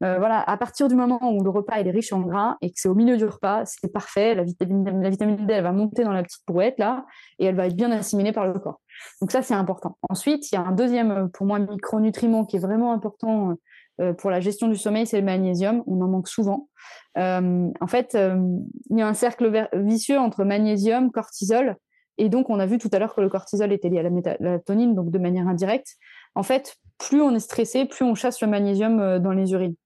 Voilà, 0.00 0.42
à 0.48 0.56
partir 0.56 0.88
du 0.88 0.94
moment 0.94 1.18
où 1.32 1.42
le 1.42 1.50
repas 1.50 1.76
est 1.76 1.90
riche 1.90 2.12
en 2.12 2.20
gras 2.20 2.56
et 2.60 2.70
que 2.70 2.76
c'est 2.76 2.88
au 2.88 2.94
milieu 2.94 3.16
du 3.16 3.24
repas, 3.24 3.64
c'est 3.64 3.92
parfait. 3.92 4.34
La 4.34 4.44
vitamine, 4.44 5.46
D, 5.46 5.60
va 5.60 5.72
monter 5.72 6.04
dans 6.04 6.12
la 6.12 6.22
petite 6.22 6.46
brouette 6.46 6.78
là 6.78 7.04
et 7.38 7.46
elle 7.46 7.56
va 7.56 7.66
être 7.66 7.76
bien 7.76 7.90
assimilée 7.90 8.32
par 8.32 8.46
le 8.46 8.58
corps. 8.58 8.80
Donc 9.20 9.30
ça, 9.30 9.42
c'est 9.42 9.54
important. 9.54 9.96
Ensuite, 10.08 10.50
il 10.50 10.54
y 10.54 10.58
a 10.58 10.62
un 10.62 10.72
deuxième, 10.72 11.10
euh, 11.10 11.26
pour 11.28 11.46
moi, 11.46 11.58
micronutriment 11.58 12.44
qui 12.44 12.56
est 12.56 12.60
vraiment 12.60 12.92
important 12.92 13.54
euh, 14.00 14.12
pour 14.12 14.30
la 14.30 14.40
gestion 14.40 14.68
du 14.68 14.76
sommeil, 14.76 15.06
c'est 15.06 15.18
le 15.18 15.24
magnésium. 15.24 15.82
On 15.86 16.00
en 16.00 16.08
manque 16.08 16.28
souvent. 16.28 16.68
Euh, 17.16 17.68
en 17.80 17.86
fait, 17.86 18.16
il 18.16 18.98
y 18.98 19.02
a 19.02 19.08
un 19.08 19.14
cercle 19.14 19.68
vicieux 19.74 20.18
entre 20.18 20.44
magnésium, 20.44 21.10
cortisol. 21.10 21.76
Et 22.16 22.28
donc, 22.28 22.50
on 22.50 22.58
a 22.58 22.66
vu 22.66 22.78
tout 22.78 22.88
à 22.92 22.98
l'heure 22.98 23.14
que 23.14 23.20
le 23.20 23.28
cortisol 23.28 23.72
était 23.72 23.88
lié 23.88 24.00
à 24.00 24.02
la 24.02 24.10
mélatonine, 24.10 24.94
donc 24.94 25.10
de 25.10 25.18
manière 25.18 25.46
indirecte. 25.46 25.94
En 26.34 26.42
fait, 26.42 26.76
plus 26.98 27.20
on 27.20 27.34
est 27.34 27.40
stressé, 27.40 27.86
plus 27.86 28.04
on 28.04 28.14
chasse 28.14 28.40
le 28.40 28.48
magnésium 28.48 29.18
dans 29.20 29.32
les 29.32 29.52
urines. 29.52 29.76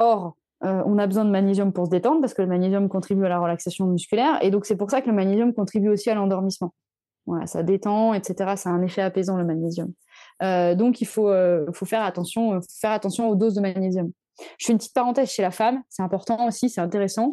Or, 0.00 0.34
on 0.62 0.98
a 0.98 1.06
besoin 1.06 1.24
de 1.24 1.30
magnésium 1.30 1.72
pour 1.72 1.86
se 1.86 1.90
détendre 1.90 2.20
parce 2.20 2.34
que 2.34 2.42
le 2.42 2.48
magnésium 2.48 2.88
contribue 2.88 3.24
à 3.24 3.28
la 3.28 3.38
relaxation 3.38 3.86
musculaire. 3.86 4.38
Et 4.42 4.50
donc, 4.50 4.66
c'est 4.66 4.76
pour 4.76 4.90
ça 4.90 5.00
que 5.00 5.08
le 5.08 5.14
magnésium 5.14 5.54
contribue 5.54 5.88
aussi 5.88 6.10
à 6.10 6.14
l'endormissement. 6.14 6.74
Voilà, 7.26 7.46
ça 7.46 7.62
détend, 7.62 8.14
etc. 8.14 8.54
Ça 8.56 8.70
a 8.70 8.72
un 8.72 8.82
effet 8.82 9.02
apaisant 9.02 9.36
le 9.36 9.44
magnésium. 9.44 9.92
Euh, 10.42 10.74
donc 10.74 11.00
il 11.00 11.06
faut, 11.06 11.28
euh, 11.28 11.70
faire 11.84 12.02
attention, 12.02 12.54
euh, 12.54 12.60
faire 12.80 12.92
attention 12.92 13.28
aux 13.28 13.36
doses 13.36 13.54
de 13.54 13.60
magnésium. 13.60 14.10
Je 14.58 14.66
fais 14.66 14.72
une 14.72 14.78
petite 14.78 14.94
parenthèse 14.94 15.30
chez 15.30 15.42
la 15.42 15.50
femme, 15.50 15.82
c'est 15.90 16.02
important 16.02 16.48
aussi, 16.48 16.70
c'est 16.70 16.80
intéressant. 16.80 17.32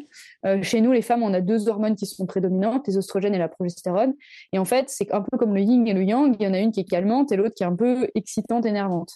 chez 0.61 0.81
nous, 0.81 0.91
les 0.91 1.01
femmes, 1.01 1.23
on 1.23 1.33
a 1.33 1.39
deux 1.39 1.69
hormones 1.69 1.95
qui 1.95 2.05
sont 2.05 2.25
prédominantes, 2.25 2.85
les 2.85 2.97
oestrogènes 2.97 3.33
et 3.33 3.37
la 3.37 3.47
progestérone. 3.47 4.13
Et 4.51 4.59
en 4.59 4.65
fait, 4.65 4.89
c'est 4.89 5.09
un 5.13 5.21
peu 5.21 5.37
comme 5.37 5.55
le 5.55 5.61
yin 5.61 5.87
et 5.87 5.93
le 5.93 6.03
yang. 6.03 6.35
Il 6.37 6.45
y 6.45 6.49
en 6.49 6.53
a 6.53 6.59
une 6.59 6.73
qui 6.73 6.81
est 6.81 6.83
calmante 6.83 7.31
et 7.31 7.37
l'autre 7.37 7.55
qui 7.55 7.63
est 7.63 7.65
un 7.65 7.77
peu 7.77 8.09
excitante, 8.13 8.65
énervante. 8.65 9.13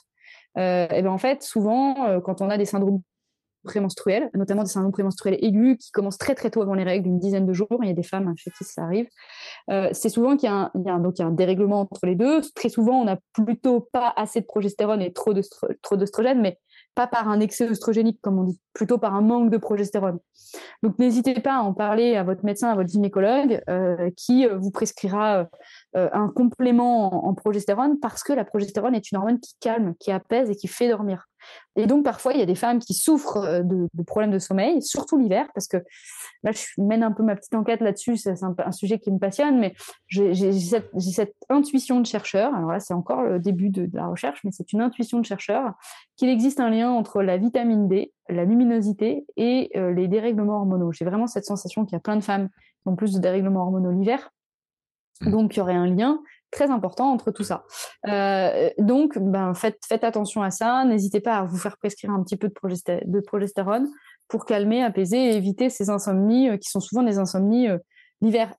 et 0.55 1.01
ben 1.01 1.07
en 1.07 1.17
fait, 1.17 1.43
souvent, 1.43 2.21
quand 2.21 2.41
on 2.41 2.49
a 2.49 2.57
des 2.57 2.63
syndromes 2.63 3.01
prémenstruels, 3.63 4.29
notamment 4.33 4.63
des 4.63 4.69
syndromes 4.69 4.91
prémenstruels 4.91 5.37
aigus 5.41 5.77
qui 5.77 5.91
commencent 5.91 6.17
très 6.17 6.35
très 6.35 6.49
tôt 6.49 6.61
avant 6.61 6.73
les 6.73 6.83
règles, 6.83 7.07
une 7.07 7.19
dizaine 7.19 7.45
de 7.45 7.53
jours. 7.53 7.79
Il 7.81 7.87
y 7.87 7.91
a 7.91 7.93
des 7.93 8.03
femmes 8.03 8.33
chez 8.37 8.51
qui 8.51 8.63
ça 8.63 8.83
arrive. 8.83 9.07
Euh, 9.69 9.89
c'est 9.93 10.09
souvent 10.09 10.35
qu'il 10.35 10.49
y, 10.49 10.51
a 10.51 10.55
un, 10.55 10.71
y 10.85 10.89
a 10.89 11.25
un 11.25 11.31
dérèglement 11.31 11.81
entre 11.81 12.05
les 12.05 12.15
deux. 12.15 12.41
Très 12.55 12.69
souvent, 12.69 13.01
on 13.01 13.05
n'a 13.05 13.17
plutôt 13.33 13.81
pas 13.91 14.13
assez 14.15 14.41
de 14.41 14.45
progestérone 14.45 15.01
et 15.01 15.13
trop 15.13 15.33
d'œstrogène, 15.33 16.41
mais 16.41 16.59
pas 16.93 17.07
par 17.07 17.29
un 17.29 17.39
excès 17.39 17.69
œstrogénique, 17.69 18.19
comme 18.21 18.37
on 18.37 18.43
dit, 18.43 18.59
plutôt 18.73 18.97
par 18.97 19.15
un 19.15 19.21
manque 19.21 19.49
de 19.49 19.57
progestérone. 19.57 20.19
Donc 20.83 20.99
n'hésitez 20.99 21.39
pas 21.39 21.57
à 21.57 21.61
en 21.61 21.73
parler 21.73 22.17
à 22.17 22.23
votre 22.23 22.43
médecin, 22.43 22.69
à 22.69 22.75
votre 22.75 22.89
gynécologue, 22.89 23.61
euh, 23.69 24.09
qui 24.17 24.45
euh, 24.45 24.57
vous 24.57 24.71
prescrira 24.71 25.47
un 25.93 26.29
complément 26.29 27.27
en, 27.27 27.33
progestérone, 27.33 27.99
parce 27.99 28.23
que 28.23 28.33
la 28.33 28.43
progestérone 28.43 28.95
est 28.95 29.11
une 29.11 29.17
hormone 29.17 29.39
qui 29.39 29.55
calme, 29.59 29.93
qui 29.99 30.11
apaise 30.11 30.49
et 30.49 30.55
qui 30.55 30.67
fait 30.67 30.89
dormir. 30.89 31.27
Et 31.75 31.87
donc, 31.87 32.03
parfois, 32.03 32.33
il 32.33 32.39
y 32.39 32.43
a 32.43 32.45
des 32.45 32.55
femmes 32.55 32.79
qui 32.79 32.93
souffrent 32.93 33.37
euh, 33.37 33.61
de, 33.63 33.87
problèmes 34.05 34.31
de 34.31 34.39
sommeil, 34.39 34.81
surtout 34.81 35.17
l'hiver, 35.17 35.47
parce 35.53 35.67
que 35.67 35.77
là, 36.43 36.51
je 36.51 36.81
mène 36.81 37.03
un 37.03 37.11
peu 37.11 37.23
ma 37.23 37.35
petite 37.35 37.55
enquête 37.55 37.81
là-dessus, 37.81 38.17
c'est 38.17 38.33
un, 38.43 38.71
sujet 38.71 38.99
qui 38.99 39.11
me 39.11 39.19
passionne, 39.19 39.59
mais 39.59 39.73
j'ai 40.07 40.33
cette, 40.51 41.35
intuition 41.49 41.99
de 41.99 42.05
chercheur, 42.05 42.53
alors 42.53 42.71
là, 42.71 42.79
c'est 42.79 42.93
encore 42.93 43.23
le 43.23 43.39
début 43.39 43.69
de, 43.69 43.89
la 43.93 44.07
recherche, 44.07 44.41
mais 44.43 44.51
c'est 44.51 44.73
une 44.73 44.81
intuition 44.81 45.19
de 45.19 45.25
chercheur, 45.25 45.73
qu'il 46.17 46.29
existe 46.29 46.59
un 46.59 46.69
lien 46.69 46.91
entre 46.91 47.21
la 47.21 47.37
vitamine 47.37 47.87
D, 47.87 48.11
la 48.29 48.43
luminosité 48.43 49.25
et 49.37 49.69
euh, 49.75 49.91
les 49.91 50.07
dérèglements 50.07 50.57
hormonaux. 50.57 50.91
J'ai 50.91 51.05
vraiment 51.05 51.27
cette 51.27 51.45
sensation 51.45 51.85
qu'il 51.85 51.93
y 51.93 51.97
a 51.97 52.01
plein 52.01 52.15
de 52.15 52.23
femmes 52.23 52.49
qui 52.81 52.87
ont 52.87 52.95
plus 52.95 53.13
de 53.13 53.19
dérèglements 53.19 53.61
hormonaux 53.61 53.91
l'hiver, 53.91 54.31
mmh. 55.21 55.31
donc 55.31 55.55
il 55.55 55.59
y 55.59 55.61
aurait 55.61 55.73
un 55.73 55.87
lien 55.87 56.21
très 56.51 56.69
important 56.69 57.11
entre 57.11 57.31
tout 57.31 57.43
ça. 57.43 57.63
Euh, 58.07 58.69
donc, 58.77 59.17
ben, 59.17 59.53
faites, 59.53 60.03
attention 60.03 60.43
à 60.43 60.51
ça. 60.51 60.83
N'hésitez 60.85 61.21
pas 61.21 61.37
à 61.37 61.43
vous 61.45 61.57
faire 61.57 61.77
prescrire 61.77 62.11
un 62.11 62.21
petit 62.23 62.37
peu 62.37 62.49
de, 62.49 63.19
progestérone 63.21 63.89
pour 64.27 64.45
calmer, 64.45 64.83
apaiser 64.83 65.17
et 65.17 65.35
éviter 65.35 65.69
ces 65.69 65.89
insomnies 65.89 66.49
euh, 66.49 66.57
qui 66.57 66.69
sont 66.69 66.81
souvent 66.81 67.03
des 67.03 67.17
insomnies 67.17 67.69
euh, 67.69 67.77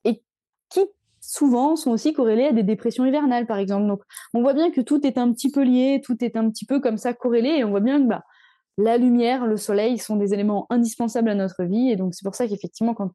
et 0.03 0.21
qui 0.69 0.81
souvent 1.21 1.75
sont 1.77 1.91
aussi 1.91 2.11
corrélées 2.13 2.47
à 2.47 2.51
des 2.51 2.63
dépressions 2.63 3.05
hivernales, 3.05 3.45
par 3.45 3.57
exemple. 3.57 3.87
Donc, 3.87 4.01
on 4.33 4.41
voit 4.41 4.53
bien 4.53 4.71
que 4.71 4.81
tout 4.81 5.05
est 5.07 5.17
un 5.17 5.31
petit 5.31 5.51
peu 5.51 5.63
lié, 5.63 6.01
tout 6.03 6.17
est 6.23 6.35
un 6.35 6.49
petit 6.49 6.65
peu 6.65 6.81
comme 6.81 6.97
ça 6.97 7.13
corrélé 7.13 7.49
et 7.49 7.63
on 7.63 7.69
voit 7.69 7.79
bien 7.79 8.01
que 8.01 8.07
bah, 8.07 8.23
la 8.77 8.97
lumière, 8.97 9.45
le 9.45 9.55
soleil 9.55 9.99
sont 9.99 10.15
des 10.15 10.33
éléments 10.33 10.65
indispensables 10.69 11.29
à 11.29 11.35
notre 11.35 11.63
vie. 11.63 11.89
Et 11.91 11.95
donc, 11.95 12.13
c'est 12.13 12.23
pour 12.23 12.35
ça 12.35 12.47
qu'effectivement, 12.47 12.93
quand 12.93 13.11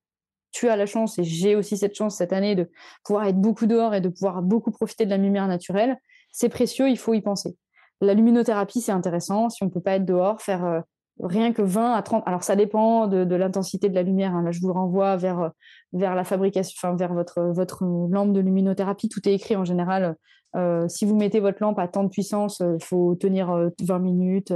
tu 0.53 0.68
as 0.68 0.76
la 0.76 0.86
chance, 0.86 1.18
et 1.18 1.24
j'ai 1.24 1.57
aussi 1.57 1.76
cette 1.76 1.94
chance 1.94 2.16
cette 2.16 2.32
année, 2.32 2.55
de 2.55 2.70
pouvoir 3.05 3.26
être 3.26 3.40
beaucoup 3.40 3.66
dehors 3.66 3.94
et 3.94 4.01
de 4.01 4.09
pouvoir 4.09 4.42
beaucoup 4.42 4.70
profiter 4.70 5.05
de 5.05 5.11
la 5.11 5.16
lumière 5.16 5.46
naturelle, 5.46 5.96
c'est 6.32 6.49
précieux, 6.49 6.88
il 6.88 6.99
faut 6.99 7.14
y 7.14 7.20
penser. 7.20 7.57
La 8.01 8.14
luminothérapie, 8.14 8.80
c'est 8.80 8.92
intéressant. 8.92 9.51
Si 9.51 9.62
on 9.62 9.66
ne 9.66 9.70
peut 9.70 9.80
pas 9.80 9.96
être 9.96 10.05
dehors, 10.05 10.40
faire 10.40 10.64
euh, 10.64 10.80
rien 11.20 11.53
que 11.53 11.62
20 11.62 11.94
à 11.94 12.03
30. 12.03 12.22
Alors, 12.26 12.44
ça 12.44 12.55
dépend 12.55 13.09
de, 13.09 13.34
l'intensité 13.34 13.88
de 13.88 13.94
la 13.94 14.03
lumière. 14.03 14.34
Hein. 14.34 14.42
Là, 14.42 14.53
je 14.53 14.61
vous 14.61 14.72
renvoie 14.72 15.16
vers, 15.16 15.40
euh, 15.40 15.49
vers 15.92 16.14
la 16.14 16.24
fabrication, 16.24 16.74
enfin, 16.76 16.96
vers 16.96 17.12
votre, 17.12 17.40
votre 17.40 17.84
lampe 17.84 18.32
de 18.32 18.40
luminothérapie. 18.40 19.09
Tout 19.09 19.26
est 19.28 19.34
écrit 19.34 19.57
en 19.57 19.64
général. 19.64 20.16
Euh, 20.57 20.86
si 20.88 21.05
vous 21.05 21.16
mettez 21.16 21.40
votre 21.40 21.59
lampe 21.61 21.78
à 21.78 21.88
tant 21.88 22.05
de 22.05 22.09
puissance, 22.09 22.61
il 22.61 22.84
faut 22.84 23.16
tenir 23.16 23.70
20 23.82 23.99
minutes. 23.99 24.55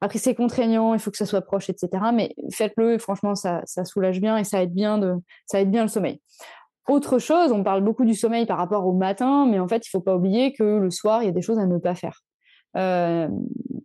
Après, 0.00 0.18
c'est 0.18 0.34
contraignant, 0.34 0.94
il 0.94 1.00
faut 1.00 1.10
que 1.10 1.16
ça 1.16 1.26
soit 1.26 1.42
proche, 1.42 1.70
etc. 1.70 1.88
Mais 2.12 2.34
faites-le 2.52 2.98
franchement, 2.98 3.34
ça, 3.34 3.62
soulage 3.84 4.20
bien 4.20 4.36
et 4.36 4.44
ça 4.44 4.62
aide 4.62 4.74
bien, 4.74 4.98
de, 4.98 5.14
ça 5.46 5.60
aide 5.60 5.70
bien 5.70 5.82
le 5.82 5.88
sommeil. 5.88 6.20
Autre 6.88 7.18
chose, 7.18 7.52
on 7.52 7.62
parle 7.64 7.82
beaucoup 7.82 8.04
du 8.04 8.14
sommeil 8.14 8.44
par 8.44 8.58
rapport 8.58 8.86
au 8.86 8.92
matin, 8.92 9.46
mais 9.46 9.58
en 9.58 9.68
fait, 9.68 9.86
il 9.86 9.88
ne 9.88 9.98
faut 9.98 10.04
pas 10.04 10.14
oublier 10.14 10.52
que 10.52 10.62
le 10.62 10.90
soir, 10.90 11.22
il 11.22 11.26
y 11.26 11.28
a 11.28 11.32
des 11.32 11.42
choses 11.42 11.58
à 11.58 11.66
ne 11.66 11.78
pas 11.78 11.94
faire. 11.94 12.20
Euh, 12.76 13.28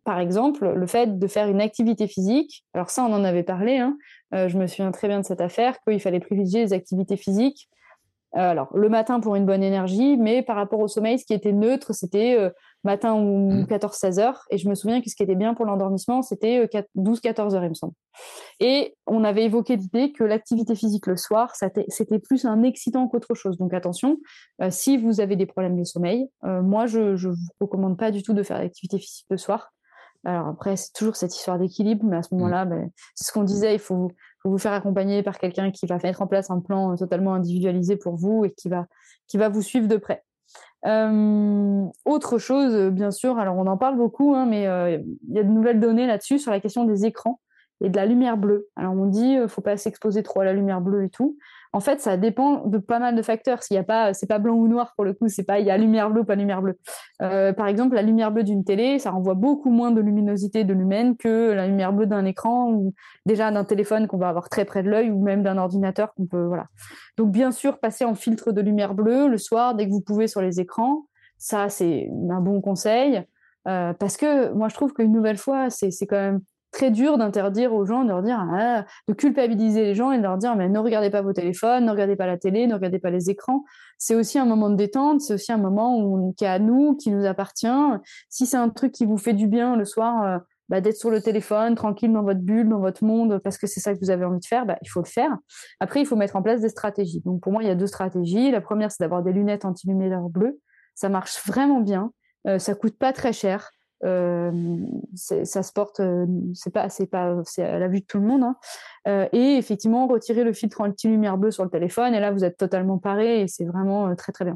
par 0.03 0.19
exemple, 0.19 0.73
le 0.73 0.87
fait 0.87 1.19
de 1.19 1.27
faire 1.27 1.47
une 1.47 1.61
activité 1.61 2.07
physique. 2.07 2.65
Alors 2.73 2.89
ça, 2.89 3.03
on 3.03 3.13
en 3.13 3.23
avait 3.23 3.43
parlé. 3.43 3.77
Hein. 3.77 3.97
Euh, 4.33 4.49
je 4.49 4.57
me 4.57 4.67
souviens 4.67 4.91
très 4.91 5.07
bien 5.07 5.19
de 5.19 5.25
cette 5.25 5.41
affaire 5.41 5.79
qu'il 5.87 5.99
fallait 5.99 6.19
privilégier 6.19 6.61
les 6.61 6.73
activités 6.73 7.17
physiques. 7.17 7.69
Euh, 8.35 8.49
alors 8.51 8.75
le 8.75 8.89
matin 8.89 9.19
pour 9.19 9.35
une 9.35 9.45
bonne 9.45 9.63
énergie, 9.63 10.17
mais 10.17 10.41
par 10.41 10.55
rapport 10.55 10.79
au 10.79 10.87
sommeil, 10.87 11.19
ce 11.19 11.25
qui 11.25 11.33
était 11.33 11.51
neutre, 11.51 11.93
c'était 11.93 12.37
matin 12.83 13.13
ou 13.15 13.63
14-16 13.63 14.15
mmh. 14.15 14.19
heures. 14.19 14.45
Et 14.49 14.57
je 14.57 14.69
me 14.69 14.75
souviens 14.75 15.01
que 15.01 15.09
ce 15.09 15.15
qui 15.15 15.23
était 15.23 15.35
bien 15.35 15.53
pour 15.53 15.65
l'endormissement, 15.65 16.21
c'était 16.21 16.65
12-14 16.97 17.53
euh, 17.53 17.55
heures, 17.55 17.63
il 17.63 17.69
me 17.69 17.73
semble. 17.73 17.93
Et 18.59 18.95
on 19.05 19.23
avait 19.23 19.45
évoqué 19.45 19.75
l'idée 19.75 20.11
que 20.11 20.23
l'activité 20.23 20.75
physique 20.75 21.07
le 21.07 21.17
soir, 21.17 21.53
c'était 21.55 22.19
plus 22.19 22.45
un 22.45 22.63
excitant 22.63 23.07
qu'autre 23.07 23.35
chose. 23.35 23.57
Donc 23.57 23.73
attention, 23.73 24.17
euh, 24.61 24.69
si 24.71 24.97
vous 24.97 25.21
avez 25.21 25.35
des 25.35 25.45
problèmes 25.45 25.77
de 25.77 25.83
sommeil, 25.83 26.29
euh, 26.45 26.61
moi, 26.61 26.85
je 26.85 26.99
ne 26.99 27.15
vous 27.15 27.35
recommande 27.59 27.97
pas 27.97 28.11
du 28.11 28.23
tout 28.23 28.33
de 28.33 28.43
faire 28.43 28.59
l'activité 28.59 28.97
physique 28.97 29.27
le 29.29 29.37
soir. 29.37 29.71
Alors 30.25 30.47
après, 30.47 30.75
c'est 30.75 30.91
toujours 30.91 31.15
cette 31.15 31.33
histoire 31.33 31.57
d'équilibre, 31.57 32.05
mais 32.05 32.17
à 32.17 32.23
ce 32.23 32.33
mmh. 32.33 32.37
moment-là, 32.37 32.65
ben, 32.65 32.89
c'est 33.15 33.27
ce 33.27 33.31
qu'on 33.31 33.43
disait, 33.43 33.73
il 33.73 33.79
faut, 33.79 34.11
faut, 34.43 34.49
vous 34.49 34.57
faire 34.57 34.73
accompagner 34.73 35.23
par 35.23 35.37
quelqu'un 35.37 35.71
qui 35.71 35.85
va 35.85 35.97
mettre 36.03 36.21
en 36.21 36.27
place 36.27 36.51
un 36.51 36.59
plan 36.59 36.95
totalement 36.97 37.33
individualisé 37.33 37.95
pour 37.95 38.17
vous 38.17 38.43
et 38.43 38.51
qui 38.51 38.67
va, 38.67 38.85
qui 39.27 39.37
va 39.37 39.47
vous 39.47 39.61
suivre 39.61 39.87
de 39.87 39.95
près. 39.95 40.23
Euh, 40.85 41.85
autre 42.05 42.37
chose, 42.37 42.89
bien 42.91 43.11
sûr, 43.11 43.37
alors 43.37 43.57
on 43.57 43.67
en 43.67 43.77
parle 43.77 43.97
beaucoup, 43.97 44.33
hein, 44.35 44.45
mais 44.45 44.67
euh, 44.67 44.97
il 45.27 45.35
y 45.35 45.39
a 45.39 45.43
de 45.43 45.49
nouvelles 45.49 45.79
données 45.79 46.07
là-dessus 46.07 46.39
sur 46.39 46.51
la 46.51 46.59
question 46.59 46.85
des 46.85 47.05
écrans 47.05 47.41
et 47.81 47.89
de 47.89 47.95
la 47.95 48.05
lumière 48.05 48.37
bleue. 48.37 48.67
Alors 48.75 48.93
on 48.93 49.05
dit, 49.05 49.35
ne 49.35 49.43
euh, 49.43 49.47
faut 49.47 49.61
pas 49.61 49.77
s'exposer 49.77 50.23
trop 50.23 50.41
à 50.41 50.45
la 50.45 50.53
lumière 50.53 50.81
bleue 50.81 51.05
et 51.05 51.09
tout. 51.09 51.37
En 51.71 51.81
fait, 51.81 52.01
ça 52.01 52.17
dépend 52.17 52.65
de 52.65 52.79
pas 52.79 52.97
mal 52.97 53.15
de 53.15 53.21
facteurs. 53.21 53.61
S'il 53.61 53.75
y 53.75 53.79
a 53.79 53.83
pas, 53.83 54.13
c'est 54.13 54.25
pas 54.25 54.39
blanc 54.39 54.55
ou 54.55 54.67
noir 54.67 54.93
pour 54.95 55.05
le 55.05 55.13
coup. 55.13 55.27
C'est 55.27 55.43
pas 55.43 55.59
il 55.59 55.67
y 55.67 55.71
a 55.71 55.77
lumière 55.77 56.09
bleue 56.09 56.23
pas 56.23 56.35
lumière 56.35 56.61
bleue. 56.61 56.77
Euh, 57.21 57.53
par 57.53 57.67
exemple, 57.67 57.95
la 57.95 58.01
lumière 58.01 58.31
bleue 58.31 58.43
d'une 58.43 58.63
télé, 58.63 58.97
ça 58.97 59.11
renvoie 59.11 59.35
beaucoup 59.35 59.69
moins 59.69 59.91
de 59.91 60.01
luminosité 60.01 60.63
de 60.63 60.73
lumen 60.73 61.15
que 61.15 61.51
la 61.51 61.67
lumière 61.67 61.93
bleue 61.93 62.07
d'un 62.07 62.25
écran 62.25 62.71
ou 62.71 62.93
déjà 63.25 63.51
d'un 63.51 63.65
téléphone 63.65 64.07
qu'on 64.07 64.17
va 64.17 64.29
avoir 64.29 64.49
très 64.49 64.65
près 64.65 64.81
de 64.81 64.89
l'œil 64.89 65.11
ou 65.11 65.21
même 65.21 65.43
d'un 65.43 65.57
ordinateur 65.57 66.13
qu'on 66.15 66.25
peut 66.25 66.45
voilà. 66.45 66.67
Donc 67.17 67.31
bien 67.31 67.51
sûr, 67.51 67.79
passer 67.79 68.03
en 68.03 68.15
filtre 68.15 68.51
de 68.51 68.61
lumière 68.61 68.95
bleue 68.95 69.27
le 69.27 69.37
soir 69.37 69.75
dès 69.75 69.85
que 69.85 69.91
vous 69.91 70.01
pouvez 70.01 70.27
sur 70.27 70.41
les 70.41 70.59
écrans, 70.59 71.05
ça 71.37 71.69
c'est 71.69 72.09
un 72.31 72.41
bon 72.41 72.61
conseil. 72.61 73.23
Euh, 73.67 73.93
parce 73.93 74.17
que 74.17 74.51
moi 74.53 74.69
je 74.69 74.73
trouve 74.73 74.93
qu'une 74.93 75.11
nouvelle 75.11 75.37
fois 75.37 75.69
c'est 75.69 75.91
quand 76.07 76.15
même 76.15 76.39
très 76.71 76.91
dur 76.91 77.17
d'interdire 77.17 77.73
aux 77.73 77.85
gens, 77.85 78.03
de 78.03 78.09
leur 78.09 78.21
dire, 78.21 78.39
ah, 78.39 78.85
de 79.07 79.13
culpabiliser 79.13 79.83
les 79.83 79.95
gens 79.95 80.11
et 80.11 80.17
de 80.17 80.23
leur 80.23 80.37
dire, 80.37 80.55
mais 80.55 80.69
ne 80.69 80.79
regardez 80.79 81.09
pas 81.09 81.21
vos 81.21 81.33
téléphones, 81.33 81.85
ne 81.85 81.91
regardez 81.91 82.15
pas 82.15 82.27
la 82.27 82.37
télé, 82.37 82.67
ne 82.67 82.73
regardez 82.73 82.99
pas 82.99 83.09
les 83.09 83.29
écrans. 83.29 83.63
C'est 83.97 84.15
aussi 84.15 84.37
un 84.37 84.45
moment 84.45 84.69
de 84.69 84.75
détente, 84.75 85.21
c'est 85.21 85.33
aussi 85.33 85.51
un 85.51 85.57
moment 85.57 85.99
où, 85.99 86.33
qui 86.37 86.45
est 86.45 86.47
à 86.47 86.59
nous, 86.59 86.95
qui 86.95 87.11
nous 87.11 87.25
appartient. 87.25 87.67
Si 88.29 88.45
c'est 88.45 88.57
un 88.57 88.69
truc 88.69 88.91
qui 88.91 89.05
vous 89.05 89.17
fait 89.17 89.33
du 89.33 89.47
bien 89.47 89.75
le 89.75 89.85
soir, 89.85 90.23
euh, 90.23 90.37
bah, 90.69 90.81
d'être 90.81 90.97
sur 90.97 91.09
le 91.09 91.19
téléphone, 91.19 91.73
tranquille 91.73 92.13
dans 92.13 92.21
votre 92.21 92.41
bulle, 92.41 92.69
dans 92.69 92.79
votre 92.79 93.03
monde, 93.03 93.39
parce 93.43 93.57
que 93.57 93.65
c'est 93.65 93.79
ça 93.79 93.93
que 93.93 93.99
vous 93.99 94.11
avez 94.11 94.23
envie 94.23 94.39
de 94.39 94.45
faire, 94.45 94.67
bah, 94.67 94.77
il 94.83 94.87
faut 94.87 95.01
le 95.01 95.07
faire. 95.07 95.35
Après, 95.79 95.99
il 95.99 96.05
faut 96.05 96.15
mettre 96.15 96.35
en 96.35 96.43
place 96.43 96.61
des 96.61 96.69
stratégies. 96.69 97.21
Donc 97.25 97.41
pour 97.41 97.51
moi, 97.51 97.63
il 97.63 97.67
y 97.67 97.71
a 97.71 97.75
deux 97.75 97.87
stratégies. 97.87 98.51
La 98.51 98.61
première, 98.61 98.91
c'est 98.91 99.03
d'avoir 99.03 99.23
des 99.23 99.33
lunettes 99.33 99.65
anti-lumière 99.65 100.21
bleu. 100.29 100.59
Ça 100.93 101.09
marche 101.09 101.43
vraiment 101.47 101.81
bien. 101.81 102.11
Euh, 102.47 102.59
ça 102.59 102.75
coûte 102.75 102.97
pas 102.97 103.13
très 103.13 103.33
cher. 103.33 103.71
Euh, 104.05 104.51
ça 105.13 105.63
se 105.63 105.73
porte, 105.73 105.99
euh, 105.99 106.25
c'est 106.53 106.71
pas, 106.71 106.89
c'est 106.89 107.07
pas, 107.07 107.35
c'est 107.43 107.63
à 107.63 107.79
la 107.79 107.87
vue 107.87 108.01
de 108.01 108.05
tout 108.05 108.19
le 108.19 108.25
monde. 108.25 108.43
Hein. 108.43 108.55
Euh, 109.07 109.27
et 109.33 109.57
effectivement, 109.57 110.07
retirer 110.07 110.43
le 110.43 110.53
filtre 110.53 110.81
anti-lumière 110.81 111.37
bleue 111.37 111.51
sur 111.51 111.63
le 111.63 111.69
téléphone, 111.69 112.13
et 112.13 112.19
là, 112.19 112.31
vous 112.31 112.43
êtes 112.43 112.57
totalement 112.57 112.97
paré, 112.97 113.41
et 113.41 113.47
c'est 113.47 113.65
vraiment 113.65 114.15
très 114.15 114.31
très 114.31 114.45
bien. 114.45 114.55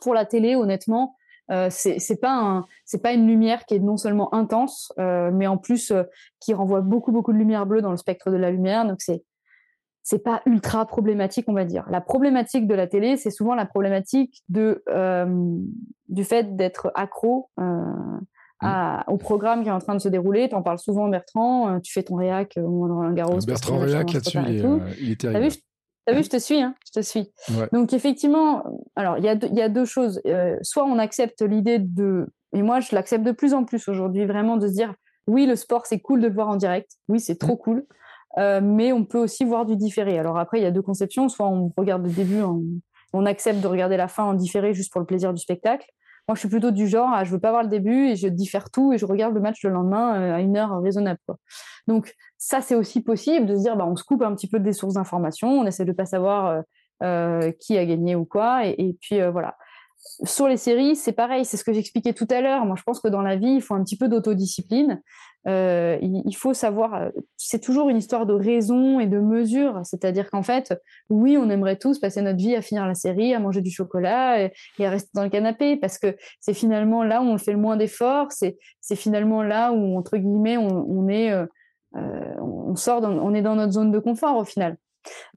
Pour 0.00 0.14
la 0.14 0.24
télé, 0.24 0.54
honnêtement, 0.54 1.16
euh, 1.50 1.68
c'est 1.70 2.20
pas 2.20 2.64
c'est 2.84 3.02
pas 3.02 3.12
une 3.12 3.26
lumière 3.26 3.64
qui 3.66 3.74
est 3.74 3.80
non 3.80 3.96
seulement 3.96 4.32
intense, 4.32 4.92
mais 4.96 5.46
en 5.46 5.56
plus 5.56 5.92
qui 6.38 6.54
renvoie 6.54 6.80
beaucoup 6.80 7.10
beaucoup 7.10 7.32
de 7.32 7.38
lumière 7.38 7.66
bleue 7.66 7.82
dans 7.82 7.90
le 7.90 7.96
spectre 7.96 8.30
de 8.30 8.36
la 8.36 8.50
lumière. 8.50 8.86
Donc 8.86 9.00
c'est 9.00 9.24
c'est 10.02 10.20
pas 10.20 10.42
ultra 10.46 10.86
problématique, 10.86 11.46
on 11.48 11.52
va 11.52 11.64
dire. 11.64 11.84
La 11.90 12.00
problématique 12.00 12.68
de 12.68 12.74
la 12.74 12.86
télé, 12.86 13.16
c'est 13.16 13.30
souvent 13.30 13.54
la 13.56 13.66
problématique 13.66 14.44
de 14.48 14.84
du 16.08 16.24
fait 16.24 16.54
d'être 16.54 16.92
accro 16.94 17.50
à, 18.60 19.04
au 19.08 19.16
programme 19.16 19.62
qui 19.62 19.68
est 19.68 19.72
en 19.72 19.78
train 19.78 19.94
de 19.94 20.00
se 20.00 20.08
dérouler. 20.08 20.48
Tu 20.48 20.54
en 20.54 20.62
parles 20.62 20.78
souvent, 20.78 21.08
Bertrand. 21.08 21.80
Tu 21.80 21.92
fais 21.92 22.02
ton 22.02 22.16
réac 22.16 22.58
au 22.58 22.68
Roland 22.68 23.12
Garros. 23.12 23.38
Bertrand 23.46 23.78
Réac 23.78 24.12
là-dessus, 24.12 24.38
il, 25.00 25.12
est 25.12 25.20
terrible. 25.20 25.54
T'as 26.06 26.14
vu, 26.14 26.24
je 26.24 26.28
te 26.30 26.38
suis, 26.38 26.60
hein 26.60 26.74
je 26.86 27.00
te 27.00 27.04
suis. 27.04 27.30
Donc 27.72 27.92
effectivement, 27.92 28.64
alors 28.96 29.18
il 29.18 29.24
y 29.24 29.28
a, 29.28 29.34
y 29.34 29.60
a 29.60 29.68
deux 29.68 29.84
choses. 29.84 30.20
Euh, 30.26 30.56
soit 30.62 30.84
on 30.84 30.98
accepte 30.98 31.42
l'idée 31.42 31.78
de, 31.78 32.26
et 32.52 32.62
moi 32.62 32.80
je 32.80 32.94
l'accepte 32.94 33.24
de 33.24 33.32
plus 33.32 33.54
en 33.54 33.64
plus 33.64 33.86
aujourd'hui, 33.88 34.24
vraiment 34.24 34.56
de 34.56 34.66
se 34.66 34.72
dire, 34.72 34.94
oui, 35.26 35.46
le 35.46 35.56
sport 35.56 35.86
c'est 35.86 36.00
cool 36.00 36.20
de 36.20 36.28
le 36.28 36.34
voir 36.34 36.48
en 36.48 36.56
direct, 36.56 36.92
oui 37.08 37.20
c'est 37.20 37.36
trop 37.36 37.54
mm. 37.54 37.58
cool, 37.58 37.86
euh, 38.38 38.60
mais 38.62 38.92
on 38.92 39.04
peut 39.04 39.18
aussi 39.18 39.44
voir 39.44 39.66
du 39.66 39.76
différé. 39.76 40.18
Alors 40.18 40.38
après 40.38 40.58
il 40.58 40.62
y 40.62 40.66
a 40.66 40.70
deux 40.70 40.82
conceptions, 40.82 41.28
soit 41.28 41.48
on 41.48 41.72
regarde 41.76 42.02
le 42.02 42.10
début, 42.10 42.40
on 43.12 43.26
accepte 43.26 43.60
de 43.60 43.66
regarder 43.66 43.96
la 43.96 44.08
fin 44.08 44.24
en 44.24 44.34
différé 44.34 44.72
juste 44.72 44.90
pour 44.90 45.00
le 45.00 45.06
plaisir 45.06 45.34
du 45.34 45.40
spectacle. 45.40 45.86
Moi 46.30 46.36
je 46.36 46.42
suis 46.42 46.48
plutôt 46.48 46.70
du 46.70 46.86
genre, 46.86 47.12
à, 47.12 47.24
je 47.24 47.32
veux 47.32 47.40
pas 47.40 47.50
voir 47.50 47.64
le 47.64 47.68
début 47.68 48.06
et 48.06 48.14
je 48.14 48.28
diffère 48.28 48.70
tout 48.70 48.92
et 48.92 48.98
je 48.98 49.04
regarde 49.04 49.34
le 49.34 49.40
match 49.40 49.64
le 49.64 49.70
lendemain 49.70 50.14
euh, 50.14 50.36
à 50.36 50.40
une 50.40 50.56
heure 50.56 50.80
raisonnable. 50.80 51.18
Donc 51.88 52.14
ça, 52.38 52.60
c'est 52.60 52.76
aussi 52.76 53.02
possible 53.02 53.46
de 53.46 53.56
se 53.56 53.62
dire, 53.62 53.76
bah, 53.76 53.84
on 53.84 53.96
se 53.96 54.04
coupe 54.04 54.22
un 54.22 54.32
petit 54.36 54.46
peu 54.46 54.60
des 54.60 54.72
sources 54.72 54.94
d'informations, 54.94 55.48
on 55.48 55.66
essaie 55.66 55.84
de 55.84 55.90
pas 55.90 56.06
savoir 56.06 56.46
euh, 56.46 56.62
euh, 57.02 57.50
qui 57.58 57.76
a 57.76 57.84
gagné 57.84 58.14
ou 58.14 58.26
quoi, 58.26 58.64
et, 58.64 58.96
puis 59.00 59.20
voilà. 59.32 59.56
Sur 60.22 60.46
les 60.46 60.56
séries, 60.56 60.94
c'est 60.94 61.10
pareil, 61.10 61.44
c'est 61.44 61.56
ce 61.56 61.64
que 61.64 61.72
j'expliquais 61.72 62.12
tout 62.12 62.28
à 62.30 62.40
l'heure. 62.40 62.64
Moi, 62.64 62.76
je 62.78 62.84
pense 62.84 63.00
que 63.00 63.08
dans 63.08 63.22
la 63.22 63.34
vie, 63.34 63.54
il 63.54 63.60
faut 63.60 63.74
un 63.74 63.82
petit 63.82 63.98
peu 63.98 64.06
d'autodiscipline. 64.06 65.02
Il, 65.46 66.34
faut 66.36 66.54
savoir, 66.54 67.10
c'est 67.36 67.60
toujours 67.60 67.88
une 67.88 67.96
histoire 67.96 68.26
de 68.26 68.34
raison 68.34 69.00
et 69.00 69.06
de 69.06 69.18
mesure. 69.18 69.80
C'est-à-dire 69.84 70.30
qu'en 70.30 70.42
fait, 70.42 70.74
oui, 71.08 71.36
on 71.38 71.48
aimerait 71.50 71.76
tous 71.76 71.98
passer 71.98 72.22
notre 72.22 72.38
vie 72.38 72.54
à 72.54 72.62
finir 72.62 72.86
la 72.86 72.94
série, 72.94 73.34
à 73.34 73.38
manger 73.38 73.60
du 73.60 73.70
chocolat 73.70 74.42
et, 74.42 74.52
à 74.84 74.90
rester 74.90 75.10
dans 75.14 75.24
le 75.24 75.30
canapé, 75.30 75.76
parce 75.76 75.98
que 75.98 76.16
c'est 76.40 76.54
finalement 76.54 77.02
là 77.02 77.22
où 77.22 77.26
on 77.26 77.38
fait 77.38 77.52
le 77.52 77.58
moins 77.58 77.76
d'efforts. 77.76 78.28
C'est, 78.30 78.56
finalement 78.94 79.42
là 79.42 79.72
où 79.72 79.96
entre 79.96 80.16
guillemets 80.16 80.56
on, 80.56 81.08
est 81.08 81.32
euh, 81.96 82.34
on 82.40 82.76
sort, 82.76 83.02
on 83.02 83.34
est 83.34 83.42
dans 83.42 83.56
notre 83.56 83.72
zone 83.72 83.90
de 83.90 83.98
confort 83.98 84.36
au 84.36 84.44
final. 84.44 84.76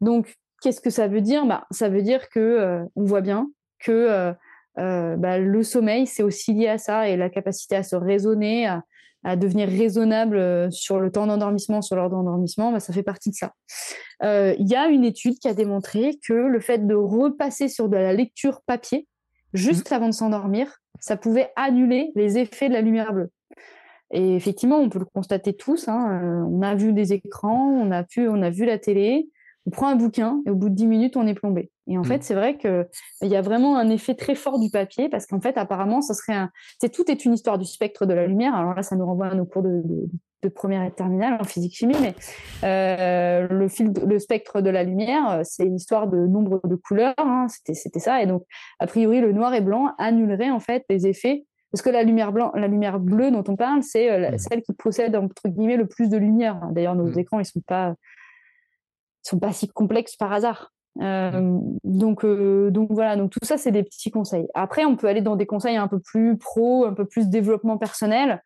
Donc, 0.02 0.36
qu'est-ce 0.62 0.82
que 0.82 0.90
ça 0.90 1.08
veut 1.08 1.22
dire? 1.22 1.46
Bah, 1.46 1.66
Ça 1.72 1.90
veut 1.90 2.02
dire 2.02 2.30
que 2.30 2.40
euh, 2.40 2.84
on 2.96 3.04
voit 3.04 3.22
bien 3.22 3.50
que 3.80 4.34
euh, 4.80 5.16
bah, 5.18 5.40
le 5.40 5.64
sommeil, 5.64 6.08
c'est 6.08 6.24
aussi 6.24 6.54
lié 6.54 6.68
à 6.68 6.78
ça 6.78 7.10
et 7.10 7.18
la 7.18 7.30
capacité 7.30 7.76
à 7.76 7.84
se 7.84 7.96
raisonner, 7.96 8.68
à, 8.68 8.84
devenir 9.36 9.68
raisonnable 9.68 10.72
sur 10.72 11.00
le 11.00 11.12
temps 11.12 11.28
d'endormissement, 11.28 11.82
sur 11.82 11.96
l'heure 11.96 12.10
d'endormissement, 12.10 12.72
bah, 12.72 12.80
ça 12.80 12.94
fait 12.94 13.04
partie 13.04 13.30
de 13.30 13.36
ça. 13.36 13.54
Il 14.22 14.68
y 14.68 14.76
a 14.76 14.88
une 14.88 15.04
étude 15.04 15.40
qui 15.40 15.48
a 15.48 15.54
démontré 15.54 16.20
que 16.28 16.34
le 16.34 16.60
fait 16.60 16.86
de 16.86 16.96
repasser 16.96 17.68
sur 17.68 17.90
de 17.90 17.98
la 17.98 18.14
lecture 18.14 18.62
papier, 18.66 19.08
juste 19.54 19.92
mmh. 19.92 19.96
avant 19.96 20.08
de 20.08 20.14
s'endormir, 20.14 20.80
ça 21.00 21.18
pouvait 21.18 21.52
annuler 21.56 22.12
les 22.16 22.38
effets 22.38 22.70
de 22.70 22.74
la 22.74 22.82
lumière 22.82 23.14
bleue. 23.14 23.30
Et 24.12 24.36
effectivement, 24.36 24.78
on 24.78 24.90
peut 24.90 25.00
le 25.00 25.06
constater 25.06 25.54
tous. 25.54 25.88
Hein, 25.88 26.22
euh, 26.24 26.46
on 26.48 26.62
a 26.62 26.76
vu 26.76 26.94
des 26.94 27.14
écrans, 27.14 27.72
on 27.72 27.92
a, 27.92 28.04
pu, 28.04 28.28
on 28.30 28.42
a 28.42 28.52
vu 28.52 28.66
la 28.66 28.78
télé, 28.78 29.28
on 29.66 29.70
prend 29.70 29.88
un 29.88 29.96
bouquin 29.96 30.42
et 30.46 30.50
au 30.50 30.56
bout 30.56 30.70
de 30.70 30.76
10 30.76 30.88
minutes, 30.88 31.18
on 31.18 31.26
est 31.26 31.34
plombé. 31.34 31.72
Et 31.88 31.98
en 31.98 32.02
mmh. 32.02 32.06
fait, 32.06 32.24
c'est 32.24 32.34
vrai 32.34 32.58
qu'il 32.58 32.86
y 33.22 33.36
a 33.36 33.42
vraiment 33.42 33.78
un 33.78 33.90
effet 33.90 34.16
très 34.16 34.36
fort 34.36 34.60
du 34.60 34.70
papier 34.70 35.10
parce 35.10 35.26
qu'en 35.26 35.40
fait, 35.40 35.58
apparemment, 35.58 36.02
ça 36.02 36.14
serait 36.14 36.34
un... 36.34 36.50
c'est 36.80 36.92
tout 36.92 37.10
est 37.10 37.26
une 37.26 37.34
histoire 37.34 37.58
du 37.58 37.66
spectre 37.66 38.06
de 38.06 38.14
la 38.14 38.28
lumière. 38.28 38.56
Alors 38.56 38.74
là, 38.74 38.84
ça 38.84 38.96
nous 38.96 39.06
renvoie 39.06 39.28
à 39.28 39.36
nos 39.36 39.46
cours 39.46 39.64
de, 39.64 39.82
de, 40.44 40.50
première 40.50 40.84
et 40.84 40.92
terminale 40.92 41.38
en 41.40 41.46
physique-chimie, 41.46 41.96
mais 42.02 42.14
euh, 42.66 43.48
le, 43.48 43.68
fil, 43.70 43.94
le 44.06 44.20
spectre 44.20 44.60
de 44.60 44.70
la 44.70 44.84
lumière, 44.84 45.42
c'est 45.44 45.64
une 45.64 45.76
histoire 45.76 46.08
de 46.08 46.18
nombre 46.18 46.60
de 46.66 46.76
couleurs. 46.76 47.14
Hein, 47.18 47.48
c'était, 47.50 47.74
c'était 47.74 48.00
ça. 48.00 48.22
Et 48.22 48.26
donc, 48.26 48.44
a 48.80 48.88
priori, 48.88 49.22
le 49.22 49.32
noir 49.32 49.54
et 49.54 49.62
blanc 49.62 49.94
annulerait 49.98 50.52
en 50.52 50.60
fait 50.60 50.84
les 50.90 51.08
effets 51.08 51.46
parce 51.72 51.82
que 51.82 51.90
la 51.90 52.04
lumière, 52.04 52.32
blanc, 52.32 52.52
la 52.54 52.68
lumière 52.68 53.00
bleue 53.00 53.32
dont 53.32 53.44
on 53.48 53.56
parle, 53.56 53.82
c'est 53.82 54.12
euh, 54.12 54.30
mmh. 54.30 54.38
celle 54.38 54.62
qui 54.62 54.74
possède 54.74 55.16
entre 55.16 55.48
guillemets 55.48 55.78
le 55.78 55.88
plus 55.88 56.08
de 56.08 56.18
lumière. 56.18 56.62
D'ailleurs, 56.72 56.96
nos 56.96 57.08
mmh. 57.08 57.20
écrans, 57.20 57.40
ils 57.40 57.46
sont 57.46 57.62
pas, 57.66 57.96
sont 59.24 59.40
pas 59.40 59.52
si 59.52 59.68
complexes 59.68 60.16
par 60.16 60.32
hasard. 60.32 60.72
Euh, 61.02 61.32
mmh. 61.32 61.78
donc, 61.84 62.24
euh, 62.24 62.70
donc 62.72 62.90
voilà. 62.92 63.16
Donc 63.16 63.32
tout 63.32 63.40
ça, 63.44 63.58
c'est 63.58 63.72
des 63.72 63.84
petits 63.84 64.12
conseils. 64.12 64.48
Après, 64.54 64.86
on 64.86 64.96
peut 64.96 65.08
aller 65.08 65.22
dans 65.22 65.36
des 65.36 65.46
conseils 65.46 65.78
un 65.78 65.88
peu 65.88 66.00
plus 66.00 66.38
pro, 66.38 66.86
un 66.86 66.94
peu 66.94 67.06
plus 67.06 67.30
développement 67.30 67.78
personnel, 67.78 68.44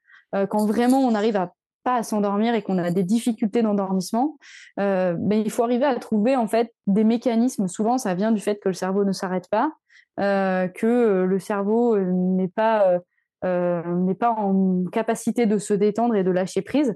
quand 0.49 0.65
vraiment 0.65 0.99
on 0.99 1.15
arrive 1.15 1.38
à 1.38 1.53
pas 1.86 1.95
à 1.95 2.03
s'endormir 2.03 2.53
et 2.53 2.61
qu'on 2.61 2.78
a 2.80 2.91
des 2.91 3.03
difficultés 3.03 3.61
d'endormissement, 3.61 4.38
euh, 4.78 5.15
ben, 5.17 5.41
il 5.45 5.49
faut 5.49 5.63
arriver 5.63 5.86
à 5.86 5.95
trouver 5.95 6.36
en 6.36 6.45
fait 6.45 6.73
des 6.86 7.05
mécanismes. 7.05 7.69
Souvent, 7.69 7.97
ça 7.97 8.13
vient 8.13 8.34
du 8.34 8.41
fait 8.41 8.59
que 8.59 8.67
le 8.67 8.73
cerveau 8.73 9.05
ne 9.05 9.13
s'arrête 9.13 9.47
pas, 9.49 9.71
que 10.17 11.23
le 11.23 11.39
cerveau 11.39 11.97
n'est 11.97 12.49
pas 12.49 12.99
euh, 13.45 13.84
n'est 13.97 14.15
pas 14.15 14.32
en 14.32 14.86
capacité 14.91 15.45
de 15.45 15.59
se 15.59 15.73
détendre 15.73 16.15
et 16.15 16.23
de 16.23 16.32
lâcher 16.32 16.63
prise. 16.63 16.95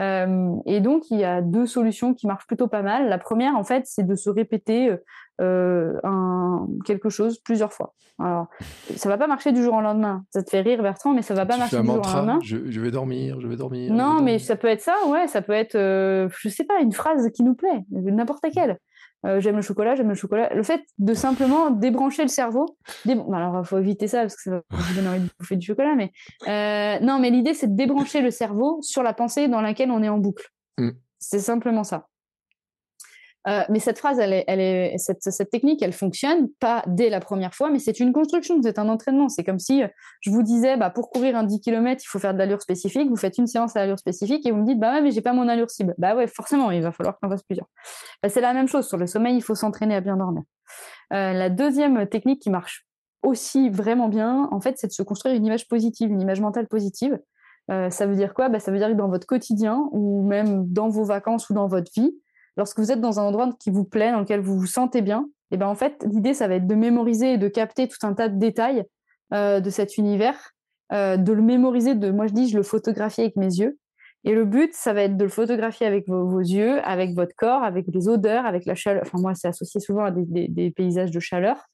Euh, 0.00 0.56
et 0.66 0.80
donc, 0.80 1.10
il 1.10 1.18
y 1.18 1.24
a 1.24 1.40
deux 1.40 1.66
solutions 1.66 2.14
qui 2.14 2.26
marchent 2.26 2.46
plutôt 2.46 2.68
pas 2.68 2.82
mal. 2.82 3.08
La 3.08 3.18
première, 3.18 3.56
en 3.56 3.64
fait, 3.64 3.84
c'est 3.86 4.06
de 4.06 4.14
se 4.14 4.30
répéter 4.30 4.96
euh, 5.40 5.92
un, 6.04 6.66
quelque 6.84 7.08
chose 7.08 7.38
plusieurs 7.38 7.72
fois. 7.72 7.94
Alors, 8.20 8.46
ça 8.94 9.08
va 9.08 9.18
pas 9.18 9.26
marcher 9.26 9.50
du 9.50 9.62
jour 9.62 9.74
au 9.74 9.80
lendemain. 9.80 10.24
Ça 10.30 10.42
te 10.42 10.50
fait 10.50 10.60
rire, 10.60 10.82
Bertrand, 10.82 11.12
mais 11.12 11.22
ça 11.22 11.34
va 11.34 11.46
pas 11.46 11.56
marcher 11.56 11.80
du 11.80 11.86
jour 11.86 11.96
au 11.96 12.16
lendemain. 12.16 12.38
Je, 12.42 12.80
vais 12.80 12.92
dormir, 12.92 13.40
je 13.40 13.48
vais 13.48 13.56
dormir. 13.56 13.92
Non, 13.92 14.22
mais 14.22 14.38
ça 14.38 14.54
peut 14.54 14.68
être 14.68 14.82
ça, 14.82 14.94
ouais. 15.08 15.26
Ça 15.26 15.42
peut 15.42 15.52
être, 15.52 15.74
euh, 15.74 16.28
je 16.38 16.48
sais 16.48 16.64
pas, 16.64 16.80
une 16.80 16.92
phrase 16.92 17.28
qui 17.32 17.42
nous 17.42 17.54
plaît, 17.54 17.84
n'importe 17.90 18.44
laquelle. 18.44 18.78
Euh, 19.24 19.40
j'aime 19.40 19.56
le 19.56 19.62
chocolat, 19.62 19.94
j'aime 19.94 20.08
le 20.08 20.14
chocolat. 20.14 20.52
Le 20.54 20.62
fait 20.62 20.82
de 20.98 21.14
simplement 21.14 21.70
débrancher 21.70 22.22
le 22.22 22.28
cerveau. 22.28 22.76
Alors, 23.06 23.60
il 23.62 23.66
faut 23.66 23.78
éviter 23.78 24.06
ça 24.06 24.20
parce 24.20 24.36
que 24.36 24.42
ça 24.42 24.50
va 24.50 24.62
vous 24.70 24.94
donner 24.94 25.08
envie 25.08 25.20
de 25.20 25.30
bouffer 25.38 25.56
du 25.56 25.66
chocolat. 25.66 25.94
Mais 25.94 26.12
euh, 26.48 27.04
non, 27.04 27.18
mais 27.18 27.30
l'idée, 27.30 27.54
c'est 27.54 27.68
de 27.68 27.76
débrancher 27.76 28.20
le 28.20 28.30
cerveau 28.30 28.78
sur 28.82 29.02
la 29.02 29.14
pensée 29.14 29.48
dans 29.48 29.60
laquelle 29.60 29.90
on 29.90 30.02
est 30.02 30.08
en 30.08 30.18
boucle. 30.18 30.50
Mm. 30.78 30.90
C'est 31.18 31.38
simplement 31.38 31.84
ça. 31.84 32.08
Euh, 33.46 33.62
mais 33.68 33.78
cette 33.78 33.98
phrase, 33.98 34.18
elle 34.18 34.32
est, 34.32 34.96
cette, 34.98 35.50
technique, 35.50 35.82
elle 35.82 35.92
fonctionne 35.92 36.48
pas 36.60 36.82
dès 36.86 37.10
la 37.10 37.20
première 37.20 37.54
fois, 37.54 37.70
mais 37.70 37.78
c'est 37.78 38.00
une 38.00 38.12
construction, 38.12 38.60
c'est 38.62 38.78
un 38.78 38.88
entraînement. 38.88 39.28
C'est 39.28 39.44
comme 39.44 39.58
si 39.58 39.82
je 40.20 40.30
vous 40.30 40.42
disais, 40.42 40.76
bah, 40.76 40.90
pour 40.90 41.10
courir 41.10 41.36
un 41.36 41.44
10 41.44 41.60
km, 41.60 42.02
il 42.02 42.06
faut 42.06 42.18
faire 42.18 42.32
de 42.32 42.38
l'allure 42.38 42.62
spécifique. 42.62 43.08
Vous 43.08 43.16
faites 43.16 43.36
une 43.36 43.46
séance 43.46 43.76
à 43.76 43.82
allure 43.82 43.98
spécifique 43.98 44.46
et 44.46 44.50
vous 44.50 44.58
me 44.58 44.66
dites, 44.66 44.78
bah 44.78 44.94
ouais, 44.94 45.02
mais 45.02 45.10
j'ai 45.10 45.20
pas 45.20 45.32
mon 45.32 45.48
allure 45.48 45.70
cible. 45.70 45.94
Bah 45.98 46.16
ouais, 46.16 46.26
forcément, 46.26 46.70
il 46.70 46.82
va 46.82 46.92
falloir 46.92 47.18
qu'on 47.18 47.28
fasse 47.28 47.42
plusieurs. 47.42 47.66
Bah, 48.22 48.28
c'est 48.28 48.40
la 48.40 48.54
même 48.54 48.68
chose. 48.68 48.88
Sur 48.88 48.96
le 48.96 49.06
sommeil, 49.06 49.36
il 49.36 49.42
faut 49.42 49.54
s'entraîner 49.54 49.94
à 49.94 50.00
bien 50.00 50.16
dormir. 50.16 50.42
Euh, 51.12 51.32
la 51.32 51.50
deuxième 51.50 52.06
technique 52.08 52.40
qui 52.40 52.50
marche 52.50 52.86
aussi 53.22 53.70
vraiment 53.70 54.08
bien, 54.08 54.48
en 54.50 54.60
fait, 54.60 54.76
c'est 54.78 54.86
de 54.86 54.92
se 54.92 55.02
construire 55.02 55.34
une 55.34 55.44
image 55.44 55.68
positive, 55.68 56.10
une 56.10 56.20
image 56.20 56.40
mentale 56.40 56.66
positive. 56.66 57.18
Euh, 57.70 57.88
ça 57.90 58.06
veut 58.06 58.16
dire 58.16 58.34
quoi? 58.34 58.48
Bah, 58.48 58.60
Ça 58.60 58.70
veut 58.70 58.78
dire 58.78 58.88
que 58.88 58.94
dans 58.94 59.08
votre 59.08 59.26
quotidien 59.26 59.88
ou 59.92 60.26
même 60.26 60.66
dans 60.68 60.88
vos 60.88 61.04
vacances 61.04 61.48
ou 61.50 61.54
dans 61.54 61.66
votre 61.66 61.90
vie, 61.94 62.14
lorsque 62.56 62.78
vous 62.78 62.92
êtes 62.92 63.00
dans 63.00 63.20
un 63.20 63.24
endroit 63.24 63.50
qui 63.58 63.70
vous 63.70 63.84
plaît, 63.84 64.12
dans 64.12 64.20
lequel 64.20 64.40
vous 64.40 64.58
vous 64.58 64.66
sentez 64.66 65.02
bien, 65.02 65.26
et 65.50 65.54
eh 65.54 65.56
ben 65.58 65.68
en 65.68 65.74
fait, 65.74 66.04
l'idée, 66.10 66.34
ça 66.34 66.48
va 66.48 66.54
être 66.54 66.66
de 66.66 66.74
mémoriser 66.74 67.34
et 67.34 67.38
de 67.38 67.48
capter 67.48 67.86
tout 67.86 68.04
un 68.04 68.14
tas 68.14 68.28
de 68.28 68.38
détails 68.38 68.84
euh, 69.32 69.60
de 69.60 69.70
cet 69.70 69.98
univers, 69.98 70.50
euh, 70.92 71.16
de 71.16 71.32
le 71.32 71.42
mémoriser, 71.42 71.94
de, 71.94 72.10
moi 72.10 72.26
je 72.26 72.32
dis, 72.32 72.48
je 72.48 72.56
le 72.56 72.62
photographie 72.62 73.20
avec 73.20 73.36
mes 73.36 73.54
yeux. 73.54 73.78
Et 74.24 74.32
le 74.32 74.46
but, 74.46 74.72
ça 74.72 74.94
va 74.94 75.02
être 75.02 75.16
de 75.16 75.24
le 75.24 75.30
photographier 75.30 75.86
avec 75.86 76.08
vos, 76.08 76.40
yeux, 76.40 76.80
avec 76.82 77.14
votre 77.14 77.34
corps, 77.36 77.62
avec 77.62 77.84
les 77.92 78.08
odeurs, 78.08 78.46
avec 78.46 78.64
la 78.64 78.74
chaleur. 78.74 79.02
Enfin, 79.04 79.18
moi, 79.20 79.34
c'est 79.34 79.48
associé 79.48 79.80
souvent 79.80 80.04
à 80.04 80.10
des, 80.10 80.70
paysages 80.70 81.10
de 81.10 81.20
chaleur, 81.20 81.66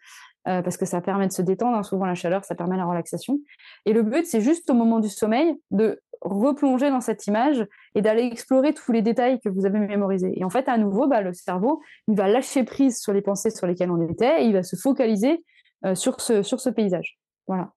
euh, 0.49 0.63
parce 0.63 0.77
que 0.77 0.87
ça 0.87 1.01
permet 1.01 1.27
de 1.27 1.33
se 1.33 1.43
détendre. 1.43 1.77
Hein. 1.77 1.83
Souvent, 1.83 2.07
la 2.07 2.15
chaleur, 2.15 2.45
ça 2.45 2.55
permet 2.55 2.77
la 2.77 2.87
relaxation. 2.87 3.39
Et 3.85 3.93
le 3.93 4.03
but, 4.03 4.27
c'est 4.27 4.41
juste 4.41 4.71
au 4.71 4.75
moment 4.75 5.01
du 5.01 5.09
sommeil 5.09 5.55
de 5.71 6.01
replonger 6.23 6.91
dans 6.91 7.01
cette 7.01 7.27
image 7.27 7.67
et 7.95 8.03
d'aller 8.03 8.25
explorer 8.25 8.75
tous 8.75 8.93
les 8.93 9.03
détails 9.03 9.41
que 9.41 9.49
vous 9.49 9.67
avez 9.67 9.79
mémorisés. 9.79 10.33
Et 10.37 10.45
en 10.45 10.51
fait, 10.51 10.69
à 10.69 10.77
nouveau, 10.79 11.07
bah, 11.07 11.23
le 11.23 11.33
cerveau, 11.33 11.81
il 12.09 12.17
va 12.17 12.29
lâcher 12.29 12.65
prise 12.65 13.01
sur 13.01 13.13
les 13.13 13.23
pensées 13.23 13.51
sur 13.51 13.67
lesquelles 13.67 13.91
on 13.91 14.09
était 14.09 14.43
et 14.43 14.47
il 14.47 14.53
va 14.53 14.63
se 14.63 14.77
focaliser 14.77 15.45
euh, 15.85 15.95
sur, 15.95 16.21
ce, 16.21 16.43
sur 16.43 16.61
ce 16.61 16.71
paysage. 16.71 17.19
Voilà. 17.47 17.73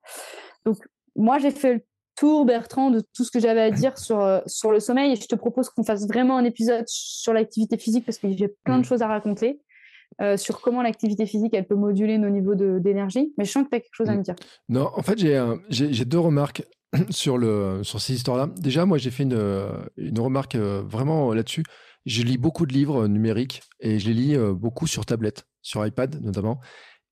Donc, 0.66 0.78
moi, 1.16 1.38
j'ai 1.40 1.52
fait 1.52 1.86
tour, 2.16 2.46
Bertrand, 2.46 2.92
de 2.92 3.02
tout 3.14 3.24
ce 3.24 3.32
que 3.32 3.40
j'avais 3.40 3.62
à 3.62 3.72
dire 3.72 3.98
sur, 3.98 4.20
euh, 4.20 4.40
sur 4.46 4.72
le 4.72 4.80
sommeil. 4.80 5.14
Et 5.14 5.16
je 5.16 5.28
te 5.28 5.36
propose 5.36 5.70
qu'on 5.70 5.84
fasse 5.84 6.08
vraiment 6.08 6.38
un 6.38 6.44
épisode 6.44 6.86
sur 6.88 7.34
l'activité 7.34 7.78
physique 7.78 8.06
parce 8.06 8.18
que 8.18 8.30
j'ai 8.32 8.50
plein 8.64 8.78
de 8.78 8.82
mm. 8.82 8.86
choses 8.86 9.02
à 9.02 9.08
raconter. 9.08 9.62
Euh, 10.22 10.38
sur 10.38 10.62
comment 10.62 10.82
l'activité 10.82 11.26
physique 11.26 11.54
elle 11.54 11.66
peut 11.66 11.76
moduler 11.76 12.18
nos 12.18 12.30
niveaux 12.30 12.56
d'énergie. 12.56 13.34
Mais 13.38 13.46
je 13.46 13.52
sens 13.52 13.64
que 13.64 13.70
tu 13.70 13.76
as 13.76 13.80
quelque 13.80 13.94
chose 13.94 14.10
à 14.10 14.14
mm. 14.14 14.18
me 14.18 14.24
dire. 14.24 14.36
Non, 14.70 14.90
en 14.94 15.02
fait, 15.02 15.18
j'ai 15.18 16.06
deux 16.06 16.20
remarques 16.20 16.64
sur, 17.10 17.38
le, 17.38 17.84
sur 17.84 18.00
ces 18.00 18.14
histoires-là. 18.14 18.50
Déjà, 18.58 18.86
moi, 18.86 18.98
j'ai 18.98 19.12
fait 19.12 19.24
une, 19.24 19.68
une 19.98 20.20
remarque 20.20 20.56
vraiment 20.56 21.34
là-dessus. 21.34 21.64
Je 22.06 22.22
lis 22.22 22.38
beaucoup 22.38 22.66
de 22.66 22.74
livres 22.74 23.08
numériques 23.08 23.62
et 23.80 23.98
je 23.98 24.08
les 24.08 24.14
lis 24.14 24.38
beaucoup 24.54 24.88
sur 24.88 25.06
tablette, 25.06 25.46
sur 25.62 25.86
iPad 25.86 26.22
notamment. 26.22 26.60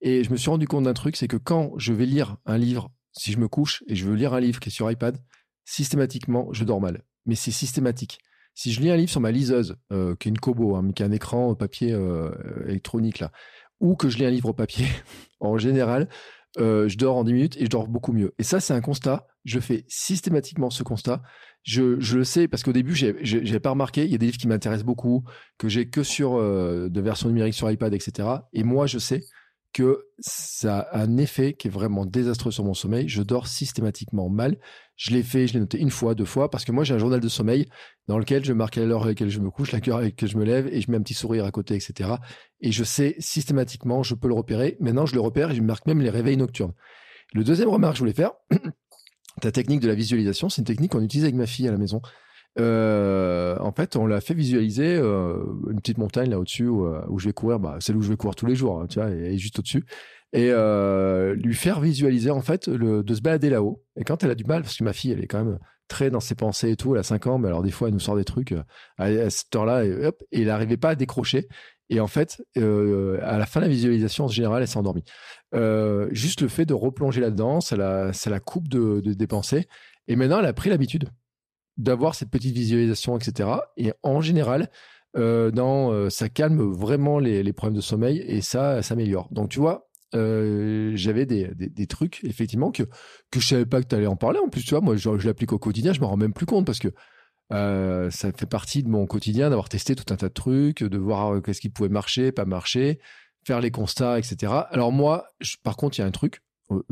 Et 0.02 0.24
je 0.24 0.32
me 0.32 0.36
suis 0.36 0.50
rendu 0.50 0.68
compte 0.68 0.84
d'un 0.84 0.94
truc, 0.94 1.16
c'est 1.16 1.28
que 1.28 1.38
quand 1.38 1.72
je 1.78 1.94
vais 1.94 2.06
lire 2.06 2.38
un 2.46 2.58
livre, 2.58 2.90
si 3.14 3.32
je 3.32 3.38
me 3.38 3.48
couche 3.48 3.84
et 3.88 3.96
je 3.96 4.06
veux 4.06 4.16
lire 4.16 4.34
un 4.34 4.40
livre 4.40 4.60
qui 4.60 4.70
est 4.70 4.72
sur 4.72 4.90
iPad, 4.92 5.18
systématiquement, 5.64 6.52
je 6.52 6.64
dors 6.64 6.82
mal. 6.82 7.04
Mais 7.26 7.36
c'est 7.36 7.52
systématique. 7.52 8.20
Si 8.54 8.72
je 8.72 8.82
lis 8.82 8.90
un 8.90 8.96
livre 8.96 9.10
sur 9.10 9.22
ma 9.22 9.32
liseuse, 9.32 9.76
euh, 9.92 10.16
qui 10.16 10.28
est 10.28 10.32
une 10.32 10.40
Kobo, 10.40 10.76
hein, 10.76 10.92
qui 10.96 11.04
est 11.04 11.06
un 11.06 11.12
écran 11.12 11.56
papier 11.56 11.94
euh, 11.94 12.32
électronique, 12.68 13.20
là, 13.20 13.32
ou 13.80 13.96
que 13.96 14.10
je 14.10 14.18
lis 14.18 14.26
un 14.26 14.30
livre 14.30 14.50
au 14.50 14.54
papier, 14.54 14.88
en 15.40 15.58
général, 15.58 16.10
euh, 16.60 16.88
je 16.90 16.98
dors 16.98 17.18
en 17.18 17.24
10 17.24 17.34
minutes 17.34 17.58
et 17.58 17.66
je 17.66 17.70
dors 17.70 17.88
beaucoup 17.88 18.14
mieux. 18.14 18.34
Et 18.38 18.44
ça, 18.44 18.60
c'est 18.60 18.74
un 18.74 18.82
constat. 18.82 19.26
Je 19.46 19.60
fais 19.60 19.86
systématiquement 19.88 20.70
ce 20.70 20.84
constat. 20.84 21.22
Je, 21.64 21.84
le 22.16 22.24
sais 22.24 22.48
parce 22.48 22.64
qu'au 22.64 22.74
début, 22.74 22.96
n'avais 23.24 23.60
pas 23.60 23.70
remarqué. 23.70 24.04
Il 24.04 24.12
y 24.12 24.16
a 24.16 24.18
des 24.18 24.26
livres 24.26 24.38
qui 24.38 24.48
m'intéressent 24.48 24.86
beaucoup, 24.86 25.24
que 25.58 25.70
j'ai 25.70 25.90
que 25.90 26.04
sur 26.04 26.38
de 26.38 27.02
versions 27.02 27.30
numériques 27.30 27.54
sur 27.54 27.72
iPad, 27.72 27.94
etc. 27.94 28.28
Et 28.54 28.64
moi, 28.64 28.88
je 28.88 28.98
sais 28.98 29.22
que 29.74 30.06
ça 30.20 30.80
a 30.80 31.02
un 31.02 31.18
effet 31.18 31.54
qui 31.54 31.68
est 31.68 31.72
vraiment 31.72 32.06
désastreux 32.06 32.52
sur 32.52 32.64
mon 32.64 32.74
sommeil. 32.74 33.08
Je 33.08 33.22
dors 33.22 33.48
systématiquement 33.48 34.30
mal. 34.30 34.58
Je 34.96 35.12
l'ai 35.12 35.24
fait, 35.24 35.48
je 35.48 35.54
l'ai 35.54 35.60
noté 35.60 35.80
une 35.80 35.90
fois, 35.90 36.14
deux 36.14 36.26
fois, 36.26 36.50
parce 36.50 36.66
que 36.66 36.72
moi 36.72 36.84
j'ai 36.84 36.94
un 36.94 36.98
journal 36.98 37.20
de 37.20 37.28
sommeil 37.28 37.68
dans 38.08 38.20
lequel 38.20 38.46
je 38.46 38.54
marque 38.54 38.76
l'heure 38.76 39.04
à 39.04 39.08
laquelle 39.08 39.30
je 39.30 39.40
me 39.40 39.50
couche, 39.50 39.72
l'heure 39.72 39.98
à 39.98 40.02
laquelle 40.02 40.30
je 40.30 40.38
me 40.38 40.44
lève, 40.44 40.68
et 40.68 40.82
je 40.82 40.92
mets 40.92 40.98
un 40.98 41.02
petit 41.02 41.14
sourire 41.14 41.46
à 41.46 41.52
côté, 41.52 41.76
etc. 41.76 42.12
Et 42.60 42.72
je 42.72 42.84
sais 42.84 43.16
systématiquement, 43.20 44.04
je 44.04 44.14
peux 44.14 44.28
le 44.28 44.34
repérer. 44.34 44.78
Maintenant, 44.80 45.06
je 45.06 45.16
le 45.16 45.22
repère 45.22 45.52
et 45.52 45.56
je 45.56 45.62
marque 45.62 45.88
même 45.88 46.02
les 46.02 46.10
réveils 46.10 46.38
nocturnes. 46.38 46.74
Le 47.34 47.44
deuxième 47.44 47.70
remarque 47.70 47.94
que 47.94 47.98
je 47.98 48.04
voulais 48.04 48.14
faire, 48.14 48.32
ta 49.42 49.52
technique 49.52 49.80
de 49.80 49.88
la 49.88 49.96
visualisation, 49.96 50.50
c'est 50.50 50.62
une 50.62 50.66
technique 50.68 50.92
qu'on 50.92 51.02
utilise 51.02 51.24
avec 51.24 51.36
ma 51.36 51.48
fille 51.48 51.68
à 51.68 51.72
la 51.72 51.78
maison. 51.78 52.02
Euh, 52.60 53.58
en 53.60 53.72
fait, 53.72 53.96
on 53.96 54.06
l'a 54.06 54.22
fait 54.22 54.34
visualiser 54.34 54.96
euh, 54.96 55.44
une 55.70 55.80
petite 55.80 55.98
montagne 55.98 56.30
là 56.30 56.40
au-dessus 56.40 56.68
où, 56.68 56.86
euh, 56.86 57.02
je 57.18 57.26
vais 57.26 57.34
courir, 57.34 57.60
bah, 57.60 57.78
celle 57.80 57.96
où 57.96 58.02
je 58.02 58.10
vais 58.10 58.18
courir 58.18 58.36
tous 58.36 58.46
les 58.46 58.56
jours, 58.56 58.82
hein, 58.82 58.88
tu 58.88 59.00
vois, 59.00 59.10
et, 59.10 59.38
juste 59.38 59.60
au-dessus, 59.60 59.86
et 60.34 60.52
lui 61.36 61.56
faire 61.56 61.80
visualiser 61.80 62.32
en 62.32 62.42
fait 62.42 62.68
le, 62.68 63.04
de 63.04 63.16
se 63.16 63.22
balader 63.22 63.50
là-haut. 63.50 63.84
Et 63.98 64.04
quand 64.04 64.24
elle 64.24 64.32
a 64.32 64.36
du 64.36 64.44
mal, 64.44 64.64
parce 64.64 64.78
que 64.78 64.84
ma 64.84 64.94
fille, 64.94 65.12
elle 65.12 65.24
est 65.24 65.28
quand 65.28 65.44
même 65.44 65.60
très 65.88 66.10
dans 66.10 66.22
ses 66.22 66.36
pensées 66.36 66.72
et 66.72 66.76
tout, 66.78 66.94
elle 66.94 67.02
a 67.02 67.04
5 67.04 67.28
ans, 67.28 67.38
mais 67.38 67.50
alors 67.50 67.64
des 67.64 67.72
fois 67.72 67.90
elle 67.90 67.94
nous 67.94 68.00
sort 68.00 68.16
des 68.16 68.24
trucs 68.24 68.54
à, 68.54 68.64
à 69.04 69.30
ce 69.30 69.44
temps-là, 69.50 69.86
et, 69.86 70.12
elle 70.32 70.46
n'arrivait 70.46 70.78
pas 70.78 70.92
à 70.92 70.96
décrocher. 70.96 71.48
Et 71.90 72.00
en 72.00 72.08
fait, 72.08 72.42
à 72.56 73.38
la 73.38 73.46
fin 73.46 73.60
de 73.60 73.66
la 73.66 73.70
visualisation, 73.70 74.26
en 74.26 74.30
général, 74.30 74.62
elle 74.62 74.68
s'est 74.68 74.78
endormie. 74.78 75.04
juste 76.12 76.42
le 76.42 76.48
fait 76.48 76.66
de 76.66 76.74
replonger 76.74 77.20
là-dedans, 77.22 77.60
ça 77.60 77.76
la, 77.76 78.14
ça 78.14 78.30
la 78.30 78.40
coupe 78.40 78.70
de, 78.70 79.02
de, 79.02 79.14
des 79.14 79.28
pensées. 79.28 79.68
Et 80.08 80.16
maintenant, 80.16 80.40
elle 80.40 80.46
a 80.46 80.54
pris 80.54 80.70
l'habitude 80.70 81.10
d'avoir 81.82 82.16
cette 82.16 82.30
petite 82.30 82.54
visualisation, 82.54 83.18
etc. 83.18 83.50
Et 83.78 83.92
en 84.04 84.22
général, 84.22 84.70
euh, 85.18 85.52
euh, 85.58 86.10
ça 86.10 86.30
calme 86.30 86.62
vraiment 86.62 87.20
les, 87.20 87.52
problèmes 87.54 87.76
de 87.76 87.82
sommeil 87.82 88.20
et 88.20 88.42
ça 88.42 88.82
s'améliore. 88.82 89.28
Donc 89.32 89.50
tu 89.50 89.60
vois, 89.60 89.90
euh, 90.16 90.92
j'avais 90.96 91.26
des, 91.26 91.88
trucs 91.88 92.24
effectivement 92.24 92.72
que 92.72 92.84
que 93.32 93.40
je 93.40 93.48
savais 93.48 93.66
pas 93.66 93.82
que 93.82 93.88
tu 93.88 93.96
allais 93.96 94.08
en 94.08 94.16
parler. 94.16 94.40
En 94.40 94.50
plus, 94.50 94.64
tu 94.64 94.72
vois, 94.72 94.82
moi 94.82 94.96
je, 94.96 95.10
l'applique 95.28 95.54
au 95.54 95.60
quotidien, 95.60 95.94
je 95.94 96.00
me 96.02 96.06
rends 96.06 96.18
même 96.18 96.34
plus 96.34 96.46
compte 96.46 96.66
parce 96.66 96.80
que 96.80 96.90
ça 97.50 98.32
fait 98.32 98.46
partie 98.46 98.84
de 98.84 98.90
mon 98.90 99.06
quotidien 99.08 99.50
d'avoir 99.50 99.68
testé 99.68 99.96
tout 99.96 100.14
un 100.14 100.16
tas 100.16 100.30
de 100.30 100.34
trucs, 100.34 100.84
de 100.84 100.98
voir 100.98 101.42
qu'est-ce 101.42 101.60
qui 101.60 101.70
pouvait 101.70 101.90
marcher, 101.90 102.32
pas 102.32 102.46
marcher, 102.46 103.00
faire 103.46 103.60
les 103.60 103.72
constats, 103.72 104.20
etc. 104.20 104.54
Alors 104.70 104.92
moi, 104.92 105.26
par 105.64 105.76
contre, 105.76 105.98
il 105.98 106.02
y 106.02 106.04
a 106.04 106.08
un 106.08 106.12
truc. 106.12 106.42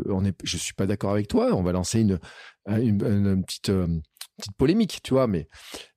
On 0.08 0.26
est, 0.26 0.36
je 0.44 0.58
suis 0.58 0.74
pas 0.74 0.86
d'accord 0.86 1.12
avec 1.12 1.30
toi. 1.30 1.56
On 1.56 1.64
va 1.64 1.72
lancer 1.72 2.02
une, 2.02 2.20
une 2.68 3.46
petite 3.46 3.72
petite 4.40 4.56
polémique, 4.58 5.00
tu 5.04 5.14
vois, 5.14 5.28
mais 5.28 5.48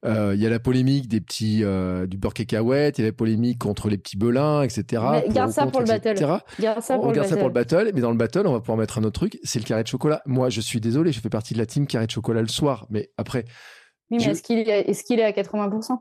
euh, 0.05 0.32
il 0.35 0.40
y 0.43 0.47
a 0.47 0.51
la 0.51 0.59
polémique 0.59 1.09
des 1.09 1.20
petits 1.20 1.64
euh, 1.64 2.06
du 2.06 2.16
beurre 2.16 2.35
cacahuète, 2.35 2.98
il 2.98 3.02
y 3.02 3.05
a 3.05 3.09
la 3.09 3.12
polémique 3.12 3.59
contre 3.59 3.89
les 3.89 3.98
petits 3.98 4.16
belins, 4.16 4.62
etc. 4.62 5.02
garde 5.28 5.51
ça 5.51 5.66
pour 5.66 5.81
le 5.81 5.86
battle. 5.86 6.14
Garde 6.60 6.82
ça, 6.82 6.98
pour, 6.98 7.12
le 7.12 7.24
ça 7.24 7.36
pour 7.36 7.48
le 7.48 7.55
battle, 7.55 7.90
mais 7.94 8.01
dans 8.01 8.10
le 8.10 8.16
battle, 8.16 8.47
on 8.47 8.52
va 8.52 8.60
pouvoir 8.60 8.78
mettre 8.78 8.98
un 8.98 9.05
autre 9.05 9.19
truc, 9.19 9.39
c'est 9.43 9.59
le 9.59 9.64
carré 9.64 9.82
de 9.82 9.89
chocolat. 9.89 10.23
Moi, 10.27 10.51
je 10.51 10.60
suis 10.60 10.81
désolé, 10.81 11.12
je 11.12 11.20
fais 11.20 11.31
partie 11.31 11.55
de 11.55 11.59
la 11.59 11.66
team 11.66 11.86
carré 11.86 12.06
de 12.06 12.10
chocolat 12.10 12.43
le 12.43 12.48
soir, 12.48 12.86
mais 12.90 13.10
après. 13.16 13.44
Oui, 14.10 14.19
mais 14.20 14.24
est-ce 14.24 14.43
qu'il 14.43 14.59
est, 14.59 14.90
est, 14.90 15.02
qu'il 15.05 15.20
est 15.20 15.24
à 15.24 15.31
80% 15.31 15.98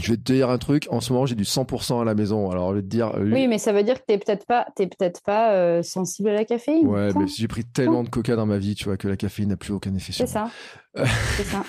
je 0.00 0.10
vais 0.10 0.16
te 0.16 0.32
dire 0.32 0.50
un 0.50 0.58
truc, 0.58 0.88
en 0.90 1.00
ce 1.00 1.12
moment 1.12 1.24
j'ai 1.24 1.36
du 1.36 1.44
100% 1.44 2.00
à 2.00 2.04
la 2.04 2.14
maison. 2.14 2.50
Alors 2.50 2.70
je 2.70 2.76
vais 2.76 2.82
te 2.82 2.88
dire. 2.88 3.14
Euh, 3.14 3.30
oui, 3.30 3.46
mais 3.46 3.58
ça 3.58 3.72
veut 3.72 3.84
dire 3.84 4.00
que 4.00 4.04
t'es 4.06 4.18
peut-être 4.18 4.44
pas, 4.44 4.66
es 4.78 4.86
peut-être 4.88 5.22
pas 5.22 5.82
sensible 5.82 6.30
à 6.30 6.32
la 6.32 6.44
caféine. 6.44 6.86
Ouais, 6.86 7.10
mais 7.14 7.28
j'ai 7.28 7.46
pris 7.46 7.64
tellement 7.64 8.02
de 8.02 8.08
coca 8.08 8.34
dans 8.34 8.46
ma 8.46 8.58
vie, 8.58 8.74
tu 8.74 8.84
vois, 8.84 8.96
que 8.96 9.06
la 9.06 9.16
caféine 9.16 9.50
n'a 9.50 9.56
plus 9.56 9.72
aucun 9.72 9.94
effet 9.94 10.12
sur 10.12 10.26
moi. 10.26 10.50
C'est 10.96 11.04
ça. 11.04 11.06
C'est 11.36 11.44
ça. 11.44 11.64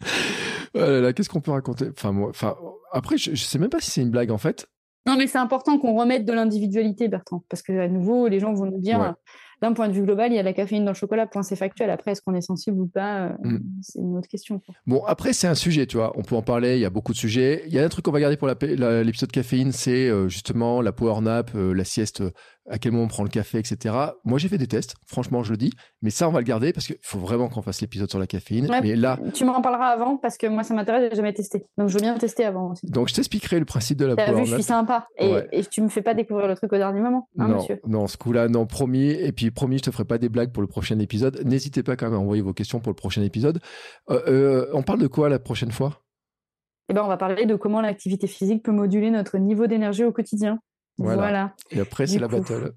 oh 0.74 1.12
qu'est-ce 1.14 1.28
qu'on 1.28 1.40
peut 1.40 1.50
raconter? 1.50 1.88
Enfin, 1.90 2.12
moi, 2.12 2.30
enfin, 2.30 2.56
après, 2.92 3.18
je, 3.18 3.34
je 3.34 3.44
sais 3.44 3.58
même 3.58 3.70
pas 3.70 3.80
si 3.80 3.90
c'est 3.90 4.02
une 4.02 4.10
blague 4.10 4.30
en 4.30 4.38
fait. 4.38 4.66
Non, 5.06 5.16
mais 5.16 5.26
c'est 5.26 5.38
important 5.38 5.78
qu'on 5.78 5.98
remette 5.98 6.26
de 6.26 6.32
l'individualité, 6.32 7.08
Bertrand, 7.08 7.42
parce 7.48 7.62
que 7.62 7.72
à 7.72 7.88
nouveau, 7.88 8.28
les 8.28 8.40
gens 8.40 8.52
vont 8.52 8.66
nous 8.66 8.80
dire, 8.80 9.14
d'un 9.60 9.72
point 9.72 9.88
de 9.88 9.92
vue 9.92 10.02
global, 10.02 10.32
il 10.32 10.36
y 10.36 10.38
a 10.38 10.42
la 10.42 10.52
caféine 10.52 10.84
dans 10.84 10.92
le 10.92 10.96
chocolat, 10.96 11.26
point 11.26 11.42
c'est 11.42 11.56
factuel. 11.56 11.90
Après, 11.90 12.12
est-ce 12.12 12.22
qu'on 12.22 12.34
est 12.34 12.40
sensible 12.40 12.80
ou 12.80 12.86
pas 12.86 13.26
euh, 13.26 13.32
mm. 13.42 13.60
C'est 13.82 13.98
une 13.98 14.16
autre 14.16 14.28
question. 14.28 14.60
Bon, 14.86 15.02
après, 15.06 15.32
c'est 15.32 15.48
un 15.48 15.54
sujet, 15.54 15.86
tu 15.86 15.96
vois. 15.96 16.12
On 16.16 16.22
peut 16.22 16.36
en 16.36 16.42
parler, 16.42 16.76
il 16.76 16.80
y 16.80 16.84
a 16.84 16.90
beaucoup 16.90 17.12
de 17.12 17.18
sujets. 17.18 17.64
Il 17.66 17.72
y 17.72 17.78
a 17.78 17.84
un 17.84 17.88
truc 17.88 18.04
qu'on 18.04 18.12
va 18.12 18.20
garder 18.20 18.36
pour 18.36 18.48
l'épisode 18.48 19.32
caféine, 19.32 19.72
c'est 19.72 20.08
euh, 20.08 20.28
justement 20.28 20.80
la 20.80 20.92
power 20.92 21.20
nap, 21.20 21.50
euh, 21.54 21.72
la 21.72 21.84
sieste, 21.84 22.22
à 22.70 22.78
quel 22.78 22.92
moment 22.92 23.04
on 23.04 23.08
prend 23.08 23.22
le 23.22 23.28
café, 23.28 23.58
etc. 23.58 23.94
Moi, 24.24 24.38
j'ai 24.38 24.48
fait 24.48 24.58
des 24.58 24.66
tests, 24.66 24.94
franchement, 25.06 25.42
je 25.42 25.50
le 25.50 25.56
dis. 25.56 25.72
Mais 26.02 26.10
ça, 26.10 26.28
on 26.28 26.32
va 26.32 26.40
le 26.40 26.44
garder 26.44 26.72
parce 26.72 26.86
qu'il 26.86 26.96
faut 27.02 27.18
vraiment 27.18 27.48
qu'on 27.48 27.62
fasse 27.62 27.80
l'épisode 27.80 28.10
sur 28.10 28.18
la 28.18 28.26
caféine. 28.26 28.68
mais 28.82 28.96
là... 28.96 29.18
Tu 29.34 29.44
m'en 29.44 29.60
parleras 29.60 29.88
avant 29.88 30.16
parce 30.16 30.36
que 30.36 30.46
moi, 30.46 30.62
ça 30.62 30.74
m'intéresse, 30.74 31.10
j'ai 31.10 31.16
jamais 31.16 31.32
testé. 31.32 31.66
Donc, 31.76 31.88
je 31.88 31.94
veux 31.94 32.00
bien 32.00 32.16
tester 32.18 32.44
avant 32.44 32.72
aussi. 32.72 32.86
Donc, 32.86 33.08
je 33.08 33.14
t'expliquerai 33.14 33.58
le 33.58 33.64
principe 33.64 33.98
de 33.98 34.06
la 34.06 34.16
power 34.16 34.28
vu, 34.28 34.36
nap. 34.36 34.46
je 34.46 34.54
suis 34.54 34.62
sympa. 34.62 35.06
Et, 35.18 35.32
et, 35.52 35.64
tu 35.64 35.82
me 35.82 35.88
fais 35.88 36.02
pas 36.02 36.14
découvrir 36.14 36.48
le 36.48 36.54
truc 36.54 36.72
au 36.72 36.76
dernier 36.76 37.00
moment, 37.00 37.28
hein, 37.38 37.48
non, 37.48 37.56
monsieur 37.56 37.80
Non, 37.86 38.06
ce 38.06 38.16
coup-là, 38.16 38.48
non, 38.48 38.66
promis. 38.66 39.10
Et 39.10 39.32
puis, 39.32 39.47
promis, 39.50 39.78
je 39.78 39.84
te 39.84 39.90
ferai 39.90 40.04
pas 40.04 40.18
des 40.18 40.28
blagues 40.28 40.52
pour 40.52 40.62
le 40.62 40.68
prochain 40.68 40.98
épisode. 40.98 41.42
N'hésitez 41.44 41.82
pas 41.82 41.96
quand 41.96 42.06
même 42.06 42.14
à 42.14 42.18
envoyer 42.18 42.42
vos 42.42 42.52
questions 42.52 42.80
pour 42.80 42.90
le 42.90 42.96
prochain 42.96 43.22
épisode. 43.22 43.60
Euh, 44.10 44.20
euh, 44.28 44.70
on 44.72 44.82
parle 44.82 45.00
de 45.00 45.06
quoi 45.06 45.28
la 45.28 45.38
prochaine 45.38 45.72
fois? 45.72 46.02
Eh 46.88 46.94
ben, 46.94 47.02
On 47.02 47.08
va 47.08 47.16
parler 47.16 47.46
de 47.46 47.54
comment 47.54 47.80
l'activité 47.80 48.26
physique 48.26 48.62
peut 48.62 48.72
moduler 48.72 49.10
notre 49.10 49.38
niveau 49.38 49.66
d'énergie 49.66 50.04
au 50.04 50.12
quotidien. 50.12 50.58
Voilà. 50.98 51.54
Et 51.70 51.80
après, 51.80 52.06
c'est 52.06 52.18
la 52.18 52.28
battle. 52.28 52.72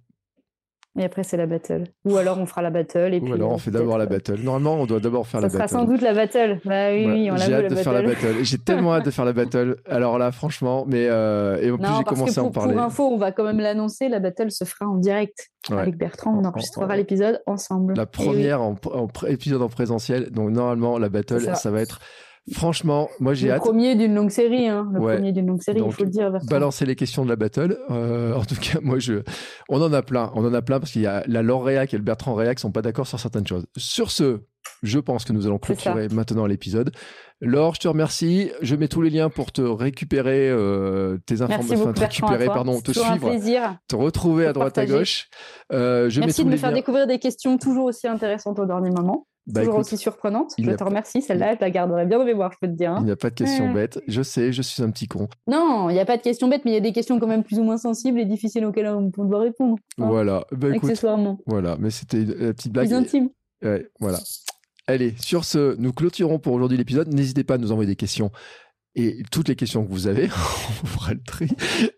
Et 0.99 1.05
après, 1.05 1.23
c'est 1.23 1.37
la 1.37 1.45
battle. 1.45 1.85
Ou 2.03 2.17
alors, 2.17 2.37
on 2.37 2.45
fera 2.45 2.61
la 2.61 2.69
battle. 2.69 3.13
Et 3.13 3.19
Ou 3.19 3.23
puis, 3.23 3.33
alors, 3.33 3.51
on 3.51 3.57
fait 3.57 3.71
d'abord 3.71 3.97
la 3.97 4.07
battle. 4.07 4.41
Normalement, 4.41 4.75
on 4.75 4.85
doit 4.85 4.99
d'abord 4.99 5.25
faire 5.25 5.39
la 5.39 5.47
battle. 5.47 5.61
Ça 5.61 5.67
sera 5.69 5.79
sans 5.79 5.85
doute 5.85 6.01
la 6.01 6.13
battle. 6.13 6.59
Bah 6.65 6.91
oui, 6.91 7.05
oui, 7.05 7.31
on 7.31 7.37
J'ai 7.37 7.53
hâte 7.53 7.69
de 7.69 7.75
faire 7.75 7.93
la 7.93 8.01
battle. 8.01 8.43
J'ai 8.43 8.57
tellement 8.57 8.93
hâte 8.93 9.05
de 9.05 9.11
faire 9.11 9.23
la 9.23 9.31
battle. 9.31 9.77
Alors 9.89 10.17
là, 10.17 10.33
franchement, 10.33 10.83
mais 10.85 11.07
euh, 11.07 11.61
et 11.61 11.71
en 11.71 11.77
plus, 11.77 11.87
j'ai 11.97 12.03
commencé 12.03 12.39
à 12.39 12.43
en 12.43 12.51
parler. 12.51 12.73
Pour 12.73 12.83
info, 12.83 13.03
on 13.05 13.17
va 13.17 13.31
quand 13.31 13.45
même 13.45 13.59
l'annoncer. 13.59 14.09
La 14.09 14.19
battle 14.19 14.51
se 14.51 14.65
fera 14.65 14.85
en 14.85 14.97
direct 14.97 15.51
avec 15.69 15.97
Bertrand. 15.97 16.37
On 16.37 16.43
enregistrera 16.43 16.97
l'épisode 16.97 17.41
ensemble. 17.45 17.93
La 17.95 18.05
première 18.05 18.61
en, 18.61 18.75
épisode 19.27 19.61
en 19.61 19.69
présentiel. 19.69 20.29
Donc, 20.31 20.49
normalement, 20.49 20.97
la 20.97 21.07
battle, 21.07 21.55
ça 21.55 21.71
va 21.71 21.81
être 21.81 21.99
Franchement, 22.53 23.09
moi 23.19 23.33
j'ai 23.33 23.51
hâte. 23.51 23.59
Le 23.59 23.69
premier 23.69 23.95
d'une 23.95 24.15
longue 24.15 24.31
série, 24.31 24.67
hein. 24.67 24.89
Le 24.93 24.99
premier 24.99 25.31
d'une 25.31 25.47
longue 25.47 25.61
série, 25.61 25.81
il 25.85 25.91
faut 25.91 26.03
le 26.03 26.09
dire. 26.09 26.31
Balancer 26.49 26.85
les 26.85 26.95
questions 26.95 27.23
de 27.23 27.29
la 27.29 27.35
battle. 27.35 27.77
Euh, 27.91 28.33
en 28.33 28.43
tout 28.43 28.55
cas, 28.55 28.79
moi 28.81 28.97
je, 28.97 29.21
on 29.69 29.81
en 29.81 29.93
a 29.93 30.01
plein, 30.01 30.31
on 30.35 30.43
en 30.43 30.53
a 30.53 30.61
plein 30.61 30.79
parce 30.79 30.91
qu'il 30.91 31.03
y 31.03 31.07
a 31.07 31.23
la 31.27 31.43
Laure 31.43 31.63
Réac 31.63 31.93
et 31.93 31.97
le 31.97 32.03
Bertrand 32.03 32.33
Réac 32.33 32.59
sont 32.59 32.71
pas 32.71 32.81
d'accord 32.81 33.05
sur 33.05 33.19
certaines 33.19 33.45
choses. 33.45 33.67
Sur 33.77 34.09
ce, 34.09 34.39
je 34.81 34.99
pense 34.99 35.23
que 35.23 35.33
nous 35.33 35.45
allons 35.45 35.59
clôturer 35.59 36.07
maintenant 36.09 36.47
l'épisode. 36.47 36.91
Laure, 37.41 37.75
je 37.75 37.81
te 37.81 37.87
remercie. 37.87 38.51
Je 38.61 38.75
mets 38.75 38.87
tous 38.87 39.01
les 39.01 39.09
liens 39.09 39.29
pour 39.29 39.51
te 39.51 39.61
récupérer 39.61 40.49
euh, 40.49 41.17
tes 41.25 41.41
informations, 41.41 41.93
te 41.93 41.99
récupérer, 41.99 42.45
pardon, 42.45 42.81
te 42.81 42.91
suivre, 42.91 43.77
te 43.87 43.95
retrouver 43.95 44.45
à 44.45 44.53
droite 44.53 44.77
à 44.77 44.85
gauche. 44.85 45.27
Euh, 45.71 46.09
je 46.09 46.19
Merci 46.19 46.43
de 46.43 46.49
me 46.49 46.57
faire 46.57 46.73
découvrir 46.73 47.07
des 47.07 47.19
questions 47.19 47.57
toujours 47.57 47.85
aussi 47.85 48.07
intéressantes 48.07 48.59
au 48.59 48.65
dernier 48.65 48.89
moment. 48.89 49.27
Bah, 49.47 49.61
Toujours 49.61 49.79
aussi 49.79 49.97
surprenante. 49.97 50.53
Je 50.57 50.71
te 50.71 50.83
remercie. 50.83 51.21
Celle-là, 51.21 51.55
je 51.55 51.61
la 51.61 51.71
garderai 51.71 52.05
bien 52.05 52.19
de 52.19 52.25
mémoire, 52.25 52.51
je 52.53 52.57
peux 52.61 52.71
te 52.71 52.77
dire. 52.77 52.91
Hein. 52.91 52.97
Il 52.99 53.05
n'y 53.05 53.11
a 53.11 53.15
pas 53.15 53.29
de 53.29 53.35
question 53.35 53.73
bête. 53.73 53.99
Je 54.07 54.21
sais, 54.21 54.53
je 54.53 54.61
suis 54.61 54.83
un 54.83 54.91
petit 54.91 55.07
con. 55.07 55.27
Non, 55.47 55.89
il 55.89 55.93
n'y 55.93 55.99
a 55.99 56.05
pas 56.05 56.17
de 56.17 56.21
question 56.21 56.47
bête, 56.47 56.61
mais 56.63 56.71
il 56.71 56.73
y 56.75 56.77
a 56.77 56.81
des 56.81 56.93
questions 56.93 57.19
quand 57.19 57.27
même 57.27 57.43
plus 57.43 57.59
ou 57.59 57.63
moins 57.63 57.77
sensibles 57.77 58.19
et 58.19 58.25
difficiles 58.25 58.65
auxquelles 58.65 58.87
on 58.87 59.09
doit 59.25 59.39
répondre. 59.39 59.77
Hein. 59.99 60.07
voilà. 60.07 60.45
Bah, 60.51 60.67
Accessoirement. 60.73 61.39
voilà, 61.47 61.75
mais 61.79 61.89
c'était 61.89 62.21
une 62.21 62.53
petite 62.53 62.71
blague. 62.71 62.87
Plus 62.87 62.95
intime. 62.95 63.29
Ouais, 63.63 63.87
voilà. 63.99 64.19
Allez, 64.87 65.15
sur 65.19 65.45
ce, 65.45 65.75
nous 65.77 65.93
clôturons 65.93 66.39
pour 66.39 66.53
aujourd'hui 66.53 66.77
l'épisode. 66.77 67.13
N'hésitez 67.13 67.43
pas 67.43 67.55
à 67.55 67.57
nous 67.57 67.71
envoyer 67.71 67.87
des 67.87 67.95
questions 67.95 68.31
et 68.95 69.23
toutes 69.31 69.47
les 69.47 69.55
questions 69.55 69.85
que 69.85 69.89
vous 69.89 70.07
avez, 70.07 70.25
on 70.83 70.85
fera 70.85 71.13
le 71.13 71.23
tri. 71.23 71.47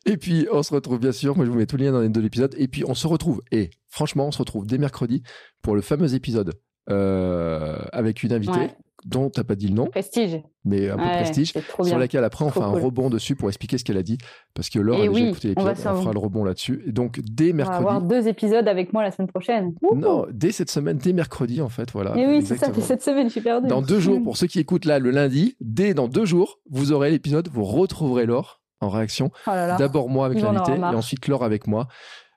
Et 0.05 0.17
puis, 0.17 0.47
on 0.51 0.61
se 0.61 0.73
retrouve 0.73 0.99
bien 0.99 1.11
sûr. 1.11 1.35
Moi, 1.35 1.45
je 1.45 1.51
vous 1.51 1.57
mets 1.57 1.65
tous 1.65 1.77
les 1.77 1.85
liens 1.85 1.91
dans 1.91 2.01
les 2.01 2.09
deux 2.09 2.23
épisodes. 2.23 2.53
Et 2.57 2.67
puis, 2.67 2.83
on 2.85 2.93
se 2.93 3.07
retrouve. 3.07 3.41
Et 3.51 3.71
franchement, 3.89 4.27
on 4.27 4.31
se 4.31 4.37
retrouve 4.37 4.67
dès 4.67 4.77
mercredi 4.77 5.23
pour 5.61 5.75
le 5.75 5.81
fameux 5.81 6.13
épisode 6.13 6.53
avec 6.87 8.23
une 8.23 8.33
invitée 8.33 8.51
Ouais. 8.53 8.75
dont 9.05 9.29
tu 9.29 9.39
n'as 9.39 9.43
pas 9.43 9.55
dit 9.55 9.67
le 9.67 9.73
nom, 9.73 9.87
Prestige. 9.87 10.41
mais 10.63 10.89
un 10.89 10.95
peu 10.95 11.03
Ouais, 11.03 11.11
prestige, 11.23 11.51
sur 11.83 11.97
laquelle 11.97 12.23
après 12.23 12.45
on 12.45 12.49
Trop 12.49 12.61
fait 12.61 12.65
un 12.65 12.69
rebond 12.69 13.09
dessus 13.09 13.35
pour 13.35 13.49
expliquer 13.49 13.77
ce 13.77 13.83
qu'elle 13.83 13.97
a 13.97 14.03
dit. 14.03 14.17
Parce 14.53 14.69
que 14.69 14.79
Laure 14.79 14.95
a 14.95 14.99
Et 15.05 15.09
déjà 15.09 15.13
oui, 15.21 15.27
écouté 15.29 15.53
on 15.57 15.65
l'épisode, 15.65 15.73
on, 15.77 15.95
s'en- 15.95 16.01
fera 16.01 16.13
le 16.13 16.19
rebond 16.19 16.43
là-dessus. 16.45 16.83
Et 16.87 16.91
donc, 16.93 17.19
dès 17.21 17.51
On 17.53 17.57
va 17.57 17.63
avoir 17.75 17.93
mercredi. 18.01 18.07
deux 18.23 18.27
épisodes 18.29 18.67
avec 18.67 18.93
moi 18.93 19.03
la 19.03 19.11
semaine 19.11 19.27
prochaine. 19.27 19.73
Non, 19.93 20.25
dès 20.31 20.51
cette 20.53 20.69
semaine, 20.69 20.97
dès 20.97 21.11
mercredi, 21.11 21.61
en 21.61 21.67
fait, 21.69 21.91
voilà. 21.91 22.15
Et 22.17 22.25
oui, 22.27 22.45
c'est 22.45 22.55
ça, 22.57 22.67
c'est 22.73 22.81
cette 22.81 23.01
semaine, 23.03 23.27
je 23.27 23.33
suis 23.33 23.41
perdue. 23.41 23.67
Dans 23.67 23.81
deux 23.81 23.99
jours, 23.99 24.21
pour 24.23 24.37
ceux 24.37 24.47
qui 24.47 24.59
écoutent 24.59 24.85
là 24.85 24.99
le 24.99 25.09
lundi, 25.11 25.57
dès 25.59 25.93
dans 25.93 26.07
deux 26.07 26.25
jours, 26.25 26.59
vous 26.69 26.93
aurez 26.93 27.11
l'épisode, 27.11 27.49
vous 27.51 27.65
retrouverez 27.65 28.25
Laure 28.25 28.61
en 28.79 28.87
réaction. 28.89 29.31
Oh. 29.47 29.51
D'abord 29.77 30.09
moi 30.09 30.25
avec 30.25 30.41
l'invité 30.41 30.73
et 30.73 30.83
ensuite 30.83 31.27
Laure 31.27 31.43
avec 31.43 31.67
moi. 31.67 31.87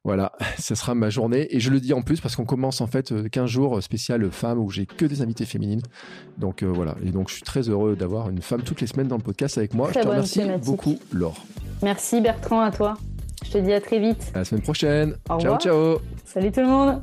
Voilà, 0.06 0.30
ce 0.58 0.76
sera 0.76 0.94
ma 0.94 1.10
journée. 1.10 1.48
Et 1.50 1.58
je 1.58 1.70
le 1.70 1.80
dis 1.80 1.92
en 1.92 2.00
plus 2.00 2.20
parce 2.20 2.36
qu'on 2.36 2.44
commence 2.44 2.80
en 2.80 2.86
fait 2.86 3.10
euh, 3.10 3.28
15 3.28 3.50
jours 3.50 3.82
spécial 3.82 4.30
femmes 4.30 4.60
où 4.60 4.70
j'ai 4.70 4.86
que 4.86 5.04
des 5.04 5.20
invités 5.20 5.44
féminines. 5.44 5.82
Donc 6.38 6.62
euh, 6.62 6.66
voilà, 6.66 6.94
et 7.04 7.10
donc 7.10 7.28
je 7.28 7.34
suis 7.34 7.42
très 7.42 7.68
heureux 7.68 7.96
d'avoir 7.96 8.30
une 8.30 8.40
femme 8.40 8.62
toutes 8.62 8.80
les 8.80 8.86
semaines 8.86 9.08
dans 9.08 9.16
le 9.16 9.22
podcast 9.22 9.58
avec 9.58 9.74
moi. 9.74 9.90
Très 9.90 10.00
je 10.00 10.04
te 10.04 10.08
remercie 10.08 10.38
thématique. 10.38 10.64
beaucoup 10.64 10.98
Laure. 11.12 11.44
Merci 11.82 12.20
Bertrand, 12.20 12.60
à 12.60 12.70
toi. 12.70 12.94
Je 13.44 13.50
te 13.50 13.58
dis 13.58 13.72
à 13.72 13.80
très 13.80 13.98
vite. 13.98 14.30
À 14.32 14.38
la 14.38 14.44
semaine 14.44 14.62
prochaine. 14.62 15.16
Au 15.28 15.38
ciao 15.38 15.38
revoir. 15.38 15.60
ciao. 15.60 15.98
Salut 16.24 16.52
tout 16.52 16.60
le 16.60 16.68
monde. 16.68 17.02